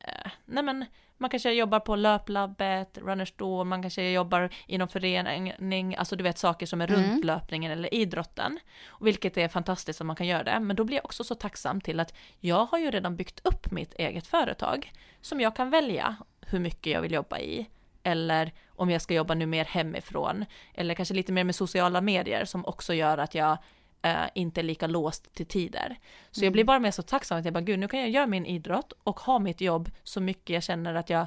eh, 0.00 0.30
nej 0.44 0.64
men 0.64 0.84
man 1.18 1.30
kanske 1.30 1.52
jobbar 1.52 1.80
på 1.80 1.96
löplabbet, 1.96 2.98
runners 2.98 3.32
door, 3.32 3.64
man 3.64 3.82
kanske 3.82 4.10
jobbar 4.10 4.50
inom 4.66 4.88
förening, 4.88 5.96
alltså 5.96 6.16
du 6.16 6.24
vet 6.24 6.38
saker 6.38 6.66
som 6.66 6.80
är 6.80 6.86
runt 6.86 7.24
löpningen 7.24 7.72
eller 7.72 7.94
idrotten. 7.94 8.58
Vilket 9.00 9.36
är 9.36 9.48
fantastiskt 9.48 10.00
att 10.00 10.06
man 10.06 10.16
kan 10.16 10.26
göra 10.26 10.44
det, 10.44 10.60
men 10.60 10.76
då 10.76 10.84
blir 10.84 10.96
jag 10.96 11.04
också 11.04 11.24
så 11.24 11.34
tacksam 11.34 11.80
till 11.80 12.00
att 12.00 12.14
jag 12.40 12.66
har 12.66 12.78
ju 12.78 12.90
redan 12.90 13.16
byggt 13.16 13.40
upp 13.46 13.70
mitt 13.70 13.94
eget 13.94 14.26
företag 14.26 14.92
som 15.20 15.40
jag 15.40 15.56
kan 15.56 15.70
välja 15.70 16.16
hur 16.40 16.58
mycket 16.58 16.92
jag 16.92 17.02
vill 17.02 17.12
jobba 17.12 17.38
i. 17.38 17.66
Eller 18.02 18.52
om 18.68 18.90
jag 18.90 19.02
ska 19.02 19.14
jobba 19.14 19.34
nu 19.34 19.46
mer 19.46 19.64
hemifrån. 19.64 20.44
Eller 20.74 20.94
kanske 20.94 21.14
lite 21.14 21.32
mer 21.32 21.44
med 21.44 21.54
sociala 21.54 22.00
medier 22.00 22.44
som 22.44 22.66
också 22.66 22.94
gör 22.94 23.18
att 23.18 23.34
jag 23.34 23.58
eh, 24.06 24.30
inte 24.34 24.60
är 24.60 24.62
lika 24.62 24.86
låst 24.86 25.34
till 25.34 25.46
tider. 25.46 25.98
Så 26.30 26.44
jag 26.44 26.52
blir 26.52 26.64
bara 26.64 26.78
mer 26.78 26.90
så 26.90 27.02
tacksam 27.02 27.38
att 27.38 27.44
jag 27.44 27.54
bara, 27.54 27.60
gud 27.60 27.78
nu 27.78 27.88
kan 27.88 28.00
jag 28.00 28.10
göra 28.10 28.26
min 28.26 28.46
idrott 28.46 28.92
och 29.02 29.20
ha 29.20 29.38
mitt 29.38 29.60
jobb 29.60 29.90
så 30.02 30.20
mycket 30.20 30.54
jag 30.54 30.62
känner 30.62 30.94
att 30.94 31.10
jag 31.10 31.26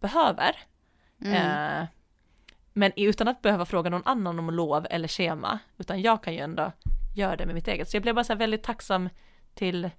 behöver. 0.00 0.56
Eh, 1.24 1.86
men 2.72 2.92
utan 2.96 3.28
att 3.28 3.42
behöva 3.42 3.64
fråga 3.64 3.90
någon 3.90 4.02
annan 4.04 4.38
om 4.38 4.50
lov 4.50 4.86
eller 4.90 5.08
schema, 5.08 5.58
utan 5.78 6.02
jag 6.02 6.22
kan 6.22 6.34
ju 6.34 6.40
ändå 6.40 6.72
göra 7.16 7.36
det 7.36 7.46
med 7.46 7.54
mitt 7.54 7.68
eget. 7.68 7.88
Så 7.88 7.96
jag 7.96 8.02
blev 8.02 8.14
bara 8.14 8.24
så 8.24 8.32
här 8.32 8.38
väldigt 8.38 8.62
tacksam 8.62 9.08
till 9.54 9.90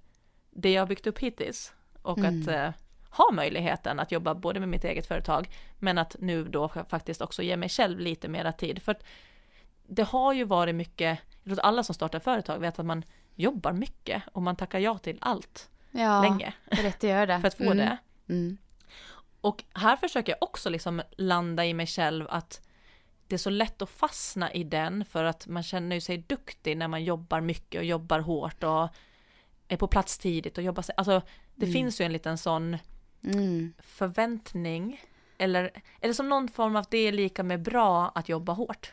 det 0.50 0.72
jag 0.72 0.82
har 0.82 0.86
byggt 0.86 1.06
upp 1.06 1.18
hittills 1.18 1.72
och 2.02 2.18
att 2.18 2.48
eh, 2.48 2.70
ha 3.10 3.32
möjligheten 3.32 4.00
att 4.00 4.12
jobba 4.12 4.34
både 4.34 4.60
med 4.60 4.68
mitt 4.68 4.84
eget 4.84 5.06
företag, 5.06 5.48
men 5.78 5.98
att 5.98 6.16
nu 6.18 6.44
då 6.44 6.68
faktiskt 6.68 7.20
också 7.20 7.42
ge 7.42 7.56
mig 7.56 7.68
själv 7.68 7.98
lite 7.98 8.28
mera 8.28 8.52
tid. 8.52 8.82
För 8.82 8.92
att 8.92 9.04
det 9.86 10.02
har 10.02 10.32
ju 10.32 10.44
varit 10.44 10.74
mycket, 10.74 11.18
jag 11.44 11.50
tror 11.56 11.58
att 11.60 11.64
alla 11.68 11.82
som 11.82 11.94
startar 11.94 12.18
företag 12.18 12.58
vet 12.58 12.78
att 12.78 12.86
man 12.86 13.04
jobbar 13.34 13.72
mycket 13.72 14.22
och 14.32 14.42
man 14.42 14.56
tackar 14.56 14.78
ja 14.78 14.98
till 14.98 15.18
allt 15.20 15.70
Ja, 15.90 16.22
länge 16.22 16.54
rätt 16.66 16.94
att 16.96 17.02
göra 17.10 17.26
det. 17.26 17.40
för 17.40 17.48
att 17.48 17.54
få 17.54 17.64
Mm. 17.64 17.76
det. 17.76 17.96
Mm. 18.28 18.56
Och 19.40 19.64
här 19.74 19.96
försöker 19.96 20.32
jag 20.32 20.42
också 20.42 20.70
liksom 20.70 21.02
landa 21.16 21.64
i 21.64 21.74
mig 21.74 21.86
själv 21.86 22.26
att 22.30 22.60
det 23.26 23.36
är 23.36 23.38
så 23.38 23.50
lätt 23.50 23.82
att 23.82 23.90
fastna 23.90 24.52
i 24.52 24.64
den 24.64 25.04
för 25.04 25.24
att 25.24 25.46
man 25.46 25.62
känner 25.62 26.00
sig 26.00 26.18
duktig 26.18 26.76
när 26.76 26.88
man 26.88 27.04
jobbar 27.04 27.40
mycket 27.40 27.78
och 27.78 27.84
jobbar 27.84 28.18
hårt 28.20 28.64
och 28.64 28.88
är 29.68 29.76
på 29.76 29.86
plats 29.86 30.18
tidigt 30.18 30.58
och 30.58 30.64
jobbar 30.64 30.82
sig, 30.82 30.94
alltså 30.98 31.22
det 31.54 31.66
finns 31.66 32.00
ju 32.00 32.04
en 32.04 32.12
liten 32.12 32.38
sån 32.38 32.76
Mm. 33.24 33.74
förväntning 33.78 35.00
eller, 35.38 35.70
eller 36.00 36.14
som 36.14 36.28
någon 36.28 36.48
form 36.48 36.76
av 36.76 36.84
det 36.90 36.98
är 36.98 37.12
lika 37.12 37.42
med 37.42 37.62
bra 37.62 38.08
att 38.14 38.28
jobba 38.28 38.52
hårt. 38.52 38.92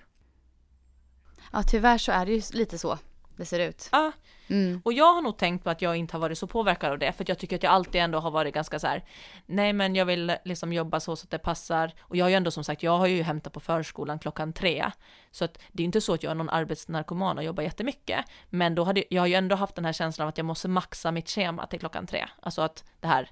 Ja, 1.52 1.64
tyvärr 1.64 1.98
så 1.98 2.12
är 2.12 2.26
det 2.26 2.32
ju 2.32 2.42
lite 2.54 2.78
så 2.78 2.98
det 3.36 3.46
ser 3.46 3.60
ut. 3.60 3.90
Ja, 3.92 4.12
Mm. 4.52 4.82
Och 4.86 4.94
jag 4.94 5.14
har 5.14 5.22
nog 5.22 5.38
tänkt 5.38 5.64
på 5.64 5.70
att 5.70 5.82
jag 5.82 5.96
inte 5.96 6.16
har 6.16 6.22
varit 6.22 6.38
så 6.38 6.48
påverkad 6.48 6.92
av 6.92 7.00
det, 7.00 7.12
för 7.12 7.26
jag 7.28 7.38
tycker 7.38 7.56
att 7.56 7.64
jag 7.64 7.74
alltid 7.74 8.02
ändå 8.02 8.20
har 8.20 8.32
varit 8.32 8.54
ganska 8.54 8.80
så 8.80 8.88
här, 8.88 9.04
nej 9.46 9.74
men 9.74 9.96
jag 9.96 10.06
vill 10.06 10.36
liksom 10.46 10.74
jobba 10.74 11.00
så, 11.00 11.16
så 11.16 11.26
att 11.26 11.30
det 11.30 11.40
passar. 11.40 11.94
Och 12.02 12.16
jag 12.16 12.26
har 12.26 12.30
ju 12.30 12.36
ändå 12.36 12.52
som 12.52 12.64
sagt, 12.64 12.84
jag 12.84 12.98
har 12.98 13.08
ju 13.08 13.24
hämtat 13.24 13.54
på 13.54 13.60
förskolan 13.60 14.20
klockan 14.20 14.54
tre, 14.54 14.92
så 15.32 15.46
att 15.46 15.60
det 15.72 15.84
är 15.84 15.86
inte 15.86 16.02
så 16.02 16.14
att 16.14 16.24
jag 16.24 16.32
är 16.32 16.36
någon 16.36 16.50
arbetsnarkoman 16.50 17.38
och 17.38 17.44
jobbar 17.44 17.64
jättemycket, 17.64 18.26
men 18.50 18.76
då 18.76 18.84
hade 18.84 19.04
jag 19.10 19.22
har 19.22 19.28
ju 19.28 19.36
ändå 19.36 19.56
haft 19.56 19.76
den 19.76 19.86
här 19.86 19.94
känslan 19.94 20.26
av 20.26 20.30
att 20.30 20.38
jag 20.38 20.46
måste 20.46 20.68
maxa 20.68 21.12
mitt 21.12 21.30
schema 21.30 21.68
till 21.68 21.80
klockan 21.80 22.08
tre, 22.08 22.28
alltså 22.42 22.62
att 22.62 22.84
det 23.00 23.08
här 23.08 23.30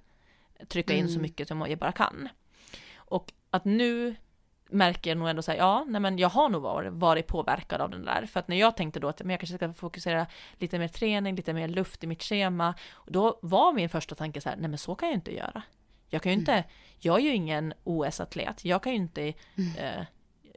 trycka 0.67 0.93
in 0.93 1.09
så 1.09 1.19
mycket 1.19 1.47
som 1.47 1.61
jag 1.61 1.79
bara 1.79 1.91
kan. 1.91 2.29
Och 2.95 3.33
att 3.49 3.65
nu 3.65 4.15
märker 4.69 5.11
jag 5.11 5.17
nog 5.17 5.29
ändå 5.29 5.41
så 5.41 5.51
här, 5.51 5.57
ja, 5.57 5.85
nej 5.87 6.01
men 6.01 6.17
jag 6.17 6.29
har 6.29 6.49
nog 6.49 6.61
varit, 6.61 6.93
varit 6.93 7.27
påverkad 7.27 7.81
av 7.81 7.89
den 7.89 8.05
där. 8.05 8.25
För 8.25 8.39
att 8.39 8.47
när 8.47 8.55
jag 8.55 8.77
tänkte 8.77 8.99
då 8.99 9.07
att 9.07 9.19
men 9.19 9.29
jag 9.29 9.39
kanske 9.39 9.55
ska 9.55 9.73
fokusera 9.73 10.27
lite 10.57 10.79
mer 10.79 10.87
träning, 10.87 11.35
lite 11.35 11.53
mer 11.53 11.67
luft 11.67 12.03
i 12.03 12.07
mitt 12.07 12.23
schema, 12.23 12.73
då 13.07 13.39
var 13.41 13.73
min 13.73 13.89
första 13.89 14.15
tanke 14.15 14.41
så 14.41 14.49
här, 14.49 14.55
nej 14.55 14.69
men 14.69 14.77
så 14.77 14.95
kan 14.95 15.09
jag 15.09 15.17
inte 15.17 15.35
göra. 15.35 15.61
Jag 16.09 16.21
kan 16.21 16.31
ju 16.31 16.37
inte, 16.37 16.63
jag 16.99 17.19
är 17.19 17.23
ju 17.23 17.33
ingen 17.33 17.73
OS-atlet, 17.83 18.65
jag 18.65 18.83
kan 18.83 18.91
ju 18.91 18.97
inte 18.97 19.27
eh, 19.77 20.03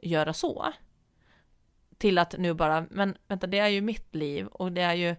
göra 0.01 0.33
så. 0.33 0.73
Till 1.97 2.17
att 2.17 2.35
nu 2.37 2.53
bara, 2.53 2.85
men 2.89 3.17
vänta, 3.27 3.47
det 3.47 3.59
är 3.59 3.67
ju 3.67 3.81
mitt 3.81 4.15
liv 4.15 4.47
och 4.47 4.71
det 4.71 4.81
är 4.81 4.93
ju 4.93 5.15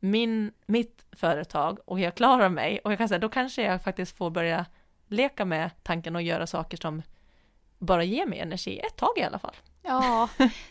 min, 0.00 0.52
mitt 0.66 1.04
företag 1.12 1.78
och 1.84 2.00
jag 2.00 2.14
klarar 2.14 2.48
mig 2.48 2.80
och 2.84 2.92
jag 2.92 2.98
kan 2.98 3.08
säga, 3.08 3.18
då 3.18 3.28
kanske 3.28 3.62
jag 3.62 3.82
faktiskt 3.82 4.16
får 4.16 4.30
börja 4.30 4.66
leka 5.06 5.44
med 5.44 5.70
tanken 5.82 6.16
och 6.16 6.22
göra 6.22 6.46
saker 6.46 6.76
som 6.76 7.02
bara 7.78 8.04
ger 8.04 8.26
mig 8.26 8.38
energi, 8.38 8.78
ett 8.78 8.96
tag 8.96 9.18
i 9.18 9.22
alla 9.22 9.38
fall. 9.38 9.54
Ja, 9.82 10.28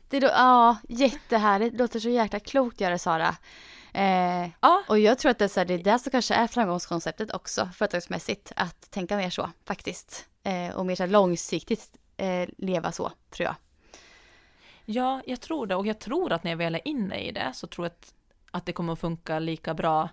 det 0.10 0.18
är 0.18 0.22
då, 0.22 0.28
ja, 0.28 0.78
jättehärligt. 0.89 1.78
Det 1.78 1.84
låter 1.84 1.99
så 1.99 2.10
jäkla 2.10 2.39
klokt 2.39 2.82
göra 2.82 2.97
Sara. 2.97 3.36
Eh, 3.93 4.49
Ja. 4.60 4.84
och 4.88 4.99
jag 4.99 5.20
tror 5.20 5.32
att 5.32 5.39
det 5.39 5.45
är, 5.45 5.49
så 5.49 5.60
här, 5.60 5.66
det 5.66 5.74
är 5.74 5.78
det 5.84 5.99
som 5.99 6.12
kanske 6.12 6.34
är 6.34 6.47
framgångskonceptet 6.47 7.34
också 7.34 7.70
företagsmässigt. 7.76 8.51
Att 8.56 8.91
tänka 8.91 9.18
mer 9.18 9.30
så 9.30 9.49
faktiskt. 9.66 10.26
Eh, 10.43 10.76
och 10.76 10.86
mer 10.86 10.95
så 10.95 11.06
långsiktigt 11.06 11.97
eh, 12.18 12.49
leva 12.58 12.91
så 12.91 13.12
tror 13.30 13.45
jag. 13.45 13.56
Ja, 14.86 15.22
jag 15.26 15.41
tror 15.41 15.68
det 15.68 15.76
och 15.76 15.88
jag 15.88 15.99
tror 15.99 16.32
att 16.32 16.43
när 16.43 16.51
jag 16.51 16.58
väl 16.58 16.76
är 16.76 16.88
inne 16.88 17.16
i 17.20 17.32
det 17.32 17.51
så 17.53 17.68
tror 17.68 17.86
jag 17.86 17.91
att, 17.91 18.14
att 18.51 18.66
det 18.66 18.74
kommer 18.74 18.93
att 18.93 18.99
funka 18.99 19.39
lika 19.39 19.74
bra 19.74 20.10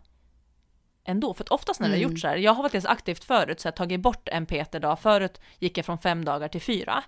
ändå. 1.04 1.34
För 1.34 1.44
att 1.44 1.48
oftast 1.48 1.80
när 1.80 1.88
det 1.88 1.94
har 1.94 2.00
gjort 2.00 2.18
så 2.18 2.28
här, 2.28 2.36
jag 2.36 2.54
har 2.54 2.62
varit 2.62 2.86
aktivt 2.86 3.24
förut 3.24 3.60
så 3.60 3.66
jag 3.66 3.72
har 3.72 3.76
tagit 3.76 4.00
bort 4.00 4.28
en 4.28 4.46
PT-dag. 4.46 4.98
Förut 4.98 5.40
gick 5.58 5.78
jag 5.78 5.86
från 5.86 5.98
fem 5.98 6.24
dagar 6.24 6.48
till 6.48 6.60
fyra. 6.60 7.04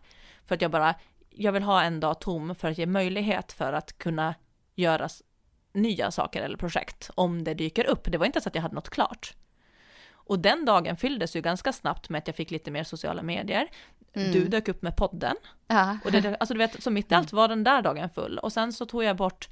För 0.47 0.55
att 0.55 0.63
jag 0.63 0.71
bara, 0.71 0.95
jag 1.31 1.53
vill 1.53 1.63
ha 1.63 1.83
en 1.83 2.01
dag 2.01 2.21
tom 2.21 2.55
för 2.55 2.71
att 2.71 2.79
ge 2.79 2.87
möjlighet 2.87 3.53
för 3.53 3.73
att 3.73 3.99
kunna 3.99 4.35
göra 4.75 5.09
nya 5.73 6.11
saker 6.11 6.43
eller 6.43 6.57
projekt 6.57 7.11
om 7.15 7.45
det 7.45 7.55
dyker 7.55 7.85
upp. 7.85 8.13
Det 8.13 8.19
var 8.19 8.27
inte 8.27 8.41
så 8.41 8.49
att 8.49 8.55
jag 8.55 8.63
hade 8.63 8.75
något 8.75 8.91
klart. 8.91 9.35
Och 10.13 10.39
den 10.39 10.65
dagen 10.65 10.97
fylldes 10.97 11.37
ju 11.37 11.41
ganska 11.41 11.73
snabbt 11.73 12.09
med 12.09 12.19
att 12.19 12.27
jag 12.27 12.37
fick 12.37 12.51
lite 12.51 12.71
mer 12.71 12.85
sociala 12.85 13.23
medier. 13.23 13.69
Du 14.33 14.49
dök 14.49 14.69
upp 14.69 14.83
med 14.83 14.97
podden. 14.97 15.37
Ja. 15.67 15.99
Och 16.05 16.13
det, 16.13 16.37
alltså 16.41 16.55
du 16.55 16.59
vet, 16.59 16.83
så 16.83 16.91
mitt 16.91 17.13
i 17.13 17.15
allt 17.15 17.33
var 17.33 17.49
den 17.49 17.65
där 17.65 17.83
dagen 17.83 18.11
full. 18.11 18.39
Och 18.39 18.53
sen 18.53 18.73
så 18.73 18.87
tog 18.87 19.05
jag 19.05 19.17
bort 19.17 19.49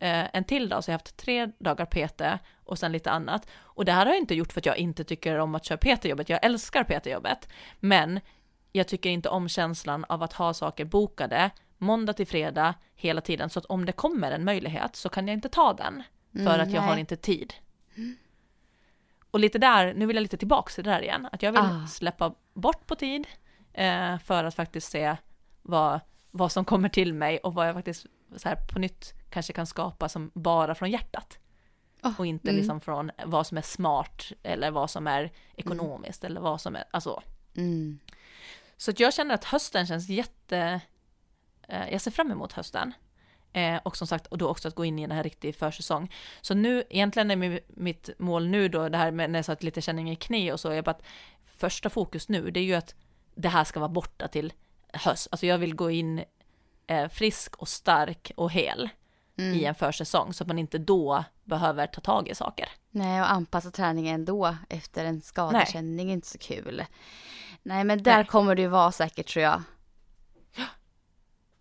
eh, 0.00 0.36
en 0.36 0.44
till 0.44 0.68
dag, 0.68 0.84
så 0.84 0.90
jag 0.90 0.92
har 0.92 0.98
haft 0.98 1.16
tre 1.16 1.46
dagar 1.58 1.86
PT 1.86 2.42
och 2.68 2.78
sen 2.78 2.92
lite 2.92 3.10
annat. 3.10 3.46
Och 3.54 3.84
det 3.84 3.92
här 3.92 4.06
har 4.06 4.12
jag 4.12 4.18
inte 4.20 4.34
gjort 4.34 4.52
för 4.52 4.60
att 4.60 4.66
jag 4.66 4.76
inte 4.76 5.04
tycker 5.04 5.38
om 5.38 5.54
att 5.54 5.64
köra 5.64 5.78
PT-jobbet, 5.78 6.28
jag 6.28 6.44
älskar 6.44 6.84
PT-jobbet. 6.84 7.48
Men 7.80 8.20
jag 8.72 8.88
tycker 8.88 9.10
inte 9.10 9.28
om 9.28 9.48
känslan 9.48 10.04
av 10.08 10.22
att 10.22 10.32
ha 10.32 10.54
saker 10.54 10.84
bokade 10.84 11.50
måndag 11.78 12.12
till 12.12 12.26
fredag 12.26 12.74
hela 12.94 13.20
tiden, 13.20 13.50
så 13.50 13.58
att 13.58 13.64
om 13.64 13.84
det 13.86 13.92
kommer 13.92 14.30
en 14.32 14.44
möjlighet 14.44 14.96
så 14.96 15.08
kan 15.08 15.28
jag 15.28 15.34
inte 15.34 15.48
ta 15.48 15.72
den, 15.72 16.02
för 16.32 16.40
Mm, 16.40 16.60
att 16.60 16.70
jag 16.72 16.80
har 16.82 16.90
nej. 16.90 17.00
inte 17.00 17.16
tid. 17.16 17.54
Och 19.30 19.40
lite 19.40 19.58
där, 19.58 19.94
nu 19.94 20.06
vill 20.06 20.16
jag 20.16 20.22
lite 20.22 20.36
tillbaks 20.36 20.74
till 20.74 20.84
det 20.84 20.90
där 20.90 21.02
igen, 21.02 21.28
att 21.32 21.42
jag 21.42 21.52
vill 21.52 21.60
Ah. 21.60 21.86
släppa 21.86 22.34
bort 22.54 22.86
på 22.86 22.94
tid 22.94 23.26
eh, 23.72 24.18
för 24.18 24.44
att 24.44 24.54
faktiskt 24.54 24.90
se 24.90 25.16
vad, 25.62 26.00
vad 26.30 26.52
som 26.52 26.64
kommer 26.64 26.88
till 26.88 27.14
mig 27.14 27.38
och 27.38 27.54
vad 27.54 27.68
jag 27.68 27.74
faktiskt 27.74 28.06
så 28.36 28.48
här 28.48 28.56
på 28.72 28.78
nytt 28.78 29.14
kanske 29.30 29.52
kan 29.52 29.66
skapa 29.66 30.08
som 30.08 30.30
bara 30.34 30.74
från 30.74 30.90
hjärtat. 30.90 31.38
Oh, 32.02 32.20
Och 32.20 32.26
inte 32.26 32.48
mm. 32.48 32.58
liksom 32.58 32.80
från 32.80 33.10
vad 33.24 33.46
som 33.46 33.58
är 33.58 33.62
smart 33.62 34.32
eller 34.42 34.70
vad 34.70 34.90
som 34.90 35.06
är 35.06 35.32
ekonomiskt 35.56 36.24
eller 36.24 36.40
vad 36.40 36.60
som 36.60 36.76
är, 36.76 36.84
alltså. 36.90 37.22
Mm. 37.56 37.98
Så 38.76 38.92
jag 38.96 39.14
känner 39.14 39.34
att 39.34 39.44
hösten 39.44 39.86
känns 39.86 40.08
jätte, 40.08 40.80
eh, 41.68 41.92
jag 41.92 42.00
ser 42.00 42.10
fram 42.10 42.30
emot 42.30 42.52
hösten. 42.52 42.92
Eh, 43.52 43.76
och 43.76 43.96
som 43.96 44.06
sagt, 44.06 44.26
och 44.26 44.38
då 44.38 44.48
också 44.48 44.68
att 44.68 44.74
gå 44.74 44.84
in 44.84 44.98
i 44.98 45.02
en 45.02 45.10
här 45.10 45.22
riktig 45.22 45.56
försäsong. 45.56 46.14
Så 46.40 46.54
nu, 46.54 46.84
egentligen 46.90 47.30
är 47.30 47.36
mi- 47.36 47.62
mitt 47.68 48.10
mål 48.18 48.48
nu 48.48 48.68
då, 48.68 48.88
det 48.88 48.98
här 48.98 49.10
med 49.10 49.30
när 49.30 49.38
jag 49.38 49.44
sa 49.44 49.52
att 49.52 49.62
lite 49.62 49.80
känning 49.80 50.10
i 50.10 50.16
knä 50.16 50.52
och 50.52 50.60
så, 50.60 50.70
är 50.70 50.82
bara 50.82 50.90
att 50.90 51.02
första 51.56 51.90
fokus 51.90 52.28
nu, 52.28 52.50
det 52.50 52.60
är 52.60 52.64
ju 52.64 52.74
att 52.74 52.94
det 53.34 53.48
här 53.48 53.64
ska 53.64 53.80
vara 53.80 53.88
borta 53.88 54.28
till 54.28 54.52
höst. 54.92 55.28
Alltså 55.30 55.46
jag 55.46 55.58
vill 55.58 55.74
gå 55.74 55.90
in 55.90 56.24
eh, 56.86 57.08
frisk 57.08 57.56
och 57.56 57.68
stark 57.68 58.32
och 58.36 58.52
hel 58.52 58.88
i 59.38 59.64
en 59.64 59.74
försäsong, 59.74 60.32
så 60.34 60.44
att 60.44 60.48
man 60.48 60.58
inte 60.58 60.78
då 60.78 61.24
behöver 61.44 61.86
ta 61.86 62.00
tag 62.00 62.28
i 62.28 62.34
saker. 62.34 62.68
Nej, 62.90 63.20
och 63.20 63.30
anpassa 63.30 63.70
träningen 63.70 64.14
ändå 64.14 64.56
efter 64.68 65.04
en 65.04 65.20
skadekänning 65.20 66.08
är 66.08 66.12
inte 66.12 66.28
så 66.28 66.38
kul. 66.38 66.84
Nej, 67.62 67.84
men 67.84 68.02
där 68.02 68.16
Nej. 68.16 68.26
kommer 68.26 68.54
det 68.54 68.62
ju 68.62 68.68
vara 68.68 68.92
säkert 68.92 69.28
tror 69.28 69.42
jag. 69.42 69.62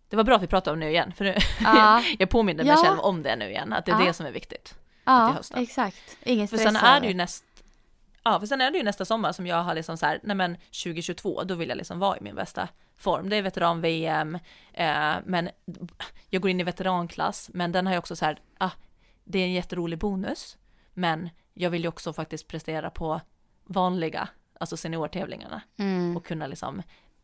Det 0.09 0.15
var 0.15 0.23
bra 0.23 0.36
att 0.36 0.41
vi 0.41 0.47
pratade 0.47 0.73
om 0.73 0.80
det 0.80 0.86
nu 0.86 0.91
igen, 0.91 1.13
för 1.13 1.25
nu, 1.25 1.36
Ja. 1.63 2.03
jag 2.19 2.30
påminner 2.30 2.63
mig 2.63 2.73
Ja. 2.73 2.84
själv 2.84 2.99
om 2.99 3.23
det 3.23 3.36
nu 3.36 3.49
igen, 3.49 3.73
att 3.73 3.86
det 3.86 3.91
är 3.91 3.99
Ja. 3.99 4.05
det 4.05 4.13
som 4.13 4.25
är 4.25 4.32
viktigt. 4.32 4.75
Ja, 5.03 5.38
exakt. 5.55 6.17
Ingen 6.23 6.47
För 6.47 6.57
stress 6.57 6.73
sen 6.73 6.86
är 6.86 7.01
det 7.01 7.07
ju 7.07 7.13
näst, 7.13 7.45
ja, 8.32 8.39
för 8.39 8.47
sen 8.47 8.61
är 8.61 8.71
det 8.71 8.78
ju 8.78 8.84
nästa 8.84 9.05
sommar 9.05 9.32
som 9.32 9.47
jag 9.47 9.63
har 9.63 9.75
liksom 9.75 9.97
så 9.97 10.05
här, 10.05 10.19
nej 10.23 10.36
men 10.36 10.55
2022, 10.84 11.43
då 11.43 11.55
vill 11.55 11.69
jag 11.69 11.78
liksom 11.78 11.99
vara 11.99 12.17
i 12.17 12.21
min 12.21 12.36
bästa 12.36 12.67
form. 12.97 13.30
Det 13.30 13.36
är 13.36 13.41
veteran-VM, 13.41 14.36
eh, 14.73 15.15
men 15.25 15.49
jag 16.30 16.41
går 16.41 16.51
in 16.51 16.59
i 16.59 16.63
veteranklass, 16.63 17.49
men 17.53 17.71
den 17.71 17.86
har 17.88 17.93
jag 17.93 17.99
också 17.99 18.15
så 18.15 18.25
här, 18.25 18.39
ah, 18.57 18.71
det 19.23 19.39
är 19.39 19.43
en 19.43 19.53
jätterolig 19.53 19.99
bonus, 19.99 20.57
men 20.93 21.30
jag 21.53 21.69
vill 21.69 21.82
ju 21.82 21.88
också 21.88 22.13
faktiskt 22.13 22.47
prestera 22.47 22.89
på 22.89 23.21
vanliga, 23.63 24.30
alltså 24.59 24.78
seniortävlingarna 24.78 25.61
Mm. 25.78 26.17
och 26.17 26.25
kunna 26.25 26.47
liksom 26.47 26.82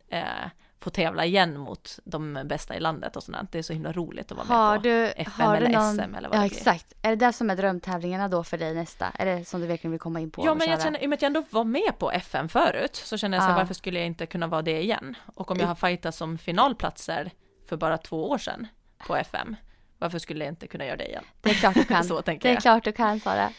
eh, 0.07 0.45
få 0.83 0.89
tävla 0.89 1.25
igen 1.25 1.57
mot 1.59 1.99
de 2.03 2.41
bästa 2.45 2.75
i 2.75 2.79
landet 2.79 3.15
och 3.15 3.23
sånt. 3.23 3.51
Det 3.51 3.57
är 3.57 3.61
så 3.63 3.73
himla 3.73 3.91
roligt 3.91 4.31
att 4.31 4.37
vara 4.37 4.47
med 4.47 4.57
Har 4.57 4.77
på 4.77 4.83
du, 4.83 5.05
FM 5.07 5.51
eller 5.51 5.69
någon, 5.69 5.93
SM 5.95 6.15
eller 6.15 6.29
vad 6.29 6.37
Ja, 6.37 6.41
det 6.43 6.49
blir. 6.49 6.57
exakt. 6.57 6.93
Är 7.01 7.09
det 7.09 7.15
där 7.15 7.31
som 7.31 7.49
är 7.49 7.55
drömtävlingarna 7.55 8.27
då 8.27 8.43
för 8.43 8.57
dig 8.57 8.73
nästa? 8.73 9.11
Är 9.13 9.25
det 9.25 9.45
som 9.45 9.61
du 9.61 9.67
verkligen 9.67 9.91
vill 9.91 9.99
komma 9.99 10.19
in 10.19 10.31
på? 10.31 10.45
Ja, 10.45 10.53
men 10.53 10.69
jag 10.69 10.81
känner, 10.81 11.03
i 11.03 11.05
och 11.05 11.09
med 11.09 11.17
att 11.17 11.21
jag 11.21 11.27
ändå 11.29 11.43
var 11.49 11.63
med 11.63 11.97
på 11.99 12.11
FN 12.11 12.49
förut, 12.49 12.95
så 12.95 13.17
känner 13.17 13.37
jag 13.37 13.43
så 13.43 13.47
här, 13.47 13.53
Ja. 13.53 13.57
varför 13.57 13.73
skulle 13.73 13.99
jag 13.99 14.05
inte 14.07 14.25
kunna 14.25 14.47
vara 14.47 14.61
det 14.61 14.81
igen? 14.81 15.15
Och 15.35 15.51
om 15.51 15.57
jag 15.59 15.67
har 15.67 15.75
fightat 15.75 16.15
som 16.15 16.37
finalplatser 16.37 17.31
för 17.69 17.77
bara 17.77 17.97
två 17.97 18.29
år 18.29 18.37
sedan 18.37 18.67
på 19.07 19.15
FM, 19.15 19.55
varför 19.99 20.19
skulle 20.19 20.43
jag 20.45 20.51
inte 20.51 20.67
kunna 20.67 20.85
göra 20.85 20.97
det 20.97 21.07
igen? 21.07 21.23
Det 21.41 21.49
är 21.49 21.53
klart 21.53 21.73
du 21.73 21.83
kan. 21.83 22.03
Så 22.03 22.21
tänker 22.21 22.49
det 22.49 22.55
är 22.55 22.61
klart 22.61 22.83
du 22.83 22.91
kan 22.91 23.19
Sara. 23.19 23.49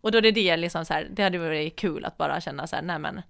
Och 0.00 0.12
då 0.12 0.18
är 0.18 0.22
det 0.22 0.30
det 0.30 0.56
liksom 0.56 0.84
så 0.84 0.94
här, 0.94 1.08
det 1.10 1.22
hade 1.22 1.38
varit 1.38 1.76
kul 1.76 2.04
att 2.04 2.16
bara 2.16 2.40
känna 2.40 2.66
så 2.66 2.76
här, 2.76 2.82
nej 2.82 2.98
men, 2.98 3.22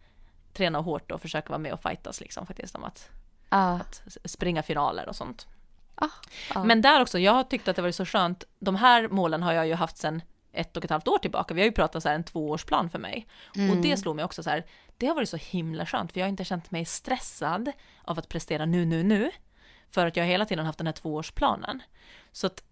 träna 0.52 0.78
hårt 0.78 1.12
och 1.12 1.20
försöka 1.20 1.48
vara 1.48 1.58
med 1.58 1.72
och 1.72 1.82
fightas 1.82 2.20
liksom 2.20 2.46
faktiskt 2.46 2.74
om 2.74 2.84
att, 2.84 3.10
Ja. 3.50 3.58
att 3.58 4.02
springa 4.24 4.62
finaler 4.62 5.08
och 5.08 5.16
sånt. 5.16 5.46
Ah, 5.94 6.08
ja. 6.54 6.64
Men 6.64 6.82
där 6.82 7.00
också, 7.02 7.18
jag 7.18 7.32
har 7.32 7.44
tyckt 7.44 7.68
att 7.68 7.76
det 7.76 7.82
varit 7.82 7.94
så 7.94 8.04
skönt, 8.04 8.44
de 8.58 8.76
här 8.76 9.08
målen 9.08 9.42
har 9.42 9.52
jag 9.52 9.66
ju 9.66 9.74
haft 9.74 9.98
sedan 9.98 10.22
ett 10.52 10.76
och 10.76 10.84
ett 10.84 10.90
halvt 10.90 11.08
år 11.08 11.18
tillbaka, 11.18 11.54
vi 11.54 11.60
har 11.60 11.66
ju 11.66 11.72
pratat 11.72 12.02
så 12.02 12.08
här 12.08 12.16
en 12.16 12.24
tvåårsplan 12.24 12.90
för 12.90 12.98
mig. 12.98 13.26
Och 13.70 13.76
det 13.76 13.96
slog 13.96 14.16
mig 14.16 14.24
också 14.24 14.42
så 14.42 14.50
här, 14.50 14.66
det 14.96 15.06
har 15.06 15.14
varit 15.14 15.28
så 15.28 15.36
himla 15.36 15.86
skönt, 15.86 16.12
för 16.12 16.20
jag 16.20 16.24
har 16.26 16.28
inte 16.28 16.44
känt 16.44 16.70
mig 16.70 16.84
stressad 16.84 17.72
av 18.04 18.18
att 18.18 18.28
prestera 18.28 18.66
nu, 18.66 18.84
nu, 18.84 19.02
nu, 19.02 19.30
för 19.90 20.06
att 20.06 20.16
jag 20.16 20.24
hela 20.24 20.44
tiden 20.44 20.66
haft 20.66 20.78
den 20.78 20.86
här 20.86 20.94
tvåårsplanen. 20.94 21.82
Så 22.32 22.46
att 22.46 22.62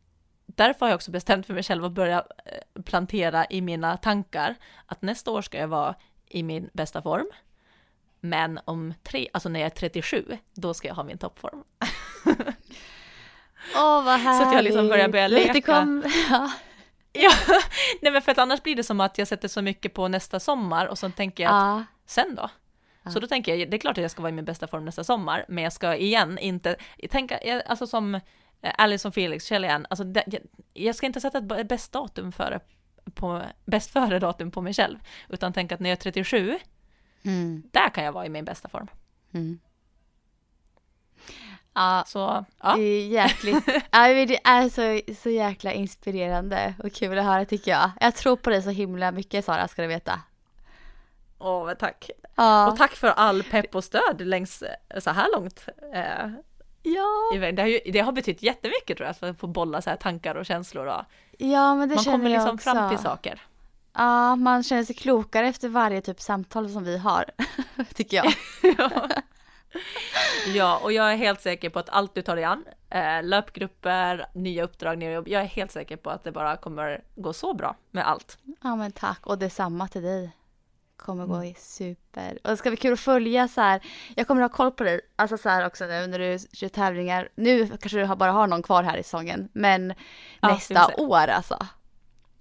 därför 0.46 0.80
har 0.80 0.90
jag 0.90 0.96
också 0.96 1.10
bestämt 1.10 1.46
för 1.46 1.54
mig 1.54 1.62
själv 1.62 1.84
att 1.84 1.92
börja 1.92 2.24
eh, 2.44 2.82
plantera 2.82 3.46
i 3.50 3.60
mina 3.60 3.96
tankar 3.96 4.54
att 4.86 5.02
nästa 5.02 5.30
år 5.30 5.42
ska 5.42 5.58
jag 5.58 5.68
vara 5.68 5.94
i 6.26 6.42
min 6.42 6.70
bästa 6.72 7.02
form. 7.02 7.26
Men 8.20 8.60
om 8.64 8.94
tre, 9.02 9.28
alltså 9.32 9.48
när 9.48 9.60
jag 9.60 9.66
är 9.66 9.70
37, 9.70 10.38
då 10.54 10.74
ska 10.74 10.88
jag 10.88 10.94
ha 10.94 11.04
min 11.04 11.18
toppform. 11.18 11.64
Åh 13.76 14.04
vad 14.04 14.20
härligt. 14.20 14.42
Så 14.42 14.48
att 14.48 14.54
jag 14.54 14.64
liksom 14.64 14.88
börjar 14.88 15.08
börja 15.08 15.28
leka. 15.28 15.52
Det 15.52 15.60
kom, 15.60 16.04
ja. 16.30 16.50
Ja, 17.12 17.30
nej 18.02 18.12
men 18.12 18.22
för 18.22 18.32
att 18.32 18.38
annars 18.38 18.62
blir 18.62 18.76
det 18.76 18.84
som 18.84 19.00
att 19.00 19.18
jag 19.18 19.28
sätter 19.28 19.48
så 19.48 19.62
mycket 19.62 19.94
på 19.94 20.08
nästa 20.08 20.40
sommar 20.40 20.86
och 20.86 20.98
så 20.98 21.10
tänker 21.10 21.44
jag 21.44 21.52
att 21.52 21.60
ja. 21.60 21.84
sen 22.06 22.34
då? 22.34 22.50
Så 23.12 23.20
då 23.20 23.26
tänker 23.26 23.54
jag, 23.54 23.70
det 23.70 23.76
är 23.76 23.78
klart 23.78 23.98
att 23.98 24.02
jag 24.02 24.10
ska 24.10 24.22
vara 24.22 24.30
i 24.30 24.34
min 24.34 24.44
bästa 24.44 24.66
form 24.66 24.84
nästa 24.84 25.04
sommar, 25.04 25.44
men 25.48 25.64
jag 25.64 25.72
ska 25.72 25.96
igen 25.96 26.38
inte, 26.38 26.76
tänka, 27.10 27.62
alltså 27.66 27.86
som 27.86 28.14
eh, 28.14 28.20
Alison 28.78 29.12
Felix, 29.12 29.44
känner 29.44 29.68
igen, 29.68 29.86
alltså 29.90 30.04
det, 30.04 30.24
jag, 30.26 30.42
jag 30.74 30.94
ska 30.94 31.06
inte 31.06 31.20
sätta 31.20 31.38
ett 31.38 31.68
bäst 31.68 31.92
datum 31.92 32.32
före, 32.32 32.60
på, 33.14 33.42
bäst 33.64 33.90
före 33.90 34.18
datum 34.18 34.50
på 34.50 34.60
mig 34.60 34.74
själv, 34.74 34.98
utan 35.28 35.52
tänka 35.52 35.74
att 35.74 35.80
när 35.80 35.90
jag 35.90 35.96
är 35.96 36.00
37, 36.00 36.58
Mm. 37.24 37.62
där 37.72 37.88
kan 37.88 38.04
jag 38.04 38.12
vara 38.12 38.26
i 38.26 38.28
min 38.28 38.44
bästa 38.44 38.68
form. 38.68 38.86
Mm. 39.34 39.60
Ja, 41.74 42.04
Så, 42.06 42.44
ja. 42.62 42.74
det 42.76 42.82
är 42.82 43.06
jäkligt. 43.06 43.64
ja, 43.90 44.08
det 44.08 44.46
är 44.46 44.68
så, 44.68 45.14
så 45.22 45.30
jäkla 45.30 45.72
inspirerande 45.72 46.74
och 46.84 46.92
kul 46.92 47.18
att 47.18 47.24
höra 47.24 47.44
tycker 47.44 47.70
jag. 47.70 47.90
Jag 48.00 48.14
tror 48.14 48.36
på 48.36 48.50
dig 48.50 48.62
så 48.62 48.70
himla 48.70 49.12
mycket 49.12 49.44
Sara, 49.44 49.68
ska 49.68 49.82
du 49.82 49.88
veta. 49.88 50.20
Åh, 51.38 51.72
tack. 51.72 52.10
Ja. 52.34 52.70
Och 52.70 52.76
tack 52.76 52.92
för 52.96 53.08
all 53.08 53.42
pepp 53.42 53.74
och 53.74 53.84
stöd 53.84 54.20
längs 54.20 54.62
eh, 54.62 55.00
så 55.00 55.10
här 55.10 55.26
långt. 55.36 55.68
Eh, 55.94 56.30
Ja. 56.82 57.38
det, 57.52 57.62
har 57.62 57.68
ju, 57.68 57.80
det 57.92 58.00
har 58.00 58.12
betytt 58.12 58.42
jättemycket 58.42 58.96
tror 58.96 59.14
jag, 59.20 59.30
att 59.30 59.38
få 59.38 59.46
bolla 59.46 59.82
så 59.82 59.90
här 59.90 59.96
tankar 59.96 60.34
och 60.34 60.46
känslor 60.46 60.86
och 60.86 61.02
ja, 61.38 61.74
men 61.74 61.88
det 61.88 61.94
man 61.94 62.04
känner 62.04 62.18
kommer 62.18 62.30
jag 62.30 62.38
liksom 62.38 62.54
också. 62.54 62.70
fram 62.70 62.88
till 62.90 62.98
saker. 62.98 63.42
Ja, 63.92 64.36
man 64.36 64.62
känner 64.62 64.84
sig 64.84 64.94
klokare 64.94 65.48
efter 65.48 65.68
varje 65.68 66.00
typ 66.00 66.20
samtal 66.20 66.70
som 66.70 66.84
vi 66.84 66.98
har, 66.98 67.24
tycker 67.94 68.16
jag. 68.16 68.32
Ja, 70.46 70.80
och 70.82 70.92
jag 70.92 71.12
är 71.12 71.16
helt 71.16 71.40
säker 71.40 71.70
på 71.70 71.78
att 71.78 71.88
allt 71.88 72.14
du 72.14 72.22
tar 72.22 72.36
dig 72.36 72.44
an, 72.44 72.64
eh, 72.90 73.22
löpgrupper, 73.22 74.26
nya 74.34 74.64
uppdrag, 74.64 74.98
nya 74.98 75.12
jobb, 75.12 75.28
jag 75.28 75.42
är 75.42 75.46
helt 75.46 75.72
säker 75.72 75.96
på 75.96 76.10
att 76.10 76.24
det 76.24 76.32
bara 76.32 76.56
kommer 76.56 77.04
gå 77.14 77.32
så 77.32 77.54
bra 77.54 77.76
med 77.90 78.08
allt. 78.08 78.38
Ja, 78.62 78.76
men 78.76 78.92
tack. 78.92 79.26
Och 79.26 79.38
detsamma 79.38 79.88
till 79.88 80.02
dig. 80.02 80.36
Kommer 80.96 81.26
gå 81.26 81.44
i 81.44 81.54
super. 81.58 82.38
Och 82.44 82.50
det 82.50 82.56
ska 82.56 82.70
bli 82.70 82.76
kul 82.76 82.92
att 82.92 83.00
följa 83.00 83.48
så 83.48 83.60
här. 83.60 83.80
Jag 84.16 84.26
kommer 84.26 84.42
ha 84.42 84.48
koll 84.48 84.70
på 84.70 84.84
dig. 84.84 85.00
Alltså 85.16 85.38
så 85.38 85.48
här 85.48 85.66
också 85.66 85.84
nu 85.86 86.06
när 86.06 86.18
du 86.18 86.38
kör 86.52 86.68
tävlingar. 86.68 87.28
Nu 87.34 87.66
kanske 87.66 87.98
du 87.98 88.14
bara 88.16 88.32
har 88.32 88.46
någon 88.46 88.62
kvar 88.62 88.82
här 88.82 88.96
i 88.96 89.02
säsongen. 89.02 89.48
Men 89.52 89.94
Ja, 90.40 90.48
nästa 90.48 90.94
år 90.96 91.26
alltså. 91.28 91.66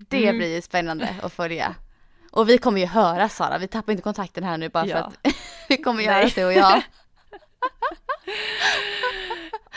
Det 0.08 0.24
Mm. 0.24 0.38
blir 0.38 0.56
ju 0.56 0.62
spännande 0.62 1.16
att 1.22 1.34
följa. 1.34 1.76
Och 2.32 2.50
vi 2.50 2.58
kommer 2.58 2.82
ju 2.82 2.88
höra 2.88 3.30
Sara. 3.30 3.58
Vi 3.58 3.68
tappar 3.68 3.92
inte 3.92 4.04
kontakten 4.04 4.44
här 4.44 4.58
nu 4.58 4.70
bara 4.70 4.84
för 4.84 4.90
Ja. 4.92 4.98
att 4.98 5.18
vi 5.70 5.78
kommer 5.78 6.04
göra 6.04 6.30
det 6.36 6.46
och 6.46 6.54
jag. 6.54 6.82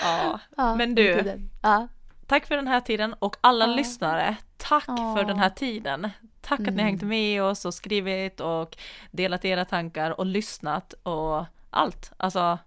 Ja, 0.03 0.41
Ja, 0.57 0.75
men 0.77 0.95
du. 0.95 1.39
Ja. 1.63 1.89
tack 2.27 2.47
för 2.47 2.57
den 2.57 2.69
här 2.69 2.81
tiden 2.81 3.15
och 3.19 3.37
alla 3.41 3.67
lyssnare, 3.67 4.37
tack 4.57 4.85
för 4.85 5.25
den 5.25 5.39
här 5.39 5.51
tiden. 5.51 6.11
Tack 6.41 6.61
att 6.61 6.67
ni 6.67 6.73
Mm. 6.73 6.85
hängt 6.87 7.03
med 7.03 7.43
oss 7.43 7.65
och 7.65 7.75
skrivit 7.75 8.41
och 8.41 8.77
delat 9.11 9.45
era 9.45 9.65
tankar 9.65 10.11
och 10.11 10.27
lyssnat 10.27 10.93
och 11.03 11.45
allt. 11.71 12.13
Alltså, 12.17 12.59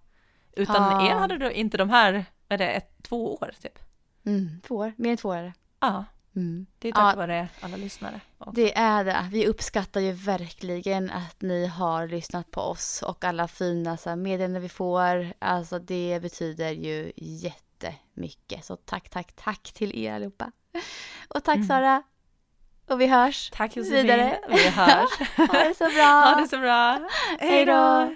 utan 0.56 1.06
er 1.08 1.14
hade 1.16 1.38
du 1.38 1.52
inte 1.52 1.78
de 1.78 1.90
här, 1.90 2.26
vad 2.48 2.62
är 2.62 2.66
det, 2.66 2.72
ett, 2.72 2.92
två 3.04 3.34
år 3.36 3.52
typ? 3.62 3.80
Mm, 4.26 4.62
två 4.68 4.76
år. 4.76 4.94
Mer 4.98 5.12
än 5.12 5.18
två 5.18 5.30
år 5.30 5.36
är 5.38 5.44
det. 5.44 5.54
Ja, 5.80 6.06
Mm. 6.36 6.66
det 6.80 6.88
är 6.88 6.92
tack 6.92 7.14
Ja. 7.14 7.18
vare 7.18 7.48
alla 7.62 7.78
lyssnare. 7.78 8.20
också. 8.38 8.52
Det 8.52 8.78
är 8.78 9.04
det. 9.04 9.28
Vi 9.32 9.48
uppskattar 9.48 10.02
ju 10.02 10.12
verkligen 10.12 11.12
att 11.12 11.42
ni 11.42 11.66
har 11.68 12.08
lyssnat 12.08 12.52
på 12.52 12.62
oss 12.62 13.02
och 13.04 13.24
alla 13.26 13.48
fina 13.48 13.98
så 13.98 14.10
här, 14.10 14.16
meddelanden 14.16 14.62
vi 14.62 14.70
får. 14.70 15.34
Alltså 15.40 15.80
det 15.80 16.20
betyder 16.22 16.72
ju 16.72 17.12
jättemycket. 17.16 18.66
Så 18.66 18.76
tack, 18.76 19.10
tack, 19.10 19.34
tack 19.36 19.72
till 19.74 19.96
er 20.00 20.14
allihopa. 20.14 20.52
Och 21.28 21.44
tack 21.44 21.56
Mm. 21.56 21.68
Sara. 21.68 22.04
Och 22.88 23.02
vi 23.02 23.08
hörs 23.08 23.50
Tack 23.54 23.76
Josefin. 23.76 24.02
vidare. 24.02 24.40
Vi 24.50 24.70
hörs. 24.70 25.10
Ha 25.38 25.54
det 25.64 25.76
så 25.78 25.84
bra. 25.90 26.04
Ha 26.06 26.42
det 26.42 26.48
så 26.48 26.58
bra. 26.58 27.10
Hej 27.40 27.66
då. 27.66 28.16